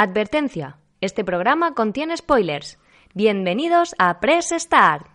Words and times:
Advertencia. 0.00 0.78
Este 1.00 1.24
programa 1.24 1.74
contiene 1.74 2.16
spoilers. 2.16 2.78
Bienvenidos 3.14 3.96
a 3.98 4.20
Press 4.20 4.54
Start. 4.56 5.08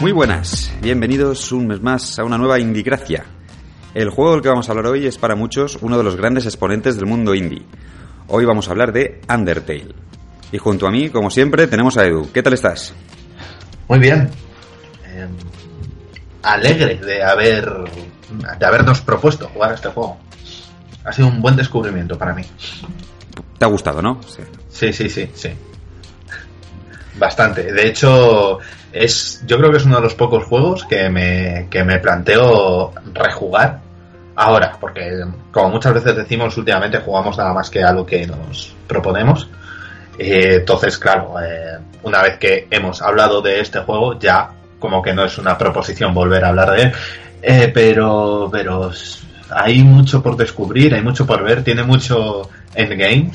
Muy 0.00 0.12
buenas, 0.12 0.72
bienvenidos 0.80 1.50
un 1.50 1.66
mes 1.66 1.82
más 1.82 2.20
a 2.20 2.24
una 2.24 2.38
nueva 2.38 2.60
Indigracia. 2.60 3.24
El 3.94 4.10
juego 4.10 4.34
del 4.34 4.42
que 4.42 4.48
vamos 4.48 4.68
a 4.68 4.70
hablar 4.70 4.86
hoy 4.86 5.06
es 5.06 5.18
para 5.18 5.34
muchos 5.34 5.76
uno 5.82 5.98
de 5.98 6.04
los 6.04 6.14
grandes 6.14 6.46
exponentes 6.46 6.94
del 6.94 7.06
mundo 7.06 7.34
indie. 7.34 7.66
Hoy 8.28 8.44
vamos 8.44 8.68
a 8.68 8.70
hablar 8.70 8.92
de 8.92 9.20
Undertale. 9.28 9.92
Y 10.52 10.58
junto 10.58 10.86
a 10.86 10.92
mí, 10.92 11.10
como 11.10 11.30
siempre, 11.30 11.66
tenemos 11.66 11.98
a 11.98 12.06
Edu. 12.06 12.30
¿Qué 12.30 12.44
tal 12.44 12.52
estás? 12.52 12.94
Muy 13.88 13.98
bien. 13.98 14.30
Eh, 15.22 15.28
alegre 16.42 16.96
de 16.96 17.22
haber 17.22 17.70
de 18.58 18.66
habernos 18.66 19.00
propuesto 19.00 19.48
jugar 19.48 19.72
a 19.72 19.74
este 19.74 19.88
juego. 19.88 20.18
Ha 21.04 21.12
sido 21.12 21.28
un 21.28 21.40
buen 21.40 21.56
descubrimiento 21.56 22.16
para 22.18 22.34
mí. 22.34 22.44
¿Te 23.58 23.64
ha 23.64 23.68
gustado, 23.68 24.02
no? 24.02 24.20
Sí, 24.26 24.42
sí, 24.68 24.92
sí, 24.92 25.08
sí. 25.08 25.30
sí. 25.34 25.50
Bastante. 27.18 27.72
De 27.72 27.86
hecho, 27.86 28.58
es 28.92 29.42
yo 29.46 29.58
creo 29.58 29.70
que 29.70 29.76
es 29.78 29.84
uno 29.84 29.96
de 29.96 30.02
los 30.02 30.14
pocos 30.14 30.44
juegos 30.44 30.84
que 30.84 31.08
me, 31.08 31.68
que 31.70 31.84
me 31.84 31.98
planteo 31.98 32.92
rejugar 33.12 33.80
ahora, 34.34 34.76
porque 34.80 35.24
como 35.50 35.70
muchas 35.70 35.94
veces 35.94 36.16
decimos 36.16 36.56
últimamente 36.56 36.98
jugamos 36.98 37.36
nada 37.36 37.52
más 37.52 37.68
que 37.70 37.82
a 37.82 37.92
lo 37.92 38.06
que 38.06 38.26
nos 38.26 38.74
proponemos. 38.86 39.48
Eh, 40.18 40.56
entonces, 40.56 40.98
claro, 40.98 41.34
eh, 41.40 41.78
una 42.02 42.22
vez 42.22 42.38
que 42.38 42.66
hemos 42.70 43.00
hablado 43.02 43.40
de 43.40 43.60
este 43.60 43.80
juego, 43.80 44.18
ya 44.18 44.50
como 44.82 45.00
que 45.00 45.14
no 45.14 45.24
es 45.24 45.38
una 45.38 45.56
proposición 45.56 46.12
volver 46.12 46.44
a 46.44 46.48
hablar 46.48 46.72
de 46.72 46.82
él. 46.82 46.92
Eh, 47.40 47.70
pero, 47.72 48.48
pero 48.52 48.90
hay 49.50 49.82
mucho 49.82 50.22
por 50.22 50.36
descubrir, 50.36 50.92
hay 50.94 51.02
mucho 51.02 51.24
por 51.24 51.42
ver, 51.44 51.62
tiene 51.64 51.82
mucho 51.84 52.42
endgame 52.74 53.30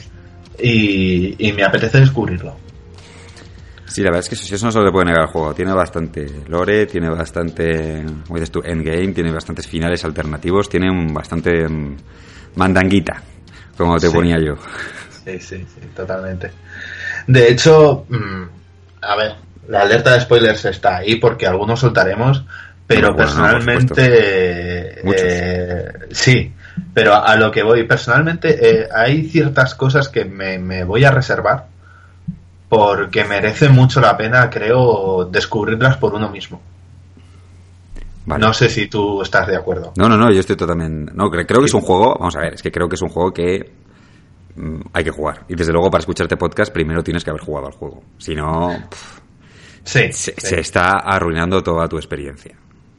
y, 0.59 1.47
y 1.47 1.53
me 1.53 1.63
apetece 1.63 2.01
descubrirlo. 2.01 2.55
Sí, 3.85 4.01
la 4.01 4.09
verdad 4.11 4.19
es 4.25 4.29
que 4.29 4.35
eso, 4.35 4.53
eso 4.53 4.65
no 4.65 4.71
se 4.71 4.79
le 4.81 4.91
puede 4.91 5.05
negar 5.05 5.21
al 5.23 5.27
juego. 5.29 5.53
Tiene 5.53 5.73
bastante 5.73 6.27
lore, 6.47 6.85
tiene 6.85 7.09
bastante, 7.09 8.03
como 8.27 8.35
dices 8.37 8.51
tú, 8.51 8.61
endgame, 8.63 9.13
tiene 9.13 9.31
bastantes 9.31 9.65
finales 9.65 10.03
alternativos, 10.03 10.67
tiene 10.69 10.91
un 10.91 11.13
bastante 11.13 11.67
mm, 11.67 11.95
mandanguita, 12.55 13.21
como 13.77 13.97
te 13.97 14.07
Sí. 14.07 14.13
ponía 14.13 14.37
yo. 14.39 14.55
Sí, 15.23 15.39
sí, 15.39 15.65
sí, 15.73 15.81
totalmente. 15.95 16.51
De 17.27 17.49
hecho, 17.51 18.05
mm, 18.09 18.43
a 19.01 19.15
ver, 19.15 19.35
la 19.67 19.81
alerta 19.81 20.13
de 20.13 20.21
spoilers 20.21 20.65
está 20.65 20.97
ahí 20.97 21.15
porque 21.15 21.45
algunos 21.47 21.79
soltaremos, 21.79 22.43
pero 22.85 23.09
Bueno, 23.09 23.11
no, 23.11 23.17
personalmente, 23.17 24.03
eh, 25.03 26.07
sí, 26.11 26.53
pero 26.93 27.13
a, 27.13 27.19
a 27.31 27.35
lo 27.35 27.51
que 27.51 27.63
voy, 27.63 27.83
personalmente 27.83 28.81
eh, 28.81 28.87
hay 28.93 29.27
ciertas 29.29 29.75
cosas 29.75 30.09
que 30.09 30.25
me, 30.25 30.57
me 30.59 30.83
voy 30.83 31.03
a 31.03 31.11
reservar 31.11 31.65
porque 32.69 33.23
merece 33.23 33.69
mucho 33.69 34.01
la 34.01 34.17
pena, 34.17 34.49
creo, 34.49 35.25
descubrirlas 35.25 35.97
por 35.97 36.13
uno 36.13 36.29
mismo. 36.29 36.61
Vale. 38.25 38.45
No 38.45 38.53
sé 38.53 38.67
si 38.69 38.87
tú 38.87 39.21
estás 39.21 39.47
de 39.47 39.55
acuerdo. 39.55 39.93
No, 39.95 40.09
no, 40.09 40.17
no, 40.17 40.29
yo 40.33 40.41
estoy 40.41 40.57
totalmente... 40.57 41.13
No, 41.15 41.25
cre- 41.31 41.45
creo 41.47 41.61
que 41.61 41.67
es 41.67 41.73
un 41.73 41.79
juego, 41.81 42.17
vamos 42.19 42.35
a 42.35 42.41
ver, 42.41 42.55
es 42.55 42.61
que 42.61 42.71
creo 42.73 42.89
que 42.89 42.95
es 42.95 43.01
un 43.01 43.07
juego 43.07 43.31
que 43.33 43.71
mm, 44.57 44.81
hay 44.91 45.03
que 45.05 45.11
jugar. 45.11 45.45
Y 45.47 45.55
desde 45.55 45.71
luego 45.71 45.89
para 45.89 46.01
escucharte 46.01 46.35
podcast 46.35 46.73
primero 46.73 47.01
tienes 47.01 47.23
que 47.23 47.29
haber 47.29 47.41
jugado 47.41 47.67
al 47.67 47.73
juego. 47.73 48.03
Si 48.17 48.35
no, 48.35 48.75
pff, 48.89 49.19
Sí, 49.87 50.11
se, 50.11 50.33
sí, 50.33 50.33
se 50.37 50.59
está 50.59 50.97
arruinando 50.99 51.63
toda 51.63 51.87
tu 51.87 51.97
experiencia. 51.97 52.55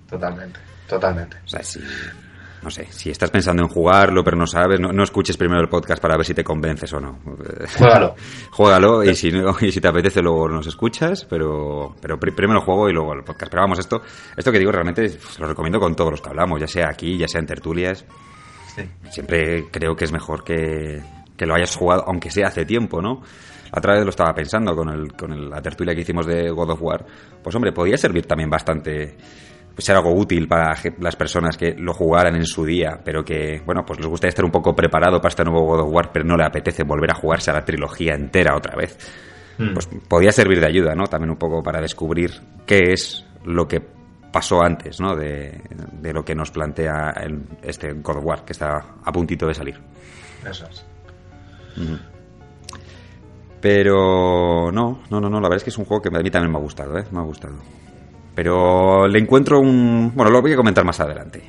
totalmente, 0.09 0.59
totalmente. 0.89 1.37
O 1.45 1.49
sea, 1.49 1.63
si... 1.63 1.81
No 2.61 2.73
sé, 2.73 2.89
si 2.91 3.09
estás 3.09 3.31
pensando 3.31 3.63
en 3.63 3.69
jugarlo 3.69 4.25
pero 4.25 4.37
no 4.37 4.45
sabes, 4.45 4.81
no, 4.81 4.93
no 4.93 5.05
escuches 5.05 5.37
primero 5.37 5.61
el 5.61 5.69
podcast 5.69 6.03
para 6.03 6.17
ver 6.17 6.27
si 6.27 6.35
te 6.35 6.43
convences 6.43 6.93
o 6.93 6.99
no. 6.99 7.21
Juégalo. 7.77 8.17
Juégalo 8.51 9.05
y 9.05 9.15
si, 9.15 9.31
no, 9.31 9.55
y 9.61 9.71
si 9.71 9.81
te 9.81 9.87
apetece 9.87 10.21
luego 10.21 10.49
nos 10.49 10.67
escuchas, 10.67 11.25
pero, 11.25 11.95
pero 12.01 12.19
pri- 12.19 12.33
primero 12.33 12.59
el 12.59 12.65
juego 12.65 12.89
y 12.89 12.93
luego 12.93 13.13
el 13.13 13.23
podcast. 13.23 13.49
Pero 13.53 13.63
vamos, 13.63 13.79
esto, 13.79 14.03
esto 14.37 14.51
que 14.51 14.59
digo 14.59 14.73
realmente 14.73 15.09
lo 15.39 15.47
recomiendo 15.47 15.79
con 15.79 15.95
todos 15.95 16.11
los 16.11 16.21
que 16.21 16.31
hablamos, 16.31 16.61
ya 16.61 16.67
sea 16.67 16.89
aquí, 16.91 17.17
ya 17.17 17.29
sea 17.29 17.41
en 17.41 17.47
tertulias. 17.47 18.05
Sí. 18.75 18.83
Siempre 19.09 19.67
creo 19.71 19.95
que 19.95 20.05
es 20.07 20.11
mejor 20.13 20.43
que, 20.43 21.01
que 21.39 21.47
lo 21.47 21.55
hayas 21.55 21.75
jugado, 21.75 22.05
aunque 22.07 22.31
sea 22.31 22.49
hace 22.49 22.67
tiempo, 22.67 23.01
¿no? 23.01 23.23
La 23.73 23.79
otra 23.79 23.95
vez 23.95 24.05
lo 24.05 24.11
estaba 24.11 24.35
pensando 24.35 24.75
con, 24.77 24.89
el, 24.91 25.13
con 25.15 25.33
el- 25.33 25.49
la 25.49 25.63
tertulia 25.63 25.95
que 25.95 26.03
hicimos 26.03 26.27
de 26.27 26.51
God 26.51 26.71
of 26.71 26.83
War. 26.83 27.07
Pues 27.43 27.55
hombre, 27.57 27.73
podía 27.73 27.97
servir 27.97 28.27
también 28.27 28.51
bastante, 28.51 29.17
pues 29.75 29.85
ser 29.85 29.97
algo 29.97 30.13
útil 30.15 30.49
para 30.49 30.75
las 31.01 31.17
personas 31.17 31.57
que 31.57 31.75
lo 31.79 31.93
jugaran 31.95 32.35
en 32.35 32.45
su 32.47 32.65
día, 32.65 32.99
pero 33.05 33.25
que, 33.25 33.63
bueno, 33.65 33.85
pues 33.87 33.99
les 34.01 34.09
gustaría 34.09 34.31
estar 34.31 34.45
un 34.45 34.51
poco 34.51 34.75
preparado 34.75 35.19
para 35.21 35.29
este 35.29 35.45
nuevo 35.45 35.65
God 35.67 35.81
of 35.83 35.93
War, 35.93 36.11
pero 36.13 36.25
no 36.25 36.37
le 36.37 36.45
apetece 36.45 36.83
volver 36.83 37.11
a 37.11 37.15
jugarse 37.15 37.51
a 37.51 37.55
la 37.55 37.65
trilogía 37.65 38.15
entera 38.15 38.57
otra 38.57 38.75
vez. 38.75 38.97
Mm. 39.59 39.75
Pues 39.75 39.89
podía 40.09 40.33
servir 40.33 40.61
de 40.61 40.67
ayuda, 40.67 40.95
¿no? 40.95 41.05
También 41.05 41.31
un 41.31 41.37
poco 41.39 41.63
para 41.63 41.81
descubrir 41.81 42.31
qué 42.67 42.93
es 42.93 43.27
lo 43.45 43.67
que 43.69 43.81
pasó 44.33 44.63
antes, 44.63 45.01
¿no? 45.01 45.15
De, 45.17 45.61
de 45.93 46.13
lo 46.13 46.25
que 46.25 46.35
nos 46.35 46.51
plantea 46.51 47.13
el- 47.23 47.43
este 47.63 47.93
God 47.93 48.19
of 48.19 48.25
War, 48.25 48.45
que 48.45 48.53
está 48.53 48.97
a 49.05 49.13
puntito 49.13 49.47
de 49.47 49.55
salir. 49.55 49.79
Pero 53.61 54.71
no, 54.73 55.01
no, 55.11 55.21
no, 55.21 55.29
no, 55.29 55.41
la 55.41 55.49
verdad 55.49 55.57
es 55.57 55.65
que 55.65 55.71
es 55.71 55.79
un 55.79 55.85
juego 55.85 56.03
que 56.03 56.09
a 56.09 56.23
mí 56.23 56.31
también 56.31 56.53
me 56.53 56.59
ha 56.59 56.63
gustado, 56.63 56.97
¿eh? 56.99 57.05
Me 57.11 57.19
ha 57.19 57.23
gustado. 57.23 57.57
Pero 58.35 59.09
le 59.09 59.19
encuentro 59.19 59.59
un... 59.61 60.13
Bueno, 60.15 60.31
lo 60.31 60.41
voy 60.41 60.53
a 60.53 60.57
comentar 60.57 60.85
más 60.85 61.01
adelante. 61.01 61.43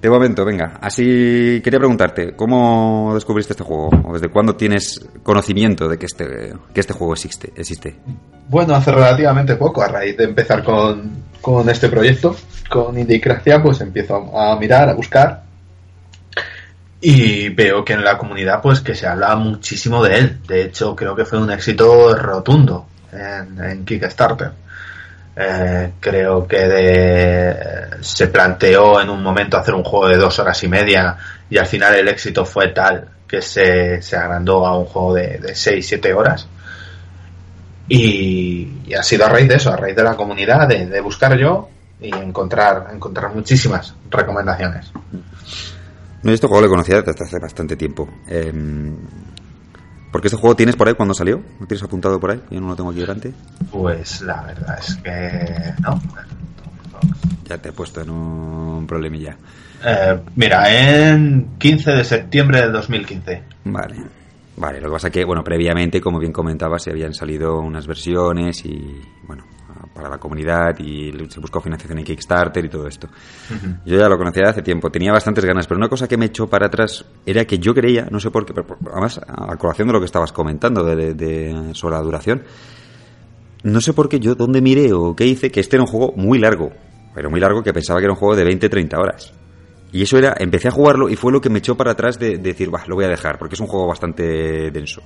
De 0.00 0.08
momento, 0.08 0.44
venga, 0.46 0.78
así 0.80 1.60
quería 1.62 1.78
preguntarte, 1.78 2.34
¿cómo 2.34 3.10
descubriste 3.12 3.52
este 3.52 3.64
juego? 3.64 3.90
¿O 4.04 4.14
desde 4.14 4.30
cuándo 4.30 4.56
tienes 4.56 4.98
conocimiento 5.22 5.88
de 5.88 5.98
que 5.98 6.06
este, 6.06 6.54
que 6.72 6.80
este 6.80 6.94
juego 6.94 7.12
existe? 7.12 7.52
existe? 7.54 7.96
Bueno, 8.48 8.74
hace 8.74 8.92
relativamente 8.92 9.56
poco, 9.56 9.82
a 9.82 9.88
raíz 9.88 10.16
de 10.16 10.24
empezar 10.24 10.64
con, 10.64 11.24
con 11.42 11.68
este 11.68 11.90
proyecto, 11.90 12.34
con 12.70 12.98
Indicracia, 12.98 13.62
pues 13.62 13.82
empiezo 13.82 14.34
a 14.34 14.58
mirar, 14.58 14.88
a 14.88 14.94
buscar 14.94 15.49
y 17.00 17.48
veo 17.50 17.84
que 17.84 17.94
en 17.94 18.04
la 18.04 18.18
comunidad 18.18 18.60
pues 18.60 18.80
que 18.80 18.94
se 18.94 19.06
habla 19.06 19.34
muchísimo 19.36 20.02
de 20.02 20.18
él. 20.18 20.38
De 20.46 20.62
hecho, 20.62 20.94
creo 20.94 21.14
que 21.16 21.24
fue 21.24 21.38
un 21.38 21.50
éxito 21.50 22.14
rotundo 22.14 22.86
en, 23.12 23.62
en 23.64 23.84
Kickstarter. 23.84 24.50
Eh, 25.36 25.92
creo 26.00 26.46
que 26.46 26.58
de- 26.68 27.56
se 28.02 28.26
planteó 28.28 29.00
en 29.00 29.08
un 29.08 29.22
momento 29.22 29.56
hacer 29.56 29.74
un 29.74 29.84
juego 29.84 30.08
de 30.08 30.16
dos 30.16 30.38
horas 30.38 30.62
y 30.64 30.68
media 30.68 31.16
y 31.48 31.56
al 31.56 31.66
final 31.66 31.94
el 31.94 32.08
éxito 32.08 32.44
fue 32.44 32.68
tal 32.68 33.08
que 33.26 33.40
se, 33.40 34.02
se 34.02 34.16
agrandó 34.16 34.66
a 34.66 34.76
un 34.76 34.84
juego 34.86 35.14
de, 35.14 35.54
seis, 35.54 35.86
siete 35.86 36.12
horas. 36.12 36.46
Y, 37.88 38.82
y 38.86 38.94
ha 38.94 39.02
sido 39.02 39.24
a 39.26 39.28
raíz 39.28 39.48
de 39.48 39.56
eso, 39.56 39.72
a 39.72 39.76
raíz 39.76 39.96
de 39.96 40.04
la 40.04 40.14
comunidad, 40.16 40.68
de, 40.68 40.86
de 40.86 41.00
buscar 41.00 41.36
yo 41.36 41.68
y 42.00 42.14
encontrar, 42.14 42.88
encontrar 42.92 43.34
muchísimas 43.34 43.94
recomendaciones. 44.10 44.92
No, 46.22 46.32
este 46.32 46.46
juego 46.46 46.62
lo 46.62 46.68
conocía 46.68 47.02
desde 47.02 47.24
hace 47.24 47.38
bastante 47.38 47.76
tiempo. 47.76 48.08
Eh, 48.28 48.52
porque 50.12 50.28
este 50.28 50.38
juego 50.38 50.56
tienes 50.56 50.76
por 50.76 50.88
ahí 50.88 50.94
cuando 50.94 51.14
salió? 51.14 51.40
¿Lo 51.60 51.66
tienes 51.66 51.82
apuntado 51.82 52.18
por 52.18 52.32
ahí? 52.32 52.42
Yo 52.50 52.60
no 52.60 52.68
lo 52.68 52.76
tengo 52.76 52.90
aquí 52.90 53.00
delante. 53.00 53.32
Pues 53.70 54.20
la 54.22 54.42
verdad 54.42 54.78
es 54.78 54.96
que 54.96 55.72
no. 55.82 56.00
Ya 57.44 57.58
te 57.58 57.68
he 57.68 57.72
puesto 57.72 58.00
en 58.00 58.10
un 58.10 58.86
problemilla. 58.86 59.36
Eh, 59.84 60.20
mira, 60.36 61.10
en 61.10 61.56
15 61.58 61.92
de 61.92 62.04
septiembre 62.04 62.60
de 62.60 62.70
2015. 62.70 63.42
Vale. 63.64 63.96
Vale, 64.56 64.80
lo 64.80 64.88
que 64.88 64.92
pasa 64.92 65.10
que, 65.10 65.24
bueno, 65.24 65.42
previamente, 65.42 66.00
como 66.00 66.18
bien 66.18 66.32
comentabas, 66.32 66.82
se 66.82 66.90
habían 66.90 67.14
salido 67.14 67.60
unas 67.60 67.86
versiones 67.86 68.64
y, 68.66 69.00
bueno, 69.26 69.44
para 69.94 70.08
la 70.08 70.18
comunidad 70.18 70.78
y 70.78 71.12
se 71.28 71.40
buscó 71.40 71.60
financiación 71.60 71.98
en 71.98 72.04
Kickstarter 72.04 72.64
y 72.64 72.68
todo 72.68 72.86
esto. 72.86 73.08
Yo 73.84 73.98
ya 73.98 74.08
lo 74.08 74.16
conocía 74.18 74.48
hace 74.48 74.62
tiempo, 74.62 74.90
tenía 74.90 75.12
bastantes 75.12 75.44
ganas, 75.44 75.66
pero 75.66 75.78
una 75.78 75.88
cosa 75.88 76.06
que 76.08 76.16
me 76.16 76.26
echó 76.26 76.46
para 76.48 76.66
atrás 76.66 77.04
era 77.26 77.44
que 77.44 77.58
yo 77.58 77.74
creía, 77.74 78.06
no 78.10 78.20
sé 78.20 78.30
por 78.30 78.44
qué, 78.46 78.54
pero 78.54 78.76
además, 78.92 79.20
a 79.26 79.56
colación 79.56 79.88
de 79.88 79.92
lo 79.94 80.00
que 80.00 80.06
estabas 80.06 80.32
comentando 80.32 80.84
de, 80.84 80.96
de- 80.96 81.14
de- 81.14 81.74
sobre 81.74 81.96
la 81.96 82.02
duración, 82.02 82.42
no 83.62 83.80
sé 83.80 83.92
por 83.92 84.08
qué 84.08 84.20
yo, 84.20 84.34
dónde 84.34 84.60
miré 84.62 84.92
o 84.92 85.14
qué 85.14 85.26
hice, 85.26 85.50
que 85.50 85.60
este 85.60 85.76
era 85.76 85.82
un 85.82 85.88
juego 85.90 86.12
muy 86.16 86.38
largo, 86.38 86.72
pero 87.14 87.30
muy 87.30 87.40
largo 87.40 87.62
que 87.62 87.72
pensaba 87.72 87.98
que 88.00 88.04
era 88.04 88.12
un 88.12 88.18
juego 88.18 88.34
de 88.36 88.44
20-30 88.46 88.98
horas. 88.98 89.32
Y 89.92 90.02
eso 90.02 90.16
era, 90.18 90.34
empecé 90.38 90.68
a 90.68 90.70
jugarlo 90.70 91.08
y 91.10 91.16
fue 91.16 91.32
lo 91.32 91.40
que 91.40 91.50
me 91.50 91.58
echó 91.58 91.76
para 91.76 91.90
atrás 91.92 92.18
de, 92.18 92.30
de 92.38 92.38
decir, 92.38 92.72
va, 92.72 92.84
lo 92.86 92.94
voy 92.94 93.04
a 93.04 93.08
dejar, 93.08 93.38
porque 93.38 93.56
es 93.56 93.60
un 93.60 93.66
juego 93.66 93.88
bastante 93.88 94.70
denso. 94.70 95.02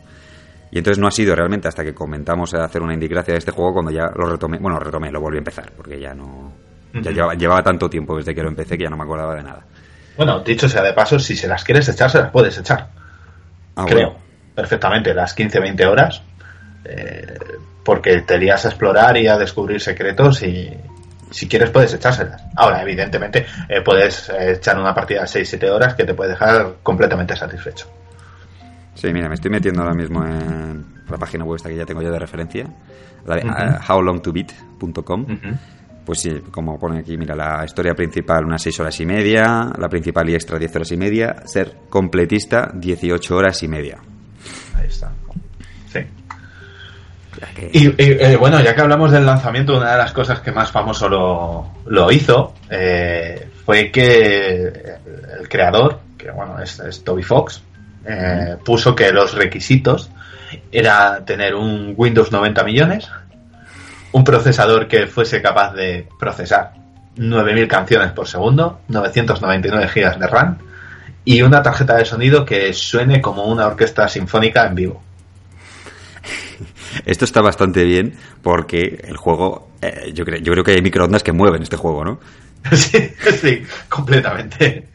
Y 0.70 0.78
entonces 0.78 0.98
no 0.98 1.06
ha 1.06 1.10
sido 1.10 1.34
realmente 1.34 1.68
hasta 1.68 1.84
que 1.84 1.94
comentamos 1.94 2.54
hacer 2.54 2.82
una 2.82 2.94
indigracia 2.94 3.32
de 3.32 3.38
este 3.38 3.52
juego 3.52 3.74
cuando 3.74 3.90
ya 3.90 4.10
lo 4.14 4.26
retomé, 4.26 4.58
bueno, 4.58 4.78
retomé, 4.78 5.10
lo 5.10 5.20
volví 5.20 5.36
a 5.36 5.38
empezar, 5.38 5.72
porque 5.76 6.00
ya 6.00 6.14
no... 6.14 6.52
Ya 6.94 7.10
llevaba, 7.10 7.34
llevaba 7.34 7.62
tanto 7.62 7.90
tiempo 7.90 8.16
desde 8.16 8.34
que 8.34 8.42
lo 8.42 8.48
empecé 8.48 8.78
que 8.78 8.84
ya 8.84 8.90
no 8.90 8.96
me 8.96 9.02
acordaba 9.02 9.34
de 9.34 9.42
nada. 9.42 9.64
Bueno, 10.16 10.40
dicho 10.40 10.68
sea 10.68 10.82
de 10.82 10.92
paso, 10.92 11.18
si 11.18 11.34
se 11.34 11.48
las 11.48 11.64
quieres 11.64 11.88
echar, 11.88 12.08
se 12.08 12.18
las 12.18 12.30
puedes 12.30 12.56
echar. 12.56 12.88
Ah, 13.74 13.84
creo. 13.84 14.10
bueno. 14.10 14.24
Perfectamente, 14.54 15.12
las 15.12 15.36
15-20 15.36 15.86
horas. 15.86 16.22
eh, 16.84 17.36
porque 17.84 18.22
te 18.22 18.38
lías 18.38 18.64
a 18.64 18.68
explorar 18.68 19.16
y 19.16 19.26
a 19.26 19.36
descubrir 19.36 19.80
secretos 19.80 20.42
y, 20.42 20.72
si 21.34 21.48
quieres 21.48 21.70
puedes 21.70 21.92
echárselas. 21.92 22.42
Ahora, 22.56 22.80
evidentemente, 22.82 23.46
eh, 23.68 23.80
puedes 23.82 24.28
eh, 24.28 24.52
echar 24.52 24.78
una 24.78 24.94
partida 24.94 25.22
de 25.22 25.26
6-7 25.26 25.68
horas 25.70 25.94
que 25.94 26.04
te 26.04 26.14
puede 26.14 26.30
dejar 26.30 26.76
completamente 26.82 27.36
satisfecho. 27.36 27.90
Sí, 28.94 29.12
mira, 29.12 29.28
me 29.28 29.34
estoy 29.34 29.50
metiendo 29.50 29.82
ahora 29.82 29.94
mismo 29.94 30.24
en 30.24 30.84
la 31.08 31.18
página 31.18 31.44
web 31.44 31.56
esta 31.56 31.68
que 31.68 31.76
ya 31.76 31.84
tengo 31.84 32.02
ya 32.02 32.10
de 32.10 32.18
referencia, 32.18 32.66
la 33.26 33.36
de 33.36 33.46
uh, 33.46 33.92
howlongtobeat.com. 33.92 35.26
Pues 36.04 36.20
sí, 36.20 36.30
como 36.50 36.78
pone 36.78 36.98
aquí, 36.98 37.16
mira, 37.16 37.34
la 37.34 37.64
historia 37.64 37.94
principal 37.94 38.44
unas 38.44 38.62
6 38.62 38.80
horas 38.80 39.00
y 39.00 39.06
media, 39.06 39.72
la 39.78 39.88
principal 39.88 40.28
y 40.28 40.34
extra 40.34 40.58
10 40.58 40.76
horas 40.76 40.92
y 40.92 40.96
media, 40.96 41.36
ser 41.46 41.76
completista 41.88 42.70
18 42.74 43.34
horas 43.34 43.62
y 43.62 43.68
media. 43.68 43.98
Ahí 44.76 44.86
está. 44.86 45.12
Sí. 45.90 46.00
Y, 47.72 47.88
y 47.88 47.94
eh, 47.98 48.36
bueno, 48.36 48.60
ya 48.60 48.74
que 48.74 48.82
hablamos 48.82 49.12
del 49.12 49.24
lanzamiento, 49.24 49.76
una 49.76 49.92
de 49.92 49.98
las 49.98 50.12
cosas 50.12 50.40
que 50.40 50.52
más 50.52 50.70
famoso 50.70 51.08
lo, 51.08 51.70
lo 51.86 52.12
hizo 52.12 52.54
eh, 52.70 53.48
fue 53.64 53.90
que 53.90 54.66
el 55.40 55.48
creador, 55.48 56.00
que 56.18 56.30
bueno, 56.30 56.60
es, 56.60 56.78
es 56.80 57.02
Toby 57.02 57.22
Fox, 57.22 57.62
eh, 58.06 58.56
puso 58.64 58.94
que 58.94 59.12
los 59.12 59.34
requisitos 59.34 60.10
era 60.70 61.24
tener 61.24 61.54
un 61.54 61.94
Windows 61.96 62.30
90 62.30 62.64
millones, 62.64 63.08
un 64.12 64.24
procesador 64.24 64.86
que 64.88 65.06
fuese 65.06 65.42
capaz 65.42 65.72
de 65.74 66.06
procesar 66.18 66.72
9.000 67.16 67.66
canciones 67.66 68.12
por 68.12 68.26
segundo, 68.26 68.80
999 68.88 69.88
GB 69.94 70.18
de 70.18 70.26
RAM 70.26 70.58
y 71.24 71.42
una 71.42 71.62
tarjeta 71.62 71.96
de 71.96 72.04
sonido 72.04 72.44
que 72.44 72.72
suene 72.72 73.20
como 73.20 73.44
una 73.44 73.66
orquesta 73.66 74.08
sinfónica 74.08 74.66
en 74.66 74.74
vivo. 74.74 75.02
Esto 77.06 77.24
está 77.24 77.40
bastante 77.40 77.84
bien 77.84 78.14
porque 78.42 79.00
el 79.04 79.16
juego, 79.16 79.70
eh, 79.80 80.12
yo, 80.14 80.24
creo, 80.24 80.40
yo 80.40 80.52
creo 80.52 80.64
que 80.64 80.72
hay 80.72 80.82
microondas 80.82 81.22
que 81.22 81.32
mueven 81.32 81.62
este 81.62 81.76
juego, 81.76 82.04
¿no? 82.04 82.20
sí, 82.72 83.10
sí, 83.40 83.62
completamente. 83.88 84.93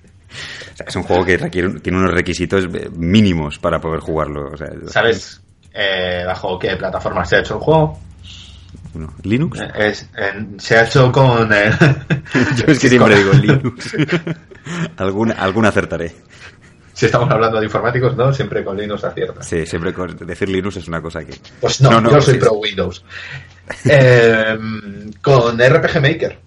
Sea, 0.80 0.86
es 0.88 0.96
un 0.96 1.04
juego 1.04 1.26
que 1.26 1.36
requiere, 1.36 1.80
tiene 1.82 1.98
unos 1.98 2.14
requisitos 2.14 2.70
mínimos 2.96 3.60
para 3.60 3.82
poder 3.82 4.00
jugarlo. 4.00 4.50
O 4.54 4.56
sea, 4.56 4.70
¿Sabes 4.88 5.42
eh, 5.74 6.24
bajo 6.26 6.58
qué 6.58 6.78
plataforma 6.78 7.26
se 7.26 7.36
ha 7.36 7.40
hecho 7.40 7.56
el 7.56 7.60
juego? 7.60 8.00
Bueno, 8.94 9.14
¿Linux? 9.24 9.60
Es, 9.76 10.10
en, 10.16 10.58
se 10.58 10.78
ha 10.78 10.84
hecho 10.84 11.12
con... 11.12 11.52
Eh, 11.52 11.70
yo 12.56 12.64
es 12.68 12.80
que 12.80 12.88
siempre 12.88 13.18
digo 13.18 13.34
Linux. 13.34 13.94
alguna, 14.98 15.34
alguna 15.34 15.68
acertaré. 15.68 16.16
Si 16.94 17.08
estamos 17.08 17.30
hablando 17.30 17.60
de 17.60 17.66
informáticos, 17.66 18.16
no, 18.16 18.32
siempre 18.32 18.64
con 18.64 18.78
Linux 18.78 19.04
acierta. 19.04 19.44
Sí, 19.44 19.66
siempre 19.66 19.94
con 19.94 20.16
decir 20.16 20.48
Linux 20.48 20.78
es 20.78 20.88
una 20.88 21.02
cosa 21.02 21.26
que... 21.26 21.34
Pues 21.60 21.82
no, 21.82 21.92
no, 21.92 22.02
no 22.02 22.12
yo 22.12 22.22
soy 22.22 22.36
sí, 22.36 22.40
pro 22.40 22.54
Windows. 22.54 23.04
eh, 23.84 24.58
con 25.22 25.60
RPG 25.60 26.02
Maker. 26.02 26.40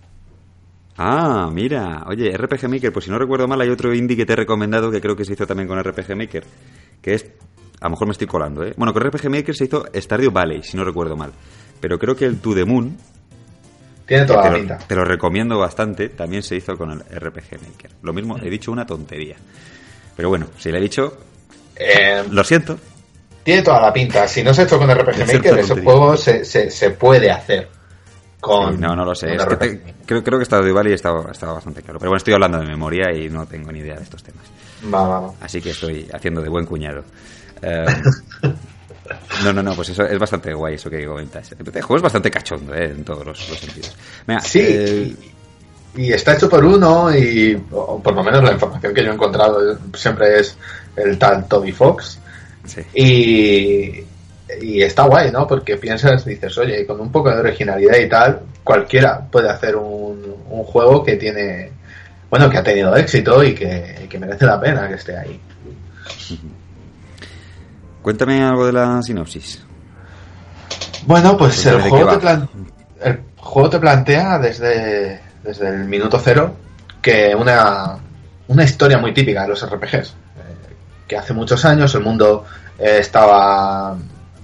Ah, 1.05 1.51
mira. 1.53 2.05
Oye, 2.07 2.31
RPG 2.37 2.69
Maker, 2.69 2.93
pues 2.93 3.07
si 3.07 3.11
no 3.11 3.19
recuerdo 3.19 3.49
mal, 3.49 3.61
hay 3.61 3.71
otro 3.71 3.93
indie 3.93 4.17
que 4.17 4.25
te 4.25 4.35
he 4.35 4.37
recomendado 4.37 4.89
que 4.89 5.01
creo 5.01 5.17
que 5.17 5.25
se 5.25 5.33
hizo 5.33 5.49
también 5.49 5.67
con 5.67 5.83
RPG 5.83 6.15
Maker, 6.15 6.45
que 7.03 7.15
es... 7.15 7.27
A 7.81 7.87
lo 7.87 7.91
mejor 7.91 8.07
me 8.07 8.13
estoy 8.13 8.29
colando, 8.29 8.65
¿eh? 8.65 8.73
Bueno, 8.77 8.93
con 8.93 9.03
RPG 9.03 9.29
Maker 9.29 9.57
se 9.57 9.65
hizo 9.65 9.85
Stardew 9.93 10.31
Valley, 10.31 10.63
si 10.63 10.77
no 10.77 10.85
recuerdo 10.85 11.17
mal. 11.17 11.33
Pero 11.81 11.99
creo 11.99 12.15
que 12.15 12.25
el 12.25 12.39
To 12.39 12.55
The 12.55 12.65
Moon... 12.65 12.97
Tiene 14.07 14.27
toda 14.27 14.49
la 14.49 14.55
pinta. 14.57 14.79
Te 14.79 14.95
lo 14.95 15.05
recomiendo 15.05 15.59
bastante, 15.59 16.09
también 16.11 16.45
se 16.45 16.55
hizo 16.55 16.77
con 16.77 16.93
el 16.93 17.01
RPG 17.01 17.61
Maker. 17.61 17.91
Lo 18.03 18.13
mismo, 18.13 18.39
he 18.39 18.49
dicho 18.49 18.71
una 18.71 18.87
tontería. 18.87 19.35
Pero 20.15 20.29
bueno, 20.29 20.47
si 20.57 20.71
le 20.71 20.79
he 20.79 20.83
dicho... 20.83 21.19
Eh, 21.75 22.23
lo 22.31 22.45
siento. 22.45 22.79
Tiene 23.43 23.63
toda 23.63 23.81
la 23.81 23.93
pinta. 23.93 24.29
Si 24.29 24.45
no 24.45 24.55
se 24.55 24.61
ha 24.61 24.65
hecho 24.67 24.79
con 24.79 24.89
RPG 24.89 25.19
Maker, 25.27 25.59
ese 25.59 25.83
juego 25.83 26.17
se, 26.17 26.45
se, 26.45 26.71
se 26.71 26.91
puede 26.91 27.29
hacer. 27.33 27.69
Con, 28.43 28.75
sí, 28.75 28.81
no, 28.81 28.97
no 28.97 29.05
lo 29.05 29.15
sé. 29.15 29.37
Es 29.37 29.47
que 29.47 29.57
te, 29.57 29.95
creo, 30.05 30.25
creo 30.25 30.37
que 30.37 30.45
Stardew 30.45 30.75
Valley 30.75 30.95
estaba, 30.95 31.31
estaba 31.31 31.53
bastante 31.53 31.81
claro. 31.81 32.01
Pero 32.01 32.11
bueno, 32.11 32.17
estoy 32.17 32.35
hablando 32.35 32.59
de 32.59 32.67
memoria 32.67 33.13
y 33.15 33.31
no 33.31 33.47
tengo 33.47 33.71
ni 33.71 33.79
idea 33.79 33.95
de 33.95 34.03
estos 34.03 34.21
temas. 34.21 34.43
Va, 34.93 35.07
va, 35.07 35.21
va. 35.21 35.33
Así 35.41 35.63
que 35.63 35.71
estoy 35.71 36.09
haciendo 36.13 36.43
de 36.43 36.49
buen 36.49 36.67
cuñado. 36.67 37.05
Eh, 37.63 37.87
no, 39.45 39.53
no, 39.53 39.63
no, 39.63 39.77
pues 39.77 39.91
eso 39.91 40.03
es 40.03 40.19
bastante 40.19 40.53
guay 40.53 40.75
eso 40.75 40.91
que 40.91 41.07
comentas. 41.07 41.53
El 41.53 41.83
juego 41.83 41.99
es 41.99 42.03
bastante 42.03 42.33
cachondo, 42.33 42.75
¿eh? 42.75 42.87
En 42.87 43.05
todos 43.05 43.25
los, 43.25 43.49
los 43.49 43.61
sentidos. 43.61 43.97
Mira, 44.27 44.41
sí, 44.41 44.59
eh, 44.61 45.15
y, 45.95 46.03
y, 46.03 46.13
está 46.13 46.35
hecho 46.35 46.49
por 46.49 46.65
uno 46.65 47.17
y 47.17 47.55
por 47.55 48.13
lo 48.13 48.25
menos 48.25 48.43
la 48.43 48.55
información 48.55 48.93
que 48.93 49.05
yo 49.05 49.13
he 49.13 49.15
encontrado 49.15 49.79
siempre 49.95 50.41
es 50.41 50.59
el 50.97 51.17
tal 51.17 51.47
Toby 51.47 51.71
Fox. 51.71 52.19
Sí. 52.65 52.81
Y, 52.93 54.12
y 54.61 54.83
está 54.83 55.05
guay, 55.05 55.31
¿no? 55.31 55.47
Porque 55.47 55.77
piensas, 55.77 56.25
dices, 56.25 56.57
oye, 56.59 56.87
con 56.87 57.01
un 57.01 57.11
poco 57.11 57.31
de 57.31 57.41
originalidad 57.41 57.97
y 57.99 58.09
tal, 58.09 58.41
cualquiera 58.65 59.21
puede 59.21 59.49
hacer 59.49 59.77
un, 59.77 60.37
un 60.51 60.65
juego 60.65 61.03
que 61.03 61.17
tiene, 61.17 61.73
bueno, 62.31 62.49
que 62.51 62.59
ha 62.59 62.63
tenido 62.63 62.97
éxito 62.97 63.43
y 63.43 63.55
que, 63.55 64.07
que 64.09 64.19
merece 64.19 64.47
la 64.47 64.61
pena 64.61 64.89
que 64.89 64.95
esté 64.95 65.17
ahí. 65.17 65.41
Cuéntame 68.03 68.43
algo 68.43 68.67
de 68.67 68.73
la 68.73 69.01
sinopsis. 69.03 69.63
Bueno, 71.07 71.37
pues 71.37 71.65
el 71.67 71.81
juego, 71.81 72.19
te 72.19 72.29
el 73.09 73.21
juego 73.37 73.71
te 73.71 73.79
plantea 73.79 74.39
desde, 74.39 75.21
desde 75.43 75.69
el 75.69 75.85
minuto 75.85 76.21
cero 76.23 76.55
que 77.01 77.35
una, 77.35 77.97
una 78.49 78.65
historia 78.65 78.99
muy 78.99 79.13
típica 79.13 79.43
de 79.43 79.49
los 79.49 79.69
RPGs. 79.69 80.11
Eh, 80.11 80.75
que 81.09 81.17
hace 81.17 81.33
muchos 81.33 81.65
años 81.65 81.95
el 81.95 82.03
mundo 82.03 82.45
eh, 82.79 82.99
estaba 83.01 83.97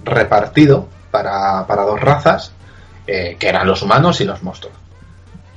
repartido 0.03 0.87
para, 1.11 1.65
para 1.67 1.83
dos 1.83 1.99
razas, 1.99 2.53
eh, 3.07 3.37
que 3.39 3.49
eran 3.49 3.67
los 3.67 3.81
humanos 3.81 4.21
y 4.21 4.25
los 4.25 4.43
monstruos. 4.43 4.75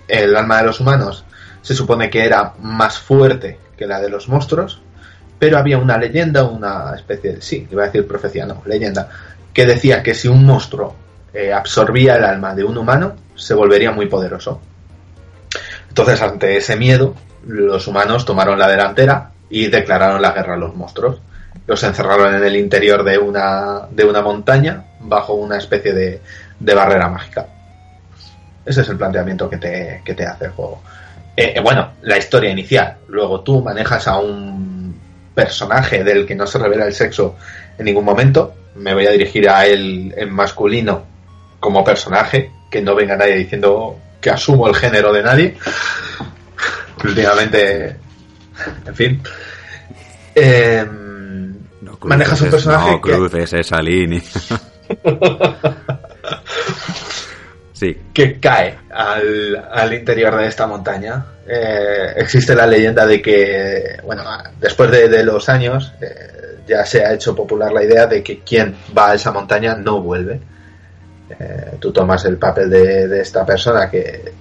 El 0.08 0.34
alma 0.36 0.58
de 0.58 0.64
los 0.64 0.80
humanos 0.80 1.24
se 1.60 1.74
supone 1.74 2.10
que 2.10 2.24
era 2.24 2.54
más 2.60 2.98
fuerte 2.98 3.58
que 3.76 3.86
la 3.86 4.00
de 4.00 4.08
los 4.08 4.28
monstruos, 4.28 4.80
pero 5.38 5.58
había 5.58 5.78
una 5.78 5.98
leyenda, 5.98 6.44
una 6.44 6.94
especie 6.94 7.34
de, 7.34 7.42
sí, 7.42 7.66
iba 7.70 7.82
a 7.82 7.86
decir 7.86 8.06
profecía, 8.06 8.46
no, 8.46 8.62
leyenda, 8.64 9.08
que 9.52 9.66
decía 9.66 10.02
que 10.02 10.14
si 10.14 10.28
un 10.28 10.44
monstruo 10.44 10.94
eh, 11.34 11.52
absorbía 11.52 12.16
el 12.16 12.24
alma 12.24 12.54
de 12.54 12.64
un 12.64 12.78
humano, 12.78 13.16
se 13.34 13.54
volvería 13.54 13.90
muy 13.90 14.06
poderoso. 14.06 14.60
Entonces, 15.88 16.22
ante 16.22 16.56
ese 16.56 16.76
miedo, 16.76 17.14
los 17.46 17.86
humanos 17.86 18.24
tomaron 18.24 18.58
la 18.58 18.68
delantera 18.68 19.32
y 19.50 19.66
declararon 19.66 20.22
la 20.22 20.32
guerra 20.32 20.54
a 20.54 20.58
los 20.58 20.74
monstruos 20.74 21.20
los 21.66 21.82
encerraron 21.82 22.34
en 22.34 22.44
el 22.44 22.56
interior 22.56 23.04
de 23.04 23.18
una, 23.18 23.86
de 23.90 24.04
una 24.04 24.20
montaña 24.20 24.84
bajo 25.00 25.34
una 25.34 25.58
especie 25.58 25.92
de, 25.92 26.20
de 26.58 26.74
barrera 26.74 27.08
mágica. 27.08 27.46
Ese 28.64 28.82
es 28.82 28.88
el 28.88 28.96
planteamiento 28.96 29.48
que 29.48 29.56
te, 29.56 30.02
que 30.04 30.14
te 30.14 30.24
hace 30.24 30.46
el 30.46 30.50
juego. 30.52 30.82
Eh, 31.36 31.60
bueno, 31.62 31.92
la 32.02 32.18
historia 32.18 32.50
inicial. 32.50 32.96
Luego 33.08 33.40
tú 33.40 33.62
manejas 33.62 34.06
a 34.06 34.18
un 34.18 35.00
personaje 35.34 36.04
del 36.04 36.26
que 36.26 36.34
no 36.34 36.46
se 36.46 36.58
revela 36.58 36.86
el 36.86 36.92
sexo 36.92 37.36
en 37.78 37.86
ningún 37.86 38.04
momento. 38.04 38.54
Me 38.76 38.94
voy 38.94 39.06
a 39.06 39.10
dirigir 39.10 39.48
a 39.48 39.66
él 39.66 40.14
en 40.16 40.30
masculino 40.30 41.04
como 41.58 41.84
personaje, 41.84 42.50
que 42.70 42.82
no 42.82 42.94
venga 42.94 43.16
nadie 43.16 43.36
diciendo 43.36 43.98
que 44.20 44.30
asumo 44.30 44.68
el 44.68 44.74
género 44.74 45.12
de 45.12 45.22
nadie. 45.22 45.56
Últimamente, 47.04 47.96
en 48.86 48.94
fin. 48.94 49.22
Eh, 50.34 50.86
manejas 52.04 52.40
un 52.40 52.50
personaje 52.50 53.00
no 53.04 53.30
que... 53.30 53.58
esa 53.58 53.80
línea. 53.82 54.22
Sí. 57.72 57.96
Que 58.14 58.38
cae 58.38 58.78
al, 58.90 59.56
al, 59.72 59.92
interior 59.92 60.36
de 60.36 60.46
esta 60.46 60.68
montaña. 60.68 61.24
Eh, 61.48 62.12
existe 62.14 62.54
la 62.54 62.64
leyenda 62.64 63.04
de 63.04 63.20
que 63.20 63.98
bueno 64.04 64.22
después 64.60 64.88
de, 64.92 65.08
de 65.08 65.24
los 65.24 65.48
años 65.48 65.92
eh, 66.00 66.60
ya 66.68 66.86
se 66.86 67.04
ha 67.04 67.12
hecho 67.12 67.34
popular 67.34 67.72
la 67.72 67.82
idea 67.82 68.06
de 68.06 68.22
que 68.22 68.38
quien 68.38 68.76
va 68.96 69.10
a 69.10 69.14
esa 69.16 69.32
montaña 69.32 69.74
no 69.74 70.00
vuelve. 70.00 70.40
Eh, 71.30 71.72
tú 71.80 71.92
tomas 71.92 72.24
el 72.24 72.36
papel 72.36 72.70
de, 72.70 73.08
de 73.08 73.20
esta 73.20 73.44
persona 73.44 73.90
que 73.90 74.32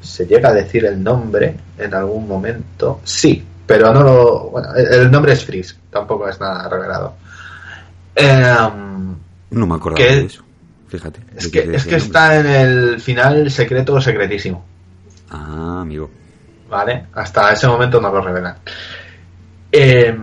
se 0.00 0.24
llega 0.24 0.48
a 0.48 0.54
decir 0.54 0.86
el 0.86 1.02
nombre 1.02 1.54
en 1.76 1.92
algún 1.92 2.26
momento. 2.26 3.02
Sí 3.04 3.44
pero 3.70 3.92
no 3.94 4.02
lo. 4.02 4.50
Bueno, 4.50 4.74
el 4.74 5.08
nombre 5.12 5.32
es 5.32 5.44
Freeze, 5.44 5.76
tampoco 5.92 6.28
es 6.28 6.40
nada 6.40 6.68
revelado. 6.68 7.14
Eh, 8.16 8.68
no 9.50 9.66
me 9.68 9.74
acuerdo 9.76 9.96
de 9.96 10.24
eso. 10.24 10.42
Fíjate. 10.88 11.20
Es 11.36 11.46
que, 11.46 11.60
es 11.72 11.86
que 11.86 11.94
está 11.94 12.40
en 12.40 12.46
el 12.46 13.00
final 13.00 13.48
secreto 13.48 14.00
secretísimo. 14.00 14.64
Ah, 15.30 15.82
amigo. 15.82 16.10
Vale, 16.68 17.06
hasta 17.14 17.52
ese 17.52 17.68
momento 17.68 18.00
no 18.00 18.10
lo 18.10 18.20
revelan. 18.20 18.56
Eh, 19.70 20.18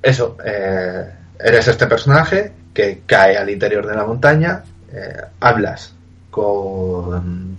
eso, 0.00 0.38
eh, 0.42 1.12
eres 1.38 1.68
este 1.68 1.86
personaje 1.86 2.52
que 2.72 3.02
cae 3.04 3.36
al 3.36 3.50
interior 3.50 3.86
de 3.86 3.96
la 3.96 4.06
montaña, 4.06 4.64
eh, 4.90 5.20
hablas 5.40 5.94
con 6.30 7.58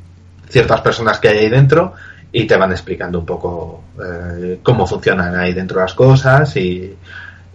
ciertas 0.50 0.82
personas 0.82 1.20
que 1.20 1.28
hay 1.28 1.38
ahí 1.38 1.50
dentro 1.50 1.94
y 2.32 2.46
te 2.46 2.58
van 2.58 2.72
explicando 2.72 3.20
un 3.20 3.26
poco 3.26 3.84
eh, 4.04 4.60
cómo 4.62 4.86
funcionan 4.86 5.36
ahí 5.36 5.54
dentro 5.54 5.80
las 5.80 5.94
cosas 5.94 6.56
y, 6.58 6.96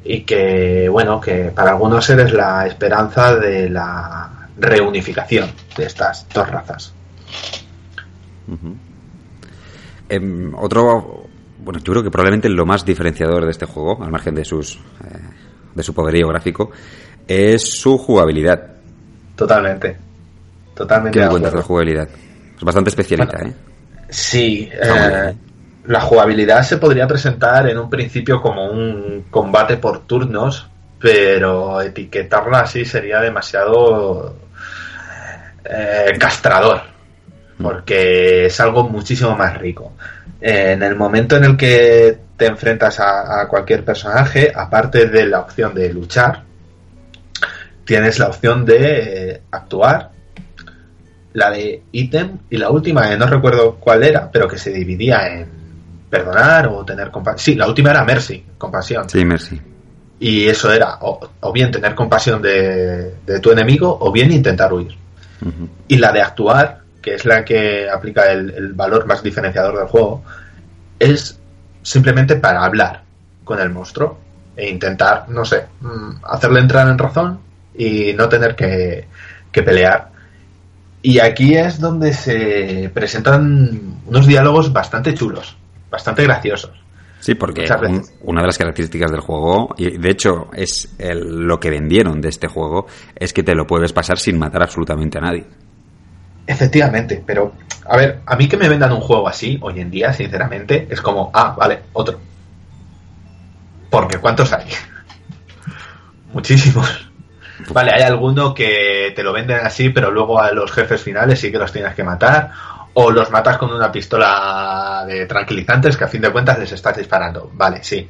y, 0.04 0.22
que, 0.22 0.88
bueno, 0.88 1.20
que 1.20 1.52
para 1.54 1.72
algunos 1.72 2.08
eres 2.10 2.32
la 2.32 2.66
esperanza 2.66 3.36
de 3.36 3.68
la 3.68 4.48
reunificación 4.58 5.50
de 5.76 5.84
estas 5.84 6.26
dos 6.32 6.48
razas. 6.48 6.94
Em, 10.08 10.52
otro, 10.54 11.24
bueno, 11.58 11.80
yo 11.80 11.92
creo 11.92 12.02
que 12.02 12.10
probablemente 12.10 12.48
lo 12.48 12.66
más 12.66 12.84
diferenciador 12.84 13.44
de 13.44 13.50
este 13.50 13.66
juego, 13.66 14.02
al 14.02 14.10
margen 14.10 14.34
de 14.34 14.44
sus 14.44 14.76
eh, 14.76 15.18
de 15.74 15.82
su 15.82 15.94
poderío 15.94 16.28
gráfico, 16.28 16.70
es 17.26 17.62
su 17.62 17.96
jugabilidad. 17.98 18.74
Totalmente. 19.36 19.96
Totalmente. 20.74 21.18
¿Qué 21.18 21.24
encuentras 21.24 21.52
de 21.52 21.58
la 21.58 21.64
jugabilidad? 21.64 22.08
Es 22.56 22.62
bastante 22.62 22.90
especialita, 22.90 23.38
¿eh? 23.42 23.54
Sí. 24.12 24.70
Eh, 24.72 25.34
la 25.86 26.00
jugabilidad 26.00 26.62
se 26.62 26.76
podría 26.76 27.06
presentar 27.06 27.68
en 27.68 27.78
un 27.78 27.90
principio 27.90 28.40
como 28.40 28.66
un 28.66 29.24
combate 29.30 29.78
por 29.78 30.06
turnos, 30.06 30.68
pero 31.00 31.80
etiquetarla 31.80 32.60
así 32.60 32.84
sería 32.84 33.20
demasiado 33.20 34.36
eh, 35.64 36.12
castrador, 36.18 36.82
mm. 37.58 37.62
porque 37.62 38.46
es 38.46 38.60
algo 38.60 38.88
muchísimo 38.88 39.34
más 39.36 39.56
rico. 39.58 39.92
en 40.40 40.82
el 40.82 40.94
momento 40.94 41.36
en 41.36 41.44
el 41.44 41.56
que 41.56 42.18
te 42.36 42.46
enfrentas 42.46 43.00
a, 43.00 43.46
cualquier 43.48 43.84
personaje, 43.84 44.52
aparte 44.54 45.06
de 45.06 45.26
la 45.26 45.40
opción 45.40 45.74
de 45.74 45.92
luchar, 45.92 46.42
tienes 47.84 48.18
la 48.18 48.28
opción 48.28 48.64
de 48.64 49.30
eh, 49.30 49.42
actuar, 49.50 50.11
la 51.34 51.50
de 51.50 51.82
ítem 51.92 52.38
y 52.50 52.56
la 52.56 52.70
última, 52.70 53.14
no 53.16 53.26
recuerdo 53.26 53.76
cuál 53.76 54.02
era, 54.02 54.30
pero 54.30 54.48
que 54.48 54.58
se 54.58 54.70
dividía 54.70 55.28
en 55.28 55.48
perdonar 56.10 56.68
o 56.68 56.84
tener 56.84 57.10
compasión. 57.10 57.38
Sí, 57.38 57.54
la 57.54 57.66
última 57.66 57.90
era 57.90 58.04
mercy, 58.04 58.44
compasión. 58.58 59.08
Sí, 59.08 59.24
mercy. 59.24 59.60
Y 60.20 60.46
eso 60.46 60.72
era 60.72 60.98
o, 61.00 61.52
bien 61.52 61.70
tener 61.70 61.94
compasión 61.94 62.40
de, 62.40 63.14
tu 63.42 63.50
enemigo 63.50 63.98
o 64.00 64.12
bien 64.12 64.30
intentar 64.30 64.72
huir. 64.72 64.94
Y 65.88 65.96
la 65.96 66.12
de 66.12 66.22
actuar, 66.22 66.82
que 67.00 67.14
es 67.14 67.24
la 67.24 67.44
que 67.44 67.90
aplica 67.90 68.30
el, 68.30 68.72
valor 68.74 69.06
más 69.06 69.22
diferenciador 69.22 69.76
del 69.76 69.88
juego, 69.88 70.22
es 70.98 71.40
simplemente 71.82 72.36
para 72.36 72.64
hablar 72.64 73.02
con 73.42 73.58
el 73.58 73.70
monstruo 73.70 74.20
e 74.54 74.70
intentar, 74.70 75.28
no 75.28 75.44
sé, 75.44 75.66
mm, 75.80 76.24
hacerle 76.24 76.60
entrar 76.60 76.86
en 76.86 76.98
razón 76.98 77.40
y 77.74 78.12
no 78.12 78.28
tener 78.28 78.54
que, 78.54 79.08
pelear. 79.50 80.11
Y 81.02 81.18
aquí 81.18 81.54
es 81.56 81.80
donde 81.80 82.12
se 82.12 82.90
presentan 82.94 83.98
unos 84.06 84.26
diálogos 84.26 84.72
bastante 84.72 85.14
chulos, 85.14 85.56
bastante 85.90 86.22
graciosos. 86.22 86.70
Sí, 87.18 87.34
porque 87.34 87.64
una 88.22 88.40
de 88.40 88.46
las 88.46 88.58
características 88.58 89.10
del 89.10 89.20
juego, 89.20 89.74
y 89.76 89.96
de 89.96 90.10
hecho 90.10 90.48
es 90.52 90.94
lo 90.98 91.58
que 91.60 91.70
vendieron 91.70 92.20
de 92.20 92.28
este 92.28 92.48
juego, 92.48 92.86
es 93.14 93.32
que 93.32 93.42
te 93.42 93.54
lo 93.54 93.66
puedes 93.66 93.92
pasar 93.92 94.18
sin 94.18 94.38
matar 94.38 94.62
absolutamente 94.62 95.18
a 95.18 95.20
nadie. 95.20 95.44
Efectivamente, 96.46 97.22
pero 97.24 97.52
a 97.84 97.96
ver, 97.96 98.20
a 98.26 98.36
mí 98.36 98.48
que 98.48 98.56
me 98.56 98.68
vendan 98.68 98.92
un 98.92 99.00
juego 99.00 99.28
así 99.28 99.58
hoy 99.60 99.80
en 99.80 99.90
día, 99.90 100.12
sinceramente, 100.12 100.86
es 100.90 101.00
como, 101.00 101.30
ah, 101.34 101.54
vale, 101.56 101.80
otro. 101.92 102.18
Porque 103.90 104.18
¿cuántos 104.18 104.52
hay? 104.52 104.66
Muchísimos. 106.32 107.11
Vale, 107.70 107.92
hay 107.92 108.02
alguno 108.02 108.54
que 108.54 109.12
te 109.14 109.22
lo 109.22 109.32
venden 109.32 109.64
así, 109.64 109.90
pero 109.90 110.10
luego 110.10 110.40
a 110.40 110.52
los 110.52 110.72
jefes 110.72 111.02
finales 111.02 111.40
sí 111.40 111.52
que 111.52 111.58
los 111.58 111.72
tienes 111.72 111.94
que 111.94 112.04
matar. 112.04 112.50
O 112.94 113.10
los 113.10 113.30
matas 113.30 113.56
con 113.56 113.72
una 113.72 113.90
pistola 113.90 115.04
de 115.06 115.24
tranquilizantes 115.26 115.96
que 115.96 116.04
a 116.04 116.08
fin 116.08 116.20
de 116.20 116.30
cuentas 116.30 116.58
les 116.58 116.72
estás 116.72 116.96
disparando. 116.96 117.50
Vale, 117.54 117.82
sí. 117.82 118.08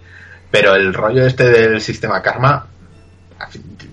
Pero 0.51 0.75
el 0.75 0.93
rollo 0.93 1.25
este 1.25 1.51
del 1.51 1.81
sistema 1.81 2.21
karma, 2.21 2.67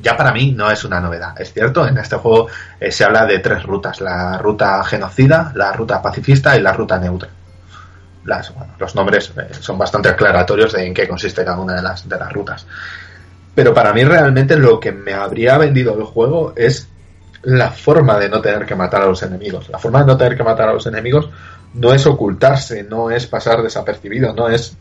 ya 0.01 0.18
para 0.18 0.32
mí 0.32 0.51
no 0.51 0.72
es 0.72 0.84
una 0.84 1.00
novedad. 1.00 1.39
Es 1.39 1.54
cierto, 1.54 1.88
en 1.88 1.98
este 1.98 2.16
juego 2.16 2.48
eh, 2.80 2.92
se 2.92 3.04
habla 3.04 3.25
de 3.25 3.39
tres 3.39 3.63
rutas: 3.63 4.01
la 4.01 4.39
ruta 4.39 4.84
genocida, 4.84 5.51
la 5.56 5.72
ruta 5.74 6.01
pacifista 6.01 6.58
y 6.58 6.62
la 6.62 6.74
ruta 6.74 6.98
neutra. 6.98 7.30
Las, 8.25 8.51
los 8.80 8.96
nombres 8.96 9.32
eh, 9.38 9.54
son 9.60 9.78
bastante 9.78 10.10
aclaratorios 10.10 10.74
de 10.74 10.88
en 10.88 10.94
qué 10.94 11.08
consiste 11.08 11.46
cada 11.46 11.60
una 11.60 11.75
de 11.75 11.82
las, 11.84 12.10
de 12.10 12.18
las 12.18 12.34
rutas. 12.34 12.66
Pero 13.60 13.74
para 13.74 13.92
mí 13.92 14.06
realmente 14.06 14.56
lo 14.56 14.80
que 14.80 14.94
me 14.94 15.12
habría 15.12 15.58
vendido 15.58 15.94
el 15.94 16.06
juego 16.06 16.54
es 16.56 16.88
la 17.42 17.72
forma 17.72 18.18
de 18.18 18.30
no 18.30 18.39
tener 18.39 18.66
que 18.66 18.74
matar 18.74 19.01
a 19.01 19.08
los 19.08 19.22
enemigos. 19.22 19.68
La 19.68 19.78
forma 19.78 20.00
de 20.00 20.06
no 20.06 20.16
tener 20.16 20.38
que 20.38 20.46
matar 20.46 20.70
a 20.70 20.74
los 20.74 20.88
enemigos 20.88 21.30
no 21.74 21.94
es 21.94 22.08
ocultarse, 22.08 22.84
no 22.84 23.12
es 23.12 23.28
pasar 23.28 23.62
desapercibido, 23.62 24.34
no 24.34 24.48
es... 24.48 24.78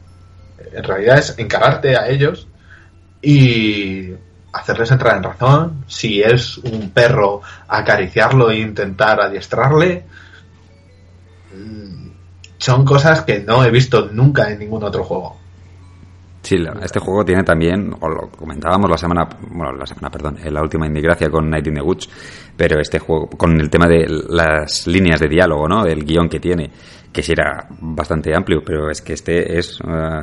En 0.73 0.85
realidad 0.85 1.19
es 1.19 1.37
encararte 1.41 1.97
a 1.97 2.09
ellos 2.09 2.47
y 3.21 4.15
hacerles 4.53 4.93
entrar 4.93 5.17
en 5.17 5.25
razón. 5.25 5.85
Si 5.89 6.23
es 6.23 6.59
un 6.59 6.91
perro, 6.91 7.41
acariciarlo 7.67 8.53
e 8.53 8.61
intentar 8.61 9.21
adiestrarle. 9.21 10.05
Mm, 11.53 12.11
son 12.59 12.85
cosas 12.85 13.23
que 13.23 13.41
no 13.41 13.65
he 13.65 13.73
visto 13.73 14.09
nunca 14.13 14.53
en 14.53 14.61
ningún 14.61 14.85
otro 14.85 15.03
juego. 15.03 15.48
Sí, 16.43 16.57
este 16.83 17.01
juego 17.01 17.25
tiene 17.25 17.43
también, 17.43 17.93
o 18.01 18.09
lo 18.09 18.31
comentábamos 18.31 18.89
la 18.89 18.97
semana, 18.97 19.29
bueno, 19.51 19.73
la 19.73 19.87
semana, 19.87 20.09
perdón, 20.09 20.39
en 20.43 20.55
la 20.55 20.63
última 20.63 20.87
Indigracia 20.87 21.29
con 21.29 21.51
Night 21.51 21.67
in 21.67 21.75
the 21.75 21.83
Woods, 21.83 22.09
pero 22.57 22.81
este 22.81 22.99
juego, 22.99 23.29
con 23.29 23.61
el 23.61 23.69
tema 23.69 23.87
de 23.87 24.07
las 24.29 24.87
líneas 24.87 25.21
de 25.21 25.29
diálogo, 25.29 25.69
¿no? 25.69 25.85
Del 25.85 26.05
guion 26.05 26.29
que 26.29 26.41
tiene, 26.41 26.71
que 27.13 27.23
sí 27.23 27.33
era 27.33 27.67
bastante 27.81 28.35
amplio, 28.35 28.63
pero 28.65 28.89
es 28.89 29.03
que 29.03 29.15
este 29.15 29.59
es, 29.59 29.79
eh, 29.81 30.23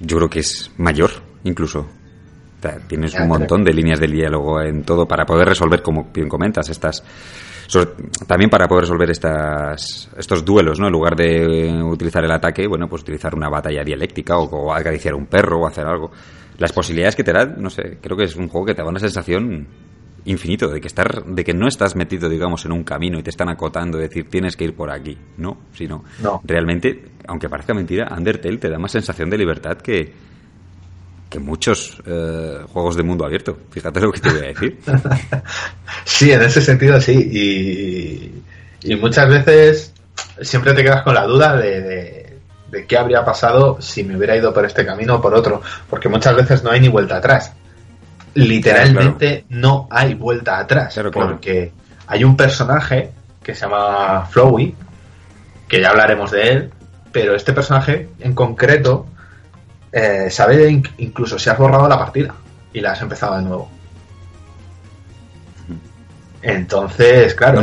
yo 0.00 0.16
creo 0.16 0.28
que 0.28 0.40
es 0.40 0.70
mayor, 0.78 1.10
incluso. 1.44 1.86
Tienes 2.86 3.14
un 3.14 3.28
montón 3.28 3.64
de 3.64 3.72
líneas 3.72 4.00
de 4.00 4.06
diálogo 4.06 4.60
en 4.60 4.82
todo 4.82 5.06
para 5.06 5.24
poder 5.24 5.48
resolver, 5.48 5.82
como 5.82 6.08
bien 6.12 6.28
comentas, 6.28 6.68
estas 6.68 7.02
también 8.26 8.50
para 8.50 8.66
poder 8.68 8.82
resolver 8.82 9.10
estas, 9.10 10.10
estos 10.16 10.44
duelos, 10.44 10.78
¿no? 10.78 10.86
En 10.86 10.92
lugar 10.92 11.16
de 11.16 11.82
utilizar 11.82 12.24
el 12.24 12.30
ataque, 12.30 12.66
bueno, 12.66 12.88
pues 12.88 13.02
utilizar 13.02 13.34
una 13.34 13.48
batalla 13.48 13.82
dialéctica 13.82 14.38
o, 14.38 14.72
acariciar 14.72 15.14
un 15.14 15.26
perro 15.26 15.60
o 15.60 15.66
hacer 15.66 15.86
algo. 15.86 16.10
Las 16.58 16.72
posibilidades 16.72 17.16
que 17.16 17.24
te 17.24 17.32
dan, 17.32 17.56
no 17.58 17.70
sé, 17.70 17.98
creo 18.00 18.16
que 18.16 18.24
es 18.24 18.36
un 18.36 18.48
juego 18.48 18.66
que 18.66 18.74
te 18.74 18.82
da 18.82 18.88
una 18.88 19.00
sensación 19.00 19.66
infinito 20.24 20.68
de 20.68 20.80
que 20.80 20.88
estar 20.88 21.24
de 21.24 21.44
que 21.44 21.54
no 21.54 21.68
estás 21.68 21.94
metido 21.94 22.28
digamos 22.28 22.64
en 22.64 22.72
un 22.72 22.82
camino 22.82 23.16
y 23.16 23.22
te 23.22 23.30
están 23.30 23.48
acotando 23.48 23.96
decir 23.96 24.28
tienes 24.28 24.56
que 24.56 24.64
ir 24.64 24.74
por 24.74 24.90
aquí 24.90 25.16
no 25.36 25.56
sino 25.72 26.02
no. 26.20 26.40
realmente 26.42 27.12
aunque 27.28 27.48
parezca 27.48 27.74
mentira 27.74 28.08
Undertale 28.10 28.58
te 28.58 28.68
da 28.68 28.76
más 28.76 28.90
sensación 28.90 29.30
de 29.30 29.38
libertad 29.38 29.76
que, 29.76 30.12
que 31.36 31.40
muchos 31.40 31.98
eh, 32.06 32.60
juegos 32.72 32.96
de 32.96 33.02
mundo 33.02 33.26
abierto. 33.26 33.58
Fíjate 33.70 34.00
lo 34.00 34.10
que 34.10 34.20
te 34.20 34.30
voy 34.30 34.38
a 34.38 34.48
decir. 34.48 34.78
sí, 36.04 36.32
en 36.32 36.40
ese 36.40 36.62
sentido 36.62 36.98
sí. 36.98 38.40
Y, 38.82 38.94
muchas 38.96 39.28
veces 39.28 39.92
siempre 40.40 40.72
te 40.72 40.82
quedas 40.82 41.02
con 41.02 41.14
la 41.14 41.24
duda 41.24 41.56
de, 41.56 42.38
de, 42.70 42.86
qué 42.86 42.96
habría 42.96 43.22
pasado 43.22 43.76
si 43.82 44.02
me 44.02 44.16
hubiera 44.16 44.34
ido 44.34 44.54
por 44.54 44.64
este 44.64 44.86
camino 44.86 45.16
o 45.16 45.20
por 45.20 45.34
otro. 45.34 45.60
Porque 45.90 46.08
muchas 46.08 46.34
veces 46.36 46.62
no 46.62 46.70
hay 46.70 46.80
ni 46.80 46.88
vuelta 46.88 47.18
atrás. 47.18 47.52
Literalmente 48.32 49.44
no 49.50 49.88
hay 49.90 50.14
vuelta 50.14 50.58
atrás. 50.58 50.98
porque 51.12 51.70
hay 52.06 52.24
un 52.24 52.34
personaje 52.34 53.10
que 53.42 53.54
se 53.54 53.66
llama 53.66 54.24
Flowey, 54.30 54.74
que 55.68 55.82
ya 55.82 55.90
hablaremos 55.90 56.30
de 56.30 56.48
él, 56.48 56.70
pero 57.12 57.34
este 57.34 57.52
personaje 57.52 58.08
en 58.20 58.34
concreto 58.34 59.06
eh, 59.92 60.28
sabe 60.30 60.82
incluso 60.98 61.38
si 61.38 61.50
has 61.50 61.58
borrado 61.58 61.88
la 61.88 61.98
partida 61.98 62.34
y 62.72 62.80
la 62.80 62.92
has 62.92 63.02
empezado 63.02 63.36
de 63.36 63.42
nuevo. 63.42 63.70
Entonces, 66.42 67.34
claro, 67.34 67.60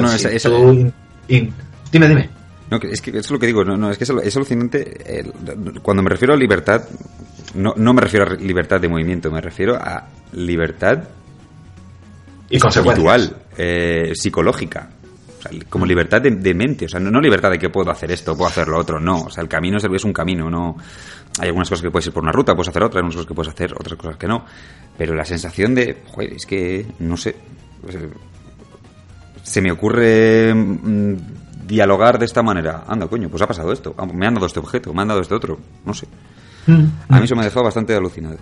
dime, 1.28 1.64
dime. 1.92 2.30
No, 2.70 2.78
es 2.82 3.02
que 3.02 3.18
es 3.18 3.30
lo 3.30 3.40
que 3.40 3.46
digo, 3.46 3.64
no, 3.64 3.92
es 3.92 3.98
que 3.98 4.04
es, 4.04 4.36
alucinante. 4.36 5.24
cuando 5.82 6.02
me 6.04 6.10
refiero 6.10 6.34
a 6.34 6.38
libertad, 6.38 6.82
no, 7.54 7.74
no 7.78 7.94
me 7.94 8.02
refiero 8.02 8.26
a 8.26 8.34
libertad 8.36 8.82
de 8.82 8.90
movimiento, 8.90 9.32
me 9.32 9.42
refiero 9.42 9.76
a 9.76 10.08
libertad 10.34 11.04
y 12.50 12.58
espiritual, 12.58 13.36
eh, 13.58 14.14
psicológica. 14.16 14.90
Como 15.70 15.86
libertad 15.86 16.22
de, 16.22 16.54
mente, 16.54 16.86
o 16.86 16.90
sea, 16.90 17.00
no, 17.00 17.20
libertad 17.20 17.52
de 17.52 17.60
que 17.60 17.70
puedo 17.70 17.92
hacer 17.92 18.12
esto, 18.12 18.36
puedo 18.36 18.50
hacer 18.50 18.68
lo 18.68 18.78
otro, 18.78 19.00
no. 19.00 19.24
O 19.24 19.30
sea, 19.30 19.42
el 19.44 19.50
camino 19.50 19.78
es, 19.78 19.84
es 19.84 20.04
un 20.04 20.14
camino, 20.14 20.50
no, 20.50 20.76
hay 21.40 21.48
algunas 21.48 21.70
cosas 21.70 21.82
que 21.82 21.92
puedes 21.92 22.08
ir 22.08 22.14
por 22.14 22.24
una 22.24 22.32
ruta, 22.32 22.54
puedes 22.54 22.70
hacer 22.70 22.84
otras, 22.84 22.96
hay 22.96 23.00
algunas 23.00 23.16
cosas 23.16 23.28
que 23.28 23.34
puedes 23.34 23.54
hacer, 23.54 23.74
otras 23.74 23.98
cosas 23.98 24.18
que 24.18 24.28
no. 24.28 24.46
Pero 24.98 25.16
la 25.16 25.26
sensación 25.26 25.74
de, 25.76 26.04
joder, 26.06 26.34
es 26.34 26.46
que, 26.46 26.86
no 27.00 27.18
sé, 27.18 27.36
se 29.42 29.62
me 29.62 29.72
ocurre 29.72 30.54
mm, 30.54 31.16
dialogar 31.66 32.20
de 32.20 32.26
esta 32.26 32.44
manera. 32.44 32.84
Anda, 32.88 33.08
coño, 33.08 33.30
pues 33.30 33.42
ha 33.42 33.48
pasado 33.48 33.72
esto. 33.72 33.96
Ah, 33.98 34.06
me 34.06 34.28
han 34.28 34.36
dado 34.36 34.46
este 34.46 34.60
objeto, 34.60 34.94
me 34.94 35.02
han 35.02 35.08
dado 35.08 35.22
este 35.22 35.34
otro. 35.34 35.60
No 35.86 35.94
sé. 35.94 36.08
Mm. 36.68 36.86
A 37.10 37.18
mí 37.18 37.26
eso 37.26 37.36
me 37.36 37.42
ha 37.42 37.46
dejado 37.46 37.66
bastante 37.66 37.96
alucinado. 37.96 38.38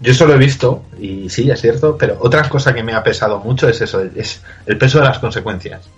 Yo 0.00 0.12
eso 0.12 0.26
lo 0.26 0.34
he 0.34 0.38
visto, 0.38 0.84
y 1.00 1.28
sí, 1.28 1.50
es 1.50 1.60
cierto, 1.60 1.96
pero 1.98 2.18
otra 2.20 2.48
cosa 2.48 2.72
que 2.72 2.84
me 2.84 2.94
ha 2.94 3.02
pesado 3.02 3.40
mucho 3.40 3.68
es 3.68 3.80
eso, 3.80 4.00
es 4.00 4.40
el 4.66 4.78
peso 4.78 5.00
de 5.00 5.06
las 5.06 5.18
consecuencias. 5.18 5.88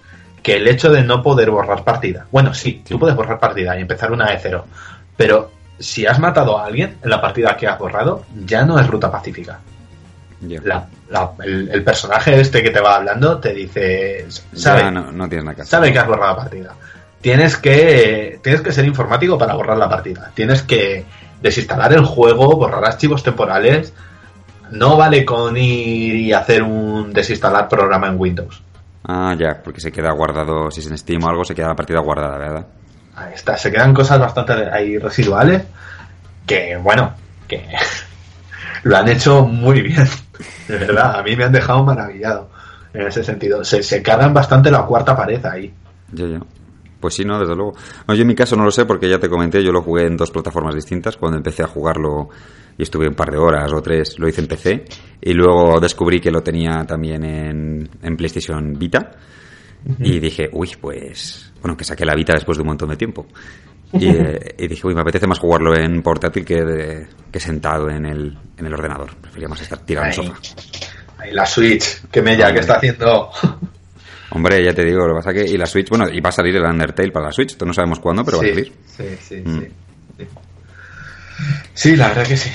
Que 0.42 0.56
el 0.56 0.68
hecho 0.68 0.90
de 0.90 1.02
no 1.02 1.22
poder 1.22 1.50
borrar 1.50 1.84
partida. 1.84 2.26
Bueno, 2.30 2.54
sí, 2.54 2.82
tú 2.88 2.98
puedes 2.98 3.16
borrar 3.16 3.38
partida 3.38 3.78
y 3.78 3.82
empezar 3.82 4.10
una 4.12 4.30
de 4.30 4.38
cero, 4.38 4.66
pero 5.16 5.50
si 5.80 6.06
has 6.06 6.18
matado 6.18 6.58
a 6.58 6.66
alguien 6.66 6.98
en 7.02 7.10
la 7.10 7.20
partida 7.20 7.56
que 7.56 7.66
has 7.66 7.78
borrado, 7.78 8.24
ya 8.44 8.64
no 8.64 8.78
es 8.78 8.86
ruta 8.86 9.10
pacífica. 9.10 9.58
el, 11.42 11.82
personaje 11.82 12.40
este 12.40 12.62
que 12.62 12.70
te 12.70 12.80
va 12.80 12.96
hablando 12.96 13.38
te 13.38 13.52
dice, 13.52 14.26
sabe, 14.54 14.90
no, 14.90 15.28
que 15.28 15.64
sabe 15.64 15.92
que 15.92 15.98
has 15.98 16.06
borrado 16.06 16.36
la 16.36 16.42
partida. 16.42 16.74
tienes 17.20 17.56
que, 17.56 18.38
tienes 18.42 18.60
que 18.60 18.72
ser 18.72 18.84
informático 18.84 19.38
para 19.38 19.54
borrar 19.54 19.78
la 19.78 19.88
partida. 19.88 20.30
Tienes 20.34 20.62
que 20.62 21.04
desinstalar 21.40 21.92
el 21.94 22.04
juego, 22.04 22.56
borrar 22.56 22.84
archivos 22.84 23.22
temporales. 23.22 23.92
No 24.70 24.96
vale 24.96 25.24
con 25.24 25.56
ir 25.56 26.14
y 26.14 26.32
hacer 26.32 26.62
un 26.62 27.12
desinstalar 27.12 27.68
programa 27.68 28.06
en 28.06 28.20
Windows. 28.20 28.62
Ah, 29.12 29.34
ya, 29.36 29.60
porque 29.60 29.80
se 29.80 29.90
queda 29.90 30.12
guardado, 30.12 30.70
si 30.70 30.78
es 30.78 30.86
en 30.86 30.96
Steam 30.96 31.24
o 31.24 31.28
algo, 31.28 31.44
se 31.44 31.52
queda 31.52 31.66
la 31.66 31.74
partida 31.74 31.98
guardada, 31.98 32.38
¿verdad? 32.38 32.66
Ahí 33.16 33.32
está, 33.34 33.56
se 33.56 33.72
quedan 33.72 33.92
cosas 33.92 34.20
bastante 34.20 34.52
ahí 34.70 34.98
residuales 34.98 35.64
que, 36.46 36.76
bueno, 36.76 37.12
que 37.48 37.66
lo 38.84 38.96
han 38.96 39.08
hecho 39.08 39.44
muy 39.44 39.80
bien. 39.80 40.08
De 40.68 40.78
verdad, 40.78 41.18
a 41.18 41.24
mí 41.24 41.34
me 41.34 41.42
han 41.42 41.50
dejado 41.50 41.82
maravillado 41.82 42.50
en 42.94 43.08
ese 43.08 43.24
sentido. 43.24 43.64
Se, 43.64 43.82
se 43.82 44.00
cargan 44.00 44.32
bastante 44.32 44.70
la 44.70 44.82
cuarta 44.82 45.16
pared 45.16 45.44
ahí. 45.44 45.74
Ya, 46.12 46.26
ya. 46.26 46.40
Pues 47.00 47.14
sí, 47.14 47.24
no, 47.24 47.38
desde 47.40 47.54
luego. 47.56 47.72
No, 48.06 48.14
yo 48.14 48.22
en 48.22 48.28
mi 48.28 48.34
caso 48.34 48.54
no 48.56 48.64
lo 48.64 48.70
sé 48.70 48.84
porque 48.84 49.08
ya 49.08 49.18
te 49.18 49.28
comenté, 49.28 49.64
yo 49.64 49.72
lo 49.72 49.80
jugué 49.82 50.06
en 50.06 50.16
dos 50.16 50.30
plataformas 50.30 50.74
distintas. 50.74 51.16
Cuando 51.16 51.38
empecé 51.38 51.62
a 51.62 51.66
jugarlo 51.66 52.28
y 52.76 52.82
estuve 52.82 53.08
un 53.08 53.14
par 53.14 53.30
de 53.30 53.38
horas 53.38 53.72
o 53.72 53.80
tres, 53.80 54.18
lo 54.18 54.28
hice 54.28 54.42
en 54.42 54.46
PC. 54.46 54.84
Y 55.22 55.32
luego 55.32 55.80
descubrí 55.80 56.20
que 56.20 56.30
lo 56.30 56.42
tenía 56.42 56.84
también 56.86 57.24
en, 57.24 57.88
en 58.02 58.16
PlayStation 58.16 58.74
Vita. 58.78 59.10
Y 59.98 60.18
dije, 60.20 60.50
uy, 60.52 60.70
pues. 60.78 61.52
Bueno, 61.62 61.74
que 61.76 61.84
saqué 61.84 62.04
la 62.04 62.14
Vita 62.14 62.34
después 62.34 62.58
de 62.58 62.62
un 62.62 62.68
montón 62.68 62.90
de 62.90 62.96
tiempo. 62.96 63.26
Y, 63.94 64.08
eh, 64.08 64.54
y 64.58 64.68
dije, 64.68 64.86
uy, 64.86 64.94
me 64.94 65.00
apetece 65.00 65.26
más 65.26 65.38
jugarlo 65.38 65.74
en 65.74 66.02
portátil 66.02 66.44
que, 66.44 66.62
de- 66.62 67.06
que 67.32 67.40
sentado 67.40 67.88
en 67.88 68.04
el, 68.04 68.36
en 68.58 68.66
el 68.66 68.74
ordenador. 68.74 69.16
Prefería 69.16 69.48
más 69.48 69.62
estar 69.62 69.78
tirado 69.80 70.06
en 70.06 70.10
el 70.10 70.16
sofá. 70.16 70.38
Ahí 71.16 71.32
la 71.32 71.46
Switch, 71.46 72.02
que 72.10 72.20
Mella, 72.22 72.52
que 72.52 72.60
está 72.60 72.74
haciendo. 72.76 73.30
Hombre, 74.30 74.64
ya 74.64 74.72
te 74.72 74.84
digo, 74.84 75.06
lo 75.06 75.14
que 75.14 75.18
pasa 75.18 75.32
que. 75.32 75.44
Y 75.44 75.56
la 75.56 75.66
Switch, 75.66 75.88
bueno, 75.88 76.08
y 76.08 76.20
va 76.20 76.28
a 76.28 76.32
salir 76.32 76.54
el 76.56 76.62
Undertale 76.64 77.10
para 77.10 77.26
la 77.26 77.32
Switch. 77.32 77.52
Esto 77.52 77.64
no 77.66 77.74
sabemos 77.74 77.98
cuándo, 78.00 78.24
pero 78.24 78.38
va 78.38 78.44
a 78.44 78.48
salir. 78.48 78.72
sí, 78.96 79.04
sí, 79.20 79.42
Mm. 79.44 79.60
sí. 79.60 79.68
sí. 80.18 80.26
Sí, 81.74 81.96
la 81.96 82.08
verdad 82.08 82.26
que 82.26 82.36
sí. 82.36 82.50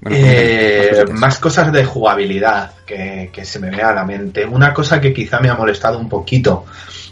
Bueno, 0.00 0.16
Eh, 0.20 1.04
más 1.12 1.38
cosas 1.38 1.72
de 1.72 1.84
jugabilidad 1.84 2.72
que, 2.86 3.30
que 3.32 3.44
se 3.44 3.58
me 3.60 3.70
vea 3.70 3.90
a 3.90 3.94
la 3.94 4.04
mente. 4.04 4.44
Una 4.44 4.72
cosa 4.74 5.00
que 5.00 5.12
quizá 5.14 5.40
me 5.40 5.48
ha 5.48 5.54
molestado 5.54 5.98
un 5.98 6.08
poquito 6.08 6.66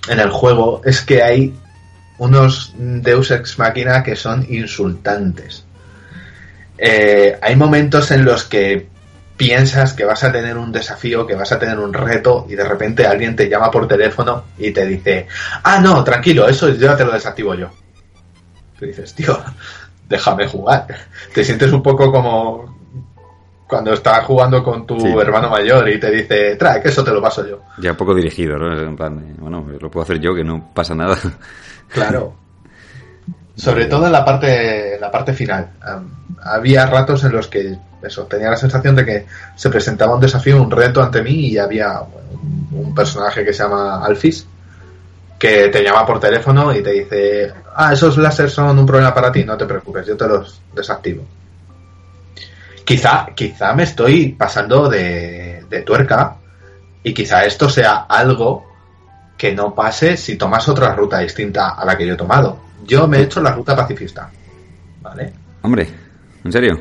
en 0.08 0.20
el 0.20 0.30
juego 0.30 0.82
es 0.84 1.00
que 1.02 1.22
hay 1.22 1.54
unos 2.18 2.74
Deus 2.76 3.30
Ex 3.30 3.58
Machina 3.58 4.02
que 4.02 4.16
son 4.16 4.46
insultantes. 4.48 5.64
Eh, 6.78 7.38
hay 7.40 7.56
momentos 7.56 8.10
en 8.10 8.24
los 8.24 8.44
que 8.44 8.86
piensas 9.36 9.92
que 9.92 10.04
vas 10.04 10.24
a 10.24 10.32
tener 10.32 10.56
un 10.56 10.72
desafío, 10.72 11.26
que 11.26 11.34
vas 11.34 11.52
a 11.52 11.58
tener 11.58 11.78
un 11.78 11.92
reto 11.92 12.46
y 12.48 12.54
de 12.54 12.64
repente 12.64 13.06
alguien 13.06 13.36
te 13.36 13.48
llama 13.48 13.70
por 13.70 13.86
teléfono 13.86 14.44
y 14.58 14.70
te 14.70 14.86
dice, 14.86 15.26
ah, 15.62 15.78
no, 15.80 16.02
tranquilo, 16.02 16.48
eso 16.48 16.70
ya 16.70 16.96
te 16.96 17.04
lo 17.04 17.12
desactivo 17.12 17.54
yo. 17.54 17.68
Tú 18.78 18.84
dices, 18.86 19.14
tío, 19.14 19.38
déjame 20.08 20.46
jugar. 20.46 20.86
Te 21.34 21.44
sientes 21.44 21.72
un 21.72 21.82
poco 21.82 22.10
como 22.10 22.76
cuando 23.68 23.92
estás 23.94 24.24
jugando 24.24 24.62
con 24.62 24.86
tu 24.86 24.98
Sí. 25.00 25.08
hermano 25.08 25.50
mayor 25.50 25.88
y 25.88 25.98
te 25.98 26.10
dice, 26.10 26.56
trae, 26.56 26.80
que 26.80 26.88
eso 26.88 27.02
te 27.02 27.10
lo 27.10 27.20
paso 27.20 27.46
yo. 27.46 27.62
Ya 27.78 27.90
un 27.90 27.96
poco 27.96 28.14
dirigido, 28.14 28.56
¿no? 28.56 28.80
En 28.80 28.94
plan, 28.96 29.16
de, 29.18 29.40
bueno, 29.40 29.66
lo 29.80 29.90
puedo 29.90 30.04
hacer 30.04 30.20
yo, 30.20 30.34
que 30.34 30.44
no 30.44 30.70
pasa 30.72 30.94
nada. 30.94 31.16
Claro. 31.88 32.34
Sobre 33.56 33.86
todo 33.86 34.06
en 34.06 34.12
la 34.12 34.24
parte, 34.24 34.94
en 34.94 35.00
la 35.00 35.10
parte 35.10 35.32
final. 35.32 35.70
Había 36.42 36.86
ratos 36.86 37.24
en 37.24 37.32
los 37.32 37.48
que 37.48 37.76
eso, 38.02 38.24
tenía 38.24 38.50
la 38.50 38.56
sensación 38.56 38.94
de 38.94 39.04
que 39.04 39.26
se 39.56 39.70
presentaba 39.70 40.14
un 40.14 40.20
desafío, 40.20 40.62
un 40.62 40.70
reto 40.70 41.02
ante 41.02 41.22
mí 41.22 41.48
y 41.48 41.58
había 41.58 42.00
un, 42.00 42.68
un 42.70 42.94
personaje 42.94 43.44
que 43.44 43.52
se 43.52 43.62
llama 43.62 44.04
Alphys 44.04 44.46
que 45.38 45.68
te 45.68 45.82
llama 45.82 46.06
por 46.06 46.20
teléfono 46.20 46.74
y 46.74 46.82
te 46.82 46.92
dice, 46.92 47.52
ah, 47.74 47.92
esos 47.92 48.16
láseres 48.16 48.52
son 48.52 48.78
un 48.78 48.86
problema 48.86 49.12
para 49.12 49.30
ti, 49.30 49.44
no 49.44 49.56
te 49.56 49.66
preocupes, 49.66 50.06
yo 50.06 50.16
te 50.16 50.26
los 50.26 50.60
desactivo. 50.74 51.24
Quizá, 52.84 53.26
quizá 53.34 53.74
me 53.74 53.82
estoy 53.82 54.32
pasando 54.32 54.88
de, 54.88 55.64
de 55.68 55.82
tuerca 55.82 56.36
y 57.02 57.12
quizá 57.12 57.44
esto 57.44 57.68
sea 57.68 58.06
algo 58.08 58.65
que 59.36 59.54
no 59.54 59.74
pase 59.74 60.16
si 60.16 60.36
tomas 60.36 60.68
otra 60.68 60.94
ruta 60.94 61.18
distinta 61.18 61.70
a 61.70 61.84
la 61.84 61.96
que 61.96 62.06
yo 62.06 62.14
he 62.14 62.16
tomado. 62.16 62.58
Yo 62.84 63.06
me 63.08 63.18
he 63.18 63.22
hecho 63.22 63.40
la 63.42 63.52
ruta 63.52 63.74
pacifista. 63.76 64.30
¿Vale? 65.02 65.32
Hombre, 65.62 65.88
¿en 66.44 66.52
serio? 66.52 66.80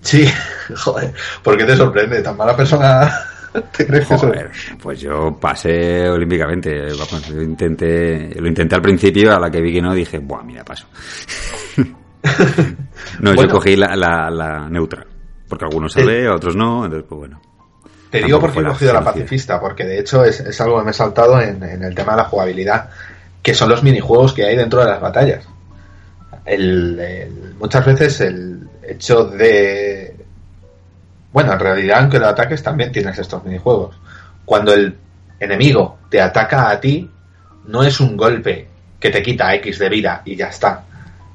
Sí, 0.00 0.26
joder. 0.76 1.12
¿Por 1.42 1.56
qué 1.56 1.64
te 1.64 1.76
sorprende? 1.76 2.22
¿Tan 2.22 2.36
mala 2.36 2.56
persona 2.56 3.10
te 3.76 3.86
crees 3.86 4.06
que 4.06 4.18
soy? 4.18 4.28
Joder, 4.30 4.50
pues 4.82 5.00
yo 5.00 5.36
pasé 5.40 6.08
olímpicamente. 6.08 6.82
Vamos, 6.92 7.26
yo 7.28 7.40
intenté, 7.42 8.34
lo 8.40 8.46
intenté 8.48 8.74
al 8.74 8.82
principio, 8.82 9.34
a 9.34 9.40
la 9.40 9.50
que 9.50 9.60
vi 9.60 9.72
que 9.72 9.82
no, 9.82 9.94
dije, 9.94 10.18
buah, 10.18 10.42
mira, 10.42 10.64
paso. 10.64 10.86
no, 13.20 13.34
yo 13.34 13.48
cogí 13.48 13.76
la, 13.76 13.96
la, 13.96 14.30
la 14.30 14.68
neutra. 14.68 15.04
Porque 15.48 15.64
algunos 15.64 15.92
Sí. 15.92 16.02
ve, 16.04 16.28
otros 16.28 16.56
no, 16.56 16.84
entonces, 16.84 17.06
pues 17.08 17.18
bueno. 17.18 17.40
Te 18.10 18.18
digo 18.22 18.38
por 18.40 18.52
qué 18.52 18.60
he 18.60 18.62
cogido 18.72 18.92
la 18.92 19.00
pacifista, 19.04 19.60
porque 19.60 19.84
de 19.84 19.98
hecho 20.00 20.24
es, 20.24 20.40
es 20.40 20.60
algo 20.60 20.78
que 20.78 20.84
me 20.84 20.90
he 20.92 20.94
saltado 20.94 21.40
en, 21.40 21.62
en 21.62 21.82
el 21.82 21.94
tema 21.94 22.12
de 22.12 22.18
la 22.18 22.24
jugabilidad, 22.28 22.88
que 23.42 23.54
son 23.54 23.68
los 23.68 23.82
minijuegos 23.82 24.32
que 24.32 24.44
hay 24.44 24.56
dentro 24.56 24.80
de 24.80 24.86
las 24.86 25.00
batallas. 25.00 25.44
El- 26.44 26.98
el- 27.00 27.54
muchas 27.58 27.84
veces 27.84 28.20
el 28.20 28.68
hecho 28.82 29.24
de... 29.24 30.14
Bueno, 31.32 31.52
en 31.52 31.58
realidad, 31.60 31.98
aunque 32.00 32.18
lo 32.18 32.28
ataques, 32.28 32.62
también 32.62 32.92
tienes 32.92 33.18
estos 33.18 33.44
minijuegos. 33.44 33.96
Cuando 34.44 34.72
el 34.72 34.96
enemigo 35.40 35.98
te 36.08 36.20
ataca 36.20 36.70
a 36.70 36.80
ti, 36.80 37.10
no 37.66 37.82
es 37.82 38.00
un 38.00 38.16
golpe 38.16 38.68
que 39.00 39.10
te 39.10 39.22
quita 39.22 39.54
X 39.56 39.78
de 39.78 39.88
vida 39.88 40.22
y 40.24 40.36
ya 40.36 40.46
está. 40.48 40.84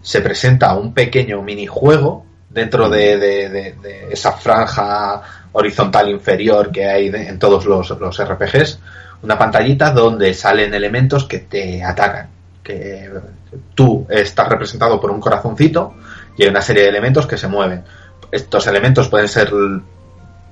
Se 0.02 0.22
presenta 0.22 0.74
un 0.76 0.94
pequeño 0.94 1.42
minijuego 1.44 2.26
dentro 2.50 2.90
de, 2.90 3.18
de- 3.18 3.50
de- 3.50 3.74
de 3.82 4.08
esa 4.12 4.32
franja 4.32 5.22
horizontal 5.54 6.10
inferior 6.10 6.72
que 6.72 6.86
hay 6.86 7.08
en 7.08 7.40
todos 7.40 7.66
los, 7.66 7.90
los 7.90 8.24
RPGs, 8.24 8.80
una 9.24 9.38
pantallita 9.38 9.92
donde 9.92 10.34
salen 10.34 10.74
elementos 10.74 11.26
que 11.26 11.40
te 11.40 11.84
atacan. 11.84 12.30
Que 12.64 13.10
tú 13.76 14.06
estás 14.10 14.48
representado 14.48 15.00
por 15.00 15.12
un 15.12 15.20
corazoncito 15.20 15.96
y 16.38 16.44
hay 16.44 16.50
una 16.50 16.62
serie 16.62 16.84
de 16.84 16.90
elementos 16.90 17.26
que 17.28 17.38
se 17.38 17.48
mueven. 17.48 17.84
Estos 18.32 18.68
elementos 18.68 19.10
pueden 19.10 19.28
ser 19.28 19.52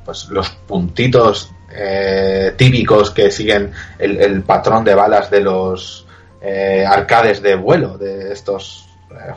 pues 0.03 0.27
los 0.29 0.49
puntitos 0.49 1.51
eh, 1.71 2.53
típicos 2.57 3.11
que 3.11 3.31
siguen 3.31 3.71
el, 3.97 4.17
el 4.17 4.41
patrón 4.41 4.83
de 4.83 4.95
balas 4.95 5.29
de 5.29 5.41
los 5.41 6.05
eh, 6.41 6.85
arcades 6.87 7.41
de 7.41 7.55
vuelo, 7.55 7.97
de 7.97 8.33
estos 8.33 8.88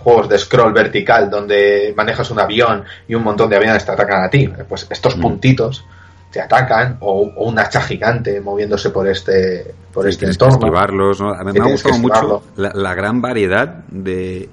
juegos 0.02 0.28
de 0.28 0.38
scroll 0.38 0.72
vertical 0.72 1.30
donde 1.30 1.92
manejas 1.96 2.30
un 2.30 2.38
avión 2.40 2.84
y 3.08 3.14
un 3.14 3.22
montón 3.22 3.48
de 3.50 3.56
aviones 3.56 3.84
te 3.84 3.92
atacan 3.92 4.22
a 4.24 4.30
ti. 4.30 4.50
Pues 4.68 4.86
estos 4.90 5.16
Mm. 5.16 5.20
puntitos 5.20 5.84
te 6.30 6.40
atacan 6.40 6.96
o, 7.00 7.30
o 7.36 7.48
un 7.48 7.58
hacha 7.58 7.80
gigante 7.82 8.40
moviéndose 8.40 8.88
por 8.90 9.06
este 9.08 9.74
por 9.92 10.04
Sí, 10.04 10.10
este 10.10 10.20
tienes 10.20 10.38
que 10.38 10.44
entorno. 10.44 10.66
esquivarlos, 10.66 11.20
¿no? 11.20 11.30
A 11.34 11.44
mí 11.44 11.52
me 11.52 11.60
ha 11.60 11.70
gustado 11.70 11.98
mucho 11.98 12.42
la, 12.56 12.70
la 12.74 12.94
gran 12.94 13.20
variedad 13.20 13.66
de 13.88 14.48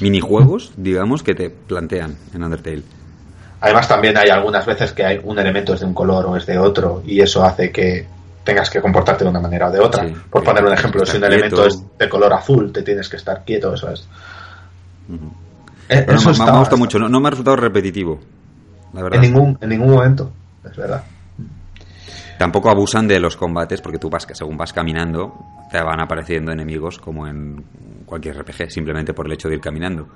minijuegos, 0.00 0.72
digamos, 0.76 1.22
que 1.22 1.34
te 1.34 1.50
plantean 1.50 2.16
en 2.34 2.42
Undertale. 2.44 2.82
Además 3.60 3.88
también 3.88 4.16
hay 4.16 4.28
algunas 4.28 4.66
veces 4.66 4.92
que 4.92 5.04
hay 5.04 5.20
un 5.24 5.38
elemento 5.38 5.74
es 5.74 5.80
de 5.80 5.86
un 5.86 5.94
color 5.94 6.26
o 6.26 6.36
es 6.36 6.46
de 6.46 6.58
otro 6.58 7.02
y 7.04 7.20
eso 7.20 7.42
hace 7.44 7.72
que 7.72 8.06
tengas 8.44 8.68
que 8.68 8.80
comportarte 8.80 9.24
de 9.24 9.30
una 9.30 9.40
manera 9.40 9.68
o 9.68 9.72
de 9.72 9.80
otra. 9.80 10.04
Sí, 10.06 10.14
Por 10.30 10.44
poner 10.44 10.62
un 10.64 10.72
ejemplo, 10.72 11.04
si 11.06 11.16
un 11.16 11.24
elemento 11.24 11.66
es 11.66 11.82
de 11.98 12.08
color 12.08 12.32
azul, 12.34 12.70
te 12.72 12.82
tienes 12.82 13.08
que 13.08 13.16
estar 13.16 13.42
quieto, 13.44 13.72
eso 13.74 13.90
es. 13.90 14.06
Eh, 15.88 16.02
Pero 16.06 16.16
eso 16.18 16.30
me, 16.30 16.38
me 16.38 16.42
ha 16.44 16.44
gustado 16.46 16.62
está- 16.62 16.76
mucho, 16.76 16.98
no, 16.98 17.08
no 17.08 17.20
me 17.20 17.28
ha 17.28 17.30
resultado 17.30 17.56
repetitivo, 17.56 18.18
la 18.92 19.02
verdad. 19.02 19.22
En 19.22 19.32
ningún, 19.32 19.58
en 19.60 19.68
ningún 19.68 19.90
momento, 19.90 20.32
es 20.64 20.76
verdad. 20.76 21.04
Tampoco 22.38 22.68
abusan 22.70 23.06
de 23.06 23.20
los 23.20 23.36
combates 23.36 23.80
porque 23.80 23.98
tú 23.98 24.10
vas, 24.10 24.26
según 24.32 24.56
vas 24.56 24.72
caminando, 24.72 25.34
te 25.70 25.80
van 25.80 26.00
apareciendo 26.00 26.50
enemigos 26.52 26.98
como 26.98 27.26
en 27.28 27.62
cualquier 28.06 28.36
RPG, 28.38 28.70
simplemente 28.70 29.14
por 29.14 29.26
el 29.26 29.32
hecho 29.32 29.48
de 29.48 29.54
ir 29.56 29.60
caminando. 29.60 30.08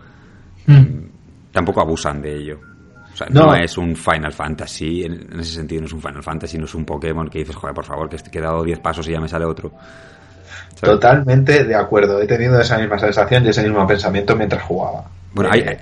Tampoco 1.52 1.80
abusan 1.80 2.20
de 2.20 2.36
ello. 2.36 2.58
O 3.12 3.16
sea, 3.16 3.26
no, 3.30 3.46
No. 3.46 3.54
es 3.54 3.76
un 3.78 3.96
Final 3.96 4.32
Fantasy, 4.32 5.02
en, 5.04 5.40
ese 5.40 5.54
sentido 5.54 5.80
no 5.82 5.86
es 5.86 5.92
un 5.92 6.00
Final 6.00 6.22
Fantasy, 6.22 6.58
no 6.58 6.64
es 6.66 6.74
un 6.74 6.84
Pokémon 6.84 7.28
que 7.28 7.40
dices, 7.40 7.56
joder, 7.56 7.74
por 7.74 7.84
favor, 7.84 8.08
que 8.08 8.16
he 8.16 8.30
quedado 8.30 8.62
10 8.62 8.78
pasos 8.80 9.08
y 9.08 9.12
ya 9.12 9.20
me 9.20 9.28
sale 9.28 9.44
otro. 9.44 9.72
¿Sabes? 10.78 11.00
Totalmente 11.00 11.64
de 11.64 11.74
acuerdo. 11.74 12.20
He 12.22 12.26
tenido 12.26 12.60
esa 12.60 12.78
misma 12.78 12.98
sensación 12.98 13.44
y 13.44 13.48
ese 13.48 13.62
mismo 13.62 13.84
pensamiento 13.86 14.36
mientras 14.36 14.62
jugaba. 14.62 15.04
Bueno, 15.34 15.50
Eh, 15.54 15.64
hay, 15.66 15.76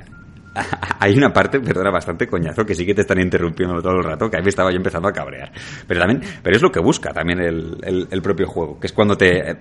hay 1.00 1.18
una 1.18 1.32
parte, 1.32 1.60
perdona, 1.60 1.90
bastante 1.90 2.26
coñazo, 2.26 2.64
que 2.64 2.74
sí 2.74 2.86
que 2.86 2.94
te 2.94 3.02
están 3.02 3.20
interrumpiendo 3.20 3.82
todo 3.82 3.96
el 3.98 4.04
rato, 4.04 4.30
que 4.30 4.38
ahí 4.38 4.42
me 4.42 4.48
estaba 4.48 4.70
yo 4.70 4.78
empezando 4.78 5.08
a 5.08 5.12
cabrear. 5.12 5.52
Pero 5.86 6.00
también, 6.00 6.22
pero 6.42 6.56
es 6.56 6.62
lo 6.62 6.72
que 6.72 6.80
busca 6.80 7.12
también 7.12 7.40
el, 7.40 8.06
el, 8.10 8.22
propio 8.22 8.46
juego, 8.46 8.80
que 8.80 8.86
es 8.86 8.92
cuando 8.94 9.16
te, 9.18 9.58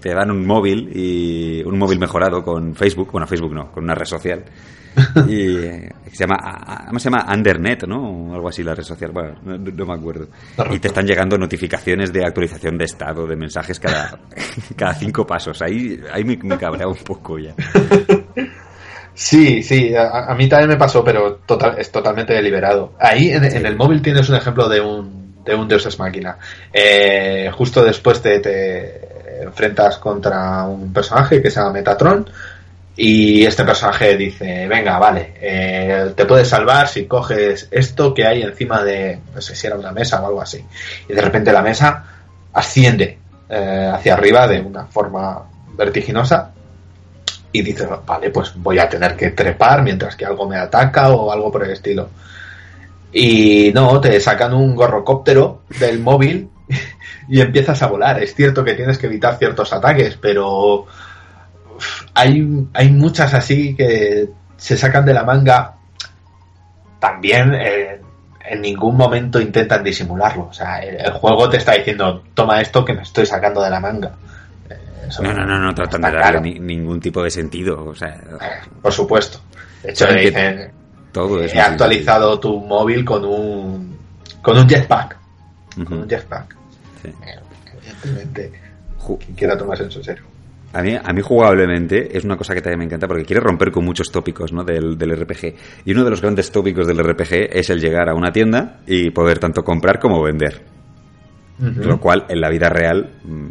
te 0.00 0.14
dan 0.14 0.30
un 0.30 0.46
móvil 0.46 0.90
y 0.94 1.62
un 1.64 1.78
móvil 1.78 1.98
mejorado 1.98 2.42
con 2.42 2.74
Facebook, 2.74 3.12
bueno, 3.12 3.26
Facebook 3.26 3.52
no, 3.52 3.70
con 3.70 3.84
una 3.84 3.94
red 3.94 4.06
social. 4.06 4.42
y 5.28 5.56
eh, 5.56 5.90
se 6.12 6.26
llama 6.26 6.88
se 6.98 7.10
llama 7.10 7.26
Undernet 7.32 7.86
no 7.86 8.30
o 8.30 8.34
algo 8.34 8.48
así 8.48 8.62
la 8.62 8.74
red 8.74 8.84
social. 8.84 9.10
Bueno 9.12 9.34
no, 9.42 9.86
me 9.86 9.94
acuerdo. 9.94 10.28
Y 10.70 10.78
te 10.78 10.88
están 10.88 11.06
llegando 11.06 11.36
notificaciones 11.36 12.12
de 12.12 12.24
actualización 12.24 12.78
de 12.78 12.84
estado 12.84 13.26
de 13.26 13.36
mensajes 13.36 13.80
cada 13.80 14.18
cada 14.76 14.94
cinco 14.94 15.26
pasos. 15.26 15.60
Ahí 15.62 16.00
ahí 16.12 16.24
me, 16.24 16.36
me 16.36 16.58
cabrea 16.58 16.86
un 16.86 16.96
poco 16.96 17.38
ya. 17.38 17.54
Sí, 19.16 19.62
sí, 19.62 19.94
a, 19.94 20.34
mí 20.34 20.48
también 20.48 20.70
me 20.70 20.76
pasó, 20.76 21.04
pero 21.04 21.36
total, 21.46 21.76
es 21.78 21.92
totalmente 21.92 22.32
deliberado. 22.32 22.94
Ahí 22.98 23.30
en, 23.30 23.44
el 23.44 23.76
móvil 23.76 24.02
tienes 24.02 24.28
un 24.28 24.34
ejemplo 24.34 24.68
de 24.68 24.80
un, 24.80 25.44
de 25.44 25.54
un 25.54 25.68
Deus 25.68 25.86
Ex 25.86 26.00
Máquina. 26.00 26.36
Eh, 26.72 27.48
justo 27.54 27.84
después 27.84 28.20
te, 28.20 28.40
te 28.40 29.42
enfrentas 29.44 29.98
contra 29.98 30.64
un 30.64 30.92
personaje 30.92 31.40
que 31.40 31.50
se 31.50 31.60
llama 31.60 31.74
Metatron 31.74 32.28
y 32.96 33.44
este 33.44 33.64
personaje 33.64 34.16
dice, 34.16 34.68
venga, 34.68 34.98
vale, 34.98 35.34
eh, 35.40 36.12
te 36.14 36.26
puedes 36.26 36.48
salvar 36.48 36.86
si 36.86 37.06
coges 37.06 37.66
esto 37.70 38.14
que 38.14 38.24
hay 38.24 38.42
encima 38.42 38.84
de, 38.84 39.18
no 39.34 39.40
sé 39.40 39.56
si 39.56 39.66
era 39.66 39.76
una 39.76 39.90
mesa 39.90 40.22
o 40.22 40.26
algo 40.26 40.40
así. 40.40 40.64
Y 41.08 41.12
de 41.12 41.20
repente 41.20 41.52
la 41.52 41.62
mesa 41.62 42.04
asciende 42.52 43.18
eh, 43.48 43.90
hacia 43.92 44.14
arriba 44.14 44.46
de 44.46 44.60
una 44.60 44.86
forma 44.86 45.42
vertiginosa 45.76 46.52
y 47.50 47.62
dices, 47.62 47.88
vale, 48.06 48.30
pues 48.30 48.52
voy 48.54 48.78
a 48.78 48.88
tener 48.88 49.16
que 49.16 49.30
trepar 49.30 49.82
mientras 49.82 50.14
que 50.14 50.24
algo 50.24 50.48
me 50.48 50.56
ataca 50.56 51.10
o 51.10 51.32
algo 51.32 51.50
por 51.50 51.64
el 51.64 51.72
estilo. 51.72 52.10
Y 53.12 53.72
no, 53.74 54.00
te 54.00 54.20
sacan 54.20 54.54
un 54.54 54.74
gorrocóptero 54.76 55.62
del 55.80 55.98
móvil 55.98 56.48
y 57.28 57.40
empiezas 57.40 57.82
a 57.82 57.88
volar. 57.88 58.22
Es 58.22 58.36
cierto 58.36 58.62
que 58.62 58.74
tienes 58.74 58.98
que 58.98 59.06
evitar 59.06 59.36
ciertos 59.36 59.72
ataques, 59.72 60.16
pero 60.20 60.86
hay, 62.14 62.66
hay 62.72 62.90
muchas 62.90 63.34
así 63.34 63.74
que 63.74 64.28
se 64.56 64.76
sacan 64.76 65.04
de 65.04 65.14
la 65.14 65.24
manga. 65.24 65.74
También 66.98 67.54
eh, 67.54 68.00
en 68.48 68.60
ningún 68.62 68.96
momento 68.96 69.40
intentan 69.40 69.82
disimularlo. 69.82 70.48
O 70.48 70.52
sea, 70.52 70.78
el, 70.78 71.12
juego 71.12 71.48
te 71.48 71.58
está 71.58 71.72
diciendo, 71.72 72.24
toma 72.34 72.60
esto 72.60 72.84
que 72.84 72.94
me 72.94 73.02
estoy 73.02 73.26
sacando 73.26 73.62
de 73.62 73.70
la 73.70 73.80
manga 73.80 74.12
no, 75.22 75.32
no, 75.32 75.46
no, 75.46 75.58
no 75.58 75.74
tratan 75.74 76.02
de 76.02 76.10
darle 76.12 76.58
ningún 76.58 77.00
tipo 77.00 77.22
de 77.22 77.30
sentido. 77.30 77.84
O 77.84 77.94
sea, 77.94 78.20
por 78.82 78.92
supuesto. 78.92 79.38
De 79.82 79.90
hecho, 79.90 80.06
le 80.08 80.22
dicen, 80.22 80.72
todo 81.12 81.42
he 81.42 81.60
actualizado 81.60 82.38
tu 82.40 82.60
móvil 82.60 83.04
con 83.04 83.24
un 83.24 83.98
con 84.42 84.58
un 84.58 84.68
jetpack. 84.68 85.16
Con 85.84 85.98
un 85.98 86.08
jetpack. 86.08 86.56
Sí. 87.02 87.12
Evidentemente, 87.76 88.52
quien 89.18 89.36
quiera 89.36 89.56
tomarse 89.56 89.84
en 89.84 89.90
serio. 89.90 90.24
A 90.74 90.82
mí, 90.82 90.96
a 91.00 91.12
mí 91.12 91.20
jugablemente 91.22 92.16
es 92.16 92.24
una 92.24 92.36
cosa 92.36 92.52
que 92.52 92.60
también 92.60 92.80
me 92.80 92.84
encanta 92.86 93.06
porque 93.06 93.24
quiere 93.24 93.40
romper 93.40 93.70
con 93.70 93.84
muchos 93.84 94.10
tópicos 94.10 94.52
¿no? 94.52 94.64
del, 94.64 94.98
del 94.98 95.16
RPG. 95.16 95.54
Y 95.84 95.92
uno 95.92 96.02
de 96.02 96.10
los 96.10 96.20
grandes 96.20 96.50
tópicos 96.50 96.86
del 96.86 96.98
RPG 96.98 97.48
es 97.52 97.70
el 97.70 97.80
llegar 97.80 98.08
a 98.08 98.14
una 98.14 98.32
tienda 98.32 98.80
y 98.86 99.10
poder 99.10 99.38
tanto 99.38 99.62
comprar 99.62 100.00
como 100.00 100.22
vender. 100.22 100.62
Lo 101.58 102.00
cual 102.00 102.26
en 102.28 102.40
la 102.40 102.50
vida 102.50 102.68
real 102.68 103.20
mm, 103.22 103.50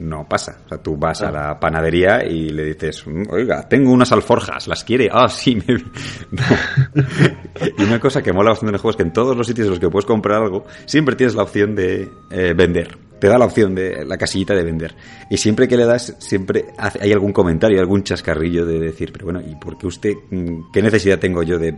no 0.00 0.28
pasa. 0.28 0.58
O 0.66 0.68
sea, 0.68 0.78
tú 0.78 0.98
vas 0.98 1.22
a 1.22 1.30
la 1.30 1.58
panadería 1.58 2.22
y 2.22 2.50
le 2.50 2.64
dices, 2.64 3.06
mm, 3.06 3.22
oiga, 3.30 3.66
tengo 3.66 3.90
unas 3.90 4.12
alforjas, 4.12 4.68
¿las 4.68 4.84
quiere? 4.84 5.08
Ah, 5.10 5.28
sí, 5.28 5.56
me... 5.56 5.74
y 7.78 7.82
una 7.82 7.98
cosa 7.98 8.22
que 8.22 8.34
mola 8.34 8.50
bastante 8.50 8.72
en 8.72 8.74
el 8.74 8.80
juego 8.82 8.90
es 8.90 8.96
que 8.96 9.04
en 9.04 9.14
todos 9.14 9.34
los 9.34 9.46
sitios 9.46 9.68
en 9.68 9.70
los 9.70 9.80
que 9.80 9.88
puedes 9.88 10.04
comprar 10.04 10.42
algo, 10.42 10.66
siempre 10.84 11.16
tienes 11.16 11.34
la 11.34 11.44
opción 11.44 11.74
de 11.74 12.10
eh, 12.30 12.52
vender 12.54 13.07
te 13.18 13.28
da 13.28 13.38
la 13.38 13.46
opción 13.46 13.74
de 13.74 14.04
la 14.04 14.16
casillita 14.16 14.54
de 14.54 14.64
vender. 14.64 14.94
Y 15.30 15.36
siempre 15.36 15.66
que 15.66 15.76
le 15.76 15.84
das, 15.84 16.14
siempre 16.18 16.66
hay 16.78 17.12
algún 17.12 17.32
comentario, 17.32 17.80
algún 17.80 18.02
chascarrillo 18.02 18.64
de 18.64 18.78
decir, 18.78 19.12
pero 19.12 19.26
bueno, 19.26 19.40
¿y 19.40 19.56
por 19.56 19.76
qué 19.76 19.86
usted, 19.86 20.12
mm, 20.30 20.70
qué 20.72 20.82
necesidad 20.82 21.18
tengo 21.18 21.42
yo 21.42 21.58
de, 21.58 21.74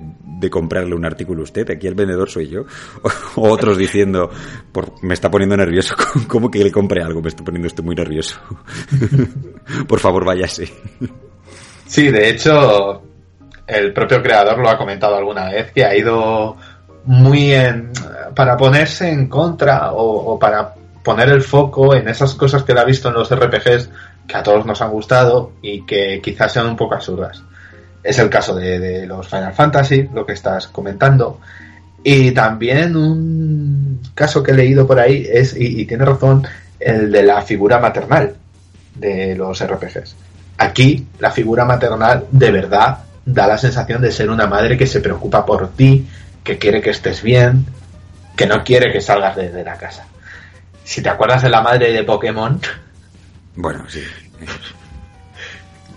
comprarle 0.50 0.94
un 0.94 1.04
artículo 1.04 1.40
a 1.40 1.44
usted? 1.44 1.70
Aquí 1.70 1.86
el 1.86 1.94
vendedor 1.94 2.28
soy 2.28 2.48
yo. 2.48 2.64
O, 3.36 3.48
otros 3.48 3.78
diciendo, 3.78 4.30
por, 4.72 4.92
me 5.02 5.14
está 5.14 5.30
poniendo 5.30 5.56
nervioso, 5.56 5.94
¿cómo 6.28 6.50
que 6.50 6.62
le 6.62 6.72
compre 6.72 7.02
algo? 7.02 7.22
Me 7.22 7.28
está 7.28 7.44
poniendo 7.44 7.68
esto 7.68 7.82
muy 7.82 7.94
nervioso. 7.94 8.40
por 9.88 10.00
favor, 10.00 10.24
váyase. 10.24 10.68
Sí, 11.86 12.08
de 12.10 12.30
hecho, 12.30 13.02
el 13.66 13.92
propio 13.92 14.22
creador 14.22 14.58
lo 14.58 14.68
ha 14.68 14.76
comentado 14.76 15.16
alguna 15.16 15.50
vez, 15.50 15.72
que 15.72 15.84
ha 15.84 15.96
ido 15.96 16.56
muy 17.04 17.52
en, 17.52 17.90
para 18.34 18.56
ponerse 18.56 19.10
en 19.10 19.28
contra 19.28 19.92
o 19.92 20.38
para 20.38 20.74
poner 21.02 21.28
el 21.28 21.42
foco 21.42 21.94
en 21.94 22.08
esas 22.08 22.34
cosas 22.34 22.62
que 22.62 22.72
él 22.72 22.78
ha 22.78 22.84
visto 22.84 23.08
en 23.08 23.14
los 23.14 23.34
RPGs 23.34 23.90
que 24.26 24.36
a 24.36 24.42
todos 24.42 24.64
nos 24.66 24.80
han 24.80 24.90
gustado 24.90 25.52
y 25.62 25.84
que 25.84 26.20
quizás 26.22 26.52
sean 26.52 26.66
un 26.66 26.76
poco 26.76 26.94
absurdas. 26.94 27.42
Es 28.02 28.18
el 28.18 28.30
caso 28.30 28.54
de, 28.54 29.06
los 29.06 29.28
Final 29.28 29.52
Fantasy, 29.52 30.08
lo 30.14 30.24
que 30.24 30.32
estás 30.32 30.68
comentando. 30.68 31.40
Y 32.02 32.30
también 32.32 32.96
un 32.96 34.00
caso 34.14 34.42
que 34.42 34.52
he 34.52 34.54
leído 34.54 34.86
por 34.86 34.98
ahí 34.98 35.26
es, 35.30 35.54
y, 35.56 35.84
tiene 35.84 36.04
razón, 36.04 36.46
el 36.78 37.10
de 37.12 37.22
la 37.22 37.42
figura 37.42 37.78
maternal 37.78 38.34
de 38.94 39.34
los 39.34 39.62
RPGs. 39.62 40.16
Aquí 40.58 41.06
la 41.18 41.30
figura 41.30 41.64
maternal 41.64 42.26
de 42.30 42.50
verdad 42.50 42.98
da 43.24 43.46
la 43.46 43.58
sensación 43.58 44.00
de 44.00 44.12
ser 44.12 44.30
una 44.30 44.46
madre 44.46 44.78
que 44.78 44.86
se 44.86 45.00
preocupa 45.00 45.44
por 45.44 45.70
ti, 45.70 46.06
que 46.42 46.56
quiere 46.56 46.80
que 46.80 46.90
estés 46.90 47.22
bien, 47.22 47.66
que 48.36 48.46
no 48.46 48.64
quiere 48.64 48.92
que 48.92 49.00
salgas 49.00 49.36
de 49.36 49.64
la 49.64 49.76
casa. 49.76 50.06
Si 50.90 51.00
te 51.00 51.08
acuerdas 51.08 51.40
de 51.40 51.50
la 51.50 51.62
madre 51.62 51.92
de 51.92 52.02
Pokémon. 52.02 52.60
Bueno, 53.54 53.84
sí. 53.88 54.02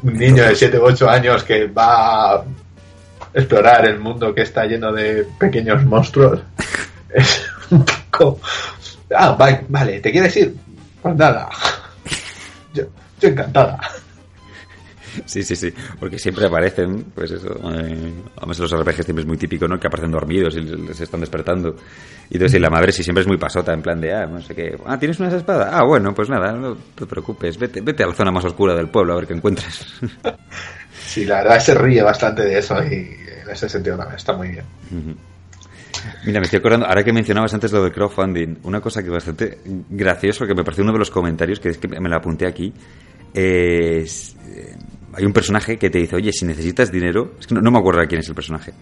Un 0.04 0.14
niño 0.14 0.44
de 0.44 0.56
7 0.56 0.78
u 0.78 0.84
8 0.84 1.10
años 1.10 1.44
que 1.44 1.66
va 1.66 2.36
a 2.36 2.44
explorar 3.34 3.88
el 3.88 3.98
mundo 3.98 4.36
que 4.36 4.44
está 4.44 4.66
lleno 4.66 4.94
de 4.94 5.26
pequeños 5.40 5.84
monstruos. 5.84 6.42
Es 7.10 7.44
un 7.72 7.84
poco. 7.84 8.40
Ah, 9.16 9.36
vale, 9.68 10.00
¿te 10.00 10.12
quieres 10.12 10.38
ir? 10.38 10.56
Pues 11.02 11.16
nada. 11.16 11.50
Yo, 12.76 12.84
yo 13.20 13.30
encantada. 13.30 13.80
Sí, 15.26 15.44
sí, 15.44 15.56
sí, 15.56 15.74
porque 16.00 16.18
siempre 16.18 16.46
aparecen, 16.46 17.06
pues 17.16 17.32
eso, 17.32 17.50
eh, 17.72 18.14
además 18.38 18.60
los 18.60 18.72
RPGs 18.72 19.06
siempre 19.06 19.22
es 19.22 19.28
muy 19.28 19.38
típico, 19.38 19.68
¿no? 19.68 19.80
Que 19.80 19.88
aparecen 19.88 20.12
dormidos 20.12 20.56
y 20.58 20.94
se 20.94 21.04
están 21.04 21.20
despertando. 21.20 21.76
Y 22.30 22.36
entonces 22.36 22.60
la 22.60 22.70
madre 22.70 22.92
sí 22.92 23.04
siempre 23.04 23.22
es 23.22 23.28
muy 23.28 23.38
pasota, 23.38 23.74
en 23.74 23.82
plan 23.82 24.00
de, 24.00 24.14
ah, 24.14 24.26
no 24.26 24.42
sé 24.42 24.56
qué, 24.56 24.76
ah, 24.86 24.98
¿tienes 24.98 25.20
una 25.20 25.36
espada? 25.36 25.70
Ah, 25.72 25.84
bueno, 25.86 26.14
pues 26.14 26.30
nada, 26.30 26.52
no 26.54 26.76
te 26.96 27.06
preocupes, 27.06 27.58
vete, 27.58 27.82
vete 27.82 28.04
a 28.04 28.08
la 28.08 28.14
zona 28.14 28.32
más 28.32 28.46
oscura 28.46 28.76
del 28.76 28.90
pueblo 28.90 29.14
a 29.14 29.16
ver 29.18 29.28
qué 29.28 29.34
encuentras. 29.34 29.86
Sí, 31.06 31.26
la 31.26 31.44
verdad 31.44 31.60
se 31.60 31.76
ríe 31.76 32.02
bastante 32.02 32.44
de 32.44 32.58
eso 32.58 32.76
y 32.84 33.18
en 33.44 33.50
ese 33.52 33.68
sentido 33.70 34.00
está 34.16 34.34
muy 34.34 34.48
bien. 34.50 34.66
Mira, 36.26 36.40
me 36.40 36.46
estoy 36.46 36.60
acordando, 36.60 36.88
ahora 36.88 37.04
que 37.04 37.14
mencionabas 37.14 37.54
antes 37.54 37.72
lo 37.72 37.84
del 37.84 37.92
crowdfunding, 37.92 38.60
una 38.64 38.82
cosa 38.82 39.02
que 39.02 39.08
es 39.08 39.14
bastante 39.14 39.60
gracioso, 39.90 40.48
que 40.48 40.56
me 40.56 40.64
pareció 40.64 40.84
uno 40.84 40.94
de 40.94 41.00
los 41.00 41.12
comentarios, 41.12 41.60
que 41.60 41.70
es 41.70 41.78
que 41.78 41.88
me 41.88 42.10
la 42.10 42.18
apunté 42.18 42.48
aquí, 42.48 42.74
es 43.34 44.36
hay 45.16 45.26
un 45.26 45.34
personaje 45.34 45.78
que 45.78 45.90
te 45.90 46.00
dice, 46.00 46.16
oye, 46.16 46.32
si 46.32 46.46
necesitas 46.46 46.92
dinero, 46.92 47.34
es 47.40 47.48
que 47.48 47.56
no, 47.56 47.72
me 47.72 47.80
acuerdo 47.80 48.02
de 48.02 48.08
quién 48.08 48.22
es 48.22 48.30
el 48.30 48.36
personaje, 48.36 48.74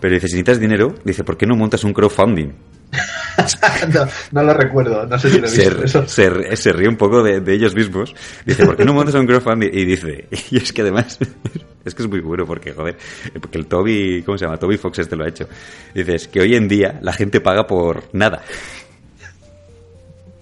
pero 0.00 0.14
dice, 0.14 0.28
si 0.28 0.34
necesitas 0.34 0.60
dinero, 0.60 0.94
dice, 1.04 1.24
¿por 1.24 1.36
qué 1.36 1.46
no 1.46 1.56
montas 1.56 1.84
un 1.84 1.92
crowdfunding? 1.92 2.52
no, 4.32 4.42
lo 4.42 4.54
recuerdo, 4.54 5.06
no 5.06 5.18
sé 5.18 5.30
si 5.30 5.40
lo 5.40 5.48
he 5.48 5.50
visto. 5.50 6.06
Se, 6.06 6.56
se, 6.56 6.72
ríe 6.72 6.88
un 6.88 6.96
poco 6.96 7.22
de, 7.22 7.42
ellos 7.52 7.74
mismos. 7.74 8.14
Dice, 8.44 8.64
¿por 8.64 8.76
qué 8.76 8.84
no 8.84 8.94
montas 8.94 9.14
un 9.14 9.26
crowdfunding? 9.26 9.70
Y 9.72 9.84
dice, 9.84 10.28
y 10.50 10.56
es 10.58 10.72
que 10.72 10.82
además, 10.82 11.18
es 11.84 11.94
que 11.94 12.02
es 12.02 12.08
muy 12.08 12.20
bueno 12.20 12.46
porque, 12.46 12.72
joder, 12.72 12.96
porque 13.40 13.58
el 13.58 13.66
Toby, 13.66 14.22
¿cómo 14.24 14.38
se 14.38 14.44
llama? 14.44 14.58
Toby 14.58 14.76
Fox 14.76 15.00
este 15.00 15.16
lo 15.16 15.24
ha 15.24 15.28
hecho. 15.28 15.48
Dices, 15.94 16.28
que 16.28 16.40
hoy 16.40 16.54
en 16.54 16.68
día 16.68 16.98
la 17.02 17.12
gente 17.12 17.40
paga 17.40 17.66
por 17.66 18.04
nada. 18.12 18.42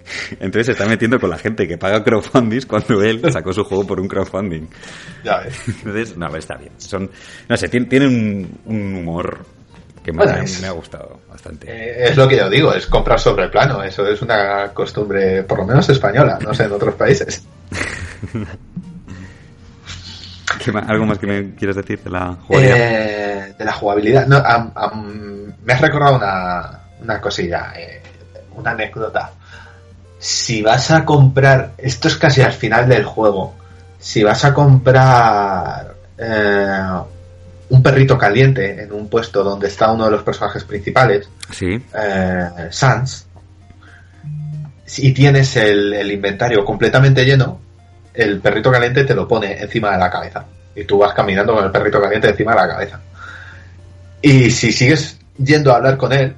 Entonces 0.33 0.67
se 0.67 0.73
está 0.73 0.87
metiendo 0.87 1.19
con 1.19 1.31
la 1.31 1.39
gente 1.39 1.67
que 1.67 1.79
paga 1.79 2.03
crowdfunding 2.03 2.63
cuando 2.67 3.03
él 3.03 3.23
sacó 3.33 3.53
su 3.53 3.65
juego 3.65 3.87
por 3.87 4.01
un 4.01 4.09
crowdfunding. 4.09 4.67
Ya 5.25 5.39
ves. 5.39 5.61
Entonces, 5.85 6.17
no, 6.17 6.35
está 6.37 6.57
bien. 6.57 6.73
Son, 6.79 7.11
no 7.49 7.57
sé, 7.57 7.69
tienen 7.69 8.59
un, 8.67 8.97
humor 8.97 9.45
que 10.03 10.13
me, 10.13 10.23
ha 10.23 10.71
gustado 10.73 11.21
bastante. 11.29 11.67
Eh, 11.71 12.09
es 12.09 12.17
lo 12.17 12.29
que 12.29 12.37
yo 12.37 12.51
digo, 12.51 12.75
es 12.75 12.87
comprar 12.87 13.19
sobre 13.19 13.45
el 13.45 13.51
plano. 13.51 13.83
Eso 13.83 14.07
es 14.07 14.21
una 14.21 14.69
costumbre, 14.75 15.43
por 15.45 15.59
lo 15.59 15.65
menos 15.67 15.89
española, 15.89 16.39
no 16.43 16.53
sé, 16.53 16.65
en 16.65 16.73
otros 16.73 16.95
países. 16.95 17.47
¿Algo 20.87 21.05
más 21.07 21.19
que 21.19 21.27
me 21.27 21.55
quieres 21.55 21.77
decir 21.77 22.01
de 22.03 22.11
la 22.11 22.37
jugabilidad? 22.47 22.79
Eh, 22.79 23.55
de 23.59 23.65
la 23.65 23.73
jugabilidad. 23.73 24.27
No, 24.27 24.43
me 25.63 25.73
has 25.73 25.81
recordado 25.81 26.17
una, 26.17 26.81
una 27.03 27.21
cosilla, 27.21 27.73
eh, 27.77 28.03
una 28.55 28.71
anécdota 28.73 29.33
si 30.25 30.63
vas 30.63 30.91
a 30.91 31.05
comprar, 31.05 31.73
esto 31.77 32.09
es 32.09 32.17
casi 32.17 32.41
al 32.41 32.55
final 32.55 32.89
del 32.89 33.05
juego, 33.05 33.55
si 33.99 34.23
vas 34.23 34.43
a 34.47 34.55
comprar 34.55 35.95
eh, 36.17 36.89
un 37.69 37.83
perrito 37.83 38.17
caliente 38.17 38.85
en 38.85 38.91
un 38.93 39.09
puesto 39.11 39.45
donde 39.45 39.69
está 39.69 39.93
uno 39.93 40.07
de 40.07 40.13
los 40.13 40.23
personajes 40.23 40.65
principales, 40.65 41.29
Sí. 41.51 41.75
eh, 41.95 42.49
Sans, 42.71 43.27
y 44.97 45.13
tienes 45.13 45.57
el, 45.57 45.93
el 45.93 46.11
inventario 46.11 46.65
completamente 46.65 47.23
lleno, 47.27 47.61
el 48.15 48.41
perrito 48.41 48.73
caliente 48.73 49.05
te 49.05 49.15
lo 49.15 49.29
pone 49.29 49.61
encima 49.61 49.91
de 49.93 49.99
la 49.99 50.11
cabeza. 50.11 50.43
Y 50.75 50.85
tú 50.85 50.97
vas 50.97 51.13
caminando 51.13 51.55
con 51.55 51.67
el 51.67 51.71
perrito 51.71 52.01
caliente 52.01 52.31
encima 52.31 52.53
de 52.53 52.61
la 52.63 52.69
cabeza. 52.69 53.01
Y 54.23 54.51
si 54.51 54.73
sigues 54.73 55.19
yendo 55.37 55.71
a 55.71 55.77
hablar 55.77 55.99
con 55.99 56.15
él, 56.15 56.35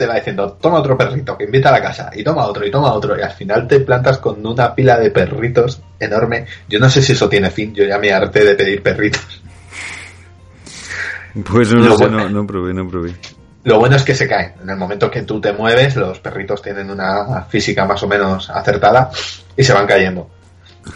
te 0.00 0.06
va 0.06 0.14
diciendo, 0.14 0.56
toma 0.60 0.78
otro 0.78 0.96
perrito, 0.96 1.36
que 1.36 1.44
invita 1.44 1.68
a 1.68 1.72
la 1.72 1.82
casa, 1.82 2.10
y 2.14 2.24
toma 2.24 2.46
otro, 2.46 2.66
y 2.66 2.70
toma 2.70 2.92
otro, 2.92 3.16
y 3.18 3.22
al 3.22 3.30
final 3.32 3.68
te 3.68 3.80
plantas 3.80 4.18
con 4.18 4.44
una 4.44 4.74
pila 4.74 4.98
de 4.98 5.10
perritos 5.10 5.80
enorme. 6.00 6.46
Yo 6.68 6.78
no 6.80 6.88
sé 6.88 7.02
si 7.02 7.12
eso 7.12 7.28
tiene 7.28 7.50
fin, 7.50 7.74
yo 7.74 7.84
ya 7.84 7.98
me 7.98 8.10
harté 8.12 8.44
de 8.44 8.54
pedir 8.54 8.82
perritos. 8.82 9.42
Pues 11.44 11.72
no, 11.72 11.80
Lo 11.84 11.96
sé, 11.96 12.06
bueno- 12.08 12.28
no, 12.28 12.28
no 12.40 12.46
probé, 12.46 12.74
no 12.74 12.88
probé. 12.88 13.14
Lo 13.64 13.78
bueno 13.78 13.96
es 13.96 14.02
que 14.04 14.14
se 14.14 14.26
caen. 14.26 14.54
En 14.62 14.70
el 14.70 14.76
momento 14.76 15.10
que 15.10 15.22
tú 15.22 15.38
te 15.40 15.52
mueves, 15.52 15.94
los 15.96 16.18
perritos 16.18 16.62
tienen 16.62 16.90
una 16.90 17.42
física 17.42 17.84
más 17.84 18.02
o 18.02 18.08
menos 18.08 18.48
acertada 18.50 19.10
y 19.56 19.62
se 19.62 19.72
van 19.74 19.86
cayendo. 19.86 20.28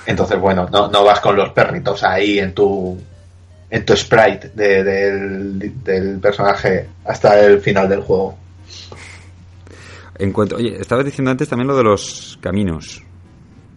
Entonces, 0.07 0.38
bueno, 0.40 0.67
no, 0.73 0.88
no 0.88 1.05
vas 1.05 1.21
con 1.21 1.37
los 1.37 1.51
perritos 1.51 2.03
ahí 2.03 2.38
en 2.38 2.55
tu 2.55 2.99
en 3.71 3.85
tu 3.85 3.97
sprite 3.97 4.51
de- 4.55 4.85
del, 4.85 5.83
del 5.85 6.19
personaje 6.21 6.88
hasta 7.05 7.40
el 7.40 7.61
final 7.61 7.88
del 7.88 8.01
juego. 8.01 8.38
En 10.18 10.33
cuanto, 10.33 10.57
oye, 10.57 10.77
estabas 10.81 11.05
diciendo 11.05 11.31
antes 11.31 11.48
también 11.48 11.68
lo 11.68 11.77
de 11.77 11.83
los 11.83 12.38
caminos. 12.40 13.03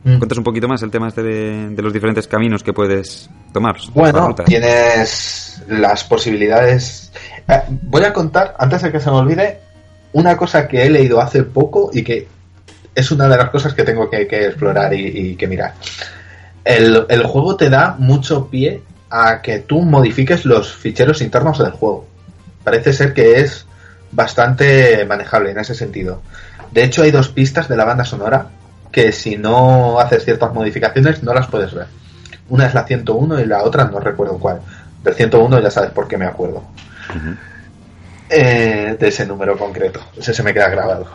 Mm. 0.03 0.17
¿Cuentas 0.19 0.37
un 0.37 0.43
poquito 0.43 0.67
más 0.67 0.81
el 0.83 0.91
tema 0.91 1.07
este 1.07 1.23
de, 1.23 1.69
de 1.69 1.81
los 1.81 1.91
diferentes 1.91 2.27
caminos 2.27 2.63
que 2.63 2.73
puedes 2.73 3.29
tomar? 3.51 3.75
Bueno, 3.93 4.33
tienes 4.45 5.63
las 5.67 6.03
posibilidades. 6.03 7.11
Eh, 7.47 7.61
voy 7.81 8.03
a 8.03 8.13
contar, 8.13 8.55
antes 8.59 8.83
de 8.83 8.91
que 8.91 8.99
se 8.99 9.09
me 9.09 9.17
olvide, 9.17 9.59
una 10.13 10.37
cosa 10.37 10.67
que 10.67 10.85
he 10.85 10.89
leído 10.89 11.19
hace 11.19 11.43
poco 11.43 11.89
y 11.93 12.03
que 12.03 12.27
es 12.95 13.11
una 13.11 13.27
de 13.27 13.37
las 13.37 13.49
cosas 13.49 13.73
que 13.73 13.83
tengo 13.83 14.09
que, 14.09 14.27
que 14.27 14.45
explorar 14.45 14.93
y, 14.93 15.31
y 15.31 15.35
que 15.35 15.47
mirar. 15.47 15.73
El, 16.63 17.05
el 17.09 17.23
juego 17.23 17.55
te 17.55 17.69
da 17.69 17.95
mucho 17.99 18.47
pie 18.47 18.81
a 19.09 19.41
que 19.41 19.59
tú 19.59 19.81
modifiques 19.81 20.45
los 20.45 20.73
ficheros 20.73 21.21
internos 21.21 21.59
del 21.59 21.71
juego. 21.71 22.07
Parece 22.63 22.93
ser 22.93 23.13
que 23.13 23.39
es 23.39 23.66
bastante 24.11 25.05
manejable 25.05 25.51
en 25.51 25.59
ese 25.59 25.75
sentido. 25.75 26.21
De 26.71 26.83
hecho, 26.83 27.03
hay 27.03 27.11
dos 27.11 27.29
pistas 27.29 27.67
de 27.67 27.77
la 27.77 27.85
banda 27.85 28.03
sonora 28.03 28.47
que 28.91 29.11
si 29.11 29.37
no 29.37 29.99
haces 29.99 30.23
ciertas 30.23 30.53
modificaciones 30.53 31.23
no 31.23 31.33
las 31.33 31.47
puedes 31.47 31.73
ver. 31.73 31.87
Una 32.49 32.67
es 32.67 32.73
la 32.73 32.85
101 32.85 33.41
y 33.41 33.45
la 33.45 33.63
otra 33.63 33.85
no 33.85 33.99
recuerdo 33.99 34.37
cuál. 34.37 34.61
Del 35.03 35.13
101 35.13 35.59
ya 35.59 35.71
sabes 35.71 35.91
por 35.91 36.07
qué 36.07 36.17
me 36.17 36.25
acuerdo. 36.25 36.63
Eh, 38.29 38.95
de 38.99 39.07
ese 39.07 39.25
número 39.25 39.57
concreto. 39.57 40.01
Ese 40.17 40.33
se 40.33 40.43
me 40.43 40.53
queda 40.53 40.69
grabado. 40.69 41.07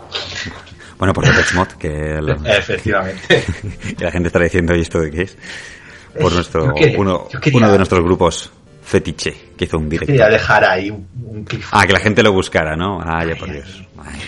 Bueno, 0.99 1.13
por 1.13 1.27
Depeche 1.27 1.55
Mode, 1.55 1.75
que 1.79 2.21
la, 2.21 2.35
Efectivamente. 2.57 3.45
que 3.99 4.05
la 4.05 4.11
gente 4.11 4.29
estará 4.29 4.45
diciendo, 4.45 4.75
¿y 4.75 4.83
esto 4.83 5.01
de 5.01 5.11
qué 5.11 5.23
es? 5.23 5.37
Por 6.21 6.33
nuestro, 6.33 6.75
uno, 6.99 7.29
uno 7.55 7.73
de 7.73 7.77
nuestros 7.79 8.05
grupos 8.05 8.53
fetiche, 8.83 9.35
que 9.57 9.65
hizo 9.65 9.79
un 9.79 9.89
directo. 9.89 10.13
Quería 10.13 10.29
dejar 10.29 10.65
ahí 10.65 10.91
un, 10.91 11.07
un. 11.25 11.47
Ah, 11.71 11.87
que 11.87 11.93
la 11.93 12.01
gente 12.01 12.23
lo 12.23 12.33
buscara, 12.33 12.77
¿no? 12.77 13.01
Ah, 13.03 13.25
ya 13.25 13.37
por 13.37 13.51
Dios. 13.53 13.83
Ay. 14.05 14.21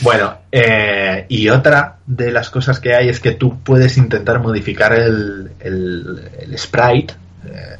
Bueno, 0.00 0.38
eh, 0.52 1.26
y 1.28 1.48
otra 1.48 1.96
de 2.06 2.30
las 2.30 2.50
cosas 2.50 2.78
que 2.78 2.94
hay 2.94 3.08
es 3.08 3.18
que 3.20 3.32
tú 3.32 3.60
puedes 3.62 3.96
intentar 3.96 4.38
modificar 4.40 4.92
el, 4.92 5.50
el- 5.60 6.30
el 6.40 6.56
sprite. 6.58 7.14
Eh, 7.46 7.76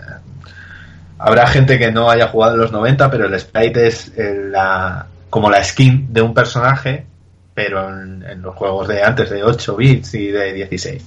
habrá 1.19 1.47
gente 1.47 1.79
que 1.79 1.93
no 1.93 2.11
haya 2.11 2.29
jugado 2.29 2.55
en 2.55 2.61
los 2.61 2.73
90, 2.73 3.11
pero 3.11 3.27
el 3.27 3.39
sprite 3.39 3.87
es 3.87 4.13
eh, 4.17 4.49
la, 4.51 5.07
como 5.31 5.49
la 5.51 5.63
skin 5.63 6.13
de 6.13 6.23
un 6.23 6.35
personaje, 6.35 7.07
pero 7.55 7.89
en, 7.89 8.25
en 8.29 8.43
los 8.43 8.55
juegos 8.57 8.89
de 8.89 9.03
antes 9.03 9.31
de 9.31 9.43
8 9.45 9.77
bits 9.77 10.15
y 10.15 10.27
de 10.29 10.53
16. 10.55 11.05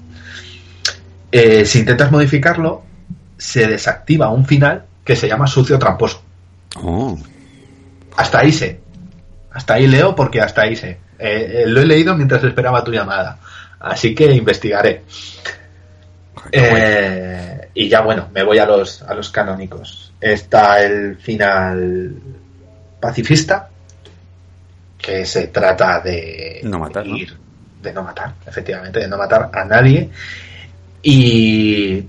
Eh, 1.33 1.65
si 1.65 1.79
intentas 1.79 2.09
modificarlo, 2.11 2.83
se 3.41 3.65
desactiva 3.65 4.29
un 4.29 4.45
final 4.45 4.83
que 5.03 5.15
se 5.15 5.27
llama 5.27 5.47
sucio 5.47 5.79
tramposo. 5.79 6.21
Oh, 6.75 7.17
Hasta 8.15 8.39
ahí 8.39 8.51
sé. 8.51 8.79
Hasta 9.51 9.73
ahí 9.73 9.87
leo 9.87 10.15
porque 10.15 10.39
hasta 10.39 10.61
ahí 10.61 10.75
sé. 10.75 10.99
Eh, 11.17 11.63
eh, 11.63 11.63
lo 11.65 11.81
he 11.81 11.85
leído 11.87 12.15
mientras 12.15 12.43
esperaba 12.43 12.83
tu 12.83 12.91
llamada. 12.91 13.39
Así 13.79 14.13
que 14.13 14.31
investigaré. 14.31 15.01
Eh, 16.51 17.69
y 17.73 17.89
ya 17.89 18.01
bueno, 18.01 18.29
me 18.31 18.43
voy 18.43 18.59
a 18.59 18.65
los, 18.67 19.01
a 19.01 19.15
los 19.15 19.31
canónicos. 19.31 20.13
Está 20.21 20.83
el 20.83 21.15
final 21.17 22.13
pacifista, 22.99 23.69
que 24.99 25.25
se 25.25 25.47
trata 25.47 25.99
de 25.99 26.61
No 26.63 26.77
matar, 26.77 27.05
de 27.05 27.91
no 27.91 28.03
matar, 28.03 28.35
efectivamente, 28.45 28.99
de 28.99 29.07
no 29.07 29.17
matar 29.17 29.49
a 29.51 29.65
nadie. 29.65 30.11
Y 31.01 32.05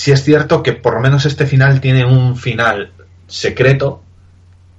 sí 0.00 0.12
es 0.12 0.24
cierto 0.24 0.62
que 0.62 0.72
por 0.72 0.94
lo 0.94 1.00
menos 1.00 1.26
este 1.26 1.44
final 1.44 1.78
tiene 1.78 2.06
un 2.06 2.34
final 2.34 2.90
secreto 3.26 4.02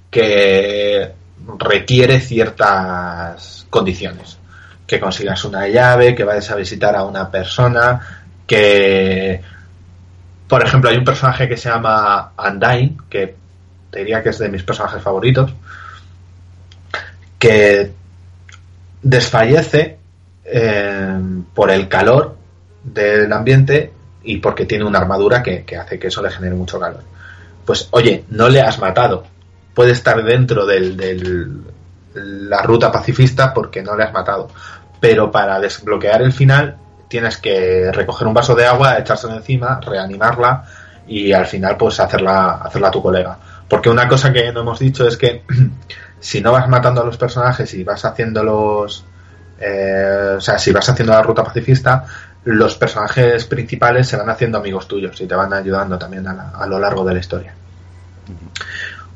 que 0.10 1.12
requiere 1.60 2.20
ciertas 2.20 3.68
condiciones. 3.70 4.40
Que 4.88 5.00
consigas 5.00 5.46
una 5.46 5.68
llave, 5.68 6.16
que 6.16 6.24
vayas 6.24 6.50
a 6.50 6.56
visitar 6.56 6.96
a 6.96 7.04
una 7.04 7.30
persona, 7.30 8.24
que... 8.48 9.40
Por 10.48 10.66
ejemplo, 10.66 10.90
hay 10.90 10.98
un 10.98 11.06
personaje 11.06 11.48
que 11.48 11.56
se 11.56 11.70
llama 11.70 12.32
Undyne, 12.36 12.98
que 13.08 13.36
te 13.92 14.00
diría 14.00 14.24
que 14.24 14.30
es 14.30 14.40
de 14.40 14.50
mis 14.50 14.64
personajes 14.64 15.04
favoritos, 15.04 15.54
que 17.38 17.92
desfallece 19.04 20.00
eh, 20.46 21.20
por 21.54 21.70
el 21.70 21.88
calor 21.88 22.36
del 22.84 23.32
ambiente 23.32 24.01
y 24.24 24.38
porque 24.38 24.66
tiene 24.66 24.84
una 24.86 25.00
armadura 25.00 25.42
que, 25.42 25.64
que 25.64 25.78
hace 25.78 25.98
que 26.00 26.08
eso 26.08 26.22
le 26.22 26.32
genere 26.32 26.56
mucho 26.56 26.80
calor. 26.80 27.02
Pues 27.66 27.88
oye, 27.92 28.26
no 28.30 28.50
le 28.50 28.62
has 28.62 28.80
matado. 28.80 29.26
Puede 29.74 29.92
estar 29.92 30.24
dentro 30.24 30.66
del, 30.66 30.98
del- 30.98 31.62
la 32.14 32.62
ruta 32.62 32.92
pacifista 32.92 33.54
porque 33.54 33.82
no 33.82 33.96
le 33.96 34.04
has 34.04 34.14
matado. 34.14 34.50
Pero 35.00 35.32
para 35.32 35.60
desbloquear 35.60 36.22
el 36.22 36.34
final 36.34 36.78
tienes 37.08 37.38
que 37.38 37.92
recoger 37.92 38.28
un 38.28 38.34
vaso 38.34 38.56
de 38.56 38.66
agua, 38.66 38.98
echárselo 38.98 39.34
encima, 39.36 39.80
reanimarla 39.82 40.64
y 41.08 41.32
al 41.34 41.46
final 41.46 41.78
pues 41.78 42.00
hacerla, 42.00 42.60
hacerla 42.64 42.90
a 42.90 42.92
tu 42.92 43.02
colega. 43.02 43.38
Porque 43.68 43.90
una 43.90 44.08
cosa 44.08 44.32
que 44.34 44.52
no 44.52 44.62
hemos 44.62 44.80
dicho 44.80 45.08
es 45.08 45.18
que 45.18 45.44
si 46.20 46.42
no 46.42 46.52
vas 46.52 46.68
matando 46.70 47.02
a 47.02 47.06
los 47.06 47.18
personajes 47.18 47.74
y 47.74 47.84
vas 47.84 48.04
haciéndolos 48.06 49.06
eh, 49.60 50.36
o 50.38 50.42
sea, 50.42 50.58
si 50.58 50.72
vas 50.72 50.88
haciendo 50.90 51.14
la 51.14 51.22
ruta 51.22 51.44
pacifista, 51.44 52.04
los 52.44 52.76
personajes 52.76 53.46
principales 53.46 54.08
se 54.08 54.18
van 54.18 54.30
haciendo 54.30 54.58
amigos 54.58 54.88
tuyos 54.88 55.20
y 55.22 55.28
te 55.28 55.36
van 55.36 55.54
ayudando 55.54 55.98
también 55.98 56.28
a, 56.28 56.34
la- 56.34 56.50
a 56.50 56.66
lo 56.68 56.80
largo 56.80 57.04
de 57.06 57.14
la 57.14 57.20
historia. 57.20 57.54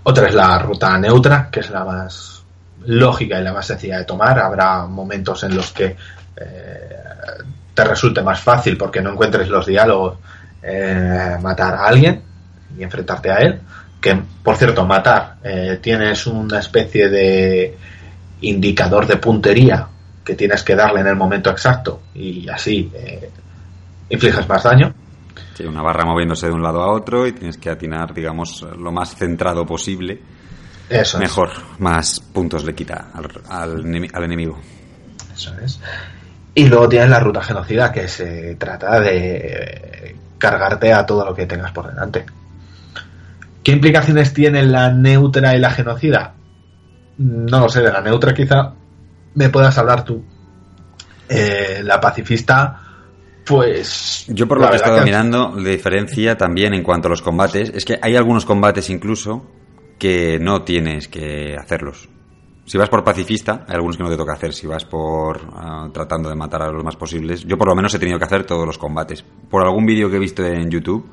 Otra 0.03 0.27
es 0.27 0.33
la 0.35 0.59
ruta 0.59 0.97
neutra, 0.97 1.49
que 1.51 1.61
es 1.61 1.69
la 1.71 1.83
más 1.83 2.43
lógica 2.85 3.39
y 3.39 3.43
la 3.43 3.53
más 3.53 3.65
sencilla 3.65 3.97
de 3.97 4.05
tomar. 4.05 4.37
Habrá 4.39 4.85
momentos 4.85 5.43
en 5.43 5.55
los 5.55 5.71
que 5.71 5.95
eh, 6.37 6.89
te 7.73 7.83
resulte 7.83 8.21
más 8.21 8.39
fácil 8.39 8.77
porque 8.77 9.01
no 9.01 9.11
encuentres 9.11 9.49
los 9.49 9.65
diálogos 9.65 10.17
eh, 10.61 11.37
matar 11.41 11.73
a 11.75 11.85
alguien 11.87 12.21
y 12.77 12.83
enfrentarte 12.83 13.31
a 13.31 13.37
él. 13.37 13.59
Que, 13.99 14.21
por 14.43 14.55
cierto, 14.57 14.85
matar, 14.85 15.37
eh, 15.43 15.79
tienes 15.81 16.27
una 16.27 16.59
especie 16.59 17.09
de 17.09 17.75
indicador 18.41 19.07
de 19.07 19.17
puntería 19.17 19.87
que 20.25 20.35
tienes 20.35 20.63
que 20.63 20.75
darle 20.75 21.01
en 21.01 21.07
el 21.07 21.15
momento 21.15 21.49
exacto 21.51 22.01
y 22.15 22.49
así 22.49 22.91
eh, 22.95 23.29
infliges 24.09 24.47
más 24.49 24.63
daño. 24.63 24.93
sí, 25.55 25.63
una 25.63 25.81
barra 25.81 26.03
moviéndose 26.05 26.47
de 26.47 26.53
un 26.53 26.63
lado 26.63 26.81
a 26.81 26.91
otro 26.91 27.27
y 27.27 27.33
tienes 27.33 27.57
que 27.57 27.69
atinar, 27.69 28.13
digamos, 28.13 28.61
lo 28.77 28.91
más 28.91 29.15
centrado 29.15 29.65
posible. 29.65 30.19
Eso 30.89 31.17
Mejor, 31.19 31.51
más 31.79 32.19
puntos 32.19 32.63
le 32.65 32.75
quita 32.75 33.07
al, 33.13 33.25
al, 33.49 33.83
enemi- 33.85 34.11
al 34.13 34.23
enemigo. 34.23 34.59
es. 35.33 35.41
Eso 35.41 35.53
es. 35.63 35.79
Y 36.53 36.67
luego 36.67 36.87
tienes 36.89 37.09
la 37.09 37.19
ruta 37.19 37.41
genocida 37.43 37.91
que 37.91 38.07
se 38.07 38.55
trata 38.55 38.99
de 38.99 40.15
cargarte 40.37 40.93
a 40.93 41.05
todo 41.05 41.25
lo 41.25 41.33
que 41.35 41.45
tengas 41.45 41.71
por 41.71 41.87
delante. 41.87 42.25
¿Qué 43.63 43.71
implicaciones 43.71 44.33
tienen 44.33 44.71
la 44.71 44.91
neutra 44.91 45.55
y 45.55 45.59
la 45.59 45.71
genocida? 45.71 46.33
No 47.17 47.59
lo 47.61 47.69
sé, 47.69 47.81
de 47.81 47.91
la 47.91 48.01
neutra 48.01 48.33
quizá 48.33 48.73
me 49.35 49.49
puedas 49.49 49.77
hablar 49.77 50.03
tú. 50.03 50.23
Eh, 51.29 51.81
la 51.83 51.99
pacifista, 51.99 52.81
pues... 53.45 54.25
Yo 54.27 54.47
por 54.47 54.59
lo 54.59 54.67
que 54.67 54.73
he 54.73 54.77
estado 54.77 55.03
mirando, 55.03 55.53
la 55.55 55.69
diferencia 55.69 56.37
también 56.37 56.73
en 56.73 56.83
cuanto 56.83 57.07
a 57.07 57.11
los 57.11 57.21
combates, 57.21 57.69
es 57.69 57.85
que 57.85 57.99
hay 58.01 58.15
algunos 58.15 58.45
combates 58.45 58.89
incluso 58.89 59.45
que 59.99 60.39
no 60.39 60.63
tienes 60.63 61.07
que 61.07 61.55
hacerlos. 61.55 62.09
Si 62.65 62.79
vas 62.79 62.89
por 62.89 63.03
pacifista, 63.03 63.63
hay 63.67 63.75
algunos 63.75 63.95
que 63.95 64.03
no 64.03 64.09
te 64.09 64.17
toca 64.17 64.33
hacer. 64.33 64.51
Si 64.51 64.65
vas 64.65 64.85
por 64.85 65.39
ah, 65.53 65.87
tratando 65.93 66.29
de 66.29 66.35
matar 66.35 66.63
a 66.63 66.71
los 66.71 66.83
más 66.83 66.95
posibles, 66.95 67.43
yo 67.43 67.57
por 67.57 67.67
lo 67.67 67.75
menos 67.75 67.93
he 67.93 67.99
tenido 67.99 68.17
que 68.17 68.25
hacer 68.25 68.43
todos 68.43 68.65
los 68.65 68.77
combates. 68.77 69.23
Por 69.23 69.63
algún 69.63 69.85
vídeo 69.85 70.09
que 70.09 70.15
he 70.15 70.19
visto 70.19 70.43
en 70.43 70.69
YouTube, 70.71 71.07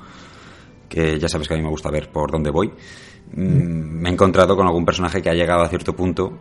que 0.88 1.18
ya 1.18 1.28
sabes 1.28 1.48
que 1.48 1.54
a 1.54 1.56
mí 1.58 1.62
me 1.62 1.68
gusta 1.68 1.90
ver 1.90 2.10
por 2.10 2.30
dónde 2.30 2.50
voy, 2.50 2.68
mm, 2.68 4.00
me 4.00 4.08
he 4.08 4.12
encontrado 4.12 4.56
con 4.56 4.66
algún 4.66 4.86
personaje 4.86 5.20
que 5.20 5.28
ha 5.28 5.34
llegado 5.34 5.62
a 5.62 5.68
cierto 5.68 5.94
punto 5.94 6.38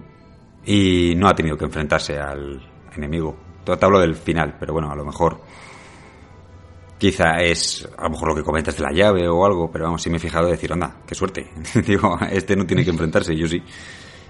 y 0.65 1.13
no 1.15 1.27
ha 1.27 1.35
tenido 1.35 1.57
que 1.57 1.65
enfrentarse 1.65 2.17
al 2.17 2.61
enemigo. 2.95 3.37
Todo 3.63 3.77
te 3.77 3.85
hablo 3.85 3.99
del 3.99 4.15
final, 4.15 4.55
pero 4.59 4.73
bueno, 4.73 4.91
a 4.91 4.95
lo 4.95 5.05
mejor 5.05 5.41
quizá 6.97 7.39
es 7.39 7.87
a 7.97 8.03
lo 8.03 8.11
mejor 8.11 8.27
lo 8.29 8.35
que 8.35 8.43
comentas 8.43 8.77
de 8.77 8.83
la 8.83 8.91
llave 8.91 9.27
o 9.27 9.43
algo, 9.43 9.71
pero 9.71 9.85
vamos, 9.85 10.03
sí 10.03 10.09
me 10.09 10.17
he 10.17 10.19
fijado 10.19 10.45
de 10.45 10.51
decir, 10.51 10.71
anda, 10.71 10.97
qué 11.07 11.15
suerte. 11.15 11.49
Digo, 11.85 12.17
este 12.29 12.55
no 12.55 12.65
tiene 12.65 12.83
que 12.83 12.91
enfrentarse, 12.91 13.35
yo 13.35 13.47
sí. 13.47 13.63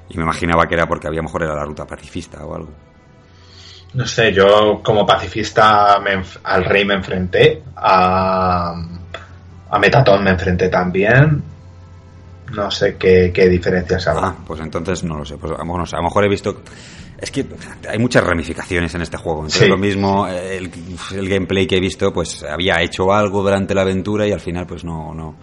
Y 0.09 0.17
me 0.17 0.23
imaginaba 0.23 0.65
que 0.67 0.75
era 0.75 0.87
porque 0.87 1.07
había 1.07 1.21
mejor 1.21 1.43
era 1.43 1.55
la 1.55 1.65
ruta 1.65 1.85
pacifista 1.85 2.45
o 2.45 2.55
algo. 2.55 2.71
No 3.93 4.05
sé, 4.05 4.31
yo 4.31 4.81
como 4.81 5.05
pacifista 5.05 5.99
me 5.99 6.23
al 6.43 6.63
rey 6.63 6.85
me 6.85 6.93
enfrenté, 6.93 7.61
a, 7.75 8.73
a 9.69 9.79
Metatón 9.79 10.23
me 10.23 10.31
enfrenté 10.31 10.69
también. 10.69 11.43
No 12.55 12.69
sé 12.71 12.95
qué, 12.97 13.31
qué 13.33 13.47
diferencias 13.49 14.07
habrá. 14.07 14.27
Ah, 14.27 14.35
pues 14.45 14.59
entonces 14.59 15.03
no 15.03 15.17
lo 15.17 15.25
sé. 15.25 15.37
Pues 15.37 15.51
a, 15.53 15.57
lo 15.57 15.65
mejor, 15.65 15.79
no 15.79 15.85
sé, 15.85 15.95
a 15.95 15.99
lo 15.99 16.03
mejor 16.05 16.25
he 16.25 16.29
visto. 16.29 16.61
Es 17.17 17.29
que 17.31 17.45
hay 17.87 17.99
muchas 17.99 18.23
ramificaciones 18.23 18.93
en 18.95 19.01
este 19.01 19.17
juego. 19.17 19.39
Entonces 19.41 19.61
Sí. 19.61 19.67
lo 19.69 19.77
mismo, 19.77 20.27
el, 20.27 20.71
el 21.15 21.29
gameplay 21.29 21.67
que 21.67 21.77
he 21.77 21.79
visto, 21.79 22.11
pues 22.11 22.43
había 22.43 22.81
hecho 22.81 23.13
algo 23.13 23.43
durante 23.43 23.75
la 23.75 23.81
aventura 23.83 24.27
y 24.27 24.31
al 24.31 24.39
final, 24.39 24.65
pues 24.65 24.83
no. 24.83 25.13
no 25.13 25.35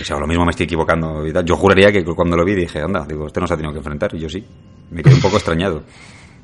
o 0.00 0.04
sea, 0.04 0.18
lo 0.18 0.26
mismo 0.26 0.44
me 0.44 0.50
estoy 0.50 0.64
equivocando. 0.64 1.26
y 1.26 1.32
tal. 1.32 1.44
Yo 1.44 1.56
juraría 1.56 1.90
que 1.92 2.04
cuando 2.04 2.36
lo 2.36 2.44
vi 2.44 2.54
dije, 2.54 2.80
anda, 2.80 3.04
digo, 3.06 3.26
este 3.26 3.40
no 3.40 3.46
se 3.46 3.54
ha 3.54 3.56
tenido 3.56 3.72
que 3.72 3.78
enfrentar. 3.78 4.14
Y 4.14 4.20
yo 4.20 4.28
sí. 4.28 4.44
Me 4.90 5.02
quedé 5.02 5.14
un 5.14 5.20
poco 5.20 5.36
extrañado. 5.36 5.82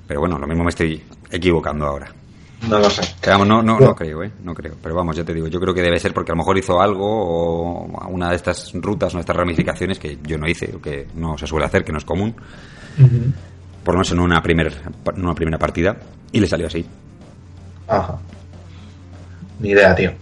Pero 0.07 0.20
bueno, 0.20 0.38
lo 0.38 0.46
mismo 0.46 0.64
me 0.64 0.70
estoy 0.70 1.02
equivocando 1.31 1.87
ahora. 1.87 2.12
No 2.66 2.79
lo 2.79 2.90
sé. 2.90 3.03
Que 3.21 3.31
vamos, 3.31 3.47
no, 3.47 3.62
no, 3.62 3.79
no 3.79 3.94
creo, 3.94 4.25
¿eh? 4.25 4.33
No 4.42 4.53
creo. 4.53 4.75
Pero 4.83 4.94
vamos, 4.94 5.16
ya 5.16 5.25
te 5.25 5.33
digo, 5.33 5.47
yo 5.47 5.61
creo 5.61 5.73
que 5.73 5.83
debe 5.83 5.99
ser 6.01 6.12
porque 6.12 6.33
a 6.33 6.35
lo 6.35 6.38
mejor 6.38 6.59
hizo 6.59 6.81
algo 6.81 7.07
o 7.07 8.09
una 8.09 8.31
de 8.31 8.37
estas 8.37 8.73
rutas, 8.75 9.12
una 9.12 9.21
de 9.21 9.23
estas 9.23 9.37
ramificaciones 9.37 9.99
que 9.99 10.18
yo 10.23 10.38
no 10.38 10.49
hice 10.49 10.75
que 10.83 11.07
no 11.14 11.38
se 11.38 11.47
suele 11.47 11.66
hacer, 11.66 11.85
que 11.85 11.92
no 11.92 11.99
es 11.99 12.05
común. 12.05 12.35
Por 13.85 13.94
lo 13.94 13.99
menos 13.99 14.11
en 14.11 14.18
una, 14.18 14.42
primer, 14.42 14.73
en 15.14 15.25
una 15.25 15.35
primera 15.35 15.59
partida. 15.59 15.97
Y 16.33 16.40
le 16.40 16.47
salió 16.47 16.66
así. 16.66 16.85
Ajá. 17.87 18.18
Ni 19.61 19.71
idea, 19.71 19.94
tío. 19.94 20.12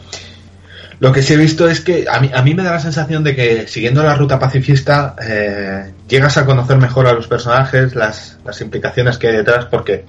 Lo 0.99 1.13
que 1.13 1.23
sí 1.23 1.35
he 1.35 1.37
visto 1.37 1.69
es 1.69 1.81
que 1.81 2.07
a 2.11 2.21
mí, 2.21 2.31
a 2.33 2.43
mí 2.43 2.55
me 2.55 2.63
da 2.63 2.71
la 2.73 2.81
sensación 2.81 3.23
de 3.23 3.35
que 3.35 3.67
siguiendo 3.67 4.03
la 4.03 4.15
ruta 4.15 4.39
pacifista 4.39 5.15
eh, 5.23 5.93
llegas 6.09 6.39
a 6.39 6.47
conocer 6.47 6.79
mejor 6.79 7.07
a 7.07 7.13
los 7.13 7.27
personajes, 7.27 7.95
las, 7.95 8.39
las 8.45 8.61
implicaciones 8.63 9.19
que 9.19 9.29
hay 9.29 9.37
detrás, 9.37 9.67
porque 9.67 10.05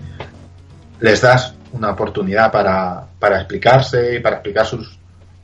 les 1.02 1.20
das 1.20 1.57
una 1.72 1.92
oportunidad 1.92 2.52
para, 2.52 3.06
para 3.20 3.38
explicarse 3.38 4.16
y 4.16 4.20
para 4.20 4.38
explicar 4.38 4.66
sus 4.66 4.98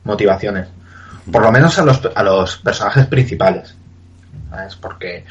motivaciones. 0.04 0.68
Por 1.30 1.42
lo 1.42 1.50
menos 1.50 1.78
a 1.78 1.84
los, 1.84 2.00
a 2.14 2.22
los 2.22 2.58
personajes 2.58 3.06
principales. 3.06 3.74
¿sabes? 4.50 4.76
Porque 4.76 5.24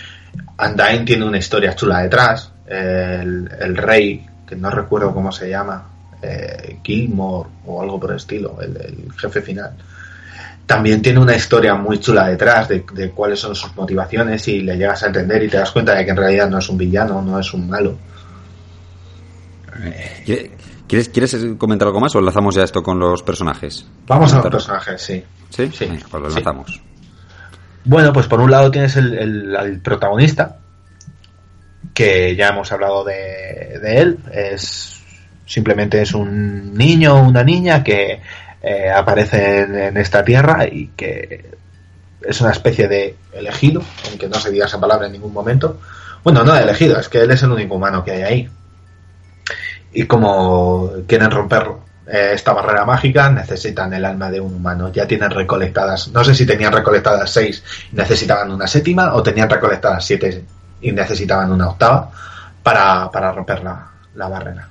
Undyne 0.58 1.06
tiene 1.06 1.26
una 1.26 1.38
historia 1.38 1.76
chula 1.76 2.02
detrás. 2.02 2.52
El, 2.66 3.50
el 3.60 3.78
rey, 3.78 4.26
que 4.48 4.56
no 4.56 4.70
recuerdo 4.70 5.14
cómo 5.14 5.32
se 5.32 5.50
llama, 5.50 5.86
eh, 6.22 6.78
Gilmore 6.82 7.50
o 7.66 7.82
algo 7.82 8.00
por 8.00 8.12
el 8.12 8.18
estilo, 8.18 8.58
el, 8.62 9.12
jefe 9.18 9.42
final. 9.42 9.74
También 10.66 11.02
tiene 11.02 11.20
una 11.20 11.36
historia 11.36 11.76
muy 11.76 12.00
chula 12.00 12.30
detrás 12.30 12.70
de, 12.70 12.86
de 12.94 13.12
cuáles 13.12 13.40
son 13.40 13.54
sus 13.54 13.76
motivaciones 13.76 14.48
y 14.48 14.62
le 14.62 14.78
llegas 14.78 15.04
a 15.04 15.08
entender 15.08 15.44
y 15.44 15.50
te 15.50 15.58
das 15.58 15.72
cuenta 15.72 15.94
de 15.94 16.06
que 16.06 16.12
en 16.12 16.18
realidad 16.18 16.50
no 16.50 16.60
es 16.60 16.70
un 16.70 16.78
villano, 16.78 17.22
no 17.22 17.38
es 17.38 17.54
un 17.54 17.70
malo. 17.70 17.98
¿Quieres, 20.94 21.10
¿Quieres 21.10 21.36
comentar 21.58 21.88
algo 21.88 22.00
más 22.00 22.14
o 22.16 22.20
enlazamos 22.20 22.54
ya 22.54 22.62
esto 22.62 22.84
con 22.84 23.00
los 23.00 23.24
personajes? 23.24 23.88
Vamos 24.06 24.32
a 24.32 24.36
los 24.38 24.46
personajes, 24.52 25.02
sí. 25.02 25.24
¿Sí? 25.50 25.72
Sí. 25.74 25.86
Venga, 25.86 26.06
pues 26.12 26.22
lo 26.22 26.30
Sí. 26.30 26.38
enlazamos. 26.38 26.82
Bueno, 27.84 28.14
pues 28.14 28.28
por 28.28 28.40
un 28.40 28.52
lado 28.52 28.70
tienes 28.70 28.96
el, 28.98 29.18
el- 29.18 29.56
al 29.56 29.80
protagonista, 29.80 30.58
que 31.96 32.36
ya 32.36 32.50
hemos 32.50 32.72
hablado 32.72 33.04
de, 33.04 33.80
de 33.82 33.98
él. 34.02 34.20
Es 34.32 35.02
simplemente 35.48 36.00
es 36.02 36.14
un 36.14 36.76
niño 36.76 37.16
o 37.16 37.24
una 37.28 37.44
niña 37.44 37.84
que 37.84 38.22
eh, 38.62 38.92
aparece 38.96 39.62
en, 39.62 39.76
en 39.76 39.98
esta 39.98 40.24
tierra 40.24 40.68
y 40.68 40.90
que 40.96 41.54
es 42.22 42.40
una 42.40 42.52
especie 42.52 42.88
de 42.88 43.16
elegido, 43.34 43.82
aunque 44.10 44.28
no 44.30 44.36
se 44.40 44.52
diga 44.52 44.68
esa 44.68 44.80
palabra 44.80 45.08
en 45.08 45.14
ningún 45.14 45.34
momento. 45.34 45.80
Bueno, 46.24 46.44
no 46.44 46.54
de 46.54 46.62
elegido, 46.62 47.00
es 47.00 47.10
que 47.10 47.22
él 47.22 47.32
es 47.32 47.42
el 47.42 47.52
único 47.52 47.74
humano 47.76 48.04
que 48.04 48.12
hay 48.12 48.22
ahí. 48.22 48.50
Y 49.94 50.06
como 50.06 50.92
quieren 51.08 51.32
romper 51.32 51.68
eh, 52.08 52.32
esta 52.34 52.54
barrera 52.54 52.86
mágica, 52.86 53.30
necesitan 53.30 53.94
el 53.94 54.06
alma 54.06 54.30
de 54.30 54.40
un 54.40 54.56
humano. 54.56 54.92
Ya 54.92 55.08
tienen 55.08 55.30
recolectadas, 55.30 56.10
no 56.10 56.24
sé 56.24 56.36
si 56.36 56.46
tenían 56.46 56.74
recolectadas 56.74 57.30
seis 57.30 57.64
y 57.92 57.96
necesitaban 57.96 58.52
una 58.52 58.68
séptima, 58.68 59.14
o 59.14 59.24
tenían 59.24 59.50
recolectadas 59.50 60.06
siete 60.06 60.44
y 60.82 60.92
necesitaban 60.92 61.52
una 61.52 61.70
octava 61.70 62.12
para, 62.62 63.10
para 63.12 63.32
romper 63.32 63.64
la, 63.64 63.88
la 64.16 64.28
barrera. 64.28 64.68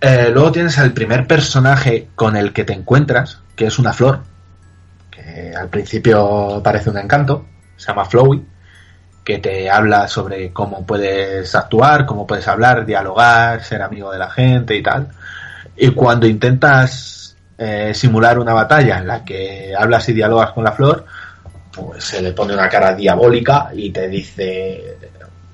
Eh, 0.00 0.30
luego 0.30 0.52
tienes 0.52 0.78
al 0.78 0.92
primer 0.92 1.26
personaje 1.26 2.08
con 2.14 2.36
el 2.36 2.52
que 2.52 2.64
te 2.64 2.74
encuentras, 2.74 3.40
que 3.56 3.66
es 3.66 3.78
una 3.78 3.92
flor, 3.92 4.20
que 5.10 5.54
al 5.56 5.68
principio 5.68 6.60
parece 6.62 6.90
un 6.90 6.98
encanto, 6.98 7.46
se 7.76 7.86
llama 7.86 8.04
Flowey, 8.04 8.44
que 9.24 9.38
te 9.38 9.70
habla 9.70 10.06
sobre 10.06 10.52
cómo 10.52 10.84
puedes 10.84 11.54
actuar, 11.54 12.04
cómo 12.04 12.26
puedes 12.26 12.46
hablar, 12.46 12.84
dialogar, 12.84 13.64
ser 13.64 13.80
amigo 13.82 14.12
de 14.12 14.18
la 14.18 14.30
gente 14.30 14.76
y 14.76 14.82
tal. 14.82 15.08
Y 15.76 15.90
cuando 15.92 16.26
intentas 16.26 17.34
eh, 17.56 17.92
simular 17.94 18.38
una 18.38 18.52
batalla 18.52 18.98
en 18.98 19.06
la 19.06 19.24
que 19.24 19.74
hablas 19.76 20.08
y 20.10 20.12
dialogas 20.12 20.52
con 20.52 20.62
la 20.62 20.72
flor, 20.72 21.06
pues 21.72 22.04
se 22.04 22.20
le 22.20 22.32
pone 22.32 22.52
una 22.52 22.68
cara 22.68 22.94
diabólica 22.94 23.70
y 23.74 23.90
te 23.90 24.08
dice 24.08 24.98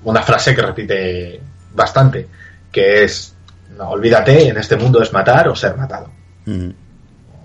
una 0.03 0.21
frase 0.21 0.53
que 0.55 0.61
repite 0.61 1.41
bastante, 1.73 2.27
que 2.71 3.03
es, 3.05 3.33
no, 3.77 3.89
olvídate, 3.91 4.49
en 4.49 4.57
este 4.57 4.75
mundo 4.75 5.01
es 5.01 5.13
matar 5.13 5.47
o 5.47 5.55
ser 5.55 5.75
matado, 5.77 6.11
Ujú. 6.45 6.73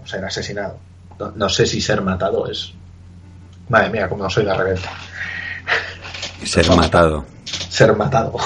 o 0.03 0.07
ser 0.07 0.25
asesinado. 0.25 0.79
No, 1.19 1.33
no 1.37 1.49
sé 1.49 1.67
si 1.67 1.81
ser 1.81 2.03
matado 2.03 2.51
es... 2.51 2.73
Madre 3.69 3.91
mía, 3.91 4.09
como 4.09 4.25
no 4.25 4.31
soy 4.31 4.45
la 4.45 4.55
rebelde. 4.55 4.87
Ser 6.45 6.69
matado. 6.77 7.25
Ser 7.45 7.95
matado. 7.97 8.37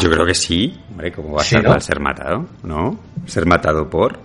Yo 0.00 0.10
creo 0.10 0.26
que 0.26 0.34
sí. 0.34 0.78
Hombre, 0.90 1.12
¿cómo 1.12 1.32
va 1.34 1.40
a 1.42 1.44
Sí, 1.44 1.50
ser 1.50 1.64
¿no? 1.64 1.80
ser 1.80 2.00
matado? 2.00 2.46
¿No? 2.62 2.98
Ser 3.26 3.46
matado 3.46 3.88
por. 3.88 4.18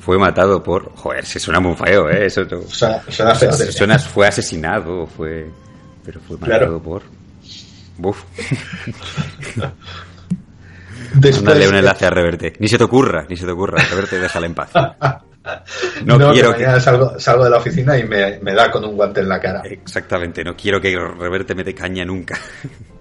Fue 0.00 0.18
matado 0.18 0.62
por. 0.62 0.92
Joder, 0.96 1.24
se 1.24 1.38
suena 1.40 1.60
muy 1.60 1.74
feo, 1.76 2.10
¿eh? 2.10 2.26
Eso 2.26 2.44
no- 2.44 2.62
Suena, 2.62 3.02
suena 3.08 3.34
feo. 3.34 3.52
Se- 3.52 3.72
suena, 3.72 3.98
fue 3.98 4.26
asesinado, 4.26 5.06
fue. 5.06 5.50
Pero 6.04 6.20
fue 6.20 6.36
matado 6.36 6.58
Claro. 6.58 6.82
por. 6.82 7.02
Buf. 7.96 8.22
Después- 11.14 11.42
Mándale 11.42 11.68
un 11.68 11.76
enlace 11.76 12.06
a 12.06 12.10
Reverte. 12.10 12.54
Ni 12.58 12.68
se 12.68 12.76
te 12.78 12.84
ocurra, 12.84 13.24
ni 13.28 13.36
se 13.36 13.46
te 13.46 13.52
ocurra. 13.52 13.78
Reverte, 13.82 14.18
déjala 14.18 14.46
en 14.46 14.54
paz. 14.54 14.70
No, 16.04 16.16
No, 16.18 16.32
quiero 16.32 16.54
que 16.54 16.64
salgo, 16.80 17.18
salgo 17.20 17.44
de 17.44 17.50
la 17.50 17.58
oficina 17.58 17.98
y 17.98 18.04
me, 18.04 18.38
me 18.40 18.54
da 18.54 18.70
con 18.70 18.84
un 18.84 18.96
guante 18.96 19.20
en 19.20 19.28
la 19.28 19.38
cara. 19.40 19.62
Exactamente, 19.64 20.42
no 20.42 20.56
quiero 20.56 20.80
que 20.80 20.96
Reverte 20.98 21.54
me 21.54 21.62
dé 21.64 21.74
caña 21.74 22.04
nunca. 22.04 22.38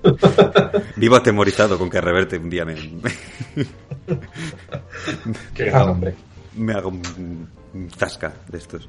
Vivo 0.98 1.16
atemorizado 1.16 1.78
con 1.78 1.90
que 1.90 2.02
Reverte 2.02 2.38
un 2.38 2.50
día 2.50 2.66
me, 2.66 2.76
Qué 5.54 5.66
gran 5.66 5.90
hombre. 5.90 6.16
me 6.56 6.74
haga 6.74 6.88
un, 6.88 7.48
un 7.74 7.90
zasca 7.92 8.34
de 8.48 8.58
estos. 8.58 8.88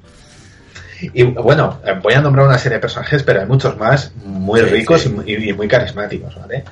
Y 1.12 1.22
bueno, 1.24 1.80
eh, 1.84 1.94
voy 2.02 2.14
a 2.14 2.20
nombrar 2.20 2.46
una 2.46 2.58
serie 2.58 2.76
de 2.78 2.80
personajes, 2.82 3.22
pero 3.22 3.40
hay 3.40 3.46
muchos 3.46 3.76
más 3.76 4.12
muy 4.24 4.60
Sí, 4.60 4.66
ricos 4.66 5.02
sí. 5.02 5.08
Y, 5.08 5.12
muy- 5.12 5.48
y 5.50 5.52
muy 5.52 5.68
carismáticos, 5.68 6.34
¿vale? 6.36 6.64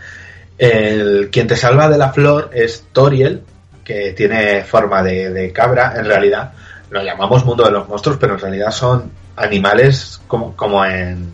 El 0.59 1.29
quien 1.31 1.47
te 1.47 1.57
salva 1.57 1.88
de 1.88 1.99
la 1.99 2.12
flor 2.12 2.51
es 2.53 2.87
Toriel, 2.92 3.42
que 3.85 4.12
tiene 4.12 4.62
forma 4.64 5.03
de, 5.03 5.31
de 5.31 5.53
cabra, 5.53 5.95
en 5.97 6.05
realidad. 6.07 6.53
Lo 6.92 7.02
llamamos 7.02 7.42
mundo 7.46 7.64
de 7.64 7.70
los 7.70 7.88
monstruos, 7.88 8.18
pero 8.18 8.35
en 8.35 8.40
realidad 8.40 8.70
son 8.70 9.11
animales 9.37 10.20
como, 10.28 10.55
como 10.55 10.85
en 10.85 11.26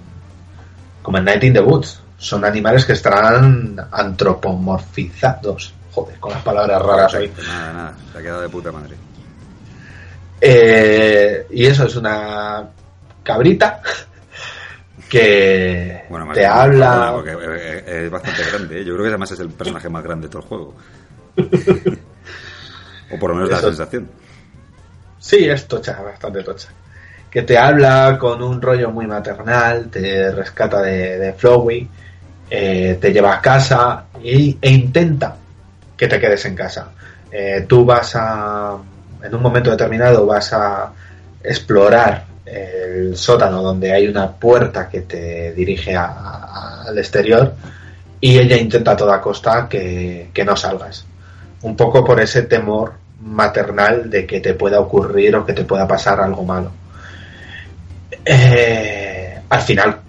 como 1.02 1.18
en 1.18 1.24
Night 1.24 1.42
in 1.42 1.52
the 1.52 1.60
Woods. 1.60 2.00
Son 2.16 2.44
animales 2.44 2.84
que 2.84 2.92
estarán 2.92 3.76
antropomorfizados. 3.90 5.74
Joder, 5.90 6.20
con 6.20 6.30
las 6.30 6.42
palabras 6.42 6.80
raras 6.80 7.14
hoy. 7.14 7.32
Nada, 7.44 7.72
nada, 7.72 7.94
se 8.12 8.18
ha 8.18 8.22
quedado 8.22 8.42
de 8.42 8.48
puta 8.48 8.70
madre. 8.70 8.94
Eh, 10.40 11.46
y 11.50 11.66
eso 11.66 11.86
es 11.86 11.96
una 11.96 12.68
cabrita 13.24 13.82
que 15.08 16.04
Bueno, 16.08 16.26
más 16.26 16.36
te 16.36 16.46
habla. 16.46 17.10
Porque 17.14 17.32
eh, 17.32 17.84
eh, 17.84 18.02
es 18.04 18.10
bastante 18.10 18.44
grande, 18.44 18.80
¿eh? 18.80 18.84
Yo 18.84 18.92
creo 18.92 19.02
que 19.02 19.08
además 19.08 19.32
es 19.32 19.40
el 19.40 19.48
personaje 19.50 19.88
más 19.88 20.04
grande 20.04 20.28
de 20.28 20.30
todo 20.30 20.42
el 20.42 20.48
juego. 20.48 20.74
o 23.10 23.18
por 23.18 23.30
lo 23.30 23.34
menos 23.34 23.50
da 23.50 23.56
la 23.56 23.62
sensación. 23.62 24.08
Sí, 25.18 25.48
es 25.48 25.66
tocha, 25.66 26.00
bastante 26.02 26.42
tocha. 26.42 26.68
Que 27.30 27.42
te 27.42 27.58
habla 27.58 28.16
con 28.18 28.42
un 28.42 28.60
rollo 28.62 28.90
muy 28.90 29.06
maternal, 29.06 29.90
te 29.90 30.30
rescata 30.32 30.80
de, 30.82 31.34
Flowey, 31.36 31.88
eh, 32.50 32.98
te 33.00 33.12
lleva 33.12 33.34
a 33.34 33.40
casa 33.42 34.06
y- 34.22 34.58
e 34.60 34.70
intenta 34.70 35.36
que 35.96 36.08
te 36.08 36.20
quedes 36.20 36.44
en 36.46 36.54
casa. 36.56 36.92
Eh, 37.30 37.66
tú 37.68 37.84
vas 37.84 38.12
a, 38.16 38.76
en 39.22 39.34
un 39.34 39.42
momento 39.42 39.70
determinado, 39.70 40.26
vas 40.26 40.52
a 40.52 40.92
explorar 41.42 42.26
el 42.46 43.16
sótano 43.16 43.62
donde 43.62 43.92
hay 43.92 44.08
una 44.08 44.32
puerta 44.32 44.88
que 44.88 45.02
te 45.02 45.52
dirige 45.52 45.94
al 45.96 46.96
exterior 46.98 47.54
y 48.20 48.38
ella 48.38 48.56
intenta 48.56 48.92
a 48.92 48.96
toda 48.96 49.20
costa 49.20 49.68
que, 49.68 50.30
que 50.32 50.44
no 50.44 50.56
salgas. 50.56 51.04
Un 51.62 51.76
poco 51.76 52.04
por 52.04 52.20
ese 52.20 52.42
temor 52.42 52.94
maternal 53.20 54.08
de 54.10 54.26
que 54.26 54.40
te 54.40 54.54
pueda 54.54 54.80
ocurrir 54.80 55.34
o 55.36 55.44
que 55.44 55.52
te 55.52 55.64
pueda 55.64 55.86
pasar 55.88 56.20
algo 56.20 56.44
malo. 56.44 56.70
Eh, 58.24 59.40
al 59.48 59.60
final 59.62 60.00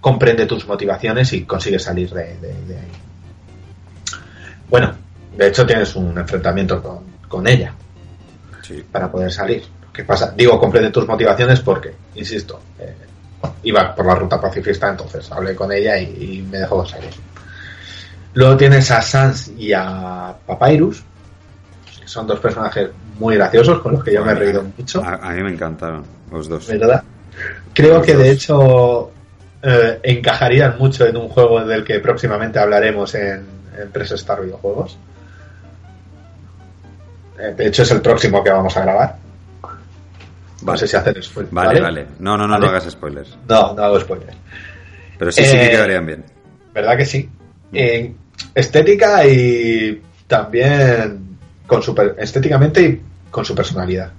comprende 0.00 0.46
tus 0.46 0.66
motivaciones 0.66 1.32
y 1.32 1.44
consigue 1.44 1.78
salir 1.78 2.10
de, 2.12 2.36
de- 2.38 2.64
de 2.66 2.78
ahí. 2.78 2.92
Bueno, 4.68 4.92
de 5.36 5.48
hecho 5.48 5.66
tienes 5.66 5.94
un 5.96 6.16
enfrentamiento 6.18 6.82
con, 6.82 7.00
con 7.28 7.46
ella 7.46 7.74
Sí. 8.62 8.84
para 8.90 9.10
poder 9.10 9.30
salir. 9.32 9.64
¿Qué 9.92 10.04
pasa? 10.04 10.32
Digo, 10.36 10.58
comprende 10.58 10.90
tus 10.90 11.06
motivaciones 11.06 11.60
porque, 11.60 11.94
insisto, 12.14 12.60
eh, 12.78 12.94
iba 13.64 13.94
por 13.94 14.06
la 14.06 14.14
ruta 14.14 14.40
pacifista, 14.40 14.88
entonces 14.88 15.30
hablé 15.30 15.54
con 15.54 15.70
ella 15.72 15.98
y, 15.98 16.38
y 16.38 16.42
me 16.42 16.58
dejó 16.58 16.86
salir. 16.86 17.10
Luego 18.34 18.56
tienes 18.56 18.90
a 18.90 19.02
Sans 19.02 19.48
y 19.58 19.72
a 19.74 20.34
Papyrus, 20.46 21.02
son 22.12 22.26
dos 22.26 22.38
personajes 22.40 22.90
muy 23.18 23.36
graciosos 23.36 23.80
con 23.80 23.92
los 23.92 24.04
que 24.04 24.12
yo 24.12 24.24
me 24.24 24.32
he 24.32 24.34
reído 24.34 24.62
mucho. 24.76 25.02
A, 25.02 25.14
a 25.14 25.30
mí 25.32 25.42
me 25.42 25.52
encantaron 25.52 26.04
los 26.30 26.48
dos. 26.48 26.66
¿verdad? 26.68 27.02
Creo 27.72 27.94
Los 27.98 28.06
que 28.06 28.14
de 28.16 28.30
hecho 28.30 29.10
eh, 29.62 29.98
encajarían 30.02 30.76
mucho 30.78 31.06
en 31.06 31.16
un 31.16 31.28
juego 31.28 31.64
del 31.64 31.84
que 31.84 31.98
próximamente 32.00 32.58
hablaremos 32.58 33.14
en, 33.14 33.44
en 33.78 33.90
Press 33.90 34.12
Star 34.12 34.42
Videojuegos. 34.42 34.98
Eh, 37.38 37.54
de 37.56 37.66
hecho, 37.66 37.82
es 37.82 37.90
el 37.90 38.00
próximo 38.02 38.44
que 38.44 38.50
vamos 38.50 38.76
a 38.76 38.82
grabar. 38.82 39.16
No 40.64 40.76
sé 40.76 40.86
si 40.86 40.96
hacer 40.96 41.20
spoiler. 41.22 41.52
Vale, 41.52 41.80
vale. 41.80 42.06
No, 42.20 42.36
no, 42.36 42.46
no, 42.46 42.52
Vale. 42.52 42.66
no 42.66 42.70
hagas 42.70 42.90
spoilers. 42.90 43.36
No, 43.48 43.74
no 43.74 43.82
hago 43.82 43.98
spoiler. 44.00 44.34
Pero 45.18 45.32
sí, 45.32 45.44
sí 45.44 45.56
que 45.56 45.66
Eh, 45.66 45.70
quedarían 45.70 46.06
bien. 46.06 46.24
¿Verdad 46.74 46.96
que 46.96 47.04
sí? 47.06 47.28
En 47.72 48.16
estética 48.54 49.26
y 49.26 50.00
también 50.28 51.31
con 51.66 51.82
su 51.82 51.94
per- 51.94 52.16
estéticamente 52.18 52.82
y 52.82 53.00
con 53.30 53.44
su 53.44 53.54
personalidad. 53.54 54.10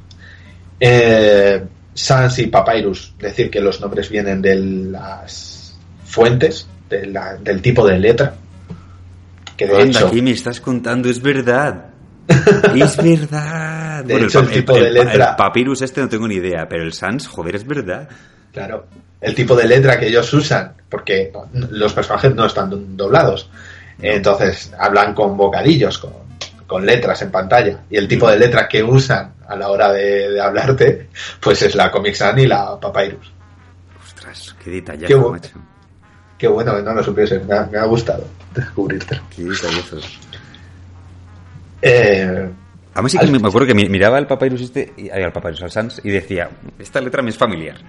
Eh, 0.80 1.64
Sans 1.94 2.40
y 2.40 2.48
Papyrus, 2.48 3.14
decir 3.20 3.50
que 3.52 3.62
los 3.62 3.80
nombres 3.80 4.10
vienen 4.10 4.42
de 4.42 4.56
las 4.56 5.78
fuentes, 6.06 6.68
de 6.90 7.06
la- 7.08 7.36
del 7.36 7.62
tipo 7.62 7.86
de 7.88 8.00
letra. 8.00 8.34
Que 9.56 9.68
de 9.68 9.74
Anda, 9.82 10.00
hecho, 10.00 10.08
aquí 10.08 10.22
me 10.22 10.32
estás 10.32 10.60
contando, 10.60 11.10
es 11.10 11.22
verdad. 11.22 11.86
es 12.76 12.98
verdad. 12.98 14.04
De 14.04 14.22
hecho, 14.24 14.40
el 14.40 14.50
tipo 14.50 14.74
de 14.74 14.88
el 14.88 14.94
letra- 14.96 15.30
el 15.32 15.36
papyrus 15.36 15.82
este 15.84 16.02
no 16.02 16.10
tengo 16.10 16.28
ni 16.28 16.36
idea, 16.36 16.68
pero 16.68 16.84
el 16.84 16.94
Sans, 16.94 17.28
joder, 17.28 17.56
es 17.56 17.66
verdad. 17.68 18.10
claro, 18.52 18.88
el 19.22 19.36
tipo 19.36 19.56
de 19.56 19.68
letra 19.68 20.00
que 20.00 20.08
ellos 20.08 20.34
usan, 20.34 20.74
porque 20.90 21.32
los 21.70 21.94
personajes 21.94 22.34
no 22.36 22.46
están 22.46 22.98
doblados. 22.98 23.50
Entonces 24.02 24.74
hablan 24.78 25.14
con 25.14 25.38
bocadillos, 25.38 25.98
con, 26.00 26.12
con 26.74 26.86
letras 26.88 27.22
en 27.22 27.30
pantalla. 27.30 27.84
Y 27.88 27.98
el 27.98 28.08
tipo 28.08 28.28
de 28.28 28.40
letra 28.40 28.68
que 28.68 28.82
usan 28.82 29.32
a 29.48 29.56
la 29.56 29.70
hora 29.70 29.92
de, 29.92 30.32
de 30.32 30.42
hablarte, 30.42 31.08
pues 31.40 31.62
es 31.62 31.76
la 31.76 31.92
Comic 31.92 32.16
Sans 32.16 32.40
y 32.42 32.48
la 32.48 32.80
Papyrus. 32.80 33.32
Ostras, 34.04 34.56
qué 34.64 34.72
detallazo, 34.72 35.06
Qué 35.08 35.16
bu- 35.16 35.32
macho. 35.32 35.52
Qué 36.36 36.48
bueno 36.48 36.76
que 36.76 36.82
no 36.82 36.94
lo 36.96 37.04
supiese, 37.04 37.40
me 37.42 37.54
ha, 37.56 37.66
me 37.68 37.78
ha 37.78 37.86
gustado 37.86 38.26
descubrirte. 38.56 39.22
Qué 39.36 39.44
detallazo. 39.44 39.98
Eh, 41.82 42.50
A 42.96 43.02
mí 43.04 43.10
sí 43.10 43.18
que 43.20 43.28
me 43.28 43.38
me 43.38 43.48
acuerdo 43.50 43.68
que 43.68 43.76
mi- 43.76 43.88
miraba 43.90 44.18
al 44.18 44.26
papyrus 44.26 44.62
este, 44.62 44.94
y, 44.98 45.10
al 45.12 45.32
papyrus, 45.32 45.62
al 45.62 45.70
Sans, 45.72 46.02
y 46.04 46.10
decía, 46.10 46.50
esta 46.80 47.00
letra 47.02 47.22
me 47.22 47.30
es 47.30 47.38
familiar. 47.38 47.78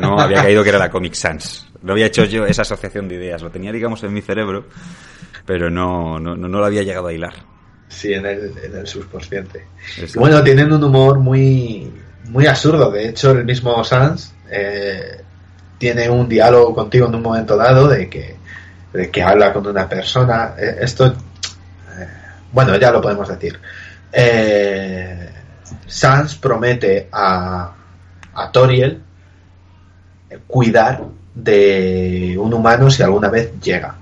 No 0.00 0.18
había 0.20 0.42
caído 0.42 0.62
que 0.62 0.68
era 0.68 0.78
la 0.78 0.90
Comic 0.90 1.14
Sans. 1.14 1.66
No 1.80 1.92
había 1.92 2.06
hecho 2.06 2.24
yo 2.24 2.44
esa 2.44 2.60
asociación 2.60 3.08
de 3.08 3.14
ideas. 3.14 3.40
Lo 3.40 3.50
tenía, 3.50 3.72
digamos, 3.72 4.02
en 4.04 4.12
mi 4.12 4.20
cerebro, 4.20 4.66
pero 5.48 5.70
no, 5.70 6.20
no, 6.20 6.36
no, 6.36 6.46
no 6.46 6.58
lo 6.58 6.66
había 6.66 6.82
llegado 6.82 7.06
a 7.06 7.12
hilar. 7.14 7.32
sí, 7.88 8.12
en 8.12 8.26
el, 8.26 8.52
en 8.62 8.76
el 8.76 8.86
subconsciente. 8.86 9.64
Y 9.96 10.18
bueno, 10.18 10.44
tienen 10.44 10.70
un 10.70 10.84
humor 10.84 11.18
muy, 11.20 11.90
muy 12.24 12.46
absurdo. 12.46 12.90
De 12.90 13.08
hecho, 13.08 13.30
el 13.30 13.46
mismo 13.46 13.82
Sans 13.82 14.34
eh, 14.50 15.22
tiene 15.78 16.10
un 16.10 16.28
diálogo 16.28 16.74
contigo 16.74 17.06
en 17.08 17.14
un 17.14 17.22
momento 17.22 17.56
dado 17.56 17.88
de 17.88 18.10
que, 18.10 18.36
de 18.92 19.10
que 19.10 19.22
habla 19.22 19.54
con 19.54 19.66
una 19.66 19.88
persona. 19.88 20.52
Eh, 20.58 20.76
esto, 20.82 21.06
eh, 21.06 21.14
bueno, 22.52 22.76
ya 22.76 22.90
lo 22.90 23.00
podemos 23.00 23.26
decir. 23.26 23.58
Eh, 24.12 25.30
Sans 25.86 26.34
promete 26.34 27.08
a, 27.10 27.72
a 28.34 28.52
Toriel 28.52 29.00
cuidar 30.46 31.04
de 31.34 32.36
un 32.38 32.52
humano 32.52 32.90
si 32.90 33.02
alguna 33.02 33.30
vez 33.30 33.50
llega. 33.62 33.94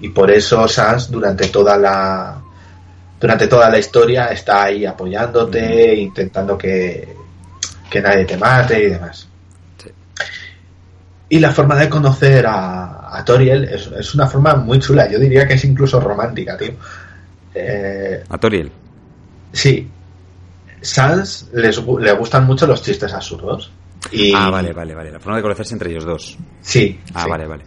Y 0.00 0.08
por 0.10 0.30
eso 0.30 0.66
Sans 0.68 1.10
durante 1.10 1.48
toda 1.48 1.76
la 1.78 2.40
durante 3.20 3.46
toda 3.46 3.70
la 3.70 3.78
historia 3.78 4.26
está 4.26 4.64
ahí 4.64 4.84
apoyándote, 4.84 5.94
intentando 5.94 6.58
que, 6.58 7.16
que 7.90 8.00
nadie 8.02 8.24
te 8.26 8.36
mate 8.36 8.82
y 8.84 8.90
demás. 8.90 9.26
Sí. 9.82 9.90
Y 11.30 11.38
la 11.38 11.50
forma 11.52 11.76
de 11.76 11.88
conocer 11.88 12.44
a, 12.46 13.16
a 13.16 13.24
Toriel 13.24 13.64
es, 13.64 13.86
es 13.86 14.14
una 14.14 14.26
forma 14.26 14.56
muy 14.56 14.78
chula, 14.78 15.10
yo 15.10 15.18
diría 15.18 15.46
que 15.48 15.54
es 15.54 15.64
incluso 15.64 16.00
romántica, 16.00 16.56
tío. 16.58 16.72
Eh, 17.54 18.22
A 18.28 18.36
Toriel. 18.36 18.70
sí, 19.52 19.88
Sans 20.82 21.48
les, 21.54 21.80
le 22.00 22.12
gustan 22.12 22.44
mucho 22.44 22.66
los 22.66 22.82
chistes 22.82 23.12
absurdos. 23.14 23.70
Y, 24.10 24.34
Ah, 24.34 24.50
vale, 24.50 24.72
vale, 24.74 24.94
vale. 24.94 25.10
La 25.10 25.18
forma 25.20 25.36
de 25.36 25.42
conocerse 25.42 25.72
entre 25.72 25.90
ellos 25.92 26.04
dos. 26.04 26.36
Sí. 26.60 27.00
Ah, 27.14 27.22
sí. 27.24 27.30
vale, 27.30 27.46
vale. 27.46 27.64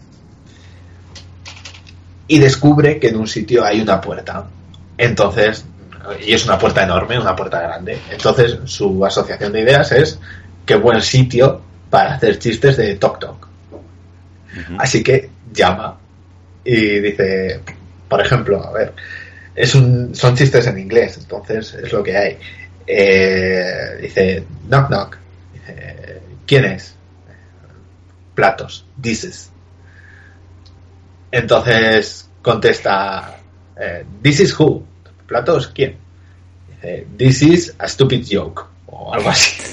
Y 2.28 2.40
descubre 2.40 3.00
que 3.00 3.10
en 3.10 3.18
un 3.18 3.28
sitio 3.28 3.64
hay 3.64 3.82
una 3.82 4.02
puerta. 4.02 4.46
Entonces, 4.98 5.66
y 6.26 6.34
es 6.34 6.46
una 6.46 6.58
puerta 6.58 6.84
enorme, 6.84 7.20
una 7.20 7.36
puerta 7.36 7.62
grande. 7.62 8.00
Entonces, 8.12 8.58
su 8.66 9.06
asociación 9.06 9.54
de 9.54 9.62
ideas 9.62 9.92
es 9.92 10.20
qué 10.66 10.76
buen 10.76 11.02
sitio 11.02 11.62
para 11.90 12.16
hacer 12.16 12.40
chistes 12.40 12.78
de 12.78 12.96
Tok 12.96 13.20
Tok. 13.20 13.48
Así 14.80 15.04
que 15.04 15.30
llama 15.54 15.98
y 16.64 17.00
dice, 17.00 17.62
por 18.10 18.20
ejemplo, 18.22 18.64
a 18.64 18.72
ver, 18.72 18.94
es 19.56 19.74
un, 19.76 20.14
son 20.14 20.36
chistes 20.36 20.68
en 20.68 20.78
inglés, 20.78 21.18
entonces 21.18 21.74
es 21.74 21.92
lo 21.92 22.04
que 22.04 22.18
hay. 22.18 22.38
Eh, 22.86 23.98
dice, 24.02 24.44
knock 24.68 24.88
knock. 24.88 25.18
Dice, 25.54 26.22
¿quién 26.46 26.66
es? 26.66 26.96
Platos, 28.36 28.86
dices. 28.98 29.52
Entonces 31.32 32.30
contesta, 32.42 33.38
eh, 33.80 34.06
this 34.22 34.40
is 34.40 34.58
who? 34.60 34.84
Platos, 35.28 35.68
¿quién? 35.68 35.98
Dice, 36.82 37.08
this 37.18 37.42
is 37.42 37.76
a 37.80 37.88
stupid 37.88 38.26
joke. 38.30 38.64
O 38.88 39.14
algo 39.14 39.30
así. 39.30 39.62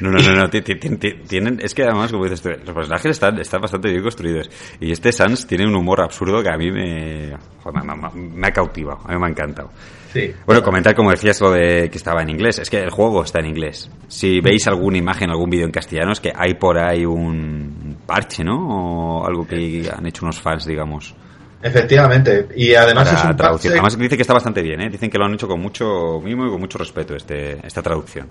No, 0.00 0.12
no, 0.12 0.18
no, 0.22 0.32
no. 0.32 0.48
ti- 0.48 0.62
ti- 0.62 0.76
ti- 0.76 0.96
ti- 0.96 1.14
Tienen, 1.26 1.58
es 1.60 1.74
que 1.74 1.82
además, 1.82 2.12
como 2.12 2.22
dices 2.22 2.40
tú, 2.40 2.50
los 2.50 2.72
personajes 2.72 3.10
están, 3.10 3.36
están 3.40 3.60
bastante 3.60 3.88
bien 3.90 4.00
construidos. 4.02 4.48
Y 4.78 4.92
este 4.92 5.10
Sans 5.10 5.44
tiene 5.44 5.66
un 5.66 5.74
humor 5.74 6.00
absurdo 6.00 6.40
que 6.40 6.48
a 6.50 6.56
mí 6.56 6.70
me, 6.70 7.36
joder, 7.64 7.82
me, 7.82 7.96
me- 7.96 8.10
me 8.14 8.46
ha 8.46 8.52
cautivado. 8.52 9.00
A 9.04 9.12
mí 9.12 9.18
me 9.18 9.26
ha 9.26 9.30
encantado. 9.30 9.72
Sí. 10.12 10.32
Bueno, 10.46 10.62
comentar, 10.62 10.94
como 10.94 11.10
decías, 11.10 11.40
lo 11.40 11.50
de 11.50 11.90
que 11.90 11.98
estaba 11.98 12.22
en 12.22 12.30
inglés. 12.30 12.60
Es 12.60 12.70
que 12.70 12.80
el 12.80 12.90
juego 12.90 13.24
está 13.24 13.40
en 13.40 13.46
inglés. 13.46 13.90
Si 14.06 14.40
veis 14.40 14.68
alguna 14.68 14.98
imagen, 14.98 15.30
algún 15.30 15.50
vídeo 15.50 15.66
en 15.66 15.72
castellano, 15.72 16.12
es 16.12 16.20
que 16.20 16.30
hay 16.32 16.54
por 16.54 16.78
ahí 16.78 17.04
un 17.04 17.87
parche, 18.08 18.42
¿no? 18.42 19.20
O 19.20 19.26
algo 19.26 19.46
que 19.46 19.88
han 19.94 20.06
hecho 20.06 20.24
unos 20.24 20.40
fans, 20.40 20.64
digamos, 20.64 21.14
Efectivamente. 21.62 22.48
Y 22.56 22.74
además 22.74 23.12
es 23.12 23.24
un 23.24 23.36
traducción. 23.36 23.72
parche- 23.72 23.76
Además 23.80 23.98
dice 23.98 24.16
que 24.16 24.22
está 24.22 24.32
bastante 24.34 24.62
bien, 24.62 24.80
¿eh? 24.80 24.88
Dicen 24.90 25.10
que 25.10 25.18
lo 25.18 25.24
han 25.24 25.34
hecho 25.34 25.48
con 25.48 25.60
mucho 25.60 26.20
mimo 26.22 26.46
y 26.46 26.50
con 26.50 26.60
mucho 26.60 26.78
respeto 26.78 27.14
este, 27.16 27.64
esta 27.66 27.82
traducción. 27.82 28.28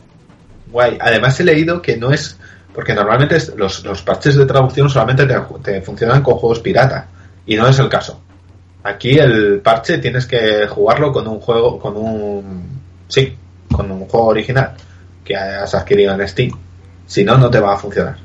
Guay. 0.71 0.97
Además 0.99 1.39
he 1.39 1.43
leído 1.43 1.81
que 1.81 1.97
no 1.97 2.11
es... 2.11 2.37
Porque 2.73 2.93
normalmente 2.93 3.37
los, 3.57 3.83
los 3.83 4.01
parches 4.01 4.35
de 4.37 4.45
traducción 4.45 4.89
solamente 4.89 5.25
te, 5.25 5.35
te 5.63 5.81
funcionan 5.81 6.21
con 6.23 6.35
juegos 6.35 6.59
pirata. 6.61 7.07
Y 7.45 7.55
no 7.57 7.67
es 7.67 7.77
el 7.79 7.89
caso. 7.89 8.21
Aquí 8.83 9.17
el 9.19 9.59
parche 9.61 9.97
tienes 9.97 10.25
que 10.25 10.65
jugarlo 10.67 11.11
con 11.11 11.27
un 11.27 11.39
juego, 11.41 11.77
con 11.79 11.97
un... 11.97 12.79
Sí, 13.09 13.35
con 13.69 13.91
un 13.91 14.05
juego 14.07 14.27
original 14.27 14.73
que 15.25 15.35
has 15.35 15.75
adquirido 15.75 16.13
en 16.13 16.25
Steam. 16.27 16.51
Si 17.05 17.23
no, 17.25 17.37
no 17.37 17.49
te 17.49 17.59
va 17.59 17.73
a 17.73 17.77
funcionar. 17.77 18.15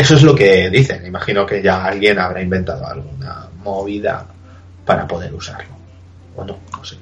Eso 0.00 0.14
es 0.16 0.22
lo 0.22 0.34
que 0.34 0.70
dicen. 0.70 1.04
Imagino 1.04 1.44
que 1.44 1.62
ya 1.62 1.84
alguien 1.84 2.18
habrá 2.18 2.40
inventado 2.40 2.86
alguna 2.86 3.46
movida 3.62 4.24
para 4.86 5.06
poder 5.06 5.32
usarlo. 5.34 5.74
O 6.36 6.44
no, 6.44 6.58
no 6.72 6.84
sé. 6.84 6.96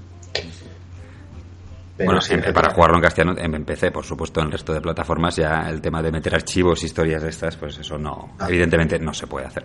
Pero 1.97 2.13
bueno, 2.13 2.21
en- 2.31 2.53
para 2.55 2.73
jugarlo 2.73 2.97
en 2.97 3.03
castellano 3.03 3.35
en 3.39 3.65
PC, 3.65 3.91
por 3.91 4.05
supuesto, 4.05 4.41
en 4.41 4.47
el 4.47 4.53
resto 4.53 4.73
de 4.73 4.81
plataformas 4.81 5.37
ya 5.37 5.69
el 5.69 5.81
tema 5.81 6.01
de 6.03 6.11
meter 6.13 6.35
archivos, 6.35 6.83
historias 6.85 7.23
de 7.23 7.29
estas, 7.31 7.57
pues 7.57 7.77
eso 7.79 7.99
no, 7.99 8.35
Ah. 8.39 8.47
evidentemente 8.49 8.99
no 8.99 9.13
se 9.15 9.27
puede 9.27 9.47
hacer. 9.47 9.65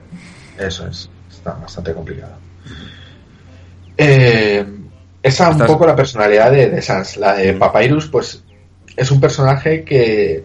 Eso 0.57 0.88
es, 0.88 1.09
está 1.31 1.53
bastante 1.53 1.93
complicado. 1.93 2.34
Eh, 3.97 4.65
Esa 5.21 5.49
es 5.51 5.55
un 5.55 5.65
poco 5.67 5.86
la 5.88 5.95
personalidad 5.95 6.51
de, 6.51 6.69
de 6.69 6.81
Sans. 6.81 7.17
La 7.17 7.34
de 7.34 7.53
Papyrus, 7.53 8.07
pues 8.07 8.43
es 8.97 9.09
un 9.11 9.21
personaje 9.21 9.84
que, 9.84 10.43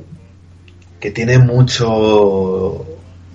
que 1.00 1.10
tiene 1.10 1.38
mucho, 1.38 2.84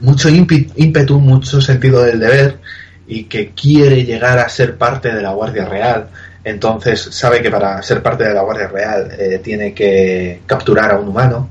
mucho 0.01 0.29
ímpetu, 0.29 1.19
mucho 1.19 1.61
sentido 1.61 2.03
del 2.03 2.19
deber 2.19 2.59
y 3.07 3.25
que 3.25 3.51
quiere 3.51 4.03
llegar 4.03 4.39
a 4.39 4.49
ser 4.49 4.77
parte 4.77 5.13
de 5.13 5.21
la 5.21 5.33
Guardia 5.33 5.65
Real. 5.65 6.07
Entonces 6.43 7.01
sabe 7.11 7.41
que 7.41 7.49
para 7.49 7.81
ser 7.81 8.01
parte 8.01 8.25
de 8.25 8.33
la 8.33 8.41
Guardia 8.41 8.67
Real 8.67 9.11
eh, 9.17 9.39
tiene 9.43 9.73
que 9.73 10.41
capturar 10.45 10.91
a 10.91 10.99
un 10.99 11.07
humano, 11.07 11.49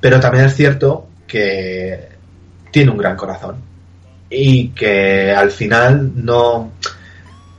pero 0.00 0.20
también 0.20 0.44
es 0.44 0.54
cierto 0.54 1.08
que 1.26 2.08
tiene 2.70 2.90
un 2.90 2.98
gran 2.98 3.16
corazón 3.16 3.56
y 4.28 4.68
que 4.70 5.32
al 5.32 5.50
final 5.50 6.12
no, 6.16 6.72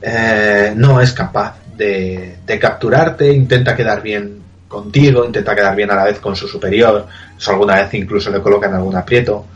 eh, 0.00 0.72
no 0.76 1.00
es 1.00 1.12
capaz 1.12 1.56
de, 1.76 2.36
de 2.46 2.58
capturarte, 2.58 3.32
intenta 3.32 3.74
quedar 3.74 4.02
bien 4.02 4.37
contigo, 4.68 5.24
intenta 5.24 5.54
quedar 5.54 5.74
bien 5.74 5.90
a 5.90 5.94
la 5.96 6.04
vez 6.04 6.20
con 6.20 6.36
su 6.36 6.46
superior, 6.46 7.06
eso 7.36 7.50
alguna 7.50 7.76
vez 7.76 7.94
incluso 7.94 8.30
le 8.30 8.40
coloca 8.40 8.68
en 8.68 8.74
algún 8.74 8.94
aprieto. 8.96 9.46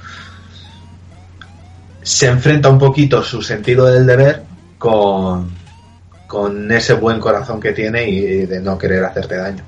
Se 2.02 2.26
enfrenta 2.28 2.68
un 2.68 2.78
poquito 2.78 3.22
su 3.22 3.42
sentido 3.42 3.86
del 3.86 4.06
deber 4.06 4.42
con, 4.78 5.50
con 6.26 6.70
ese 6.72 6.94
buen 6.94 7.20
corazón 7.20 7.60
que 7.60 7.72
tiene 7.72 8.08
y 8.08 8.46
de 8.46 8.60
no 8.60 8.76
querer 8.76 9.04
hacerte 9.04 9.36
daño. 9.36 9.62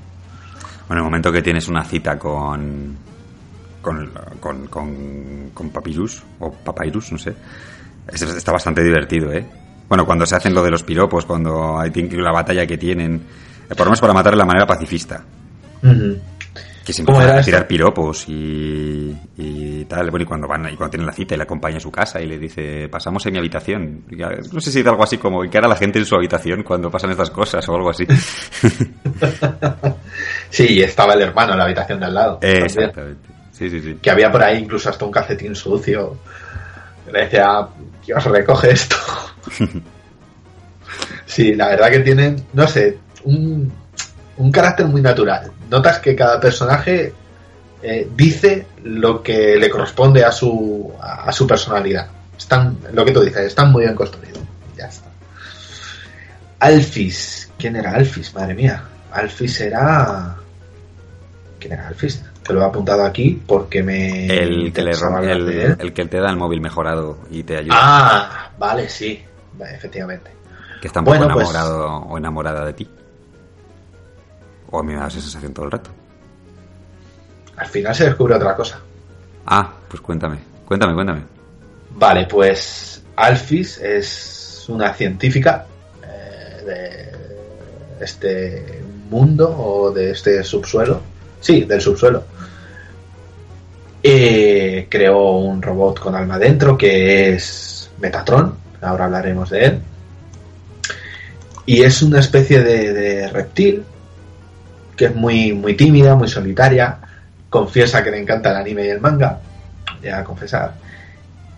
Bueno, 0.87 1.01
el 1.01 1.05
momento 1.05 1.31
que 1.31 1.41
tienes 1.41 1.67
una 1.67 1.83
cita 1.85 2.19
con. 2.19 2.97
con. 3.81 4.11
con. 4.39 4.67
con, 4.67 5.49
con 5.53 5.69
Papyrus, 5.69 6.21
o 6.39 6.51
Papyrus, 6.51 7.11
no 7.13 7.17
sé. 7.17 7.33
es- 8.11 8.21
está 8.21 8.51
bastante 8.51 8.83
divertido, 8.83 9.31
¿eh? 9.31 9.45
Bueno, 9.87 10.05
cuando 10.05 10.25
se 10.25 10.35
hacen 10.35 10.53
lo 10.53 10.61
de 10.63 10.71
los 10.71 10.83
piropos, 10.83 11.25
cuando 11.25 11.79
hay 11.79 11.91
la 12.11 12.31
batalla 12.31 12.67
que 12.67 12.77
tienen. 12.77 13.15
eh, 13.69 13.69
por 13.69 13.79
lo 13.79 13.85
menos 13.85 14.01
para 14.01 14.13
matar 14.13 14.33
de 14.33 14.37
la 14.39 14.45
manera 14.45 14.67
pacifista. 14.67 15.23
Que 15.81 16.93
se 16.93 17.03
¿Cómo 17.03 17.17
empiezan 17.17 17.33
era 17.33 17.41
a 17.41 17.45
tirar 17.45 17.67
piropos 17.67 18.25
y, 18.27 19.15
y 19.37 19.85
tal. 19.85 20.11
Bueno, 20.11 20.23
y 20.23 20.27
cuando 20.27 20.47
van 20.47 20.71
y 20.71 20.75
cuando 20.75 20.91
tienen 20.91 21.07
la 21.07 21.13
cita 21.13 21.33
y 21.33 21.37
le 21.37 21.43
acompaña 21.43 21.77
a 21.77 21.79
su 21.79 21.91
casa 21.91 22.21
y 22.21 22.27
le 22.27 22.37
dice, 22.37 22.87
pasamos 22.89 23.25
en 23.25 23.33
mi 23.33 23.39
habitación. 23.39 24.03
No 24.53 24.61
sé 24.61 24.71
si 24.71 24.81
es 24.81 24.87
algo 24.87 25.03
así 25.03 25.17
como 25.17 25.41
que 25.41 25.57
a 25.57 25.61
la 25.61 25.75
gente 25.75 25.97
en 25.97 26.05
su 26.05 26.15
habitación 26.15 26.61
cuando 26.61 26.91
pasan 26.91 27.09
estas 27.09 27.31
cosas 27.31 27.67
o 27.67 27.75
algo 27.75 27.89
así. 27.89 28.05
Sí, 30.49 30.81
estaba 30.81 31.15
el 31.15 31.21
hermano 31.21 31.51
en 31.51 31.57
la 31.57 31.65
habitación 31.65 31.99
de 31.99 32.05
al 32.05 32.13
lado. 32.13 32.39
Exactamente. 32.41 33.29
Sí, 33.51 33.69
sí, 33.69 33.81
sí. 33.81 33.97
que 34.01 34.09
había 34.09 34.31
por 34.31 34.43
ahí 34.43 34.59
incluso 34.59 34.89
hasta 34.89 35.05
un 35.05 35.11
calcetín 35.11 35.55
sucio. 35.55 36.17
Le 37.11 37.21
decía, 37.21 37.67
Dios, 38.05 38.23
recoge 38.25 38.71
esto. 38.71 38.95
sí, 41.25 41.55
la 41.55 41.67
verdad 41.67 41.89
que 41.89 41.99
tienen, 41.99 42.45
no 42.53 42.67
sé, 42.67 42.97
un, 43.23 43.71
un 44.37 44.51
carácter 44.51 44.85
muy 44.87 45.01
natural. 45.01 45.51
Notas 45.69 45.99
que 45.99 46.15
cada 46.15 46.39
personaje 46.39 47.13
eh, 47.81 48.09
dice 48.15 48.67
lo 48.83 49.21
que 49.23 49.57
le 49.57 49.69
corresponde 49.69 50.23
a 50.23 50.31
su, 50.31 50.93
a, 51.01 51.23
a 51.29 51.31
su 51.31 51.45
personalidad. 51.47 52.07
Están, 52.37 52.77
lo 52.93 53.03
que 53.05 53.11
tú 53.11 53.21
dices, 53.21 53.45
están 53.47 53.71
muy 53.71 53.83
bien 53.83 53.95
construidos. 53.95 54.39
Ya 54.77 54.85
está. 54.87 55.07
Alphys. 56.59 57.51
¿Quién 57.57 57.75
era 57.75 57.91
Alphys? 57.91 58.33
Madre 58.33 58.53
mía. 58.53 58.83
Alphys 59.11 59.61
era... 59.61 60.35
¿Quién 61.59 61.73
era 61.73 61.87
Alphys? 61.87 62.23
Te 62.43 62.53
lo 62.53 62.61
he 62.61 62.65
apuntado 62.65 63.03
aquí 63.03 63.41
porque 63.47 63.81
me... 63.81 64.25
El 64.27 64.27
que, 64.27 64.45
le 64.45 64.67
interesaba 64.67 65.13
rom- 65.13 65.17
hablar 65.17 65.43
de 65.43 65.75
el, 65.79 65.93
que 65.93 66.05
te 66.05 66.19
da 66.19 66.29
el 66.29 66.37
móvil 66.37 66.61
mejorado 66.61 67.19
y 67.31 67.43
te 67.43 67.57
ayuda. 67.57 67.75
Ah, 67.79 68.49
vale, 68.57 68.87
sí. 68.89 69.23
Vale, 69.53 69.75
efectivamente. 69.75 70.31
que 70.81 70.87
está 70.87 70.99
un 70.99 71.05
poco 71.05 71.17
bueno, 71.17 71.33
pues- 71.33 71.49
enamorado 71.49 71.87
o 72.01 72.17
enamorada 72.17 72.65
de 72.65 72.73
ti. 72.73 72.89
A 74.79 74.83
mí 74.83 74.93
me 74.93 74.99
da 74.99 75.07
esa 75.07 75.21
sensación 75.21 75.53
todo 75.53 75.65
el 75.65 75.71
rato. 75.71 75.89
Al 77.57 77.67
final 77.67 77.95
se 77.95 78.05
descubre 78.05 78.35
otra 78.35 78.55
cosa. 78.55 78.79
Ah, 79.45 79.73
pues 79.87 80.01
cuéntame. 80.01 80.37
Cuéntame, 80.65 80.93
cuéntame. 80.93 81.21
Vale, 81.91 82.25
pues 82.25 83.03
Alphys 83.15 83.77
es 83.77 84.65
una 84.67 84.93
científica 84.93 85.65
eh, 86.03 86.63
de 86.65 88.03
este 88.03 88.83
mundo 89.09 89.55
o 89.57 89.91
de 89.91 90.11
este 90.11 90.43
subsuelo. 90.43 91.01
Sí, 91.39 91.63
del 91.63 91.79
subsuelo. 91.79 92.23
Eh, 94.03 94.87
creó 94.89 95.37
un 95.37 95.61
robot 95.61 95.99
con 95.99 96.15
alma 96.15 96.37
dentro 96.37 96.77
que 96.77 97.33
es 97.35 97.89
Metatron. 97.99 98.57
Ahora 98.81 99.05
hablaremos 99.05 99.49
de 99.49 99.65
él. 99.65 99.79
Y 101.65 101.81
es 101.81 102.01
una 102.01 102.19
especie 102.19 102.61
de, 102.61 102.93
de 102.93 103.27
reptil 103.29 103.83
que 104.95 105.05
es 105.05 105.15
muy, 105.15 105.53
muy 105.53 105.75
tímida, 105.75 106.15
muy 106.15 106.27
solitaria. 106.27 106.97
Confiesa 107.49 108.03
que 108.03 108.11
le 108.11 108.19
encanta 108.19 108.51
el 108.51 108.57
anime 108.57 108.85
y 108.85 108.89
el 108.89 109.01
manga. 109.01 109.39
Ya 110.01 110.19
a 110.19 110.23
confesar. 110.23 110.73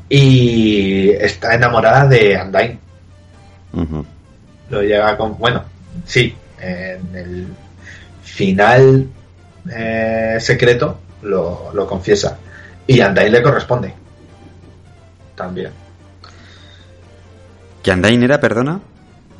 Y 0.10 1.10
está 1.10 1.56
enamorada 1.56 2.08
de 2.08 2.40
Undyne. 2.42 2.80
Lo 4.70 4.82
llega 4.82 5.18
con. 5.18 5.38
Bueno, 5.38 5.64
sí, 6.06 6.36
en 6.60 7.16
el 7.16 7.48
final 8.24 9.08
eh, 9.74 10.38
secreto 10.40 11.00
lo, 11.24 11.72
lo 11.74 11.88
confiesa. 11.88 12.38
Y 12.86 13.02
Undyne 13.02 13.30
le 13.30 13.44
corresponde. 13.44 13.94
También. 15.36 15.72
¿Que 17.84 17.92
Andain 17.94 18.22
era, 18.22 18.38
perdona? 18.38 18.82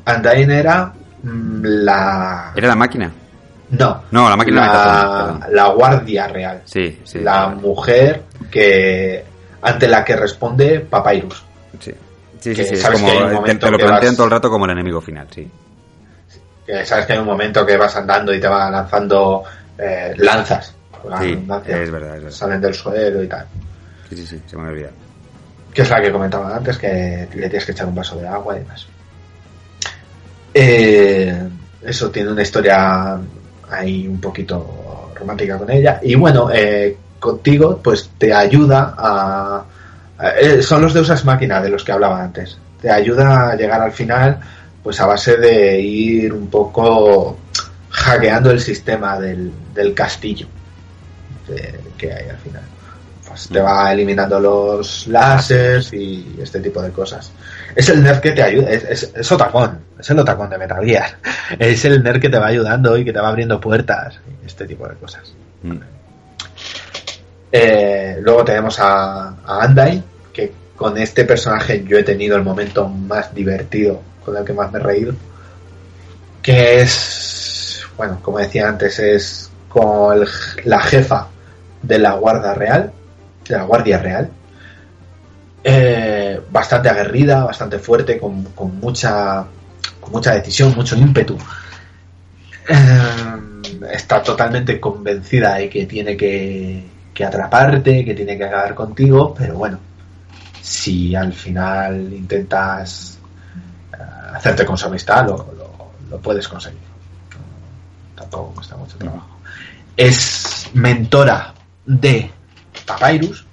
Undyne 0.06 0.58
era 0.58 0.92
mm, 1.22 1.60
la. 1.62 2.52
¿Era 2.56 2.68
la 2.68 2.76
máquina? 2.76 3.12
No. 3.70 4.02
No, 4.10 4.28
la 4.30 4.36
máquina 4.36 4.66
la, 4.66 5.48
la 5.50 5.68
guardia 5.68 6.26
real. 6.28 6.62
Sí, 6.64 7.00
sí. 7.04 7.18
la 7.20 7.48
mujer 7.48 8.22
que 8.50 9.24
ante 9.62 9.88
la 9.88 10.04
que 10.04 10.16
responde 10.16 10.80
Papyrus. 10.80 11.42
Sí, 11.80 11.92
sí, 12.40 12.54
sí. 12.54 12.64
sí, 12.64 12.74
es 12.74 12.80
sabes 12.82 13.00
como, 13.00 13.12
que 13.12 13.18
hay 13.18 13.22
un 13.24 13.28
te, 13.30 13.34
momento 13.34 13.66
te 13.66 13.72
lo 13.72 13.78
plantean 13.78 14.12
vas- 14.12 14.16
todo 14.16 14.24
el 14.26 14.30
rato 14.32 14.50
como 14.50 14.64
el 14.64 14.70
enemigo 14.72 15.00
final, 15.00 15.26
sí. 15.34 15.50
Que 16.66 16.84
sabes 16.84 17.06
que 17.06 17.12
hay 17.14 17.18
un 17.18 17.26
momento 17.26 17.64
que 17.66 17.76
vas 17.76 17.94
andando 17.96 18.32
y 18.34 18.40
te 18.40 18.48
va 18.48 18.70
lanzando 18.70 19.42
eh, 19.78 20.12
lanzas. 20.16 20.74
por 21.02 21.10
la 21.10 21.18
Sí, 21.20 21.32
es 21.32 21.46
verdad, 21.90 22.16
es 22.16 22.22
verdad. 22.22 22.30
Salen 22.30 22.60
del 22.60 22.74
suelo 22.74 23.22
y 23.22 23.28
tal. 23.28 23.46
Sí, 24.08 24.16
sí, 24.16 24.26
sí, 24.26 24.42
se 24.46 24.56
me 24.56 24.68
olvidado. 24.68 24.94
Que 25.74 25.82
es 25.82 25.90
la 25.90 26.00
que 26.00 26.10
comentaba 26.10 26.56
antes, 26.56 26.78
que 26.78 27.28
le 27.34 27.48
tienes 27.48 27.64
que 27.66 27.72
echar 27.72 27.86
un 27.86 27.94
vaso 27.94 28.16
de 28.18 28.26
agua 28.26 28.56
y 28.56 28.60
demás. 28.60 28.86
Eh, 30.54 31.48
eso 31.82 32.10
tiene 32.10 32.32
una 32.32 32.42
historia 32.42 33.18
ahí 33.70 34.06
un 34.08 34.20
poquito 34.20 35.12
romántica 35.14 35.58
con 35.58 35.70
ella. 35.70 36.00
Y 36.02 36.14
bueno, 36.14 36.50
eh, 36.52 36.96
contigo, 37.18 37.80
pues 37.82 38.10
te 38.18 38.32
ayuda 38.32 38.94
a. 38.96 39.64
a- 40.18 40.30
eh, 40.40 40.62
son 40.62 40.82
los 40.82 40.94
deusas 40.94 41.24
máquina 41.24 41.60
de 41.60 41.70
los 41.70 41.84
que 41.84 41.92
hablaba 41.92 42.22
antes. 42.22 42.58
Te 42.80 42.90
ayuda 42.90 43.50
a 43.50 43.56
llegar 43.56 43.80
al 43.80 43.92
final, 43.92 44.38
pues 44.82 45.00
a 45.00 45.06
base 45.06 45.36
de 45.36 45.80
ir 45.80 46.32
un 46.32 46.48
poco 46.48 47.38
hackeando 47.90 48.50
el 48.50 48.60
sistema 48.60 49.18
del, 49.18 49.50
del 49.74 49.94
castillo 49.94 50.46
de- 51.48 51.80
que 51.96 52.12
hay 52.12 52.28
al 52.28 52.38
final. 52.38 52.62
Pues 53.26 53.48
te 53.48 53.60
va 53.60 53.92
eliminando 53.92 54.40
los 54.40 55.06
láseres 55.08 55.92
y 55.92 56.36
este 56.40 56.60
tipo 56.60 56.80
de 56.80 56.90
cosas. 56.90 57.30
Es 57.76 57.88
el 57.88 58.02
nerd 58.02 58.20
que 58.20 58.32
te 58.32 58.42
ayuda, 58.42 58.70
es, 58.70 58.84
es, 58.84 59.12
es 59.14 59.32
Otacón, 59.32 59.78
es 59.98 60.08
el 60.10 60.18
Otacón 60.18 60.50
de 60.50 60.58
Metal 60.58 60.84
Gear. 60.84 61.10
Es 61.58 61.84
el 61.84 62.02
nerd 62.02 62.20
que 62.20 62.28
te 62.28 62.38
va 62.38 62.46
ayudando 62.48 62.96
y 62.98 63.04
que 63.04 63.12
te 63.12 63.20
va 63.20 63.28
abriendo 63.28 63.60
puertas, 63.60 64.18
este 64.44 64.66
tipo 64.66 64.86
de 64.88 64.94
cosas. 64.96 65.32
Mm. 65.62 65.76
Eh, 67.50 68.18
luego 68.20 68.44
tenemos 68.44 68.78
a, 68.80 69.28
a 69.46 69.62
Andai, 69.62 70.02
que 70.32 70.52
con 70.76 70.98
este 70.98 71.24
personaje 71.24 71.84
yo 71.86 71.98
he 71.98 72.02
tenido 72.02 72.36
el 72.36 72.42
momento 72.42 72.88
más 72.88 73.34
divertido, 73.34 74.00
con 74.24 74.36
el 74.36 74.44
que 74.44 74.52
más 74.52 74.70
me 74.72 74.78
he 74.78 74.82
reído. 74.82 75.14
Que 76.42 76.80
es, 76.82 77.82
bueno, 77.96 78.18
como 78.22 78.38
decía 78.38 78.68
antes, 78.68 78.98
es 78.98 79.50
con 79.68 80.18
el- 80.22 80.28
la 80.64 80.80
jefa 80.80 81.28
de 81.82 81.98
la 81.98 82.12
Guardia 82.12 82.54
Real, 82.54 82.92
de 83.48 83.56
la 83.56 83.62
Guardia 83.64 83.98
Real. 83.98 84.30
Eh, 85.64 86.40
bastante 86.50 86.88
aguerrida, 86.88 87.44
bastante 87.44 87.78
fuerte, 87.78 88.18
con, 88.18 88.46
mucha, 88.80 89.44
con 90.00 90.12
mucha 90.12 90.32
decisión, 90.34 90.74
mucho 90.74 90.96
ímpetu. 90.96 91.36
Eh, 92.68 93.86
está 93.92 94.22
totalmente 94.22 94.78
convencida 94.80 95.54
de 95.54 95.68
que 95.68 95.86
tiene 95.86 96.16
que, 96.16 96.84
que 97.14 97.24
atraparte, 97.24 98.04
que 98.04 98.14
tiene 98.14 98.36
que 98.36 98.44
acabar 98.44 98.74
contigo, 98.74 99.34
pero 99.36 99.54
bueno, 99.54 99.78
si 100.60 101.14
al 101.14 101.32
final 101.32 102.12
intentas 102.12 103.18
eh, 103.92 103.96
hacerte 104.34 104.64
con 104.66 104.76
su 104.78 104.86
amistad, 104.86 105.26
lo, 105.26 105.36
lo- 105.36 105.68
lo 106.10 106.18
puedes 106.18 106.48
conseguir. 106.48 106.80
Tampoco 108.14 108.54
cuesta 108.54 108.76
mucho 108.76 108.96
trabajo. 108.96 109.26
Es 109.96 110.70
mentora 110.74 111.52
de 111.84 112.30
Papyrus 112.86 113.44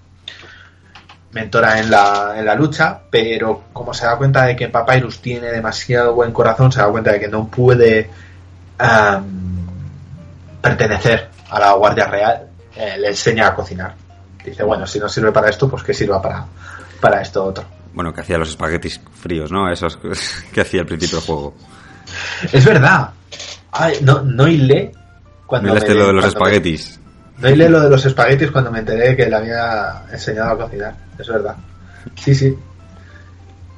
mentora 1.35 1.79
en 1.79 1.91
la, 1.91 2.33
en 2.37 2.45
la 2.45 2.55
lucha, 2.55 2.97
pero 3.11 3.65
como 3.73 3.93
se 3.93 4.05
da 4.05 4.17
cuenta 4.17 4.45
de 4.45 4.55
que 4.55 4.69
Papyrus 4.69 5.19
tiene 5.21 5.47
demasiado 5.51 6.15
buen 6.15 6.31
corazón, 6.31 6.71
se 6.71 6.79
da 6.79 6.87
cuenta 6.87 7.11
de 7.11 7.19
que 7.19 7.27
no 7.27 7.47
puede 7.47 8.09
am, 8.79 9.25
pertenecer 10.61 11.29
a 11.49 11.59
la 11.59 11.73
Guardia 11.73 12.07
Real, 12.07 12.47
eh, 12.75 12.95
le 12.97 13.09
enseña 13.09 13.47
a 13.47 13.53
cocinar. 13.55 13.93
Dice, 14.43 14.63
bueno, 14.63 14.87
si 14.87 14.99
no 14.99 15.09
sirve 15.09 15.31
para 15.31 15.49
esto, 15.49 15.69
pues 15.69 15.83
que 15.83 15.93
sirva 15.93 16.21
para, 16.21 16.45
para 17.01 17.21
esto 17.21 17.43
otro. 17.43 17.65
Bueno, 17.93 18.13
que 18.13 18.21
hacía 18.21 18.37
los 18.37 18.49
espaguetis 18.49 18.99
fríos, 19.21 19.51
¿no? 19.51 19.69
Esos 19.71 19.97
que 20.53 20.61
hacía 20.61 20.81
al 20.81 20.87
principio 20.87 21.17
del 21.17 21.25
juego. 21.27 21.53
Es 22.51 22.63
verdad. 22.65 23.09
Ay, 23.71 23.97
no, 24.01 24.21
no 24.21 24.47
hilé 24.47 24.91
cuando 25.45 25.69
Mira 25.69 25.79
este 25.79 25.93
me- 25.93 25.99
lo 25.99 26.07
de 26.07 26.13
los 26.13 26.23
me- 26.23 26.29
espaguetis. 26.29 26.99
No 27.37 27.49
lo 27.49 27.81
de 27.81 27.89
los 27.89 28.05
espaguetis 28.05 28.51
cuando 28.51 28.71
me 28.71 28.79
enteré 28.79 29.15
que 29.15 29.27
le 29.27 29.35
había 29.35 30.03
enseñado 30.11 30.51
a 30.51 30.57
cocinar. 30.57 30.95
Es 31.19 31.27
verdad. 31.27 31.55
Sí, 32.15 32.33
sí. 32.33 32.57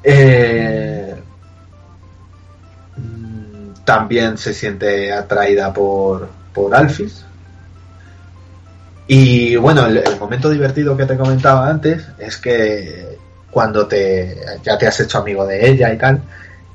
Eh, 0.03 1.15
mm, 2.97 3.83
también 3.83 4.37
se 4.37 4.53
siente 4.53 5.11
atraída 5.11 5.73
por, 5.73 6.29
por 6.53 6.75
Alphys. 6.75 7.25
Y 9.07 9.55
bueno, 9.55 9.85
el, 9.87 9.97
el 9.97 10.19
momento 10.19 10.49
divertido 10.49 10.95
que 10.95 11.05
te 11.05 11.17
comentaba 11.17 11.69
antes 11.69 12.05
es 12.19 12.37
que 12.37 13.17
cuando 13.49 13.87
te 13.87 14.37
ya 14.61 14.77
te 14.77 14.85
has 14.85 14.99
hecho 14.99 15.19
amigo 15.19 15.45
de 15.47 15.67
ella 15.67 15.91
y 15.91 15.97
tal, 15.97 16.21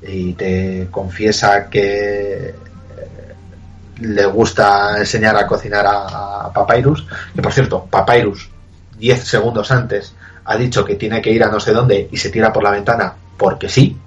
y 0.01 0.33
te 0.33 0.87
confiesa 0.91 1.69
que 1.69 2.53
le 3.99 4.25
gusta 4.25 4.97
enseñar 4.97 5.35
a 5.37 5.47
cocinar 5.47 5.85
a, 5.85 6.45
a 6.45 6.53
Papyrus, 6.53 7.05
que 7.35 7.41
por 7.41 7.53
cierto, 7.53 7.85
Papyrus, 7.89 8.49
10 8.97 9.23
segundos 9.23 9.71
antes, 9.71 10.13
ha 10.45 10.57
dicho 10.57 10.83
que 10.83 10.95
tiene 10.95 11.21
que 11.21 11.31
ir 11.31 11.43
a 11.43 11.49
no 11.49 11.59
sé 11.59 11.71
dónde 11.71 12.09
y 12.11 12.17
se 12.17 12.29
tira 12.29 12.51
por 12.51 12.63
la 12.63 12.71
ventana 12.71 13.13
porque 13.37 13.69
sí, 13.69 13.97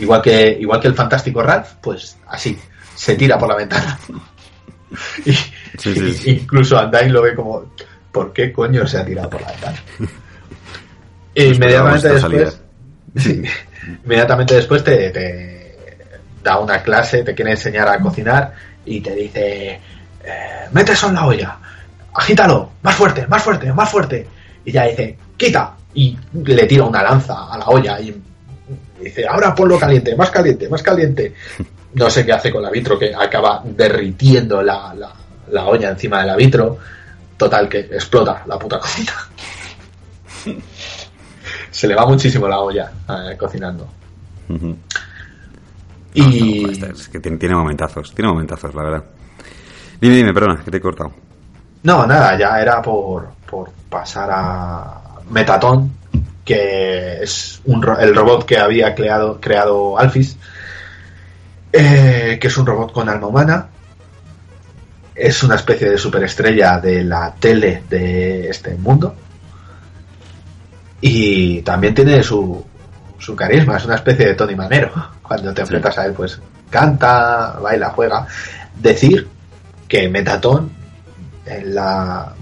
igual 0.00 0.22
que, 0.22 0.56
igual 0.60 0.80
que 0.80 0.88
el 0.88 0.94
fantástico 0.94 1.42
Ralph, 1.42 1.74
pues 1.80 2.16
así, 2.28 2.58
se 2.94 3.16
tira 3.16 3.38
por 3.38 3.48
la 3.48 3.56
ventana. 3.56 3.98
Y, 5.26 5.36
Sí, 5.78 5.94
sí, 5.94 6.14
sí. 6.14 6.30
Incluso 6.42 6.80
Undyne 6.80 7.10
lo 7.10 7.22
ve 7.22 7.34
como, 7.34 7.72
¿por 8.10 8.32
qué 8.32 8.52
coño 8.52 8.86
se 8.86 8.98
ha 8.98 9.04
tirado 9.04 9.30
por 9.30 9.42
la 9.42 9.48
ventana? 9.48 9.78
E 11.34 11.48
Nos 11.48 11.56
inmediatamente 11.56 12.08
después, 12.08 12.60
inmediatamente 14.04 14.54
después 14.54 14.84
te, 14.84 15.10
te 15.10 15.76
da 16.42 16.58
una 16.58 16.82
clase, 16.82 17.22
te 17.22 17.34
quiere 17.34 17.52
enseñar 17.52 17.88
a 17.88 17.98
cocinar 17.98 18.54
y 18.86 19.00
te 19.00 19.14
dice, 19.14 19.80
eh, 20.24 20.68
mete 20.72 20.92
eso 20.92 21.08
en 21.08 21.14
la 21.14 21.26
olla, 21.26 21.58
agítalo, 22.14 22.70
más 22.82 22.94
fuerte, 22.94 23.26
más 23.26 23.42
fuerte, 23.42 23.72
más 23.72 23.90
fuerte. 23.90 24.26
Y 24.64 24.72
ya 24.72 24.84
dice, 24.84 25.18
quita, 25.36 25.74
y 25.94 26.16
le 26.44 26.66
tira 26.66 26.84
una 26.84 27.02
lanza 27.02 27.52
a 27.52 27.58
la 27.58 27.66
olla 27.66 28.00
y 28.00 28.14
dice, 29.00 29.26
ahora 29.26 29.54
ponlo 29.54 29.78
caliente, 29.78 30.16
más 30.16 30.30
caliente, 30.30 30.68
más 30.68 30.82
caliente. 30.82 31.34
No 31.94 32.10
sé 32.10 32.26
qué 32.26 32.32
hace 32.34 32.52
con 32.52 32.62
la 32.62 32.68
vitro, 32.68 32.98
que 32.98 33.14
acaba 33.14 33.62
derritiendo 33.64 34.60
la, 34.60 34.92
la, 34.92 35.10
la 35.50 35.64
olla 35.64 35.88
encima 35.88 36.20
de 36.20 36.26
la 36.26 36.36
vitro. 36.36 36.76
Total, 37.38 37.70
que 37.70 37.78
explota 37.78 38.42
la 38.44 38.58
puta 38.58 38.78
cocina. 38.78 39.12
Se 41.70 41.88
le 41.88 41.94
va 41.94 42.04
muchísimo 42.04 42.46
la 42.48 42.60
olla 42.60 42.92
eh, 43.08 43.36
cocinando. 43.38 43.88
Y 46.20 46.62
No, 46.64 46.70
esta 46.70 46.86
es 46.88 47.08
que 47.08 47.20
tiene, 47.20 47.36
tiene 47.38 47.54
momentazos, 47.54 48.14
tiene 48.14 48.30
momentazos, 48.30 48.74
la 48.74 48.82
verdad. 48.82 49.04
Dime, 50.00 50.16
dime, 50.16 50.32
perdona, 50.34 50.62
que 50.64 50.70
te 50.70 50.76
he 50.78 50.80
cortado. 50.80 51.12
no, 51.82 52.06
nada, 52.06 52.38
ya 52.38 52.60
era 52.60 52.80
por, 52.82 53.28
por 53.48 53.70
pasar 53.88 54.28
a 54.32 55.00
Metatón, 55.30 55.92
que 56.44 57.22
es 57.22 57.60
un, 57.66 57.82
ro- 57.82 57.98
el 57.98 58.14
robot 58.14 58.44
que 58.46 58.58
había 58.58 58.94
creado, 58.94 59.40
creado 59.40 59.98
Alphys, 59.98 60.36
eh, 61.72 62.38
que 62.40 62.46
es 62.46 62.56
un 62.56 62.66
robot 62.66 62.92
con 62.92 63.08
alma 63.08 63.26
humana. 63.26 63.66
Es 65.14 65.42
una 65.42 65.54
especie 65.56 65.88
de 65.90 65.96
superestrella 65.98 66.78
de 66.78 67.02
la 67.04 67.34
tele 67.34 67.82
de 67.88 68.48
este 68.50 68.74
mundo. 68.74 69.14
Y 71.00 71.62
también 71.62 71.94
tiene 71.94 72.22
su, 72.22 72.64
su 73.18 73.34
carisma, 73.36 73.76
es 73.76 73.84
una 73.84 73.96
especie 73.96 74.26
de 74.26 74.34
Tony 74.34 74.54
Manero. 74.54 74.92
Cuando 75.26 75.52
te 75.52 75.62
enfrentas 75.62 75.98
a 75.98 76.06
él, 76.06 76.12
pues 76.12 76.38
canta, 76.70 77.58
baila, 77.60 77.90
juega. 77.90 78.26
Decir 78.74 79.26
que 79.88 80.08
Metatón, 80.08 80.70
en 81.46 81.74
la 81.74 82.32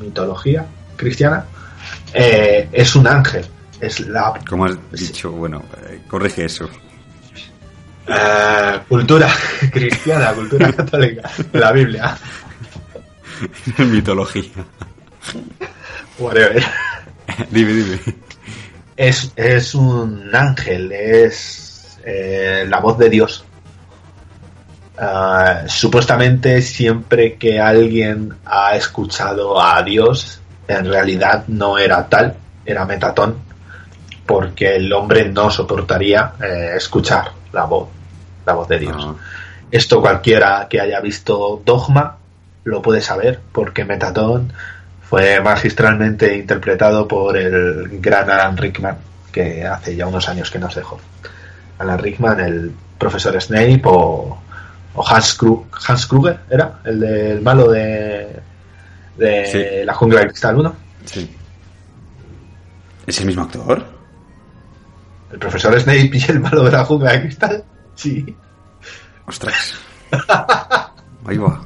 mitología 0.00 0.64
cristiana, 0.96 1.44
eh, 2.12 2.68
es 2.72 2.94
un 2.96 3.06
ángel. 3.06 3.44
Es 3.80 4.00
la 4.00 4.34
Como 4.48 4.66
has 4.66 4.76
dicho, 4.92 5.30
bueno, 5.32 5.62
eh, 5.88 6.00
corrige 6.08 6.44
eso. 6.46 6.68
eh, 8.06 8.78
cultura 8.88 9.28
cristiana, 9.72 10.32
cultura 10.32 10.72
católica, 10.76 11.30
la 11.52 11.72
Biblia. 11.72 12.16
Mitología. 13.78 14.50
Whatever. 16.18 16.62
dime, 17.50 17.72
dime. 17.72 17.98
Es, 18.96 19.32
es 19.34 19.74
un 19.74 20.30
ángel, 20.34 20.92
es 20.92 21.63
eh, 22.04 22.64
la 22.68 22.80
voz 22.80 22.98
de 22.98 23.08
Dios. 23.08 23.44
Ah, 24.96 25.62
supuestamente 25.66 26.62
siempre 26.62 27.34
que 27.34 27.58
alguien 27.58 28.32
ha 28.44 28.76
escuchado 28.76 29.60
a 29.60 29.82
Dios, 29.82 30.40
en 30.68 30.84
realidad 30.86 31.44
no 31.48 31.78
era 31.78 32.08
tal, 32.08 32.36
era 32.64 32.84
Metatón, 32.84 33.36
porque 34.24 34.76
el 34.76 34.92
hombre 34.92 35.28
no 35.28 35.50
soportaría 35.50 36.32
eh, 36.40 36.74
escuchar 36.76 37.32
la 37.52 37.64
voz, 37.64 37.88
la 38.46 38.52
voz 38.52 38.68
de 38.68 38.78
Dios. 38.78 38.96
Ah, 38.98 39.14
Esto 39.70 40.00
cualquiera 40.00 40.66
que 40.70 40.80
haya 40.80 41.00
visto 41.00 41.60
Dogma 41.64 42.18
lo 42.64 42.80
puede 42.80 43.00
saber, 43.00 43.40
porque 43.52 43.84
Metatón 43.84 44.52
fue 45.02 45.40
magistralmente 45.40 46.36
interpretado 46.36 47.06
por 47.06 47.36
el 47.36 48.00
gran 48.00 48.30
Alan 48.30 48.56
Rickman, 48.56 48.96
que 49.30 49.64
hace 49.64 49.96
ya 49.96 50.06
unos 50.06 50.28
años 50.28 50.50
que 50.50 50.58
nos 50.58 50.74
dejó. 50.74 50.98
Alan 51.78 51.98
Rickman, 51.98 52.40
el 52.40 52.72
profesor 52.98 53.40
Snape 53.40 53.82
o, 53.84 54.38
o 54.94 55.06
Hans, 55.08 55.38
Kru- 55.40 55.64
Hans 55.88 56.06
Kruger, 56.06 56.40
¿era? 56.50 56.80
El 56.84 57.00
del 57.00 57.40
malo 57.42 57.70
de, 57.70 58.40
de 59.16 59.46
Sí. 59.46 59.84
La 59.86 59.94
Jungla 59.94 60.20
de 60.20 60.26
Cristal 60.28 60.56
1. 60.58 60.74
sí. 61.04 61.36
¿Es 63.06 63.20
el 63.20 63.26
mismo 63.26 63.42
actor? 63.42 63.84
El 65.30 65.38
profesor 65.38 65.78
Snape 65.78 66.10
y 66.14 66.24
el 66.30 66.40
malo 66.40 66.64
de 66.64 66.70
La 66.70 66.84
Jungla 66.84 67.12
de 67.12 67.20
Cristal. 67.22 67.64
Sí. 67.94 68.34
Ostras. 69.26 69.74
Ahí 71.26 71.36
va. 71.36 71.60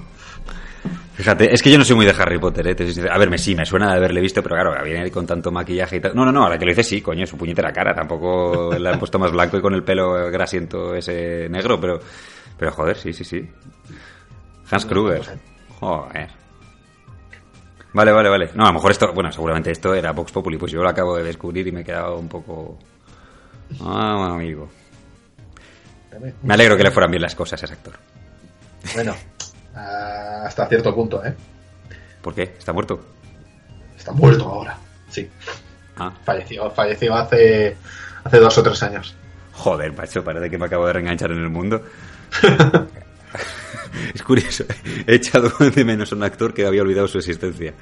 Fíjate, 1.19 1.53
es 1.53 1.65
que 1.65 1.73
yo 1.73 1.79
no 1.79 1.85
soy 1.85 1.97
muy 1.97 2.07
de 2.07 2.13
Harry 2.17 2.39
Potter, 2.39 2.65
¿eh? 2.69 2.77
Te 2.77 2.85
soy 2.85 2.95
sincero. 2.95 3.13
A 3.13 3.19
ver, 3.19 3.29
me, 3.29 3.39
sí, 3.39 3.57
me 3.57 3.67
suena 3.67 3.91
de 3.91 3.97
haberle 3.97 4.21
visto, 4.21 4.41
pero 4.41 4.55
claro, 4.55 4.73
viene 4.85 5.11
con 5.11 5.27
tanto 5.27 5.51
maquillaje 5.51 5.97
y 5.97 6.01
tal. 6.01 6.15
No, 6.15 6.25
no, 6.25 6.31
no, 6.31 6.45
ahora 6.45 6.57
que 6.57 6.65
lo 6.65 6.71
dices 6.71 6.87
sí, 6.87 7.03
coño, 7.03 7.27
su 7.27 7.37
puñetera 7.37 7.73
cara. 7.73 7.93
Tampoco 7.93 8.71
le 8.79 8.89
han 8.89 9.01
puesto 9.01 9.19
más 9.19 9.33
blanco 9.33 9.59
y 9.59 9.61
con 9.61 9.75
el 9.75 9.83
pelo 9.83 10.31
grasiento 10.31 10.95
ese 10.95 11.49
negro, 11.49 11.81
pero, 11.81 11.99
pero 12.57 12.71
joder, 12.71 12.97
sí, 12.97 13.13
sí, 13.13 13.25
sí. 13.25 13.51
Hans 14.71 14.87
Kruger. 14.87 15.23
Joder. 15.81 16.29
Vale, 17.95 18.13
vale, 18.13 18.29
vale. 18.29 18.51
No, 18.55 18.63
a 18.63 18.69
lo 18.69 18.75
mejor 18.75 18.93
esto, 18.93 19.13
bueno, 19.13 19.33
seguramente 19.33 19.73
esto 19.73 19.93
era 19.95 20.13
Vox 20.13 20.31
Populi, 20.31 20.57
pues 20.57 20.71
yo 20.71 20.85
lo 20.85 20.89
acabo 20.89 21.17
de 21.17 21.25
descubrir 21.25 21.67
y 21.67 21.73
me 21.73 21.81
he 21.81 21.85
quedado 21.85 22.17
un 22.17 22.29
poco... 22.29 22.79
Ah, 23.81 24.35
amigo. 24.35 24.69
Me 26.45 26.55
alegro 26.55 26.77
que 26.77 26.85
le 26.85 26.93
fueran 26.93 27.11
bien 27.11 27.23
las 27.23 27.35
cosas 27.35 27.61
a 27.61 27.65
ese 27.65 27.75
actor. 27.75 27.95
Bueno, 28.95 29.17
hasta 29.75 30.67
cierto 30.69 30.95
punto, 30.95 31.25
¿eh? 31.25 31.35
¿Por 32.23 32.35
qué? 32.35 32.43
¿Está 32.59 32.73
muerto? 32.73 33.01
Está 33.97 34.13
muerto 34.13 34.45
ahora. 34.49 34.77
Sí. 35.11 35.29
Ah, 35.97 36.13
Falleció, 36.25 36.71
falleció 36.71 37.15
hace, 37.15 37.77
hace 38.25 38.39
dos 38.39 38.57
o 38.59 38.63
tres 38.63 38.83
años. 38.83 39.15
joder, 39.53 39.93
macho, 39.97 40.23
parece 40.23 40.49
que 40.51 40.59
me 40.59 40.67
acabo 40.67 40.87
de 40.87 40.93
reenganchar 40.93 41.31
en 41.33 41.39
el 41.39 41.49
mundo. 41.51 41.83
es 44.15 44.23
curioso, 44.23 44.65
he 45.07 45.15
echado 45.17 45.51
de 45.75 45.85
menos 45.85 46.13
a 46.13 46.17
un 46.17 46.23
actor 46.23 46.55
que 46.55 46.67
había 46.67 46.83
olvidado 46.83 47.09
su 47.09 47.19
existencia. 47.19 47.75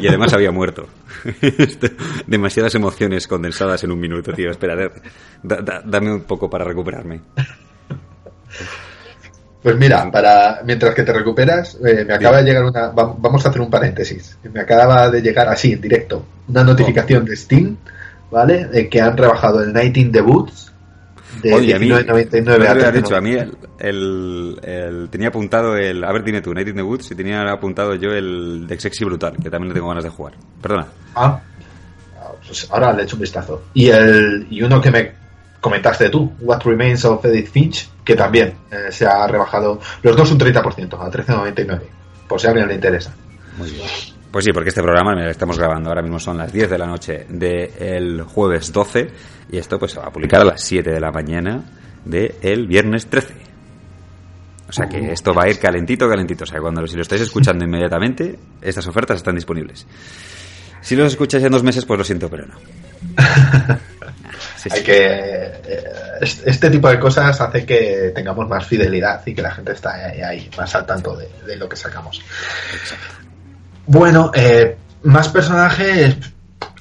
Y 0.00 0.06
además 0.06 0.32
había 0.32 0.50
muerto. 0.52 0.86
Demasiadas 2.26 2.74
emociones 2.74 3.26
condensadas 3.26 3.82
en 3.84 3.90
un 3.92 3.98
minuto, 4.00 4.32
tío. 4.32 4.50
Espera, 4.50 4.76
da- 5.42 5.60
da- 5.62 5.82
dame 5.84 6.12
un 6.12 6.22
poco 6.22 6.48
para 6.48 6.64
recuperarme. 6.64 7.20
Pues 9.66 9.76
mira, 9.78 10.08
para 10.12 10.60
mientras 10.64 10.94
que 10.94 11.02
te 11.02 11.12
recuperas, 11.12 11.76
eh, 11.84 12.04
me 12.06 12.14
acaba 12.14 12.36
de 12.36 12.44
llegar 12.44 12.62
una. 12.66 12.90
va- 12.90 13.16
Vamos 13.18 13.44
a 13.44 13.48
hacer 13.48 13.60
un 13.60 13.68
paréntesis. 13.68 14.38
Me 14.52 14.60
acaba 14.60 15.10
de 15.10 15.20
llegar 15.20 15.48
así, 15.48 15.72
en 15.72 15.80
directo, 15.80 16.24
una 16.46 16.62
notificación 16.62 17.24
de 17.24 17.34
Steam, 17.34 17.76
¿vale? 18.30 18.66
De 18.66 18.88
que 18.88 19.00
han 19.00 19.16
rebajado 19.16 19.60
el 19.64 19.72
19 19.72 20.10
Debuts 20.12 20.72
de 21.42 21.52
Oye, 21.52 21.74
a 21.74 21.78
mí, 21.80 21.88
19.99 21.88 22.44
no 22.44 22.52
a 22.52 22.58
te 22.58 22.68
había 22.68 22.92
13.99. 22.92 22.92
dicho, 22.92 23.16
a 23.16 23.20
mí 23.20 23.32
el, 23.34 23.56
el- 23.80 24.60
el- 24.62 25.08
tenía 25.10 25.28
apuntado 25.30 25.76
el... 25.76 26.04
A 26.04 26.12
ver, 26.12 26.22
dime 26.22 26.40
tú, 26.42 26.54
Night 26.54 26.68
in 26.68 26.76
the 26.76 26.82
Woods, 26.82 27.10
y 27.10 27.16
tenía 27.16 27.42
apuntado 27.50 27.96
yo 27.96 28.10
el 28.12 28.68
de 28.68 28.78
Sexy 28.78 29.04
Brutal, 29.04 29.32
que 29.42 29.50
también 29.50 29.70
le 29.70 29.74
tengo 29.74 29.88
ganas 29.88 30.04
de 30.04 30.10
jugar. 30.10 30.34
Perdona. 30.62 30.86
Ah. 31.16 31.40
Ah, 32.20 32.30
pues 32.46 32.68
ahora 32.70 32.92
le 32.92 33.02
echo 33.02 33.16
un 33.16 33.22
vistazo. 33.22 33.64
Y, 33.74 33.88
el, 33.88 34.46
y 34.48 34.62
uno 34.62 34.80
que 34.80 34.92
me 34.92 35.12
comentaste 35.60 36.08
tú, 36.08 36.32
What 36.38 36.62
Remains 36.62 37.04
of 37.04 37.24
Edith 37.24 37.50
Finch, 37.50 37.90
que 38.06 38.14
también 38.14 38.54
eh, 38.70 38.92
se 38.92 39.04
ha 39.04 39.26
rebajado, 39.26 39.80
los 40.02 40.16
dos 40.16 40.30
un 40.30 40.38
30%, 40.38 40.94
a 40.94 41.10
13.99, 41.10 41.80
por 42.28 42.40
si 42.40 42.46
a 42.46 42.50
alguien 42.50 42.68
le 42.68 42.74
interesa. 42.76 43.12
Muy 43.58 43.68
bien. 43.68 43.86
Pues 44.30 44.44
sí, 44.44 44.52
porque 44.52 44.68
este 44.68 44.80
programa 44.80 45.14
lo 45.14 45.28
estamos 45.28 45.58
grabando 45.58 45.88
ahora 45.88 46.02
mismo 46.02 46.20
son 46.20 46.38
las 46.38 46.52
10 46.52 46.70
de 46.70 46.78
la 46.78 46.86
noche 46.86 47.26
del 47.28 48.22
jueves 48.22 48.72
12 48.72 49.08
y 49.50 49.58
esto 49.58 49.78
pues 49.78 49.92
se 49.92 49.98
va 49.98 50.06
a 50.06 50.10
publicar 50.10 50.42
a 50.42 50.44
las 50.44 50.62
7 50.62 50.88
de 50.88 51.00
la 51.00 51.10
mañana 51.10 51.64
del 52.04 52.66
viernes 52.68 53.08
13. 53.08 53.34
O 54.68 54.72
sea 54.72 54.86
que 54.88 55.12
esto 55.12 55.32
va 55.32 55.44
a 55.44 55.48
ir 55.48 55.58
calentito, 55.58 56.08
calentito. 56.08 56.44
O 56.44 56.46
sea, 56.46 56.60
cuando 56.60 56.86
si 56.86 56.96
lo 56.96 57.02
estáis 57.02 57.22
escuchando 57.22 57.64
inmediatamente, 57.64 58.38
estas 58.60 58.86
ofertas 58.86 59.16
están 59.16 59.34
disponibles. 59.34 59.86
Si 60.80 60.94
los 60.94 61.12
escucháis 61.12 61.44
en 61.44 61.52
dos 61.52 61.62
meses, 61.62 61.84
pues 61.84 61.98
lo 61.98 62.04
siento, 62.04 62.28
pero 62.28 62.46
no. 62.46 62.54
Hay 64.70 64.82
que 64.82 65.06
eh, 65.06 66.20
este 66.20 66.70
tipo 66.70 66.88
de 66.88 66.98
cosas 66.98 67.40
hace 67.40 67.64
que 67.64 68.12
tengamos 68.14 68.48
más 68.48 68.66
fidelidad 68.66 69.22
y 69.26 69.34
que 69.34 69.42
la 69.42 69.52
gente 69.52 69.72
está 69.72 69.94
ahí, 69.94 70.48
más 70.56 70.74
al 70.74 70.86
tanto 70.86 71.16
de, 71.16 71.56
lo 71.56 71.68
que 71.68 71.76
sacamos. 71.76 72.22
Bueno, 73.86 74.30
eh, 74.34 74.76
más 75.04 75.28
personajes. 75.28 76.16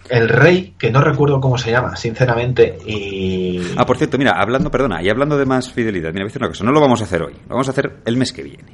El 0.07 0.29
rey, 0.29 0.75
que 0.77 0.91
no 0.91 1.01
recuerdo 1.01 1.41
cómo 1.41 1.57
se 1.57 1.71
llama, 1.71 1.95
sinceramente. 1.95 2.77
Y... 2.85 3.73
Ah, 3.75 3.87
por 3.87 3.97
cierto, 3.97 4.19
mira, 4.19 4.33
hablando, 4.37 4.69
perdona, 4.69 5.01
y 5.01 5.09
hablando 5.09 5.35
de 5.35 5.47
más 5.47 5.71
fidelidad, 5.71 6.09
mira, 6.09 6.23
voy 6.23 6.25
a 6.25 6.25
decir 6.25 6.41
una 6.43 6.49
cosa, 6.49 6.63
no 6.63 6.71
lo 6.71 6.79
vamos 6.79 7.01
a 7.01 7.05
hacer 7.05 7.23
hoy, 7.23 7.33
lo 7.33 7.55
vamos 7.55 7.67
a 7.69 7.71
hacer 7.71 8.01
el 8.05 8.15
mes 8.15 8.31
que 8.31 8.43
viene. 8.43 8.71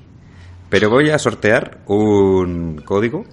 Pero 0.70 0.90
voy 0.90 1.10
a 1.10 1.18
sortear 1.18 1.80
un 1.86 2.82
código. 2.84 3.24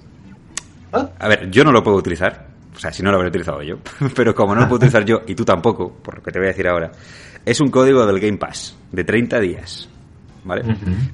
¿Ah? 0.93 1.09
A 1.19 1.27
ver, 1.27 1.51
yo 1.51 1.65
no 1.65 1.73
lo 1.73 1.83
puedo 1.83 1.97
utilizar, 1.97 2.47
o 2.79 2.81
sea, 2.81 2.93
si 2.93 3.03
no 3.03 3.11
lo 3.11 3.17
habré 3.17 3.29
utilizado 3.29 3.61
yo, 3.61 3.79
pero 4.15 4.33
como 4.37 4.55
no 4.55 4.61
lo 4.61 4.69
puedo 4.69 4.77
utilizar 4.77 5.05
yo 5.05 5.23
y 5.27 5.35
tú 5.35 5.45
tampoco, 5.45 5.93
por 5.93 6.19
lo 6.19 6.23
que 6.23 6.31
te 6.31 6.39
voy 6.39 6.47
a 6.47 6.51
decir 6.51 6.69
ahora, 6.69 6.93
es 7.45 7.61
un 7.61 7.73
código 7.73 8.07
del 8.07 8.21
Game 8.21 8.39
Pass 8.39 8.77
de 8.93 9.03
30 9.03 9.41
días, 9.41 9.89
¿vale? 10.45 10.63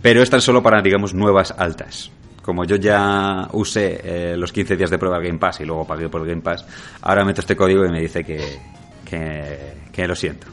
Pero 0.02 0.22
es 0.22 0.28
tan 0.28 0.42
solo 0.42 0.62
para, 0.62 0.82
digamos, 0.82 1.14
nuevas 1.14 1.54
altas. 1.56 2.10
Como 2.42 2.66
yo 2.66 2.76
ya 2.76 3.48
usé 3.52 4.00
eh, 4.04 4.36
los 4.36 4.52
15 4.52 4.76
días 4.76 4.90
de 4.90 4.98
prueba 4.98 5.18
Game 5.20 5.38
Pass 5.38 5.60
y 5.60 5.64
luego 5.64 5.86
pagué 5.86 6.10
por 6.10 6.20
el 6.20 6.28
Game 6.28 6.42
Pass, 6.42 6.66
ahora 7.00 7.24
meto 7.24 7.40
este 7.40 7.56
código 7.56 7.86
y 7.86 7.90
me 7.90 8.00
dice 8.02 8.22
que, 8.22 8.58
que, 9.90 10.06
lo 10.06 10.14
siento. 10.14 10.48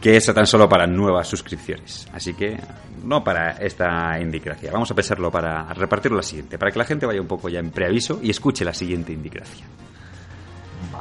Que 0.00 0.16
es 0.16 0.24
tan 0.32 0.46
solo 0.46 0.66
para 0.66 0.86
nuevas 0.86 1.28
suscripciones. 1.28 2.08
Así 2.14 2.32
que 2.32 2.56
no 3.04 3.22
para 3.22 3.50
esta 3.58 4.18
indicación. 4.18 4.72
Vamos 4.72 4.90
a 4.90 4.94
pensarlo 4.94 5.30
para 5.30 5.74
repartirlo 5.74 6.16
la 6.16 6.22
siguiente, 6.22 6.56
para 6.56 6.70
que 6.70 6.78
la 6.78 6.86
gente 6.86 7.04
vaya 7.04 7.20
un 7.20 7.26
poco 7.26 7.50
ya 7.50 7.58
en 7.58 7.70
preaviso 7.70 8.18
y 8.22 8.30
escuche 8.30 8.64
la 8.64 8.72
siguiente 8.72 9.12
indicación. 9.12 9.89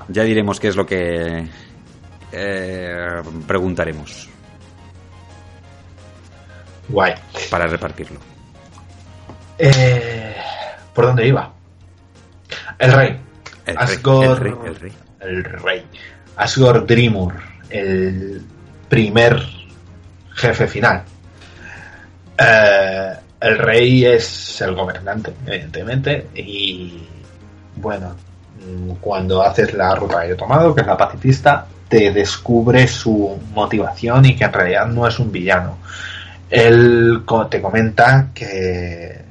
Ya 0.09 0.23
diremos 0.23 0.59
qué 0.59 0.69
es 0.69 0.75
lo 0.75 0.85
que 0.85 1.47
eh, 2.31 3.21
preguntaremos. 3.47 4.27
Guay. 6.87 7.13
Para 7.51 7.67
repartirlo. 7.67 8.19
Eh, 9.57 10.35
¿Por 10.93 11.05
dónde 11.05 11.27
iba? 11.27 11.53
El 12.79 12.91
rey. 12.91 13.19
El 13.65 13.77
Asgore, 13.77 14.39
rey, 14.39 14.53
el 14.65 14.75
rey. 14.75 14.93
El 15.19 15.43
rey. 15.43 15.85
Asgore 16.37 16.81
Dreamur, 16.81 17.35
el 17.69 18.41
primer 18.87 19.43
jefe 20.33 20.67
final. 20.67 21.03
Eh, 22.37 23.13
el 23.41 23.57
rey 23.57 24.05
es 24.05 24.61
el 24.61 24.73
gobernante, 24.73 25.33
evidentemente, 25.45 26.29
y 26.33 27.07
bueno, 27.75 28.15
cuando 28.99 29.41
haces 29.41 29.73
la 29.73 29.95
ruta 29.95 30.21
que 30.21 30.31
he 30.31 30.35
tomado, 30.35 30.73
que 30.73 30.81
es 30.81 30.87
la 30.87 30.97
pacifista, 30.97 31.65
te 31.87 32.11
descubre 32.11 32.87
su 32.87 33.39
motivación 33.53 34.25
y 34.25 34.35
que 34.35 34.45
en 34.45 34.53
realidad 34.53 34.87
no 34.87 35.07
es 35.07 35.17
un 35.19 35.31
villano. 35.31 35.77
Él 36.49 37.23
te 37.49 37.61
comenta 37.61 38.29
que 38.33 39.21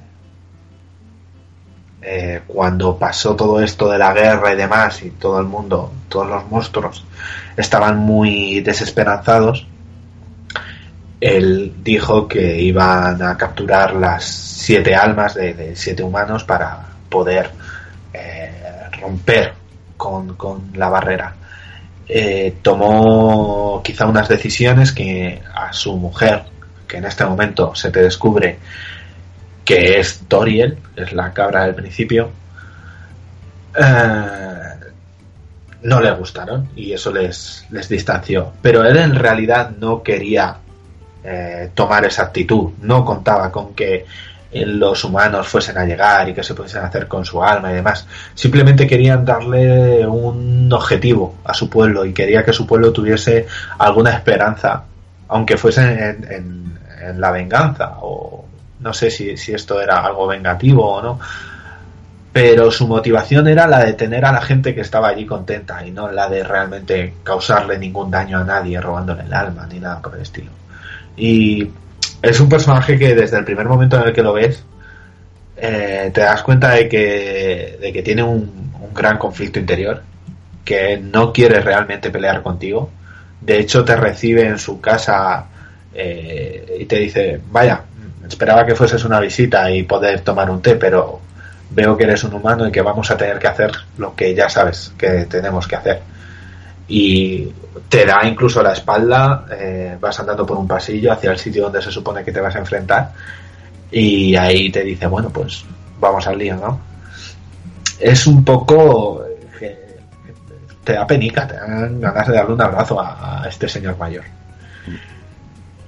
eh, 2.00 2.40
cuando 2.46 2.96
pasó 2.96 3.36
todo 3.36 3.60
esto 3.60 3.90
de 3.90 3.98
la 3.98 4.12
guerra 4.12 4.52
y 4.52 4.56
demás 4.56 5.02
y 5.02 5.10
todo 5.10 5.38
el 5.40 5.46
mundo, 5.46 5.92
todos 6.08 6.28
los 6.28 6.48
monstruos 6.48 7.04
estaban 7.56 7.98
muy 7.98 8.60
desesperanzados, 8.60 9.66
él 11.20 11.74
dijo 11.82 12.28
que 12.28 12.60
iban 12.60 13.20
a 13.22 13.36
capturar 13.36 13.94
las 13.94 14.24
siete 14.24 14.94
almas 14.94 15.34
de, 15.34 15.74
siete 15.74 16.02
humanos 16.02 16.44
para 16.44 16.86
poder 17.08 17.50
romper 19.00 19.52
con, 19.96 20.36
la 20.74 20.88
barrera. 20.88 21.34
Eh, 22.08 22.56
tomó 22.62 23.82
quizá 23.84 24.06
unas 24.06 24.28
decisiones 24.28 24.92
que 24.92 25.42
a 25.54 25.72
su 25.72 25.96
mujer, 25.96 26.44
que 26.86 26.98
en 26.98 27.04
este 27.04 27.24
momento 27.24 27.74
se 27.74 27.90
te 27.90 28.02
descubre 28.02 28.58
que 29.64 30.00
es 30.00 30.20
Toriel, 30.28 30.78
es 30.96 31.12
la 31.12 31.32
cabra 31.34 31.64
del 31.64 31.74
principio, 31.74 32.30
eh, 33.78 34.38
no 35.82 36.00
le 36.00 36.10
gustaron 36.12 36.70
y 36.74 36.92
eso 36.92 37.12
les, 37.12 37.66
les 37.70 37.88
distanció. 37.88 38.52
Pero 38.62 38.84
él 38.84 38.96
en 38.96 39.14
realidad 39.14 39.70
no 39.78 40.02
quería 40.02 40.56
eh, 41.22 41.70
tomar 41.74 42.04
esa 42.04 42.22
actitud. 42.22 42.70
No 42.80 43.04
contaba 43.04 43.52
con 43.52 43.74
que 43.74 44.06
los 44.52 45.04
humanos 45.04 45.46
fuesen 45.46 45.76
a 45.76 45.84
llegar 45.84 46.28
y 46.28 46.34
que 46.34 46.42
se 46.42 46.54
pudiesen 46.54 46.82
hacer 46.82 47.06
con 47.06 47.24
su 47.24 47.42
alma 47.42 47.70
y 47.70 47.74
demás. 47.74 48.06
Simplemente 48.34 48.86
querían 48.86 49.24
darle 49.24 50.06
un 50.06 50.72
objetivo 50.72 51.36
a 51.44 51.52
su 51.52 51.68
pueblo 51.68 52.04
y 52.04 52.12
quería 52.12 52.44
que 52.44 52.52
su 52.52 52.66
pueblo 52.66 52.92
tuviese 52.92 53.46
alguna 53.78 54.10
esperanza, 54.10 54.84
aunque 55.28 55.56
fuese 55.56 55.82
en, 55.82 56.68
la 57.16 57.30
venganza 57.30 57.98
o 58.00 58.44
no 58.80 58.92
sé 58.92 59.10
si, 59.10 59.36
si, 59.36 59.52
esto 59.52 59.80
era 59.80 60.04
algo 60.04 60.26
vengativo 60.26 60.96
o 60.96 61.02
no. 61.02 61.20
Pero 62.32 62.70
su 62.70 62.86
motivación 62.86 63.48
era 63.48 63.66
la 63.66 63.84
de 63.84 63.94
tener 63.94 64.24
a 64.24 64.32
la 64.32 64.40
gente 64.40 64.74
que 64.74 64.82
estaba 64.82 65.08
allí 65.08 65.26
contenta 65.26 65.84
y 65.86 65.90
no 65.90 66.10
la 66.10 66.28
de 66.28 66.44
realmente 66.44 67.14
causarle 67.22 67.78
ningún 67.78 68.10
daño 68.10 68.38
a 68.38 68.44
nadie 68.44 68.80
robándole 68.80 69.24
el 69.24 69.32
alma 69.32 69.66
ni 69.66 69.78
nada 69.80 70.00
por 70.00 70.14
el 70.14 70.22
estilo. 70.22 70.50
Y 71.16 71.70
es 72.22 72.40
un 72.40 72.48
personaje 72.48 72.98
que 72.98 73.14
desde 73.14 73.38
el 73.38 73.44
primer 73.44 73.66
momento 73.66 73.96
en 73.96 74.08
el 74.08 74.12
que 74.12 74.22
lo 74.22 74.32
ves, 74.32 74.62
eh, 75.56 76.10
te 76.12 76.20
das 76.20 76.42
cuenta 76.42 76.70
de 76.70 76.88
que, 76.88 77.78
de 77.80 77.92
que 77.92 78.02
tiene 78.02 78.22
un, 78.22 78.68
gran 78.94 79.18
conflicto 79.18 79.60
interior, 79.60 80.02
que 80.64 80.98
no 80.98 81.32
quiere 81.32 81.60
realmente 81.60 82.10
pelear 82.10 82.42
contigo. 82.42 82.90
De 83.40 83.60
hecho, 83.60 83.84
te 83.84 83.94
recibe 83.94 84.44
en 84.44 84.58
su 84.58 84.80
casa 84.80 85.46
eh, 85.94 86.78
y 86.80 86.84
te 86.86 86.96
dice, 86.96 87.40
vaya, 87.50 87.82
esperaba 88.26 88.66
que 88.66 88.74
fueses 88.74 89.04
una 89.04 89.20
visita 89.20 89.70
y 89.70 89.84
poder 89.84 90.22
tomar 90.22 90.50
un 90.50 90.60
té, 90.60 90.74
pero 90.74 91.20
veo 91.70 91.96
que 91.96 92.04
eres 92.04 92.24
un 92.24 92.34
humano 92.34 92.66
y 92.66 92.72
que 92.72 92.82
vamos 92.82 93.08
a 93.10 93.16
tener 93.16 93.38
que 93.38 93.46
hacer 93.46 93.70
lo 93.98 94.16
que 94.16 94.34
ya 94.34 94.48
sabes 94.48 94.92
que 94.98 95.26
tenemos 95.26 95.68
que 95.68 95.76
hacer 95.76 96.00
y 96.88 97.46
te 97.88 98.06
da 98.06 98.26
incluso 98.26 98.62
la 98.62 98.72
espalda, 98.72 99.46
eh, 99.50 99.96
vas 100.00 100.18
andando 100.20 100.46
por 100.46 100.56
un 100.56 100.66
pasillo 100.66 101.12
hacia 101.12 101.30
el 101.30 101.38
sitio 101.38 101.64
donde 101.64 101.82
se 101.82 101.92
supone 101.92 102.24
que 102.24 102.32
te 102.32 102.40
vas 102.40 102.56
a 102.56 102.60
enfrentar 102.60 103.12
y 103.90 104.34
ahí 104.36 104.70
te 104.70 104.82
dice, 104.82 105.06
bueno, 105.06 105.30
pues 105.30 105.64
vamos 106.00 106.26
al 106.26 106.38
lío, 106.38 106.56
¿no? 106.56 106.80
Es 108.00 108.26
un 108.26 108.44
poco... 108.44 109.24
te 110.84 110.92
da 110.94 111.06
penica, 111.06 111.46
te 111.46 111.54
dan 111.54 112.00
ganas 112.00 112.26
de 112.26 112.34
darle 112.34 112.54
un 112.54 112.62
abrazo 112.62 113.00
a, 113.00 113.44
este 113.48 113.68
señor 113.68 113.98
mayor. 113.98 114.24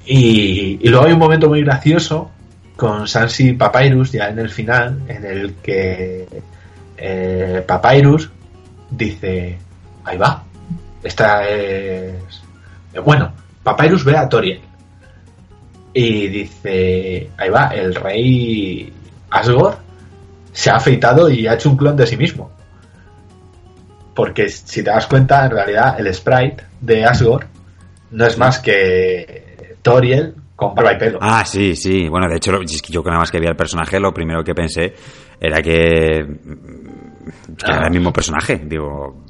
Y, 0.04 0.88
luego 0.88 1.06
hay 1.06 1.12
un 1.12 1.18
momento 1.18 1.48
muy 1.48 1.62
gracioso 1.62 2.30
con 2.76 3.06
Sansi 3.06 3.52
Papyrus 3.52 4.12
ya 4.12 4.28
en 4.28 4.38
el 4.38 4.50
final, 4.50 5.02
en 5.06 5.24
el 5.24 5.54
que 5.56 6.26
eh, 6.96 7.64
Papyrus 7.66 8.30
dice, 8.90 9.58
ahí 10.04 10.18
va, 10.18 10.42
esta 11.02 11.48
es. 11.48 12.42
Bueno, 13.04 13.32
Papyrus 13.62 14.04
ve 14.04 14.16
a 14.16 14.28
Toriel 14.28 14.60
y 15.92 16.28
dice: 16.28 17.30
Ahí 17.36 17.50
va, 17.50 17.68
el 17.68 17.94
rey 17.94 18.92
Asgore 19.30 19.76
se 20.52 20.70
ha 20.70 20.76
afeitado 20.76 21.30
y 21.30 21.46
ha 21.46 21.54
hecho 21.54 21.70
un 21.70 21.76
clon 21.76 21.96
de 21.96 22.06
sí 22.06 22.16
mismo. 22.16 22.50
Porque 24.14 24.48
si 24.48 24.82
te 24.82 24.90
das 24.90 25.06
cuenta, 25.06 25.44
en 25.44 25.52
realidad 25.52 25.98
el 25.98 26.12
sprite 26.12 26.64
de 26.80 27.04
Asgore 27.04 27.46
no 28.10 28.26
es 28.26 28.36
más 28.36 28.58
que 28.58 29.76
Toriel 29.82 30.34
con 30.56 30.74
barba 30.74 30.92
y 30.92 30.98
pelo. 30.98 31.18
Ah, 31.22 31.44
sí, 31.44 31.74
sí. 31.74 32.08
Bueno, 32.08 32.28
de 32.28 32.36
hecho, 32.36 32.52
yo 32.88 33.02
nada 33.04 33.20
más 33.20 33.30
que 33.30 33.40
vi 33.40 33.46
al 33.46 33.56
personaje, 33.56 33.98
lo 33.98 34.12
primero 34.12 34.44
que 34.44 34.54
pensé 34.54 34.92
era 35.40 35.62
que, 35.62 36.26
que 37.56 37.72
era 37.72 37.86
el 37.86 37.92
mismo 37.92 38.12
personaje. 38.12 38.60
Digo, 38.64 39.24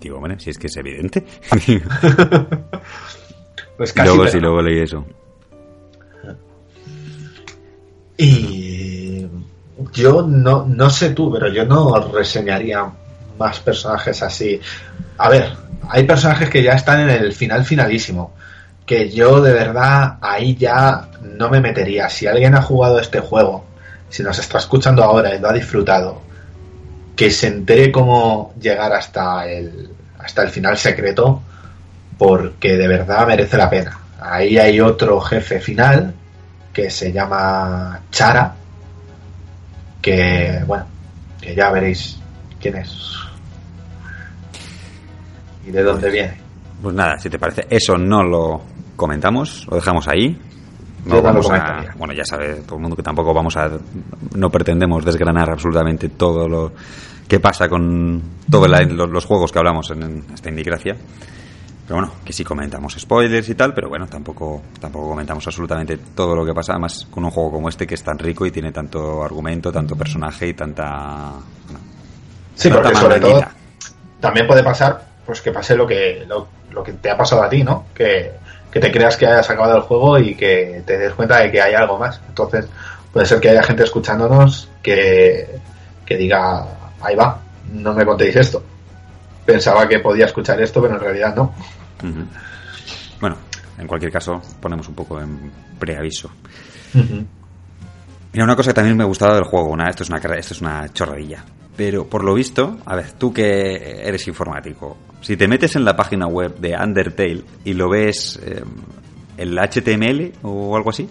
Digo, 0.00 0.20
bueno, 0.20 0.38
si 0.38 0.50
es 0.50 0.58
que 0.58 0.68
es 0.68 0.76
evidente. 0.76 1.24
pues 3.76 3.92
casi. 3.92 4.08
Luego 4.08 4.28
sí, 4.28 4.38
luego 4.38 4.62
leí 4.62 4.80
eso. 4.80 5.04
Y 8.16 9.26
yo 9.92 10.22
no, 10.22 10.66
no 10.66 10.90
sé 10.90 11.10
tú, 11.10 11.32
pero 11.32 11.48
yo 11.48 11.64
no 11.64 12.10
reseñaría 12.12 12.90
más 13.38 13.60
personajes 13.60 14.22
así. 14.22 14.60
A 15.18 15.28
ver, 15.28 15.52
hay 15.88 16.04
personajes 16.04 16.50
que 16.50 16.62
ya 16.62 16.72
están 16.72 17.00
en 17.00 17.10
el 17.10 17.32
final 17.32 17.64
finalísimo. 17.64 18.34
Que 18.84 19.10
yo 19.10 19.40
de 19.40 19.52
verdad 19.52 20.18
ahí 20.20 20.56
ya 20.56 21.08
no 21.22 21.48
me 21.48 21.60
metería. 21.60 22.08
Si 22.08 22.26
alguien 22.26 22.54
ha 22.54 22.62
jugado 22.62 22.98
este 22.98 23.20
juego, 23.20 23.64
si 24.08 24.22
nos 24.22 24.38
está 24.38 24.58
escuchando 24.58 25.04
ahora 25.04 25.34
y 25.34 25.40
lo 25.40 25.48
ha 25.48 25.52
disfrutado, 25.52 26.22
que 27.18 27.32
se 27.32 27.48
entere 27.48 27.90
cómo 27.90 28.54
llegar 28.60 28.92
hasta 28.92 29.44
el, 29.48 29.90
hasta 30.20 30.42
el 30.44 30.50
final 30.50 30.78
secreto, 30.78 31.42
porque 32.16 32.76
de 32.76 32.86
verdad 32.86 33.26
merece 33.26 33.56
la 33.56 33.68
pena. 33.68 33.98
Ahí 34.20 34.56
hay 34.56 34.80
otro 34.80 35.20
jefe 35.20 35.58
final 35.58 36.14
que 36.72 36.88
se 36.90 37.10
llama 37.12 38.00
Chara, 38.12 38.54
que 40.00 40.62
bueno, 40.64 40.86
que 41.40 41.56
ya 41.56 41.72
veréis 41.72 42.20
quién 42.60 42.76
es 42.76 43.16
y 45.66 45.72
de 45.72 45.82
dónde 45.82 46.10
viene. 46.10 46.34
Pues 46.80 46.94
nada, 46.94 47.18
si 47.18 47.28
te 47.28 47.38
parece, 47.38 47.66
eso 47.68 47.98
no 47.98 48.22
lo 48.22 48.62
comentamos, 48.94 49.66
lo 49.68 49.74
dejamos 49.76 50.06
ahí. 50.06 50.40
No 51.04 51.16
Yo 51.16 51.22
no 51.22 51.32
lo 51.32 51.42
vamos 51.42 51.50
a- 51.50 51.84
bueno, 51.96 52.14
ya 52.14 52.24
sabe 52.24 52.54
todo 52.64 52.76
el 52.76 52.82
mundo 52.82 52.94
que 52.96 53.02
tampoco 53.02 53.34
vamos 53.34 53.56
a, 53.56 53.68
no 54.36 54.50
pretendemos 54.50 55.04
desgranar 55.04 55.50
absolutamente 55.50 56.10
todo 56.10 56.48
lo 56.48 56.72
que 57.28 57.40
pasa 57.40 57.68
con 57.68 58.22
todos 58.50 58.68
los, 58.68 59.10
los 59.10 59.24
juegos 59.26 59.52
que 59.52 59.58
hablamos 59.58 59.90
en, 59.90 60.02
en 60.02 60.24
esta 60.34 60.48
Indigracia. 60.48 60.96
Pero 61.86 62.00
bueno, 62.00 62.14
que 62.24 62.34
sí 62.34 62.44
comentamos 62.44 62.96
spoilers 62.98 63.48
y 63.48 63.54
tal, 63.54 63.72
pero 63.72 63.88
bueno, 63.88 64.06
tampoco, 64.06 64.60
tampoco 64.78 65.08
comentamos 65.08 65.46
absolutamente 65.46 65.96
todo 66.14 66.36
lo 66.36 66.44
que 66.44 66.52
pasa, 66.52 66.72
además 66.72 67.06
con 67.10 67.24
un 67.24 67.30
juego 67.30 67.52
como 67.52 67.68
este 67.70 67.86
que 67.86 67.94
es 67.94 68.02
tan 68.02 68.18
rico 68.18 68.44
y 68.44 68.50
tiene 68.50 68.72
tanto 68.72 69.22
argumento, 69.22 69.72
tanto 69.72 69.96
personaje 69.96 70.48
y 70.48 70.54
tanta... 70.54 71.32
bueno, 71.64 71.80
Sí, 72.54 72.68
tanta 72.68 72.82
porque 72.82 72.98
sobre 72.98 73.20
todo 73.20 73.40
también 74.20 74.46
puede 74.46 74.62
pasar 74.62 75.00
pues 75.24 75.40
que 75.40 75.52
pase 75.52 75.76
lo 75.76 75.86
que 75.86 76.24
lo, 76.26 76.48
lo 76.70 76.82
que 76.82 76.92
te 76.92 77.10
ha 77.10 77.16
pasado 77.16 77.42
a 77.42 77.48
ti, 77.48 77.62
¿no? 77.62 77.86
Que, 77.94 78.32
que 78.70 78.80
te 78.80 78.92
creas 78.92 79.16
que 79.16 79.26
hayas 79.26 79.48
acabado 79.48 79.76
el 79.76 79.82
juego 79.82 80.18
y 80.18 80.34
que 80.34 80.82
te 80.84 80.98
des 80.98 81.14
cuenta 81.14 81.38
de 81.38 81.50
que 81.50 81.60
hay 81.60 81.74
algo 81.74 81.98
más. 81.98 82.20
Entonces, 82.28 82.66
puede 83.12 83.26
ser 83.26 83.40
que 83.40 83.50
haya 83.50 83.62
gente 83.62 83.84
escuchándonos 83.84 84.68
que, 84.82 85.58
que 86.04 86.16
diga, 86.16 86.66
ahí 87.00 87.14
va, 87.14 87.40
no 87.72 87.94
me 87.94 88.04
contéis 88.04 88.36
esto. 88.36 88.62
Pensaba 89.44 89.88
que 89.88 90.00
podía 90.00 90.26
escuchar 90.26 90.60
esto, 90.60 90.80
pero 90.82 90.94
en 90.94 91.00
realidad 91.00 91.34
no. 91.34 91.54
Bueno, 93.20 93.36
en 93.78 93.86
cualquier 93.86 94.12
caso, 94.12 94.42
ponemos 94.60 94.88
un 94.88 94.94
poco 94.94 95.20
en 95.20 95.50
preaviso. 95.78 96.30
Mira, 96.94 98.44
una 98.44 98.56
cosa 98.56 98.70
que 98.70 98.74
también 98.74 98.96
me 98.96 99.04
gustaba 99.04 99.34
del 99.34 99.44
juego, 99.44 99.68
una, 99.68 99.88
esto 99.88 100.02
es 100.02 100.10
una 100.10 100.18
esto 100.18 100.54
es 100.54 100.60
una 100.60 100.92
chorradilla. 100.92 101.44
Pero 101.76 102.06
por 102.06 102.24
lo 102.24 102.34
visto, 102.34 102.78
a 102.84 102.96
ver, 102.96 103.12
tú 103.12 103.32
que 103.32 104.02
eres 104.02 104.26
informático, 104.26 104.98
si 105.20 105.36
te 105.36 105.48
metes 105.48 105.76
en 105.76 105.84
la 105.84 105.96
página 105.96 106.26
web 106.26 106.58
de 106.58 106.76
Undertale 106.76 107.44
y 107.64 107.72
lo 107.72 107.88
ves 107.88 108.38
eh, 108.44 108.62
el 109.36 109.56
HTML 109.56 110.32
o 110.42 110.76
algo 110.76 110.90
así, 110.90 111.08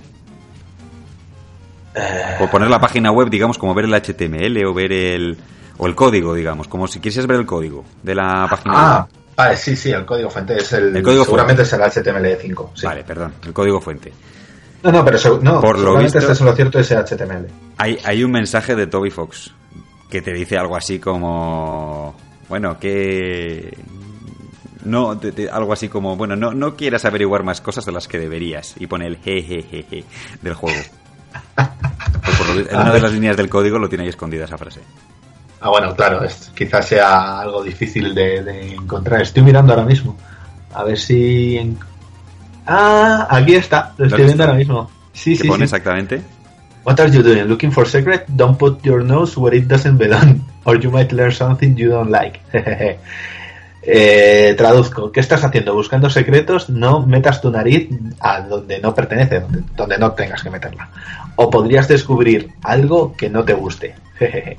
o 2.39 2.47
poner 2.47 2.69
la 2.69 2.79
página 2.79 3.11
web, 3.11 3.29
digamos, 3.29 3.57
como 3.57 3.73
ver 3.73 3.85
el 3.85 3.93
HTML 3.93 4.65
o 4.65 4.73
ver 4.73 4.91
el 4.91 5.37
o 5.77 5.87
el 5.87 5.95
código, 5.95 6.33
digamos, 6.33 6.67
como 6.67 6.87
si 6.87 6.99
quisieras 6.99 7.27
ver 7.27 7.39
el 7.39 7.45
código 7.45 7.83
de 8.03 8.15
la 8.15 8.47
página 8.49 8.73
Ah, 8.75 9.07
web. 9.11 9.21
vale, 9.35 9.57
sí, 9.57 9.75
sí, 9.75 9.91
el 9.91 10.05
código 10.05 10.29
fuente 10.29 10.57
es 10.57 10.73
el, 10.73 10.95
El 10.95 11.03
código 11.03 11.23
seguramente 11.25 11.61
es 11.63 11.73
el 11.73 11.81
HTML5. 11.81 12.69
Sí. 12.75 12.85
Vale, 12.85 13.03
perdón, 13.03 13.33
el 13.45 13.53
código 13.53 13.79
fuente. 13.81 14.11
No, 14.83 14.91
no, 14.91 15.03
pero 15.03 15.17
no, 15.41 15.59
Por 15.61 15.79
lo 15.79 15.97
visto- 15.97 16.19
este 16.19 16.31
es 16.31 16.41
lo 16.41 16.53
cierto 16.55 16.79
ese 16.79 16.95
HTML. 16.95 17.47
Hay, 17.77 17.97
hay 18.03 18.23
un 18.23 18.31
mensaje 18.31 18.75
de 18.75 18.87
Toby 18.87 19.09
Fox 19.11 19.51
que 20.09 20.21
te 20.21 20.31
dice 20.33 20.57
algo 20.57 20.75
así 20.77 20.99
como, 20.99 22.15
bueno, 22.47 22.79
que 22.79 23.75
no, 24.85 25.17
te- 25.17 25.31
te- 25.33 25.49
algo 25.49 25.73
así 25.73 25.89
como, 25.89 26.15
bueno, 26.15 26.35
no, 26.35 26.53
no 26.53 26.75
quieras 26.75 27.03
averiguar 27.05 27.43
más 27.43 27.59
cosas 27.59 27.85
de 27.85 27.91
las 27.91 28.07
que 28.07 28.17
deberías 28.19 28.75
y 28.79 28.87
pone 28.87 29.07
el 29.07 29.17
jejejeje 29.17 30.05
del 30.41 30.53
juego. 30.53 30.79
Pues 31.55 32.37
por 32.37 32.47
lo 32.47 32.53
vi- 32.55 32.67
en 32.69 32.75
una 32.79 32.93
de 32.93 33.01
las 33.01 33.11
líneas 33.11 33.35
del 33.35 33.49
código 33.49 33.79
lo 33.79 33.89
tiene 33.89 34.03
ahí 34.05 34.09
escondida 34.09 34.45
esa 34.45 34.57
frase. 34.57 34.81
Ah, 35.59 35.69
bueno, 35.69 35.95
claro, 35.95 36.23
es, 36.23 36.51
quizás 36.55 36.85
sea 36.87 37.39
algo 37.39 37.63
difícil 37.63 38.13
de, 38.13 38.43
de 38.43 38.73
encontrar. 38.75 39.21
Estoy 39.21 39.43
mirando 39.43 39.73
ahora 39.73 39.85
mismo. 39.85 40.15
A 40.73 40.83
ver 40.83 40.97
si... 40.97 41.57
en- 41.57 41.77
Ah, 42.69 43.27
aquí 43.29 43.55
está. 43.55 43.93
Lo 43.97 44.05
estoy 44.05 44.09
¿Lo 44.09 44.15
has 44.25 44.27
viendo 44.27 44.43
ahora 44.43 44.55
mismo. 44.57 44.91
Sí, 45.13 45.37
¿Qué 45.37 45.43
sí, 45.43 45.47
pone 45.47 45.59
sí. 45.59 45.63
exactamente? 45.63 46.21
What 46.83 46.99
are 46.99 47.09
you 47.11 47.23
doing? 47.23 47.45
Looking 47.47 47.71
for 47.71 47.87
secret? 47.87 48.25
Don't 48.27 48.57
put 48.57 48.81
your 48.83 49.03
nose 49.03 49.39
where 49.39 49.57
it 49.57 49.65
doesn't 49.67 49.97
belong. 49.97 50.41
Or 50.65 50.77
you 50.79 50.91
might 50.91 51.11
learn 51.13 51.31
something 51.31 51.75
you 51.75 51.89
don't 51.89 52.11
like. 52.11 52.39
Eh, 53.89 54.53
traduzco. 54.57 55.13
¿Qué 55.13 55.21
estás 55.21 55.45
haciendo? 55.45 55.73
Buscando 55.73 56.09
secretos, 56.09 56.69
no 56.69 57.05
metas 57.05 57.39
tu 57.39 57.49
nariz 57.49 57.87
a 58.19 58.41
donde 58.41 58.81
no 58.81 58.93
pertenece, 58.93 59.39
donde, 59.39 59.63
donde 59.77 59.97
no 59.97 60.11
tengas 60.11 60.43
que 60.43 60.49
meterla. 60.49 60.89
O 61.37 61.49
podrías 61.49 61.87
descubrir 61.87 62.51
algo 62.63 63.13
que 63.15 63.29
no 63.29 63.45
te 63.45 63.53
guste. 63.53 63.95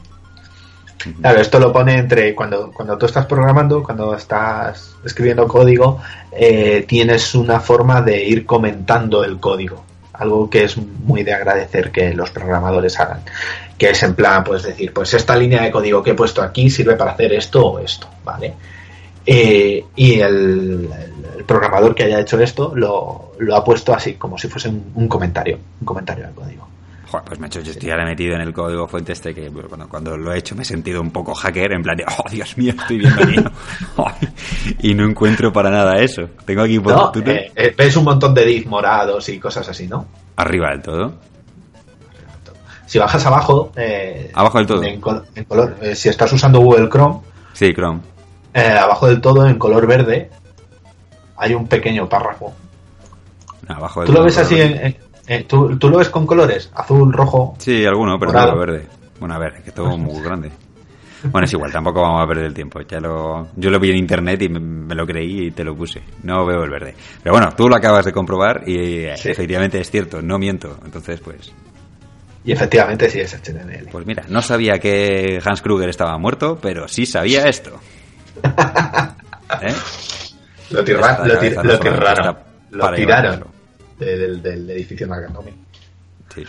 Claro, 1.21 1.41
esto 1.41 1.61
lo 1.61 1.73
pone 1.73 1.97
entre 1.97 2.35
cuando, 2.35 2.73
cuando 2.73 2.99
tú 2.99 3.07
estás 3.07 3.27
programando, 3.27 3.83
cuando 3.83 4.15
estás 4.15 4.97
escribiendo 5.05 5.47
código, 5.47 6.01
eh, 6.33 6.85
tienes 6.89 7.35
una 7.35 7.61
forma 7.61 8.03
de 8.03 8.25
ir 8.25 8.45
comentando 8.45 9.23
el 9.25 9.39
código. 9.39 9.85
Algo 10.13 10.51
que 10.51 10.65
es 10.65 10.77
muy 10.77 11.23
de 11.23 11.33
agradecer 11.33 11.93
que 11.93 12.13
los 12.13 12.31
programadores 12.31 12.99
hagan. 12.99 13.21
Que 13.77 13.91
es 13.91 14.03
en 14.03 14.15
plan, 14.15 14.43
pues 14.43 14.65
decir, 14.65 14.93
pues 14.93 15.15
esta 15.15 15.37
línea 15.37 15.63
de 15.63 15.71
código 15.71 16.03
que 16.03 16.11
he 16.11 16.15
puesto 16.15 16.43
aquí 16.43 16.69
sirve 16.69 16.97
para 16.97 17.13
hacer 17.13 17.33
esto 17.33 17.65
o 17.65 17.79
esto, 17.79 18.09
¿vale? 18.25 18.55
Eh, 19.25 19.85
y 19.95 20.21
el, 20.21 20.89
programador 21.47 21.95
que 21.95 22.05
haya 22.05 22.21
hecho 22.21 22.41
esto 22.41 22.73
lo, 22.75 23.33
lo 23.39 23.57
ha 23.57 23.65
puesto 23.65 23.95
así, 23.95 24.15
como 24.15 24.37
si 24.37 24.49
fuese 24.49 24.69
un, 24.69 24.91
un 24.95 25.09
comentario, 25.09 25.59
un 25.81 25.87
comentario 25.87 26.25
del 26.27 26.35
código. 26.35 26.69
Joder, 27.11 27.25
pues 27.25 27.41
macho, 27.41 27.61
yo 27.61 27.73
estoy 27.73 27.91
ahora 27.91 28.05
metido 28.05 28.35
en 28.35 28.43
el 28.43 28.53
código 28.53 28.87
fuente 28.87 29.13
este 29.13 29.35
que 29.35 29.49
bueno, 29.49 29.89
cuando, 29.89 30.17
lo 30.17 30.33
he 30.33 30.39
hecho 30.39 30.55
me 30.55 30.63
he 30.63 30.65
sentido 30.67 31.01
un 31.01 31.11
poco 31.11 31.35
hacker, 31.35 31.73
en 31.73 31.83
plan 31.83 31.97
de, 31.97 32.05
oh 32.05 32.29
Dios 32.31 32.57
mío, 32.59 32.75
estoy 32.79 32.99
viendo 32.99 33.23
aquí. 33.23 33.37
Y 34.81 34.95
no 34.95 35.05
encuentro 35.07 35.53
para 35.53 35.71
nada 35.71 35.97
eso. 35.99 36.23
Tengo 36.45 36.63
aquí 36.63 36.79
por 36.79 36.93
No, 36.93 37.13
eh, 37.27 37.51
eh, 37.57 37.75
ves 37.77 37.97
un 37.97 38.05
montón 38.05 38.35
de 38.35 38.45
div 38.45 38.67
morados 38.69 39.29
y 39.31 39.39
cosas 39.41 39.69
así, 39.69 39.87
¿no? 39.89 40.07
arriba 40.37 40.69
del 40.71 40.83
todo. 40.83 41.15
Si 42.87 42.99
bajas 42.99 43.25
abajo, 43.27 43.73
eh, 43.77 44.31
Abajo 44.35 44.59
del 44.59 44.67
todo. 44.67 44.83
En, 44.83 45.01
col- 45.01 45.25
en 45.35 45.45
color, 45.45 45.77
eh, 45.83 45.95
si 45.95 46.09
estás 46.09 46.33
usando 46.33 46.61
Google 46.61 46.89
Chrome, 46.89 47.21
Sí, 47.53 47.73
Chrome. 47.75 48.01
eh, 48.55 48.69
abajo 48.81 49.07
del 49.09 49.21
todo, 49.21 49.47
en 49.47 49.59
color 49.59 49.87
verde, 49.87 50.31
hay 51.37 51.55
un 51.55 51.67
pequeño 51.67 52.09
párrafo. 52.09 52.55
Abajo 53.67 54.01
del 54.01 54.07
¿Tú 54.07 54.13
lo 54.13 54.19
todo, 54.21 54.27
ves 54.27 54.39
así? 54.39 54.61
en- 54.61 54.97
en- 55.29 55.47
¿tú, 55.47 55.77
tú 55.79 55.89
lo 55.91 55.99
ves 55.99 56.09
con 56.09 56.27
colores? 56.27 56.71
Azul, 56.75 57.13
rojo. 57.13 57.55
Sí, 57.59 57.85
alguno, 57.85 58.19
pero 58.19 58.33
Morado. 58.33 58.53
no 58.55 58.59
verde. 58.59 58.87
Bueno, 59.21 59.35
a 59.35 59.39
ver, 59.39 59.63
que 59.63 59.71
todo 59.73 59.97
muy 59.99 60.21
grande. 60.25 60.51
Bueno, 61.25 61.47
es 61.47 61.53
igual, 61.53 61.73
tampoco 61.73 62.01
vamos 62.01 62.23
a 62.23 62.29
perder 62.29 62.45
el 62.45 62.55
tiempo. 62.55 62.81
Ya 62.83 63.01
lo, 63.01 63.49
yo 63.57 63.71
lo 63.71 63.81
vi 63.81 63.91
en 63.91 63.97
internet 63.97 64.41
y 64.43 64.49
me, 64.49 64.61
me 64.61 64.95
lo 64.95 65.05
creí 65.05 65.47
y 65.47 65.51
te 65.51 65.65
lo 65.65 65.75
puse. 65.75 66.01
No 66.23 66.47
veo 66.47 66.63
el 66.63 66.71
verde. 66.71 66.95
Pero 67.23 67.35
bueno, 67.35 67.49
tú 67.57 67.69
lo 67.69 67.75
acabas 67.75 68.05
de 68.05 68.13
comprobar 68.13 68.63
y 68.67 69.05
eh, 69.07 69.17
Sí. 69.17 69.31
efectivamente 69.31 69.81
es 69.81 69.91
cierto, 69.91 70.23
no 70.23 70.39
miento. 70.39 70.79
Entonces, 70.85 71.19
pues, 71.21 71.53
Y 72.45 72.53
efectivamente 72.53 73.11
sí 73.11 73.19
es 73.19 73.35
HTML. 73.35 73.89
pues 73.91 74.07
mira, 74.07 74.23
no 74.29 74.41
sabía 74.43 74.79
que 74.79 75.41
Hans 75.45 75.61
Kruger 75.61 75.89
estaba 75.89 76.17
muerto, 76.19 76.57
pero 76.63 76.87
sí 76.87 77.05
sabía 77.05 77.43
esto. 77.49 77.73
¿Eh? 79.61 79.75
Lo, 80.71 80.85
tirra- 80.85 81.19
lo, 81.27 81.35
tir- 81.41 81.81
tiraron. 81.81 82.37
Lo 82.71 82.93
tiraron 82.95 83.45
del, 83.99 84.43
del 84.43 84.71
edificio 84.71 85.07
Nakatomi. 85.07 85.53
Sí. 86.35 86.45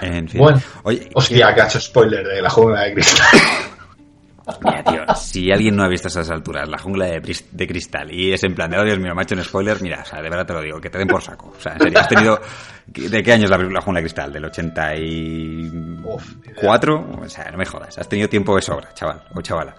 En 0.00 0.28
fin. 0.28 0.40
Bueno, 0.40 0.60
Oye, 0.84 1.10
hostia, 1.14 1.52
que 1.54 1.62
ha 1.62 1.66
hecho 1.66 1.80
spoiler 1.80 2.26
de 2.26 2.42
la 2.42 2.50
jungla 2.50 2.82
de 2.82 2.94
cristal. 2.94 3.26
Mira, 4.62 4.82
tío, 4.82 5.04
si 5.14 5.52
alguien 5.52 5.76
no 5.76 5.84
ha 5.84 5.88
visto 5.88 6.08
esas 6.08 6.30
alturas, 6.30 6.66
la 6.68 6.78
jungla 6.78 7.04
de, 7.06 7.20
cristal, 7.66 8.10
y 8.10 8.32
es 8.32 8.42
en 8.44 8.54
plan 8.54 8.70
de, 8.70 8.78
oh, 8.78 8.84
Dios 8.84 8.98
mío, 8.98 9.12
hecho 9.20 9.34
un 9.34 9.44
spoiler, 9.44 9.82
mira, 9.82 10.00
o 10.02 10.06
sea, 10.06 10.22
de 10.22 10.30
verdad 10.30 10.46
te 10.46 10.54
lo 10.54 10.62
digo, 10.62 10.80
que 10.80 10.88
te 10.88 10.96
den 10.96 11.06
por 11.06 11.20
saco. 11.22 11.52
O 11.56 11.60
sea, 11.60 11.74
en 11.74 11.80
serio, 11.80 11.98
has 11.98 12.08
tenido... 12.08 12.40
¿De 12.86 13.22
qué 13.22 13.34
año 13.34 13.44
es 13.44 13.50
la 13.50 13.58
película 13.58 13.82
Jungla 13.82 14.00
de 14.00 14.04
Cristal? 14.04 14.32
¿Del 14.32 14.46
84? 14.46 17.10
O 17.22 17.28
sea, 17.28 17.50
no 17.50 17.58
me 17.58 17.66
jodas, 17.66 17.98
has 17.98 18.08
tenido 18.08 18.30
tiempo 18.30 18.56
de 18.56 18.62
sobra, 18.62 18.94
chaval, 18.94 19.22
o 19.34 19.42
chavala. 19.42 19.74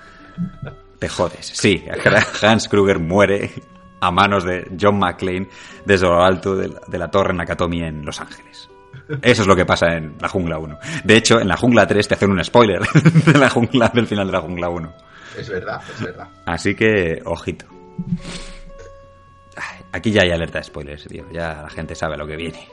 Te 1.00 1.10
jodes. 1.10 1.48
Sí, 1.48 1.84
Hans 2.44 2.70
Kruger 2.70 3.00
muere 3.00 3.52
a 4.02 4.12
manos 4.12 4.44
de 4.44 4.68
John 4.80 4.98
McClane 5.00 5.48
desde 5.86 6.08
lo 6.08 6.22
alto 6.22 6.56
de 6.56 6.70
la, 6.70 6.82
de 6.88 6.98
la 6.98 7.10
torre 7.12 7.34
Nakatomi 7.34 7.82
en 7.84 8.06
Los 8.06 8.20
Ángeles. 8.22 8.70
Eso 9.22 9.42
es 9.42 9.48
lo 9.48 9.56
que 9.56 9.66
pasa 9.66 9.96
en 9.98 10.16
la 10.20 10.28
jungla 10.30 10.58
1. 10.60 10.78
De 11.04 11.18
hecho, 11.18 11.40
en 11.40 11.48
la 11.48 11.58
jungla 11.58 11.88
3 11.88 12.08
te 12.08 12.14
hacen 12.14 12.32
un 12.32 12.44
spoiler 12.44 12.82
de 13.26 13.38
la 13.40 13.50
jungla, 13.50 13.90
del 13.94 14.06
final 14.08 14.28
de 14.28 14.34
la 14.34 14.42
jungla 14.42 14.70
1. 14.70 14.94
es 15.38 15.50
verdad, 15.50 15.82
es 15.96 16.02
verdad. 16.04 16.28
Así 16.46 16.76
que, 16.76 17.20
ojito. 17.26 17.66
Aquí 19.92 20.12
ya 20.12 20.22
hay 20.22 20.32
alerta 20.32 20.60
de 20.60 20.64
spoilers, 20.66 21.06
tío. 21.08 21.26
Ya 21.32 21.64
la 21.64 21.70
gente 21.70 21.96
sabe 21.96 22.16
lo 22.18 22.28
que 22.28 22.36
viene. 22.36 22.68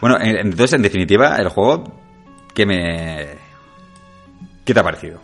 Bueno, 0.00 0.18
en- 0.20 0.36
entonces, 0.38 0.72
en 0.74 0.82
definitiva, 0.82 1.36
el 1.36 1.48
juego, 1.48 1.84
¿qué 2.52 2.66
me, 2.66 3.28
¿Qué 4.64 4.74
te 4.74 4.80
ha 4.80 4.82
parecido? 4.82 5.20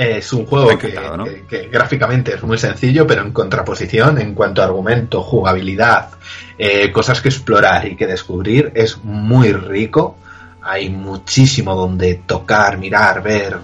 Es 0.00 0.32
un 0.32 0.46
juego 0.46 0.78
que, 0.78 1.44
que, 1.46 1.68
gráficamente 1.68 2.34
es 2.34 2.42
muy 2.42 2.56
sencillo, 2.56 3.06
pero 3.06 3.20
en 3.20 3.32
contraposición, 3.32 4.18
en 4.18 4.34
cuanto 4.34 4.62
a 4.62 4.64
argumento, 4.64 5.22
jugabilidad, 5.22 6.08
eh, 6.56 6.90
cosas 6.90 7.20
que 7.20 7.28
explorar 7.28 7.86
y 7.86 7.96
que 7.96 8.06
descubrir, 8.06 8.72
es 8.74 9.04
muy 9.04 9.52
rico. 9.52 10.16
Hay 10.62 10.88
muchísimo 10.88 11.74
donde 11.74 12.22
tocar, 12.26 12.78
mirar, 12.78 13.22
ver, 13.22 13.58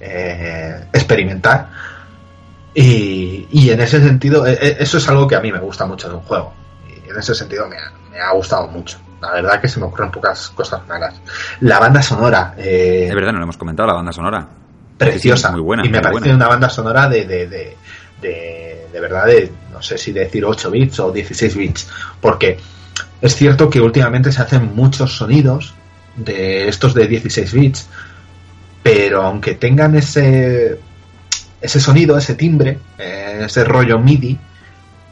eh, 0.00 0.84
experimentar. 0.92 1.70
Y, 2.74 3.48
y, 3.50 3.70
en 3.70 3.80
ese 3.80 4.00
sentido, 4.00 4.46
e, 4.46 4.76
eso 4.78 4.98
es 4.98 5.08
algo 5.08 5.26
que 5.26 5.36
a 5.36 5.40
mí 5.40 5.50
me 5.50 5.60
gusta 5.60 5.86
mucho 5.86 6.10
de 6.10 6.16
un 6.16 6.22
juego. 6.22 6.52
Y 6.88 7.08
en 7.08 7.16
ese 7.16 7.34
sentido 7.34 7.66
me 7.68 7.76
me 8.16 8.22
ha 8.22 8.32
gustado 8.32 8.68
mucho. 8.68 8.98
La 9.20 9.32
verdad 9.32 9.60
que 9.60 9.68
se 9.68 9.80
me 9.80 9.86
ocurren 9.86 10.10
pocas 10.10 10.48
cosas 10.50 10.86
malas. 10.86 11.14
La 11.60 11.78
banda 11.78 12.02
sonora. 12.02 12.54
Eh, 12.56 13.06
es 13.08 13.14
verdad, 13.14 13.32
no 13.32 13.38
lo 13.38 13.44
hemos 13.44 13.56
comentado, 13.56 13.86
la 13.86 13.94
banda 13.94 14.12
sonora. 14.12 14.46
Preciosa. 14.98 15.50
muy 15.52 15.60
buena. 15.60 15.84
Y 15.84 15.88
me 15.88 16.00
parece 16.00 16.34
una 16.34 16.48
banda 16.48 16.68
sonora 16.68 17.08
de, 17.08 17.24
de, 17.24 17.46
de, 17.46 17.76
de, 18.20 18.86
de 18.92 19.00
verdad, 19.00 19.26
de, 19.26 19.52
no 19.72 19.82
sé 19.82 19.98
si 19.98 20.12
decir 20.12 20.44
8 20.44 20.70
bits 20.70 21.00
o 21.00 21.12
16 21.12 21.56
bits. 21.56 21.88
Porque 22.20 22.58
es 23.20 23.36
cierto 23.36 23.68
que 23.68 23.80
últimamente 23.80 24.32
se 24.32 24.42
hacen 24.42 24.74
muchos 24.74 25.16
sonidos 25.16 25.74
de 26.16 26.68
estos 26.68 26.94
de 26.94 27.06
16 27.06 27.52
bits. 27.52 27.88
Pero 28.82 29.22
aunque 29.22 29.54
tengan 29.54 29.96
ese, 29.96 30.78
ese 31.60 31.80
sonido, 31.80 32.16
ese 32.16 32.34
timbre, 32.34 32.78
eh, 32.98 33.42
ese 33.44 33.64
rollo 33.64 33.98
MIDI, 33.98 34.38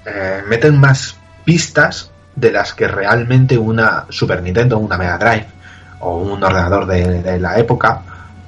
eh, 0.06 0.42
meten 0.48 0.78
más 0.78 1.16
pistas 1.44 2.10
de 2.36 2.52
las 2.52 2.74
que 2.74 2.88
realmente 2.88 3.56
una 3.58 4.06
Super 4.08 4.42
Nintendo, 4.42 4.78
una 4.78 4.96
Mega 4.96 5.18
Drive 5.18 5.46
o 6.00 6.18
un 6.18 6.42
ordenador 6.42 6.86
de, 6.86 7.38
la 7.38 7.58
época 7.58 8.02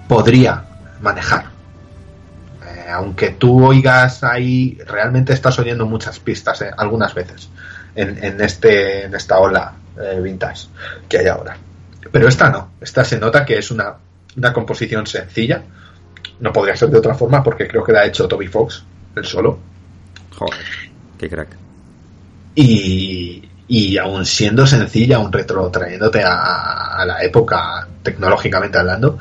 podría 0.09 0.63
manejar. 1.01 1.47
Eh, 2.67 2.91
aunque 2.91 3.31
tú 3.31 3.65
oigas 3.65 4.25
ahí, 4.25 4.79
realmente 4.87 5.33
estás 5.33 5.59
oyendo 5.59 5.87
muchas 5.87 6.19
pistas, 6.19 6.63
eh, 6.63 6.71
algunas 6.77 7.15
veces, 7.15 7.49
en, 7.95 8.23
en, 8.23 8.41
este, 8.41 9.05
en 9.05 9.15
esta 9.15 9.39
ola 9.39 9.73
eh, 10.01 10.21
vintage 10.21 10.69
que 11.09 11.19
hay 11.19 11.27
ahora. 11.27 11.57
Pero 12.11 12.29
esta 12.29 12.49
no, 12.51 12.73
esta 12.81 13.05
se 13.05 13.19
nota 13.19 13.45
que 13.45 13.59
es 13.59 13.71
una, 13.71 13.95
una 14.37 14.53
composición 14.53 15.07
sencilla. 15.07 15.63
No 16.41 16.53
podría 16.53 16.77
ser 16.77 16.91
de 16.91 16.99
otra 16.99 17.15
forma 17.15 17.43
porque 17.43 17.67
creo 17.67 17.85
que 17.85 17.93
la 17.93 18.01
ha 18.01 18.07
hecho 18.07 18.29
Toby 18.29 18.49
Fox, 18.49 18.85
el 19.15 19.25
solo. 19.25 19.59
Joder, 20.37 20.61
qué 21.19 21.29
crack. 21.29 21.49
Y, 22.55 23.49
y 23.69 23.99
aún 23.99 24.25
siendo 24.25 24.67
sencilla, 24.67 25.19
un 25.19 25.33
retro 25.33 25.71
trayéndote 25.71 26.23
a, 26.25 27.05
la 27.07 27.23
época 27.23 27.87
tecnológicamente 28.03 28.79
hablando, 28.79 29.19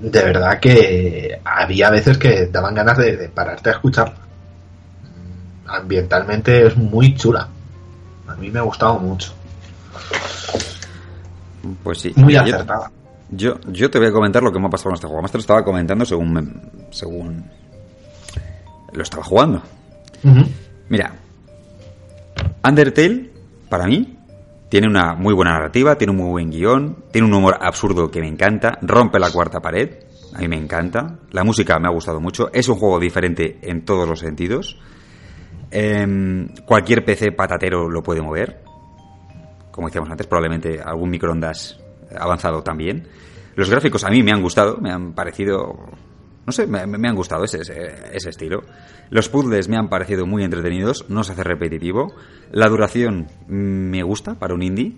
de 0.00 0.22
verdad 0.22 0.58
que 0.58 1.40
había 1.44 1.90
veces 1.90 2.18
que 2.18 2.46
daban 2.46 2.74
ganas 2.74 2.98
de, 2.98 3.28
pararte 3.28 3.70
a 3.70 3.72
escuchar. 3.74 4.14
Ambientalmente 5.66 6.66
es 6.66 6.76
muy 6.76 7.14
chula. 7.14 7.48
A 8.26 8.34
mí 8.36 8.50
me 8.50 8.58
ha 8.58 8.62
gustado 8.62 8.98
mucho. 8.98 9.32
Pues 11.82 11.98
sí. 11.98 12.12
Muy 12.16 12.34
acertada. 12.34 12.90
Yo, 13.30 13.60
yo 13.68 13.90
te 13.90 13.98
voy 13.98 14.08
a 14.08 14.12
comentar 14.12 14.42
lo 14.42 14.52
que 14.52 14.58
me 14.58 14.66
ha 14.66 14.70
pasado 14.70 14.90
con 14.90 14.94
este 14.94 15.06
juego. 15.06 15.22
Más 15.22 15.30
te 15.30 15.38
lo 15.38 15.42
estaba 15.42 15.64
comentando 15.64 16.04
según, 16.04 16.70
según 16.90 17.44
lo 18.92 19.02
estaba 19.02 19.22
jugando. 19.22 19.62
Mira, 20.88 21.14
Undertale 22.64 23.30
para 23.68 23.86
mí, 23.86 24.16
tiene 24.70 24.86
una 24.86 25.14
muy 25.16 25.34
buena 25.34 25.52
narrativa, 25.52 25.96
tiene 25.96 26.12
un 26.12 26.18
muy 26.18 26.30
buen 26.30 26.50
guion, 26.50 27.04
tiene 27.10 27.26
un 27.26 27.34
humor 27.34 27.58
absurdo 27.60 28.10
que 28.10 28.20
me 28.20 28.28
encanta, 28.28 28.78
rompe 28.80 29.18
la 29.18 29.30
cuarta 29.30 29.60
pared, 29.60 29.90
a 30.32 30.38
mí 30.38 30.48
me 30.48 30.56
encanta, 30.56 31.18
la 31.32 31.42
música 31.42 31.78
me 31.80 31.88
ha 31.88 31.90
gustado 31.90 32.20
mucho, 32.20 32.50
es 32.52 32.68
un 32.68 32.76
juego 32.76 33.00
diferente 33.00 33.58
en 33.62 33.84
todos 33.84 34.08
los 34.08 34.20
sentidos, 34.20 34.78
em, 35.72 36.48
cualquier 36.64 37.04
PC 37.04 37.32
patatero 37.32 37.90
lo 37.90 38.00
puede 38.00 38.22
mover, 38.22 38.62
como 39.72 39.88
decíamos 39.88 40.08
antes, 40.08 40.28
probablemente 40.28 40.80
algún 40.80 41.10
microondas 41.10 41.80
avanzado 42.16 42.62
también. 42.62 43.08
Los 43.56 43.70
gráficos 43.70 44.04
a 44.04 44.10
mí 44.10 44.22
me 44.22 44.30
han 44.30 44.42
gustado, 44.42 44.78
me 44.78 44.92
han 44.92 45.14
parecido 45.14 45.90
no 46.50 46.52
sé, 46.52 46.66
me, 46.66 46.80
han 46.80 47.14
gustado 47.14 47.44
ese, 47.44 47.60
ese, 47.60 48.28
estilo. 48.28 48.64
Los 49.08 49.28
puzzles 49.28 49.68
me 49.68 49.76
han 49.76 49.88
parecido 49.88 50.26
muy 50.26 50.42
entretenidos, 50.42 51.08
no 51.08 51.22
se 51.22 51.30
hace 51.30 51.44
repetitivo. 51.44 52.12
La 52.50 52.68
duración 52.68 53.28
me 53.46 54.02
gusta 54.02 54.34
para 54.34 54.52
un 54.52 54.64
indie. 54.64 54.96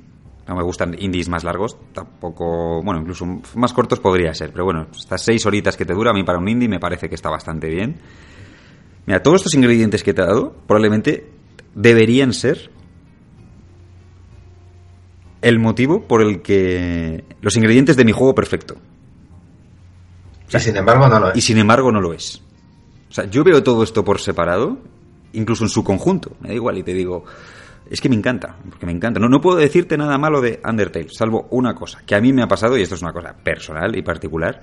No 0.48 0.56
me 0.56 0.62
gustan 0.62 0.96
indies 0.98 1.28
más 1.28 1.44
largos, 1.44 1.76
tampoco, 1.92 2.82
bueno, 2.82 3.02
incluso 3.02 3.26
más 3.54 3.74
cortos 3.74 4.00
podría 4.00 4.32
ser, 4.32 4.50
pero 4.50 4.64
bueno, 4.64 4.88
estas 4.98 5.22
seis 5.22 5.44
horitas 5.44 5.76
que 5.76 5.84
te 5.84 5.92
dura 5.92 6.10
a 6.10 6.14
mí 6.14 6.24
para 6.24 6.38
un 6.38 6.48
indie 6.48 6.68
me 6.68 6.80
parece 6.80 7.10
que 7.10 7.14
está 7.14 7.28
bastante 7.28 7.68
bien. 7.68 7.96
Mira, 9.04 9.22
todos 9.22 9.42
estos 9.42 9.54
ingredientes 9.54 10.02
que 10.02 10.14
te 10.14 10.22
he 10.22 10.24
dado 10.24 10.56
probablemente 10.66 11.30
deberían 11.74 12.32
ser 12.32 12.70
el 15.42 15.58
motivo 15.58 16.08
por 16.08 16.22
el 16.22 16.40
que 16.40 17.24
los 17.42 17.54
ingredientes 17.56 17.96
de 17.96 18.06
mi 18.06 18.12
juego 18.12 18.34
perfecto 18.34 18.76
y 20.52 20.60
sin 20.60 20.76
embargo 20.76 21.08
no 21.08 21.18
lo 21.18 21.30
es. 21.30 21.36
Y 21.36 21.40
sin 21.40 21.58
embargo 21.58 21.92
no 21.92 22.00
lo 22.00 22.12
es. 22.12 22.42
O 23.10 23.14
sea, 23.14 23.24
yo 23.26 23.44
veo 23.44 23.62
todo 23.62 23.82
esto 23.82 24.04
por 24.04 24.20
separado, 24.20 24.78
incluso 25.32 25.64
en 25.64 25.70
su 25.70 25.84
conjunto, 25.84 26.32
me 26.40 26.48
da 26.48 26.54
igual, 26.54 26.78
y 26.78 26.82
te 26.82 26.94
digo, 26.94 27.24
es 27.90 28.00
que 28.00 28.08
me 28.08 28.14
encanta, 28.14 28.56
porque 28.70 28.86
me 28.86 28.92
encanta. 28.92 29.20
No, 29.20 29.28
no 29.28 29.40
puedo 29.40 29.58
decirte 29.58 29.98
nada 29.98 30.16
malo 30.16 30.40
de 30.40 30.60
Undertale, 30.64 31.08
salvo 31.10 31.46
una 31.50 31.74
cosa, 31.74 32.00
que 32.06 32.14
a 32.14 32.20
mí 32.20 32.32
me 32.32 32.42
ha 32.42 32.48
pasado, 32.48 32.76
y 32.78 32.82
esto 32.82 32.94
es 32.94 33.02
una 33.02 33.12
cosa 33.12 33.34
personal 33.34 33.94
y 33.96 34.02
particular, 34.02 34.62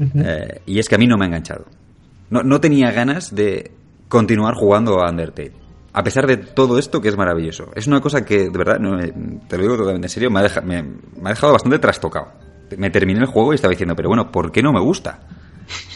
eh, 0.00 0.62
y 0.66 0.78
es 0.78 0.88
que 0.88 0.94
a 0.96 0.98
mí 0.98 1.06
no 1.06 1.16
me 1.16 1.24
ha 1.24 1.28
enganchado. 1.28 1.66
No, 2.30 2.42
no 2.42 2.60
tenía 2.60 2.90
ganas 2.90 3.34
de 3.34 3.70
continuar 4.08 4.54
jugando 4.54 5.00
a 5.00 5.10
Undertale. 5.10 5.52
A 5.92 6.02
pesar 6.02 6.26
de 6.26 6.36
todo 6.36 6.78
esto 6.78 7.00
que 7.00 7.08
es 7.08 7.16
maravilloso. 7.16 7.70
Es 7.74 7.86
una 7.86 8.00
cosa 8.00 8.24
que, 8.24 8.50
de 8.50 8.58
verdad, 8.58 8.78
no, 8.78 8.98
te 8.98 9.56
lo 9.56 9.62
digo 9.62 9.76
totalmente 9.76 10.06
en 10.06 10.10
serio, 10.10 10.30
me 10.30 10.40
ha, 10.40 10.60
me 10.62 10.84
ha 11.24 11.28
dejado 11.28 11.52
bastante 11.52 11.78
trastocado 11.78 12.47
me 12.76 12.90
terminé 12.90 13.20
el 13.20 13.26
juego 13.26 13.52
y 13.52 13.56
estaba 13.56 13.70
diciendo, 13.70 13.96
pero 13.96 14.08
bueno, 14.08 14.30
¿por 14.30 14.52
qué 14.52 14.62
no 14.62 14.72
me 14.72 14.80
gusta? 14.80 15.20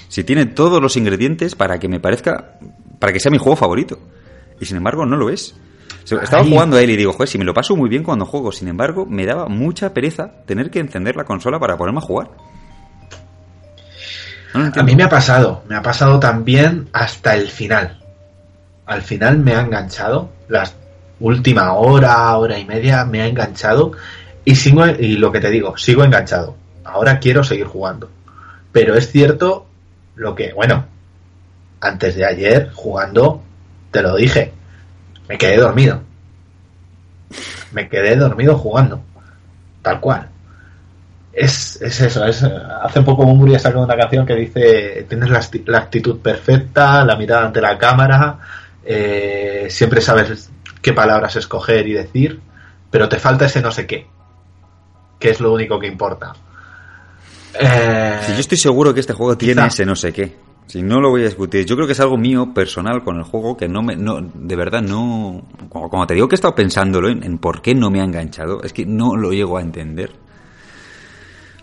Si 0.09 0.25
tiene 0.25 0.47
todos 0.47 0.81
los 0.81 0.97
ingredientes 0.97 1.55
para 1.55 1.79
que 1.79 1.89
me 1.89 1.99
parezca, 1.99 2.59
para 2.99 3.13
que 3.13 3.21
sea 3.21 3.31
mi 3.31 3.39
juego 3.39 3.57
favorito. 3.57 3.99
Y 4.61 4.67
sin 4.67 4.77
embargo 4.77 5.07
no 5.07 5.17
lo 5.17 5.31
es. 5.31 5.55
Estaba 6.05 6.45
jugando 6.45 6.77
a 6.77 6.83
él 6.83 6.91
y 6.91 6.97
digo, 6.97 7.13
joder, 7.13 7.29
si 7.29 7.39
me 7.39 7.45
lo 7.45 7.55
paso 7.55 7.77
muy 7.77 7.89
bien 7.89 8.03
cuando 8.03 8.27
juego. 8.27 8.53
Sin 8.53 8.69
embargo, 8.69 9.07
me 9.07 9.25
daba 9.25 9.49
mucha 9.49 9.95
pereza 9.95 10.33
tener 10.47 10.71
que 10.71 10.81
encender 10.81 11.17
la 11.17 11.25
consola 11.25 11.59
para 11.59 11.77
ponerme 11.77 11.99
a 11.99 12.03
jugar. 12.03 12.31
a 14.55 14.83
mí 14.83 14.97
me 14.97 15.05
ha 15.05 15.09
pasado, 15.09 15.65
me 15.69 15.77
ha 15.77 15.83
pasado 15.83 16.21
también 16.21 16.89
hasta 16.93 17.35
el 17.35 17.49
final. 17.49 17.99
Al 18.85 19.03
final 19.03 19.39
me 19.39 19.55
ha 19.55 19.61
enganchado, 19.61 20.31
la 20.49 20.69
última 21.21 21.73
hora, 21.75 22.37
hora 22.37 22.59
y 22.59 22.65
media 22.65 23.05
me 23.05 23.23
ha 23.23 23.27
enganchado 23.27 23.93
y 24.45 24.57
sigo 24.57 24.87
y 24.87 25.17
lo 25.17 25.33
que 25.33 25.41
te 25.41 25.51
digo, 25.51 25.77
sigo 25.79 26.05
enganchado 26.05 26.57
ahora 26.85 27.19
quiero 27.19 27.45
seguir 27.45 27.67
jugando. 27.67 28.11
Pero 28.73 28.95
es 28.95 29.11
cierto 29.11 29.67
lo 30.15 30.35
que, 30.35 30.53
bueno, 30.53 30.87
antes 31.81 32.17
de 32.17 32.25
ayer 32.25 32.71
jugando, 32.73 33.43
te 33.91 34.03
lo 34.03 34.17
dije, 34.17 34.53
me 35.29 35.39
quedé 35.39 35.57
dormido. 35.57 36.01
Me 37.73 37.89
quedé 37.89 38.17
dormido 38.17 38.57
jugando. 38.57 39.03
Tal 39.83 40.01
cual. 40.01 40.29
Es, 41.33 41.81
es 41.81 42.01
eso, 42.01 42.25
es, 42.27 42.43
hace 42.43 43.01
poco 43.03 43.25
ha 43.25 43.59
sacado 43.59 43.85
una 43.85 43.97
canción 43.97 44.27
que 44.27 44.35
dice, 44.35 45.07
tienes 45.09 45.31
la, 45.31 45.79
actitud 45.79 46.21
perfecta, 46.21 47.05
la 47.07 47.17
mirada 47.17 47.47
ante 47.47 47.63
la 47.63 47.79
cámara, 47.79 48.39
eh, 48.85 49.67
siempre 49.71 50.03
sabes 50.03 50.51
qué 50.83 50.93
palabras 50.93 51.37
escoger 51.37 51.89
y 51.89 51.95
decir, 51.95 52.39
pero 52.91 53.09
te 53.09 53.19
falta 53.19 53.47
ese 53.47 53.63
no 53.63 53.73
sé 53.73 53.87
qué, 53.87 54.07
que 55.19 55.31
es 55.31 55.41
lo 55.41 55.55
único 55.55 55.81
que 55.81 55.87
importa. 55.87 56.35
Eh, 57.59 58.21
yo 58.29 58.41
estoy 58.41 58.59
seguro 58.59 58.95
que 58.95 59.01
este 59.01 59.13
juego 59.13 59.37
tiene 59.37 59.67
ese 59.67 59.85
no 59.85 59.95
sé 59.95 60.13
qué. 60.13 60.37
Si 60.67 60.81
no 60.81 61.01
lo 61.01 61.11
voy 61.11 61.23
a 61.23 61.25
discutir, 61.27 61.67
yo 61.67 61.75
creo 61.75 61.87
que 61.87 61.93
es 61.93 62.01
algo 62.01 62.17
mío 62.17 62.55
personal 62.55 63.03
con 63.05 63.19
el 63.19 63.25
juego 63.25 63.57
que 63.57 63.69
no 63.69 63.83
me, 63.83 63.95
no, 63.97 64.21
de 64.23 64.57
verdad 64.57 64.81
no, 64.81 65.47
como, 65.69 66.07
te 66.07 66.15
digo 66.15 66.29
que 66.29 66.35
he 66.35 66.37
estado 66.37 66.55
pensándolo 66.55 67.11
en, 67.11 67.37
por 67.39 67.61
qué 67.61 67.75
no 67.75 67.91
me 67.91 68.01
ha 68.01 68.05
enganchado, 68.05 68.63
es 68.63 68.73
que 68.73 68.87
no 68.87 69.17
lo 69.17 69.33
llego 69.33 69.59
a 69.59 69.61
entender. 69.61 70.13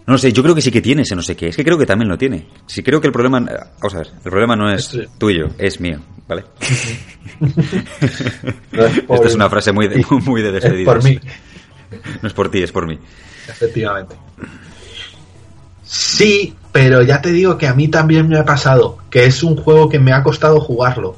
No 0.05 0.17
sé, 0.17 0.31
yo 0.33 0.43
creo 0.43 0.53
que 0.53 0.61
sí 0.61 0.71
que 0.71 0.81
tiene 0.81 1.03
ese 1.03 1.15
no 1.15 1.21
sé 1.21 1.35
qué, 1.35 1.47
es 1.47 1.55
que 1.55 1.63
creo 1.63 1.77
que 1.77 1.85
también 1.85 2.09
lo 2.09 2.17
tiene. 2.17 2.47
Si 2.67 2.83
creo 2.83 2.99
que 2.99 3.07
el 3.07 3.13
problema, 3.13 3.39
vamos 3.39 3.95
a 3.95 3.99
ver, 3.99 4.07
el 4.13 4.31
problema 4.31 4.55
no 4.55 4.71
es 4.71 4.95
tuyo, 5.17 5.49
es 5.57 5.79
mío, 5.79 5.99
¿vale? 6.27 6.43
Esta 9.09 9.27
es 9.27 9.35
una 9.35 9.49
frase 9.49 9.71
muy 9.71 9.87
de, 9.87 10.05
muy 10.25 10.41
de 10.41 10.57
Es 10.57 10.85
por 10.85 11.03
mí. 11.03 11.19
No 12.21 12.27
es 12.27 12.33
por 12.33 12.51
ti, 12.51 12.61
es 12.61 12.71
por 12.71 12.85
mí. 12.85 12.99
Efectivamente. 13.47 14.15
Sí, 15.89 16.55
pero 16.71 17.01
ya 17.01 17.19
te 17.19 17.31
digo 17.31 17.57
que 17.57 17.67
a 17.67 17.73
mí 17.73 17.87
también 17.87 18.29
me 18.29 18.37
ha 18.37 18.45
pasado, 18.45 18.99
que 19.09 19.25
es 19.25 19.41
un 19.41 19.55
juego 19.55 19.89
que 19.89 19.97
me 19.97 20.13
ha 20.13 20.21
costado 20.21 20.61
jugarlo. 20.61 21.15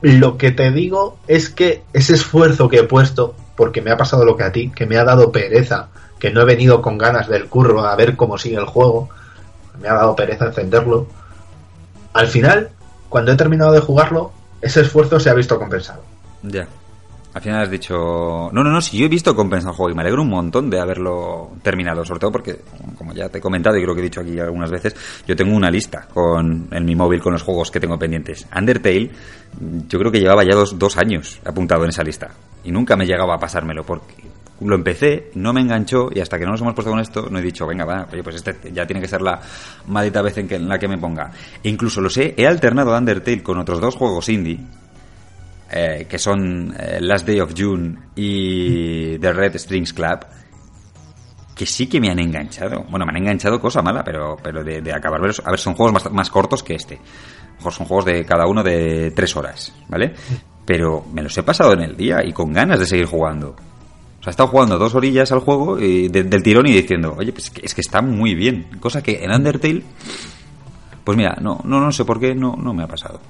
Lo 0.00 0.38
que 0.38 0.52
te 0.52 0.70
digo 0.70 1.18
es 1.26 1.50
que 1.50 1.82
ese 1.92 2.14
esfuerzo 2.14 2.68
que 2.68 2.78
he 2.78 2.84
puesto, 2.84 3.34
porque 3.56 3.82
me 3.82 3.90
ha 3.90 3.96
pasado 3.96 4.24
lo 4.24 4.36
que 4.36 4.44
a 4.44 4.52
ti, 4.52 4.70
que 4.70 4.86
me 4.86 4.96
ha 4.96 5.02
dado 5.02 5.32
pereza, 5.32 5.88
que 6.20 6.30
no 6.30 6.40
he 6.40 6.44
venido 6.44 6.80
con 6.82 6.98
ganas 6.98 7.26
del 7.26 7.48
curro 7.48 7.84
a 7.84 7.96
ver 7.96 8.14
cómo 8.14 8.38
sigue 8.38 8.58
el 8.58 8.66
juego, 8.66 9.08
me 9.80 9.88
ha 9.88 9.94
dado 9.94 10.14
pereza 10.14 10.46
encenderlo. 10.46 11.08
Al 12.12 12.28
final, 12.28 12.70
cuando 13.08 13.32
he 13.32 13.36
terminado 13.36 13.72
de 13.72 13.80
jugarlo, 13.80 14.30
ese 14.60 14.82
esfuerzo 14.82 15.18
se 15.18 15.30
ha 15.30 15.34
visto 15.34 15.58
compensado. 15.58 16.04
Ya. 16.44 16.68
Al 17.34 17.40
final 17.40 17.62
has 17.62 17.70
dicho, 17.70 18.50
no, 18.52 18.62
no, 18.62 18.70
no, 18.70 18.80
si 18.82 18.98
yo 18.98 19.06
he 19.06 19.08
visto 19.08 19.34
compensado 19.34 19.70
el 19.70 19.76
juego 19.76 19.90
y 19.90 19.94
me 19.94 20.02
alegro 20.02 20.20
un 20.20 20.28
montón 20.28 20.68
de 20.68 20.78
haberlo 20.78 21.52
terminado, 21.62 22.04
sobre 22.04 22.20
todo 22.20 22.30
porque, 22.30 22.60
como 22.98 23.14
ya 23.14 23.30
te 23.30 23.38
he 23.38 23.40
comentado 23.40 23.78
y 23.78 23.82
creo 23.82 23.94
que 23.94 24.02
he 24.02 24.04
dicho 24.04 24.20
aquí 24.20 24.38
algunas 24.38 24.70
veces, 24.70 24.94
yo 25.26 25.34
tengo 25.34 25.56
una 25.56 25.70
lista 25.70 26.06
con 26.12 26.68
en 26.70 26.84
mi 26.84 26.94
móvil 26.94 27.22
con 27.22 27.32
los 27.32 27.42
juegos 27.42 27.70
que 27.70 27.80
tengo 27.80 27.98
pendientes. 27.98 28.46
Undertale, 28.54 29.10
yo 29.88 29.98
creo 29.98 30.12
que 30.12 30.20
llevaba 30.20 30.44
ya 30.44 30.54
dos, 30.54 30.78
dos 30.78 30.98
años 30.98 31.40
apuntado 31.44 31.84
en 31.84 31.90
esa 31.90 32.02
lista 32.02 32.28
y 32.64 32.70
nunca 32.70 32.96
me 32.96 33.06
llegaba 33.06 33.36
a 33.36 33.38
pasármelo 33.38 33.82
porque 33.84 34.24
lo 34.60 34.74
empecé, 34.74 35.30
no 35.34 35.54
me 35.54 35.62
enganchó 35.62 36.10
y 36.14 36.20
hasta 36.20 36.38
que 36.38 36.44
no 36.44 36.52
nos 36.52 36.60
hemos 36.60 36.74
puesto 36.74 36.90
con 36.90 37.00
esto 37.00 37.28
no 37.30 37.38
he 37.38 37.42
dicho, 37.42 37.66
venga, 37.66 37.86
va, 37.86 38.06
oye, 38.12 38.22
pues 38.22 38.36
este 38.36 38.72
ya 38.72 38.86
tiene 38.86 39.00
que 39.00 39.08
ser 39.08 39.22
la 39.22 39.40
maldita 39.86 40.20
vez 40.20 40.36
en, 40.36 40.48
que, 40.48 40.56
en 40.56 40.68
la 40.68 40.78
que 40.78 40.86
me 40.86 40.98
ponga. 40.98 41.30
E 41.62 41.68
incluso 41.70 42.02
lo 42.02 42.10
sé, 42.10 42.34
he 42.36 42.46
alternado 42.46 42.96
Undertale 42.96 43.42
con 43.42 43.58
otros 43.58 43.80
dos 43.80 43.96
juegos 43.96 44.28
indie 44.28 44.60
eh, 45.72 46.06
que 46.08 46.18
son 46.18 46.74
eh, 46.78 46.98
Last 47.00 47.26
Day 47.26 47.40
of 47.40 47.54
June 47.56 47.96
y 48.14 49.18
The 49.18 49.32
Red 49.32 49.56
Strings 49.56 49.94
Club, 49.94 50.20
que 51.54 51.64
sí 51.64 51.86
que 51.86 52.00
me 52.00 52.10
han 52.10 52.18
enganchado. 52.18 52.84
Bueno, 52.90 53.06
me 53.06 53.12
han 53.12 53.18
enganchado 53.18 53.58
cosa 53.58 53.80
mala, 53.80 54.04
pero, 54.04 54.36
pero 54.42 54.62
de, 54.62 54.92
acabar. 54.92 55.20
A 55.20 55.50
ver, 55.50 55.58
son 55.58 55.74
juegos 55.74 55.92
más, 55.92 56.12
más 56.12 56.30
cortos 56.30 56.62
que 56.62 56.74
este. 56.74 57.00
Mejor 57.56 57.72
son 57.72 57.86
juegos 57.86 58.04
de 58.04 58.24
cada 58.24 58.46
uno 58.46 58.62
de 58.62 59.12
tres 59.12 59.34
horas, 59.34 59.72
¿vale? 59.88 60.14
Pero 60.66 61.04
me 61.12 61.22
los 61.22 61.36
he 61.38 61.42
pasado 61.42 61.72
en 61.72 61.80
el 61.80 61.96
día 61.96 62.18
y 62.24 62.32
con 62.32 62.52
ganas 62.52 62.78
de 62.78 62.86
seguir 62.86 63.06
jugando. 63.06 63.50
O 63.50 64.22
sea, 64.22 64.30
he 64.30 64.30
estado 64.30 64.48
jugando 64.50 64.78
dos 64.78 64.94
orillas 64.94 65.32
al 65.32 65.40
juego 65.40 65.78
y 65.80 66.08
de, 66.08 66.24
del 66.24 66.42
tirón 66.42 66.66
y 66.66 66.72
diciendo, 66.72 67.14
oye, 67.16 67.32
pues 67.32 67.46
es 67.46 67.50
que, 67.50 67.66
es 67.66 67.74
que 67.74 67.80
está 67.80 68.02
muy 68.02 68.34
bien. 68.34 68.68
Cosa 68.78 69.02
que 69.02 69.24
en 69.24 69.32
Undertale, 69.32 69.82
pues 71.02 71.16
mira, 71.16 71.36
no, 71.40 71.60
no, 71.64 71.80
no 71.80 71.90
sé 71.92 72.04
por 72.04 72.20
qué 72.20 72.34
no, 72.34 72.56
no 72.56 72.74
me 72.74 72.84
ha 72.84 72.86
pasado. 72.86 73.20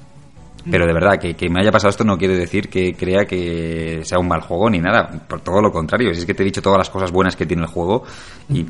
Pero 0.70 0.86
de 0.86 0.92
verdad, 0.92 1.18
que, 1.18 1.34
que, 1.34 1.48
me 1.48 1.60
haya 1.60 1.72
pasado 1.72 1.90
esto 1.90 2.04
no 2.04 2.16
quiere 2.16 2.36
decir 2.36 2.68
que 2.68 2.94
crea 2.94 3.24
que 3.24 4.02
sea 4.04 4.18
un 4.18 4.28
mal 4.28 4.42
juego 4.42 4.70
ni 4.70 4.78
nada. 4.78 5.08
Por 5.26 5.40
todo 5.40 5.60
lo 5.60 5.72
contrario. 5.72 6.14
Si 6.14 6.20
es 6.20 6.26
que 6.26 6.34
te 6.34 6.42
he 6.42 6.46
dicho 6.46 6.62
todas 6.62 6.78
las 6.78 6.90
cosas 6.90 7.10
buenas 7.10 7.34
que 7.34 7.46
tiene 7.46 7.62
el 7.62 7.68
juego 7.68 8.04
y 8.48 8.64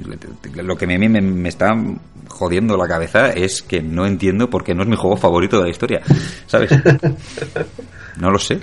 lo 0.54 0.76
que 0.76 0.86
me, 0.86 0.98
me, 0.98 1.20
me 1.20 1.48
está 1.48 1.74
jodiendo 2.28 2.76
la 2.76 2.88
cabeza 2.88 3.30
es 3.30 3.62
que 3.62 3.82
no 3.82 4.06
entiendo 4.06 4.48
por 4.48 4.64
qué 4.64 4.74
no 4.74 4.82
es 4.82 4.88
mi 4.88 4.96
juego 4.96 5.16
favorito 5.16 5.58
de 5.58 5.64
la 5.64 5.70
historia. 5.70 6.00
¿Sabes? 6.46 6.70
No 8.16 8.30
lo 8.30 8.38
sé. 8.38 8.60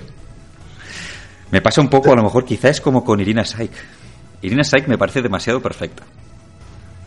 Me 1.51 1.59
pasa 1.59 1.82
un 1.82 1.89
poco, 1.89 2.13
a 2.13 2.15
lo 2.15 2.23
mejor 2.23 2.45
quizá 2.45 2.69
es 2.69 2.80
como 2.80 3.03
con 3.03 3.19
Irina 3.19 3.43
Saik. 3.43 3.71
Irina 4.43 4.63
Saik 4.63 4.88
me 4.88 4.97
parece 4.97 5.21
demasiado 5.21 5.59
perfecta. 5.59 6.03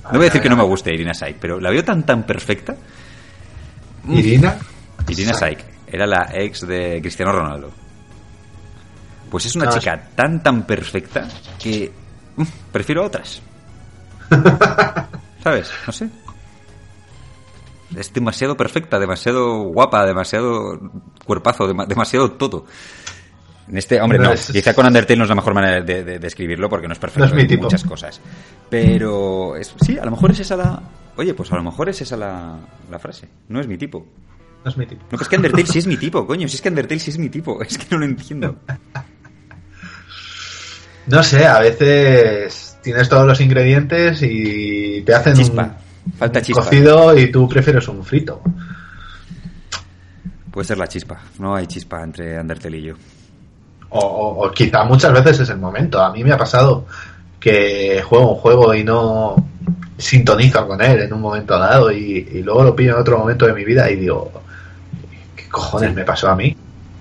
No 0.05 0.19
voy 0.19 0.23
a 0.23 0.25
decir 0.25 0.43
que 0.43 0.49
no 0.49 0.57
me 0.57 0.65
guste 0.65 0.93
Irina 0.93 1.15
Saik, 1.15 1.37
pero 1.41 1.61
la 1.61 1.71
veo 1.71 1.85
tan 1.85 2.05
tan 2.05 2.25
perfecta. 2.25 2.75
¿Irina? 4.09 4.59
Irina 5.09 5.33
Saik. 5.33 5.72
Era 5.93 6.07
la 6.07 6.29
ex 6.33 6.67
de 6.67 6.99
Cristiano 7.01 7.31
Ronaldo. 7.33 7.71
Pues 9.31 9.47
es 9.47 9.55
una 9.57 9.69
chica 9.71 10.09
tan 10.17 10.43
tan 10.43 10.63
perfecta 10.67 11.29
que 11.59 11.93
prefiero 12.73 13.05
otras. 13.05 13.41
¿Sabes? 15.43 15.71
No 15.87 15.93
sé. 15.93 16.09
Es 17.97 18.13
demasiado 18.13 18.57
perfecta, 18.57 18.99
demasiado 18.99 19.65
guapa, 19.65 20.07
demasiado 20.07 20.81
cuerpazo, 21.27 21.69
dema- 21.69 21.87
demasiado 21.87 22.33
todo. 22.33 22.65
En 23.69 23.77
este, 23.77 24.01
hombre, 24.01 24.19
No, 24.19 24.25
no. 24.27 24.33
es- 24.33 24.51
Quizá 24.51 24.75
con 24.75 24.87
Undertale 24.87 25.17
no 25.19 25.25
es 25.25 25.29
la 25.29 25.35
mejor 25.37 25.55
manera 25.55 25.83
de, 25.83 26.03
de- 26.05 26.19
de 26.19 26.27
escribirlo 26.27 26.69
porque 26.71 26.87
no 26.89 26.95
es 26.95 26.99
perfecto 26.99 27.21
No 27.21 27.27
es 27.27 27.35
mi 27.35 27.43
en 27.43 27.49
tipo. 27.49 27.63
muchas 27.65 27.85
cosas. 27.85 28.21
Pero 28.71 29.57
es- 29.57 29.75
sí, 29.85 29.99
a 29.99 30.05
lo 30.05 30.11
mejor 30.11 30.31
es 30.31 30.41
esa 30.41 30.57
la. 30.57 30.83
Oye, 31.17 31.35
pues 31.35 31.53
a 31.53 31.57
lo 31.57 31.63
mejor 31.63 31.91
es 31.91 32.01
esa 32.01 32.17
la, 32.17 32.57
la 32.91 32.99
frase. 32.99 33.29
No 33.49 33.61
es 33.61 33.69
mi 33.69 33.77
tipo. 33.77 34.07
No 34.65 34.71
es 34.71 34.77
mi 34.77 34.87
tipo. 34.87 35.03
No, 35.03 35.09
pero 35.11 35.23
es 35.23 35.29
que 35.29 35.37
Undertale 35.37 35.67
sí 35.67 35.79
es 35.81 35.87
mi 35.87 35.97
tipo, 35.97 36.27
coño. 36.27 36.47
Si 36.49 36.57
es 36.57 36.63
que 36.63 36.69
Undertale 36.69 37.01
sí 37.01 37.11
es 37.11 37.19
mi 37.19 37.29
tipo. 37.29 37.61
Es 37.63 37.77
que 37.79 37.87
no 37.91 37.99
lo 37.99 38.05
entiendo. 38.05 38.57
No 41.07 41.23
sé, 41.23 41.47
a 41.47 41.59
veces 41.59 42.79
tienes 42.83 43.09
todos 43.09 43.27
los 43.27 43.41
ingredientes 43.41 44.21
y 44.23 45.03
te 45.03 45.15
hacen 45.15 45.35
Chispa. 45.35 45.77
Falta 46.19 46.39
un 46.41 46.45
chispa. 46.45 46.63
cocido 46.63 47.17
y 47.19 47.31
tú 47.31 47.49
prefieres 47.49 47.87
un 47.89 48.05
frito. 48.05 48.41
Puede 50.51 50.67
ser 50.67 50.79
la 50.79 50.87
chispa. 50.87 51.19
No 51.39 51.55
hay 51.57 51.67
chispa 51.67 52.03
entre 52.03 52.39
Undertale 52.41 52.79
y 52.79 52.83
yo. 52.83 52.95
O, 53.91 53.99
o- 54.01 54.47
o 54.47 54.51
quizá 54.53 54.85
muchas 54.85 55.13
veces 55.13 55.41
es 55.41 55.49
el 55.51 55.59
momento. 55.59 56.01
A 56.03 56.13
mí 56.13 56.23
me 56.23 56.33
ha 56.33 56.37
pasado 56.37 56.87
que 57.41 58.01
juego 58.05 58.35
un 58.35 58.39
juego 58.39 58.75
y 58.75 58.85
no 58.85 59.35
sintonizo 59.99 60.67
con 60.67 60.81
él 60.83 61.01
en 61.01 61.13
un 61.13 61.21
momento 61.21 61.59
dado 61.59 61.91
y, 61.91 62.29
y 62.33 62.43
luego 62.43 62.63
lo 62.65 62.77
pillo 62.77 62.95
en 62.95 63.01
otro 63.01 63.19
momento 63.19 63.47
de 63.47 63.53
mi 63.55 63.65
vida 63.65 63.91
y 63.91 63.97
digo, 63.97 64.31
¿qué 64.33 64.41
cojones 65.53 65.91
Sí. 65.91 65.95
me 65.97 66.05
pasó 66.05 66.29
a 66.29 66.35
mí? 66.37 66.57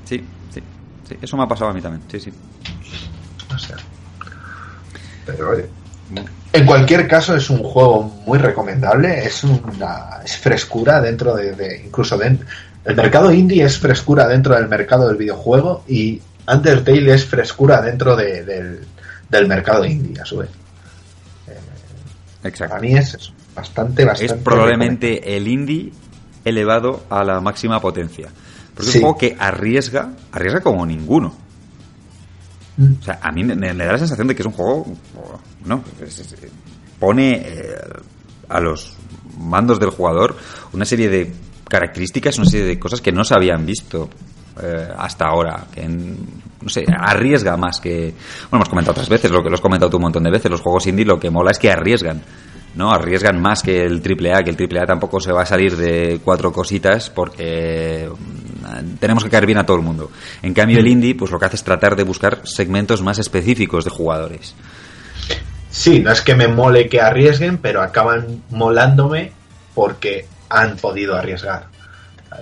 Sí, 0.05 0.23
sí. 0.53 0.61
sí. 1.09 1.17
Eso 1.19 1.35
me 1.37 1.43
ha 1.43 1.47
pasado 1.47 1.71
a 1.71 1.73
mí 1.73 1.81
también. 1.81 2.03
Sí, 2.11 2.19
sí. 2.19 2.31
No 3.49 3.57
sé. 3.57 3.73
Pero 5.25 5.49
oye. 5.49 5.65
En 6.53 6.65
cualquier 6.65 7.07
caso 7.07 7.35
es 7.35 7.49
un 7.49 7.63
juego 7.63 8.03
muy 8.25 8.37
recomendable, 8.37 9.25
es 9.25 9.43
una 9.45 10.19
es 10.25 10.35
frescura 10.37 10.99
dentro 10.99 11.33
de, 11.33 11.53
de- 11.55 11.83
incluso 11.85 12.17
dentro 12.17 12.45
el 12.83 12.95
mercado 12.95 13.31
indie 13.31 13.63
es 13.63 13.77
frescura 13.79 14.27
dentro 14.27 14.55
del 14.55 14.67
mercado 14.67 15.07
del 15.07 15.15
videojuego 15.17 15.83
y 15.87 16.21
Undertale 16.51 17.13
es 17.13 17.25
frescura 17.25 17.81
dentro 17.81 18.15
de- 18.17 18.43
del, 18.43 18.79
del 19.29 19.47
mercado 19.47 19.85
indie 19.85 20.19
a 20.21 20.25
su 20.25 20.37
vez. 20.39 20.49
Exacto. 22.43 22.69
Para 22.73 22.81
mí 22.81 22.95
es 22.95 23.31
bastante, 23.55 24.03
bastante. 24.03 24.33
Es 24.33 24.41
probablemente 24.41 25.37
el 25.37 25.47
indie 25.47 25.91
elevado 26.45 27.03
a 27.09 27.23
la 27.23 27.39
máxima 27.41 27.79
potencia. 27.79 28.29
Porque 28.75 28.89
es 28.89 28.95
un 28.95 29.01
juego 29.01 29.17
que 29.17 29.35
arriesga, 29.39 30.11
arriesga 30.31 30.61
como 30.61 30.85
ninguno. 30.85 31.33
Mm. 32.77 32.93
O 32.99 33.03
sea, 33.03 33.19
a 33.21 33.31
mí 33.31 33.43
me, 33.43 33.55
me 33.55 33.73
da 33.73 33.91
la 33.91 33.97
sensación 33.97 34.27
de 34.27 34.35
que 34.35 34.41
es 34.41 34.45
un 34.45 34.53
juego, 34.53 34.85
no, 35.65 35.83
es- 36.01 36.19
es- 36.19 36.35
pone 36.99 37.31
eh, 37.33 37.75
a 38.49 38.59
los 38.59 38.95
mandos 39.37 39.79
del 39.79 39.89
jugador 39.89 40.37
una 40.73 40.85
serie 40.85 41.09
de 41.09 41.33
características, 41.67 42.37
una 42.37 42.47
serie 42.49 42.65
de 42.65 42.79
cosas 42.79 43.01
que 43.01 43.11
no 43.11 43.23
se 43.23 43.33
habían 43.33 43.65
visto 43.65 44.09
eh, 44.61 44.87
hasta 44.97 45.25
ahora, 45.25 45.65
que 45.73 45.81
en- 45.81 46.17
no 46.61 46.69
sé, 46.69 46.85
arriesga 46.95 47.57
más 47.57 47.79
que, 47.79 48.13
bueno, 48.49 48.63
hemos 48.63 48.69
comentado 48.69 48.91
otras 48.91 49.09
veces, 49.09 49.31
lo 49.31 49.41
que 49.41 49.49
lo 49.49 49.55
has 49.55 49.61
comentado 49.61 49.89
tú 49.89 49.97
un 49.97 50.03
montón 50.03 50.23
de 50.23 50.29
veces, 50.31 50.51
los 50.51 50.61
juegos 50.61 50.85
indie 50.87 51.05
lo 51.05 51.19
que 51.19 51.29
mola 51.31 51.51
es 51.51 51.57
que 51.59 51.71
arriesgan. 51.71 52.21
¿No? 52.75 52.91
Arriesgan 52.91 53.41
más 53.41 53.61
que 53.61 53.83
el 53.83 54.01
AAA, 54.01 54.43
que 54.43 54.51
el 54.51 54.57
AAA 54.57 54.85
tampoco 54.85 55.19
se 55.19 55.31
va 55.31 55.41
a 55.41 55.45
salir 55.45 55.75
de 55.75 56.19
cuatro 56.23 56.51
cositas 56.51 57.09
porque 57.09 58.09
mm, 58.09 58.95
tenemos 58.99 59.23
que 59.23 59.29
caer 59.29 59.45
bien 59.45 59.57
a 59.57 59.65
todo 59.65 59.77
el 59.77 59.83
mundo. 59.83 60.11
En 60.41 60.53
cambio, 60.53 60.79
el 60.79 60.87
indie, 60.87 61.15
pues 61.15 61.31
lo 61.31 61.39
que 61.39 61.45
hace 61.45 61.57
es 61.57 61.63
tratar 61.63 61.95
de 61.95 62.03
buscar 62.03 62.41
segmentos 62.43 63.01
más 63.01 63.19
específicos 63.19 63.83
de 63.83 63.91
jugadores. 63.91 64.55
Sí, 65.69 65.99
no 65.99 66.11
es 66.11 66.21
que 66.21 66.35
me 66.35 66.47
mole 66.47 66.89
que 66.89 67.01
arriesguen, 67.01 67.57
pero 67.57 67.81
acaban 67.81 68.43
molándome 68.49 69.31
porque 69.73 70.25
han 70.49 70.75
podido 70.77 71.15
arriesgar. 71.15 71.67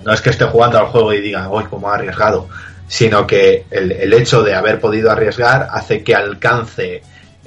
No 0.04 0.12
es 0.12 0.20
que 0.20 0.30
esté 0.30 0.44
jugando 0.44 0.78
al 0.78 0.86
juego 0.86 1.12
y 1.12 1.20
diga, 1.20 1.48
uy, 1.48 1.64
cómo 1.68 1.90
ha 1.90 1.94
arriesgado, 1.94 2.48
sino 2.88 3.26
que 3.26 3.66
el 3.70 4.12
hecho 4.12 4.42
de 4.42 4.54
haber 4.54 4.80
podido 4.80 5.10
arriesgar 5.10 5.68
hace 5.70 6.02
que 6.02 6.14
alcance 6.14 7.02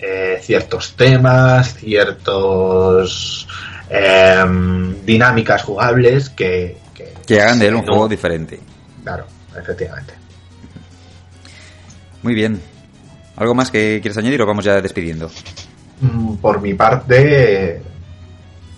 eh, 0.05 0.39
ciertos 0.41 0.95
temas, 0.95 1.75
ciertos 1.75 3.47
em, 3.89 5.03
dinámicas 5.05 5.63
jugables 5.63 6.29
que, 6.29 6.77
que, 6.93 7.13
Que 7.25 7.41
hagan 7.41 7.59
de 7.59 7.67
él 7.67 7.75
un 7.75 7.85
no- 7.85 7.93
juego 7.93 8.07
diferente. 8.09 8.59
Claro, 9.03 9.25
efectivamente. 9.57 10.13
Muy 12.21 12.33
bien. 12.33 12.61
¿Algo 13.35 13.53
más 13.55 13.71
que 13.71 13.99
quieres 14.01 14.17
añadir 14.17 14.41
o 14.41 14.45
vamos 14.45 14.63
ya 14.65 14.81
despidiendo? 14.81 15.29
Mm, 16.01 16.35
Por 16.35 16.61
mi 16.61 16.73
parte, 16.73 17.81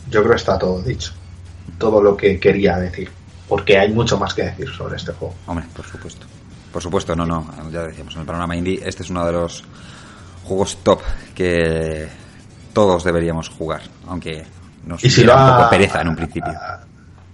yo 0.10 0.22
creo 0.22 0.32
que 0.32 0.38
está 0.38 0.58
todo 0.58 0.82
dicho. 0.82 1.12
Todo 1.78 2.02
lo 2.02 2.16
que 2.16 2.40
quería 2.40 2.78
decir. 2.78 3.10
Porque 3.48 3.78
hay 3.78 3.92
mucho 3.92 4.18
más 4.18 4.34
que 4.34 4.44
decir 4.44 4.70
sobre 4.70 4.96
este 4.96 5.12
juego. 5.12 5.36
Hombre, 5.46 5.66
por 5.76 5.86
supuesto. 5.86 6.26
Por 6.72 6.82
supuesto, 6.82 7.16
no, 7.16 7.26
no. 7.26 7.46
Ya 7.72 7.84
decíamos, 7.84 8.16
en 8.16 8.22
el 8.22 8.26
panorama 8.28 8.56
indie, 8.56 8.82
este 8.84 9.04
es 9.04 9.10
uno 9.10 9.26
de 9.26 9.32
los 9.34 9.64
juegos 10.46 10.78
top 10.84 11.02
que 11.34 12.08
todos 12.74 13.04
deberíamos 13.04 13.50
jugar. 13.50 13.82
Aunque 14.08 14.44
nos 14.86 15.04
Y 15.04 15.10
si 15.10 15.24
lo 15.24 15.34
un 15.34 15.40
ha- 15.40 15.58
poco 15.58 15.70
pereza 15.70 16.02
en 16.02 16.08
un 16.10 16.16
principio. 16.16 16.54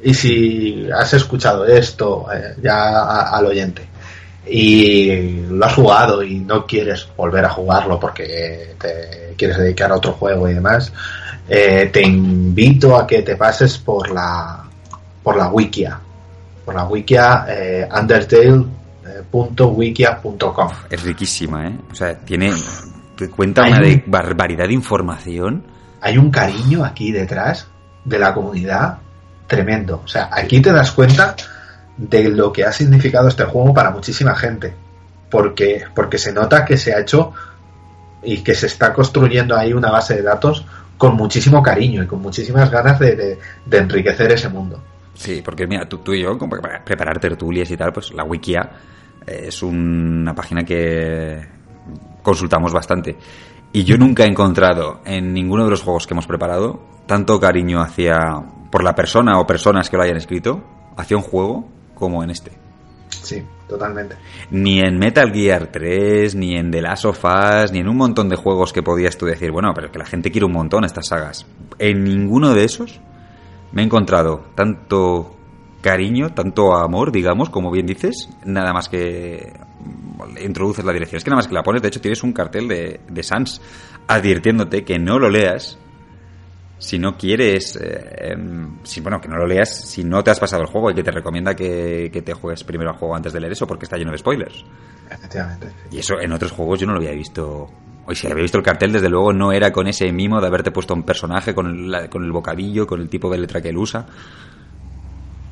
Y 0.04 0.14
si 0.14 0.88
has 0.92 1.14
escuchado 1.14 1.66
esto 1.66 2.26
eh, 2.34 2.56
ya 2.64 2.74
a- 3.00 3.38
al 3.38 3.46
oyente 3.46 3.86
y 4.48 5.42
lo 5.50 5.64
has 5.66 5.74
jugado 5.76 6.24
y 6.24 6.40
no 6.40 6.66
quieres 6.66 7.08
volver 7.16 7.46
a 7.46 7.50
jugarlo 7.50 8.00
porque 8.00 8.76
te 8.80 9.36
quieres 9.38 9.58
dedicar 9.60 9.92
a 9.92 9.96
otro 9.98 10.14
juego 10.14 10.50
y 10.50 10.56
demás, 10.56 10.92
eh, 11.48 11.90
te 11.94 12.02
invito 12.02 12.96
a 12.98 13.06
que 13.06 13.22
te 13.22 13.36
pases 13.36 13.78
por 13.78 14.10
la 14.10 14.64
por 15.22 15.36
la 15.38 15.50
wikia, 15.50 16.00
por 16.66 16.74
la 16.74 16.86
wikia 16.86 17.46
eh, 17.48 17.88
undertale.wikia.com. 19.32 20.70
Es 20.90 21.04
riquísima, 21.04 21.68
¿eh? 21.68 21.76
O 21.92 21.96
sea, 21.96 22.16
tiene. 22.18 22.52
Cuenta 23.30 23.64
una 23.64 23.80
de 23.80 24.04
barbaridad 24.06 24.68
de 24.68 24.74
información. 24.74 25.64
Hay 26.02 26.18
un 26.18 26.32
cariño 26.32 26.84
aquí 26.84 27.12
detrás 27.12 27.68
de 28.06 28.20
la 28.20 28.34
comunidad 28.34 28.98
tremendo. 29.48 30.02
O 30.04 30.08
sea, 30.08 30.30
aquí 30.32 30.62
te 30.62 30.72
das 30.72 30.92
cuenta 30.92 31.36
de 31.98 32.30
lo 32.30 32.52
que 32.52 32.64
ha 32.64 32.72
significado 32.72 33.28
este 33.28 33.44
juego 33.44 33.74
para 33.74 33.92
muchísima 33.92 34.36
gente. 34.36 34.74
Porque, 35.30 35.84
porque 35.94 36.18
se 36.18 36.34
nota 36.34 36.66
que 36.66 36.78
se 36.78 36.94
ha 36.94 37.00
hecho 37.00 37.34
y 38.24 38.44
que 38.44 38.56
se 38.56 38.68
está 38.68 38.94
construyendo 38.94 39.56
ahí 39.56 39.74
una 39.74 39.92
base 39.92 40.16
de 40.16 40.24
datos 40.24 40.66
con 40.98 41.16
muchísimo 41.16 41.64
cariño 41.64 42.04
y 42.04 42.08
con 42.08 42.22
muchísimas 42.22 42.70
ganas 42.70 43.00
de, 43.00 43.40
enriquecer 43.72 44.32
ese 44.32 44.50
mundo. 44.50 44.82
Sí, 45.14 45.42
porque 45.44 45.68
mira, 45.68 45.88
tú, 45.88 46.00
tú 46.00 46.14
y 46.14 46.22
yo, 46.22 46.38
como 46.38 46.60
para 46.60 46.84
preparar 46.84 47.20
tertulias 47.20 47.70
y 47.72 47.78
tal, 47.78 47.92
pues 47.92 48.14
la 48.14 48.24
Wikia 48.24 48.70
es 49.26 49.64
una 49.64 50.34
página 50.34 50.64
que 50.64 51.61
consultamos 52.22 52.74
bastante. 52.74 53.18
Y 53.74 53.84
yo 53.84 53.98
nunca 53.98 54.24
he 54.24 54.28
encontrado 54.28 55.02
en 55.06 55.34
ninguno 55.34 55.64
de 55.64 55.72
los 55.72 55.82
juegos 55.82 56.06
que 56.06 56.14
hemos 56.14 56.28
preparado 56.28 56.82
tanto 57.06 57.40
cariño 57.40 57.82
hacia 57.82 58.44
por 58.72 58.84
la 58.84 58.96
persona 58.96 59.40
o 59.40 59.48
personas 59.48 59.90
que 59.90 59.98
lo 59.98 60.04
hayan 60.04 60.18
escrito 60.18 60.64
hacia 60.98 61.18
un 61.18 61.24
juego 61.24 61.68
como 61.96 62.24
en 62.24 62.32
este. 62.32 62.52
Sí, 63.10 63.44
totalmente. 63.68 64.16
Ni 64.50 64.80
en 64.80 64.98
Metal 64.98 65.32
Gear 65.32 65.68
3, 65.68 66.36
ni 66.36 66.56
en 66.56 66.72
The 66.72 66.82
Last 66.82 67.06
of 67.06 67.24
Us, 67.24 67.72
ni 67.72 67.80
en 67.80 67.88
un 67.88 67.98
montón 67.98 68.30
de 68.30 68.36
juegos 68.36 68.74
que 68.74 68.82
podías 68.82 69.18
tú 69.18 69.26
decir, 69.26 69.52
bueno, 69.52 69.74
pero 69.76 69.92
que 69.92 70.00
la 70.00 70.06
gente 70.06 70.32
quiere 70.32 70.46
un 70.46 70.54
montón 70.54 70.86
estas 70.86 71.08
sagas. 71.08 71.46
En 71.78 72.04
ninguno 72.04 72.54
de 72.54 72.64
esos 72.64 73.00
me 73.72 73.82
he 73.82 73.86
encontrado 73.86 74.46
tanto 74.56 75.36
cariño, 75.82 76.34
tanto 76.34 76.76
amor, 76.76 77.12
digamos, 77.12 77.50
como 77.50 77.72
bien 77.72 77.86
dices, 77.86 78.30
nada 78.46 78.74
más 78.74 78.90
que 78.90 79.54
introduces 80.44 80.84
la 80.86 80.94
dirección. 80.94 81.18
Es 81.18 81.24
que 81.24 81.30
nada 81.30 81.40
más 81.40 81.48
que 81.48 81.54
la 81.54 81.64
pones, 81.64 81.82
de 81.82 81.88
hecho 81.88 82.02
tienes 82.02 82.24
un 82.24 82.34
cartel 82.34 82.68
de, 82.68 83.02
de 83.08 83.24
Sans 83.24 83.62
advirtiéndote 84.08 84.84
que 84.84 85.00
no 85.00 85.20
lo 85.20 85.30
leas 85.30 85.78
si 86.82 86.98
no 86.98 87.16
quieres, 87.16 87.76
eh, 87.76 88.32
em, 88.32 88.80
si, 88.82 89.02
bueno, 89.02 89.22
que 89.22 89.28
no 89.28 89.38
lo 89.38 89.46
leas 89.46 89.88
si 89.88 90.04
no 90.04 90.24
te 90.24 90.32
has 90.32 90.40
pasado 90.40 90.64
el 90.64 90.68
juego 90.68 90.90
y 90.90 90.96
que 90.96 91.04
te 91.04 91.12
recomienda 91.12 91.56
que, 91.56 92.10
te 92.26 92.34
juegues 92.34 92.64
primero 92.64 92.90
el 92.90 92.98
juego 92.98 93.16
antes 93.16 93.32
de 93.32 93.40
leer 93.40 93.54
eso 93.54 93.68
porque 93.68 93.86
está 93.86 93.98
lleno 93.98 94.12
de 94.12 94.18
spoilers. 94.18 94.66
Efectivamente. 95.08 95.72
Y 95.92 96.00
eso 96.00 96.20
en 96.20 96.32
otros 96.32 96.52
juegos 96.52 96.80
yo 96.80 96.88
no 96.88 96.94
lo 96.94 97.00
había 97.00 97.12
visto. 97.12 97.70
Hoy 98.08 98.16
si 98.16 98.26
había 98.26 98.42
visto 98.42 98.58
el 98.58 98.64
cartel, 98.64 98.92
desde 98.92 99.10
luego 99.10 99.32
no 99.32 99.52
era 99.52 99.72
con 99.72 99.86
ese 99.86 100.12
mimo 100.12 100.42
de 100.42 100.48
haberte 100.48 100.72
puesto 100.72 100.96
un 100.96 101.04
personaje 101.04 101.54
con 101.54 101.68
el, 101.68 102.10
con 102.10 102.24
el 102.24 102.32
bocadillo, 102.32 102.88
con 102.88 103.00
el 103.00 103.10
tipo 103.10 103.30
de 103.30 103.38
letra 103.38 103.62
que 103.62 103.70
él 103.70 103.78
usa. 103.78 104.08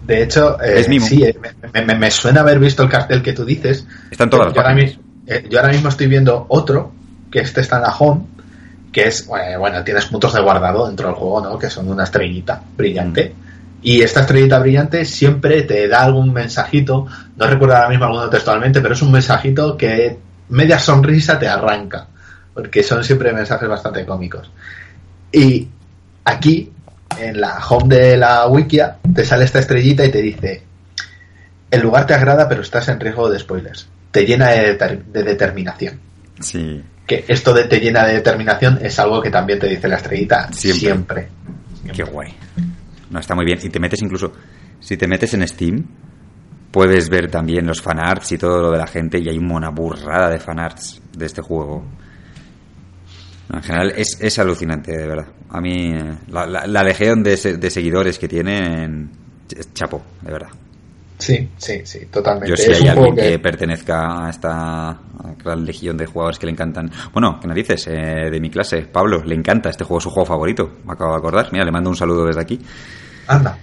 De 0.10 0.24
hecho, 0.24 0.60
eh, 0.60 0.84
sí, 1.00 1.24
eh, 1.24 1.38
me, 1.86 2.10
suena 2.10 2.42
haber 2.42 2.58
visto 2.58 2.82
el 2.82 2.90
cartel 2.90 3.22
que 3.22 3.32
tú 3.32 3.46
dices. 3.46 3.86
Están 4.10 4.28
todas 4.28 4.52
yo, 4.52 4.60
ahora 4.60 4.74
mismo, 4.74 5.04
yo 5.48 5.60
ahora 5.60 5.72
mismo 5.72 5.90
estoy 5.90 6.08
viendo 6.08 6.48
otro, 6.50 6.92
que 7.30 7.42
este 7.42 7.62
está 7.62 7.76
en 7.76 7.84
la 7.84 7.96
home, 7.96 8.26
que 8.92 9.08
es, 9.08 9.28
bueno, 9.28 9.84
tienes 9.84 10.08
puntos 10.08 10.34
de 10.34 10.42
guardado 10.42 10.88
dentro 10.88 11.10
del 11.10 11.16
juego, 11.16 11.42
¿no? 11.42 11.60
Que 11.60 11.70
son 11.70 11.88
una 11.90 12.06
estrellita 12.06 12.60
brillante. 12.76 13.36
Y 13.84 14.02
esta 14.02 14.22
estrellita 14.22 14.58
brillante 14.58 15.06
siempre 15.06 15.62
te 15.62 15.88
da 15.88 16.02
algún 16.02 16.34
mensajito, 16.34 17.06
no 17.38 17.46
recuerdo 17.46 17.76
ahora 17.76 17.90
mismo 17.90 18.06
alguno 18.06 18.32
textualmente, 18.32 18.82
pero 18.82 18.96
es 18.96 19.02
un 19.04 19.12
mensajito 19.12 19.78
que 19.78 20.18
media 20.50 20.80
sonrisa 20.80 21.38
te 21.38 21.48
arranca, 21.48 22.08
porque 22.56 22.82
son 22.82 23.04
siempre 23.04 23.32
mensajes 23.32 23.70
bastante 23.70 24.08
cómicos. 24.08 24.50
Y 25.32 25.68
aquí, 26.26 26.72
en 27.18 27.40
la 27.40 27.60
home 27.68 27.96
de 27.96 28.18
la 28.18 28.48
wikia, 28.48 28.98
te 29.14 29.26
sale 29.26 29.46
esta 29.46 29.60
estrellita 29.60 30.06
y 30.06 30.12
te 30.12 30.22
dice, 30.22 30.64
el 31.72 31.82
lugar 31.82 32.06
te 32.06 32.14
agrada, 32.14 32.48
pero 32.48 32.62
estás 32.62 32.88
en 32.90 33.00
riesgo 33.00 33.30
de 33.30 33.40
spoilers. 33.40 33.88
Te 34.12 34.26
llena 34.26 34.50
de, 34.50 34.76
de 34.76 35.24
determinación. 35.24 36.00
Sí 36.40 36.84
que 37.10 37.26
esto 37.28 37.56
de 37.56 37.64
te 37.64 37.80
llena 37.80 38.06
de 38.06 38.14
determinación 38.14 38.78
es 38.84 39.00
algo 39.00 39.20
que 39.20 39.32
también 39.32 39.58
te 39.58 39.68
dice 39.68 39.88
la 39.88 39.96
estrellita 39.96 40.54
siempre. 40.54 41.28
Qué 41.92 42.04
guay. 42.04 42.36
No, 43.10 43.20
está 43.20 43.34
muy 43.34 43.46
bien. 43.46 43.58
Y 43.64 43.70
te 43.70 43.80
metes 43.80 44.00
incluso, 44.04 44.32
si 44.80 44.96
te 44.96 45.08
metes 45.08 45.34
en 45.34 45.46
Steam, 45.48 45.84
puedes 46.70 47.10
ver 47.10 47.32
también 47.32 47.66
los 47.66 47.82
fanarts 47.82 48.34
y 48.34 48.38
todo 48.38 48.62
lo 48.62 48.72
de 48.72 48.78
la 48.78 48.86
gente 48.86 49.18
y 49.20 49.28
hay 49.28 49.40
una 49.40 49.72
burrada 49.72 50.30
de 50.30 50.40
fanarts 50.40 51.02
de 51.18 51.26
este 51.26 51.42
juego. 51.42 51.84
En 53.52 53.64
general 53.64 53.94
es, 53.96 54.18
es, 54.22 54.38
alucinante, 54.40 54.96
de 54.96 55.08
verdad. 55.08 55.28
A 55.50 55.60
mí, 55.60 55.92
eh, 55.92 56.16
la, 56.30 56.46
la, 56.46 56.84
legión 56.84 57.24
de, 57.24 57.36
de, 57.36 57.70
seguidores 57.72 58.20
que 58.20 58.28
tienen 58.28 59.10
es 59.50 59.74
chapo, 59.74 60.04
de 60.22 60.32
verdad. 60.32 60.50
Sí, 61.18 61.50
sí, 61.58 61.82
sí, 61.84 62.06
totalmente. 62.06 62.50
Yo 62.50 62.56
si 62.56 62.72
hay 62.72 62.88
alguien 62.88 63.16
que... 63.16 63.40
pertenezca 63.40 64.26
a 64.26 64.30
esta 64.30 65.00
gran 65.44 65.66
legión 65.66 65.98
de 65.98 66.06
jugadores 66.06 66.38
que 66.38 66.46
le 66.46 66.52
encantan. 66.52 66.92
Bueno, 67.12 67.40
¿qué 67.42 67.48
narices? 67.48 67.88
Eh, 67.88 68.30
de 68.32 68.40
mi 68.40 68.50
clase, 68.50 68.84
Pablo, 68.84 69.24
le 69.24 69.36
encanta 69.36 69.70
este 69.70 69.84
juego, 69.84 69.98
es 69.98 70.04
su 70.04 70.12
juego 70.12 70.28
favorito. 70.28 70.78
Me 70.86 70.94
acabo 70.94 71.12
de 71.12 71.18
acordar. 71.18 71.50
Mira, 71.52 71.66
le 71.66 71.72
mando 71.72 71.90
un 71.90 71.96
saludo 71.96 72.26
desde 72.26 72.42
aquí. 72.42 72.60
Anda. 73.28 73.58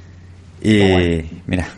Y 0.61 1.23
mira, 1.47 1.69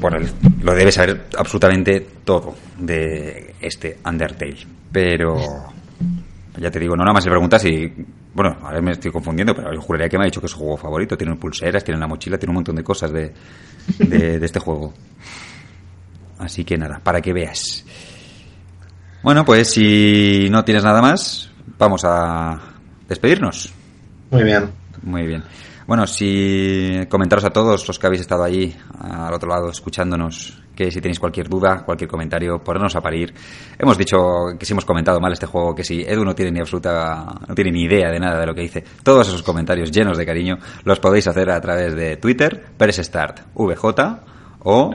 bueno, 0.00 0.18
lo 0.62 0.74
debe 0.74 0.90
saber 0.90 1.26
absolutamente 1.36 2.00
todo 2.24 2.54
de 2.78 3.54
este 3.60 3.98
Undertale. 4.04 4.66
Pero 4.90 5.36
ya 6.56 6.70
te 6.70 6.78
digo, 6.78 6.94
no 6.96 7.02
nada 7.02 7.14
más 7.14 7.24
le 7.24 7.30
preguntas 7.30 7.64
y. 7.64 7.92
Bueno, 8.34 8.56
ahora 8.62 8.80
me 8.80 8.92
estoy 8.92 9.10
confundiendo, 9.10 9.54
pero 9.54 9.72
yo 9.74 9.80
juraría 9.80 10.08
que 10.08 10.16
me 10.16 10.24
ha 10.24 10.26
dicho 10.26 10.40
que 10.40 10.46
es 10.46 10.52
su 10.52 10.58
juego 10.58 10.76
favorito. 10.76 11.16
Tiene 11.16 11.36
pulseras, 11.36 11.84
tiene 11.84 12.00
la 12.00 12.06
mochila, 12.06 12.38
tiene 12.38 12.50
un 12.50 12.56
montón 12.56 12.76
de 12.76 12.84
cosas 12.84 13.12
de, 13.12 13.32
de, 13.98 14.44
este 14.44 14.58
juego. 14.58 14.92
Así 16.38 16.64
que 16.64 16.76
nada, 16.76 17.00
para 17.02 17.20
que 17.20 17.32
veas. 17.32 17.84
Bueno, 19.22 19.44
pues 19.44 19.70
si 19.70 20.48
no 20.50 20.64
tienes 20.64 20.84
nada 20.84 21.00
más, 21.00 21.50
vamos 21.78 22.02
a 22.04 22.58
despedirnos. 23.08 23.72
Muy 24.30 24.44
bien. 24.44 24.70
Muy 25.02 25.26
bien. 25.26 25.42
Bueno, 25.86 26.06
si 26.06 27.06
comentaros 27.08 27.44
a 27.44 27.50
todos 27.50 27.86
los 27.86 27.98
que 27.98 28.06
habéis 28.06 28.22
estado 28.22 28.44
allí 28.44 28.74
al 29.00 29.34
otro 29.34 29.48
lado 29.48 29.70
escuchándonos 29.70 30.62
que 30.74 30.90
si 30.90 31.00
tenéis 31.00 31.18
cualquier 31.18 31.48
duda, 31.48 31.84
cualquier 31.84 32.08
comentario, 32.08 32.58
ponernos 32.62 32.96
a 32.96 33.00
parir. 33.00 33.34
Hemos 33.78 33.98
dicho 33.98 34.16
que 34.58 34.64
si 34.64 34.72
hemos 34.72 34.84
comentado 34.84 35.20
mal 35.20 35.32
este 35.32 35.46
juego, 35.46 35.74
que 35.74 35.84
si 35.84 36.02
Edu 36.02 36.24
no 36.24 36.34
tiene 36.34 36.52
ni 36.52 36.60
absoluta, 36.60 37.26
no 37.46 37.54
tiene 37.54 37.72
ni 37.72 37.82
idea 37.82 38.10
de 38.10 38.18
nada 38.18 38.40
de 38.40 38.46
lo 38.46 38.54
que 38.54 38.62
dice, 38.62 38.84
todos 39.02 39.28
esos 39.28 39.42
comentarios 39.42 39.90
llenos 39.90 40.16
de 40.16 40.26
cariño 40.26 40.58
los 40.84 40.98
podéis 41.00 41.26
hacer 41.28 41.50
a 41.50 41.60
través 41.60 41.94
de 41.94 42.16
Twitter, 42.16 42.70
VJ 42.74 44.20
o 44.64 44.94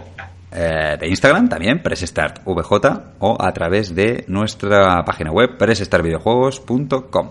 eh, 0.52 0.98
de 1.00 1.08
Instagram 1.08 1.50
también, 1.50 1.82
VJ 1.84 2.90
o 3.20 3.38
a 3.40 3.52
través 3.52 3.94
de 3.94 4.26
nuestra 4.28 5.04
página 5.06 5.32
web, 5.32 5.58
presestarvideojuegos.com. 5.58 7.30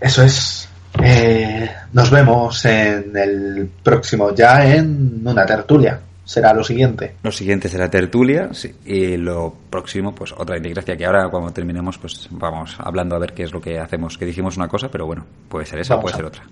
Eso 0.00 0.22
es. 0.22 0.68
Eh, 1.02 1.70
nos 1.92 2.10
vemos 2.10 2.64
en 2.64 3.16
el 3.16 3.70
próximo, 3.82 4.34
ya 4.34 4.74
en 4.74 5.22
una 5.24 5.46
tertulia 5.46 6.00
será 6.30 6.54
lo 6.54 6.62
siguiente. 6.62 7.16
Lo 7.24 7.32
siguiente 7.32 7.68
será 7.68 7.90
tertulia 7.90 8.50
y 8.84 9.16
lo 9.16 9.52
próximo, 9.68 10.14
pues 10.14 10.32
otra 10.36 10.56
integración 10.56 10.96
que 10.96 11.04
ahora 11.04 11.28
cuando 11.28 11.50
terminemos, 11.52 11.98
pues 11.98 12.28
vamos 12.30 12.76
hablando 12.78 13.16
a 13.16 13.18
ver 13.18 13.32
qué 13.32 13.42
es 13.42 13.52
lo 13.52 13.60
que 13.60 13.80
hacemos. 13.80 14.16
Que 14.16 14.26
dijimos 14.26 14.56
una 14.56 14.68
cosa, 14.68 14.88
pero 14.88 15.06
bueno, 15.06 15.26
puede 15.48 15.66
ser 15.66 15.80
esa, 15.80 16.00
puede 16.00 16.14
ser 16.14 16.24
otra. 16.24 16.44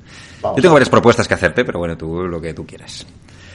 Yo 0.43 0.61
tengo 0.61 0.73
varias 0.73 0.91
propuestas 0.91 1.29
que 1.29 1.35
hacerte, 1.35 1.65
pero 1.65 1.79
bueno, 1.79 1.97
tú 1.97 2.27
lo 2.27 2.41
que 2.41 2.55
tú 2.55 2.67
quieras. 2.67 3.07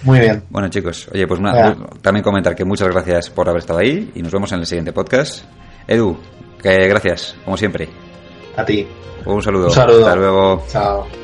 Muy 0.03 0.19
bien. 0.19 0.43
Bueno, 0.49 0.69
chicos, 0.69 1.10
oye, 1.14 1.27
pues 1.27 1.41
nada, 1.41 1.76
también 2.01 2.23
comentar 2.23 2.55
que 2.55 2.64
muchas 2.64 2.88
gracias 2.88 3.30
por 3.30 3.49
haber 3.49 3.60
estado 3.60 3.80
ahí 3.80 4.11
y 4.15 4.22
nos 4.22 4.31
vemos 4.31 4.49
en 4.53 4.60
el 4.60 4.65
siguiente 4.65 4.93
podcast. 4.93 5.43
Edu, 5.88 6.18
que 6.61 6.88
gracias, 6.88 7.35
como 7.43 7.57
siempre. 7.57 7.89
A 8.55 8.65
ti. 8.65 8.88
Un 9.25 9.41
saludo. 9.41 9.67
Un 9.67 9.71
saludo. 9.73 10.05
Hasta 10.05 10.15
luego. 10.15 10.63
Chao. 10.67 11.22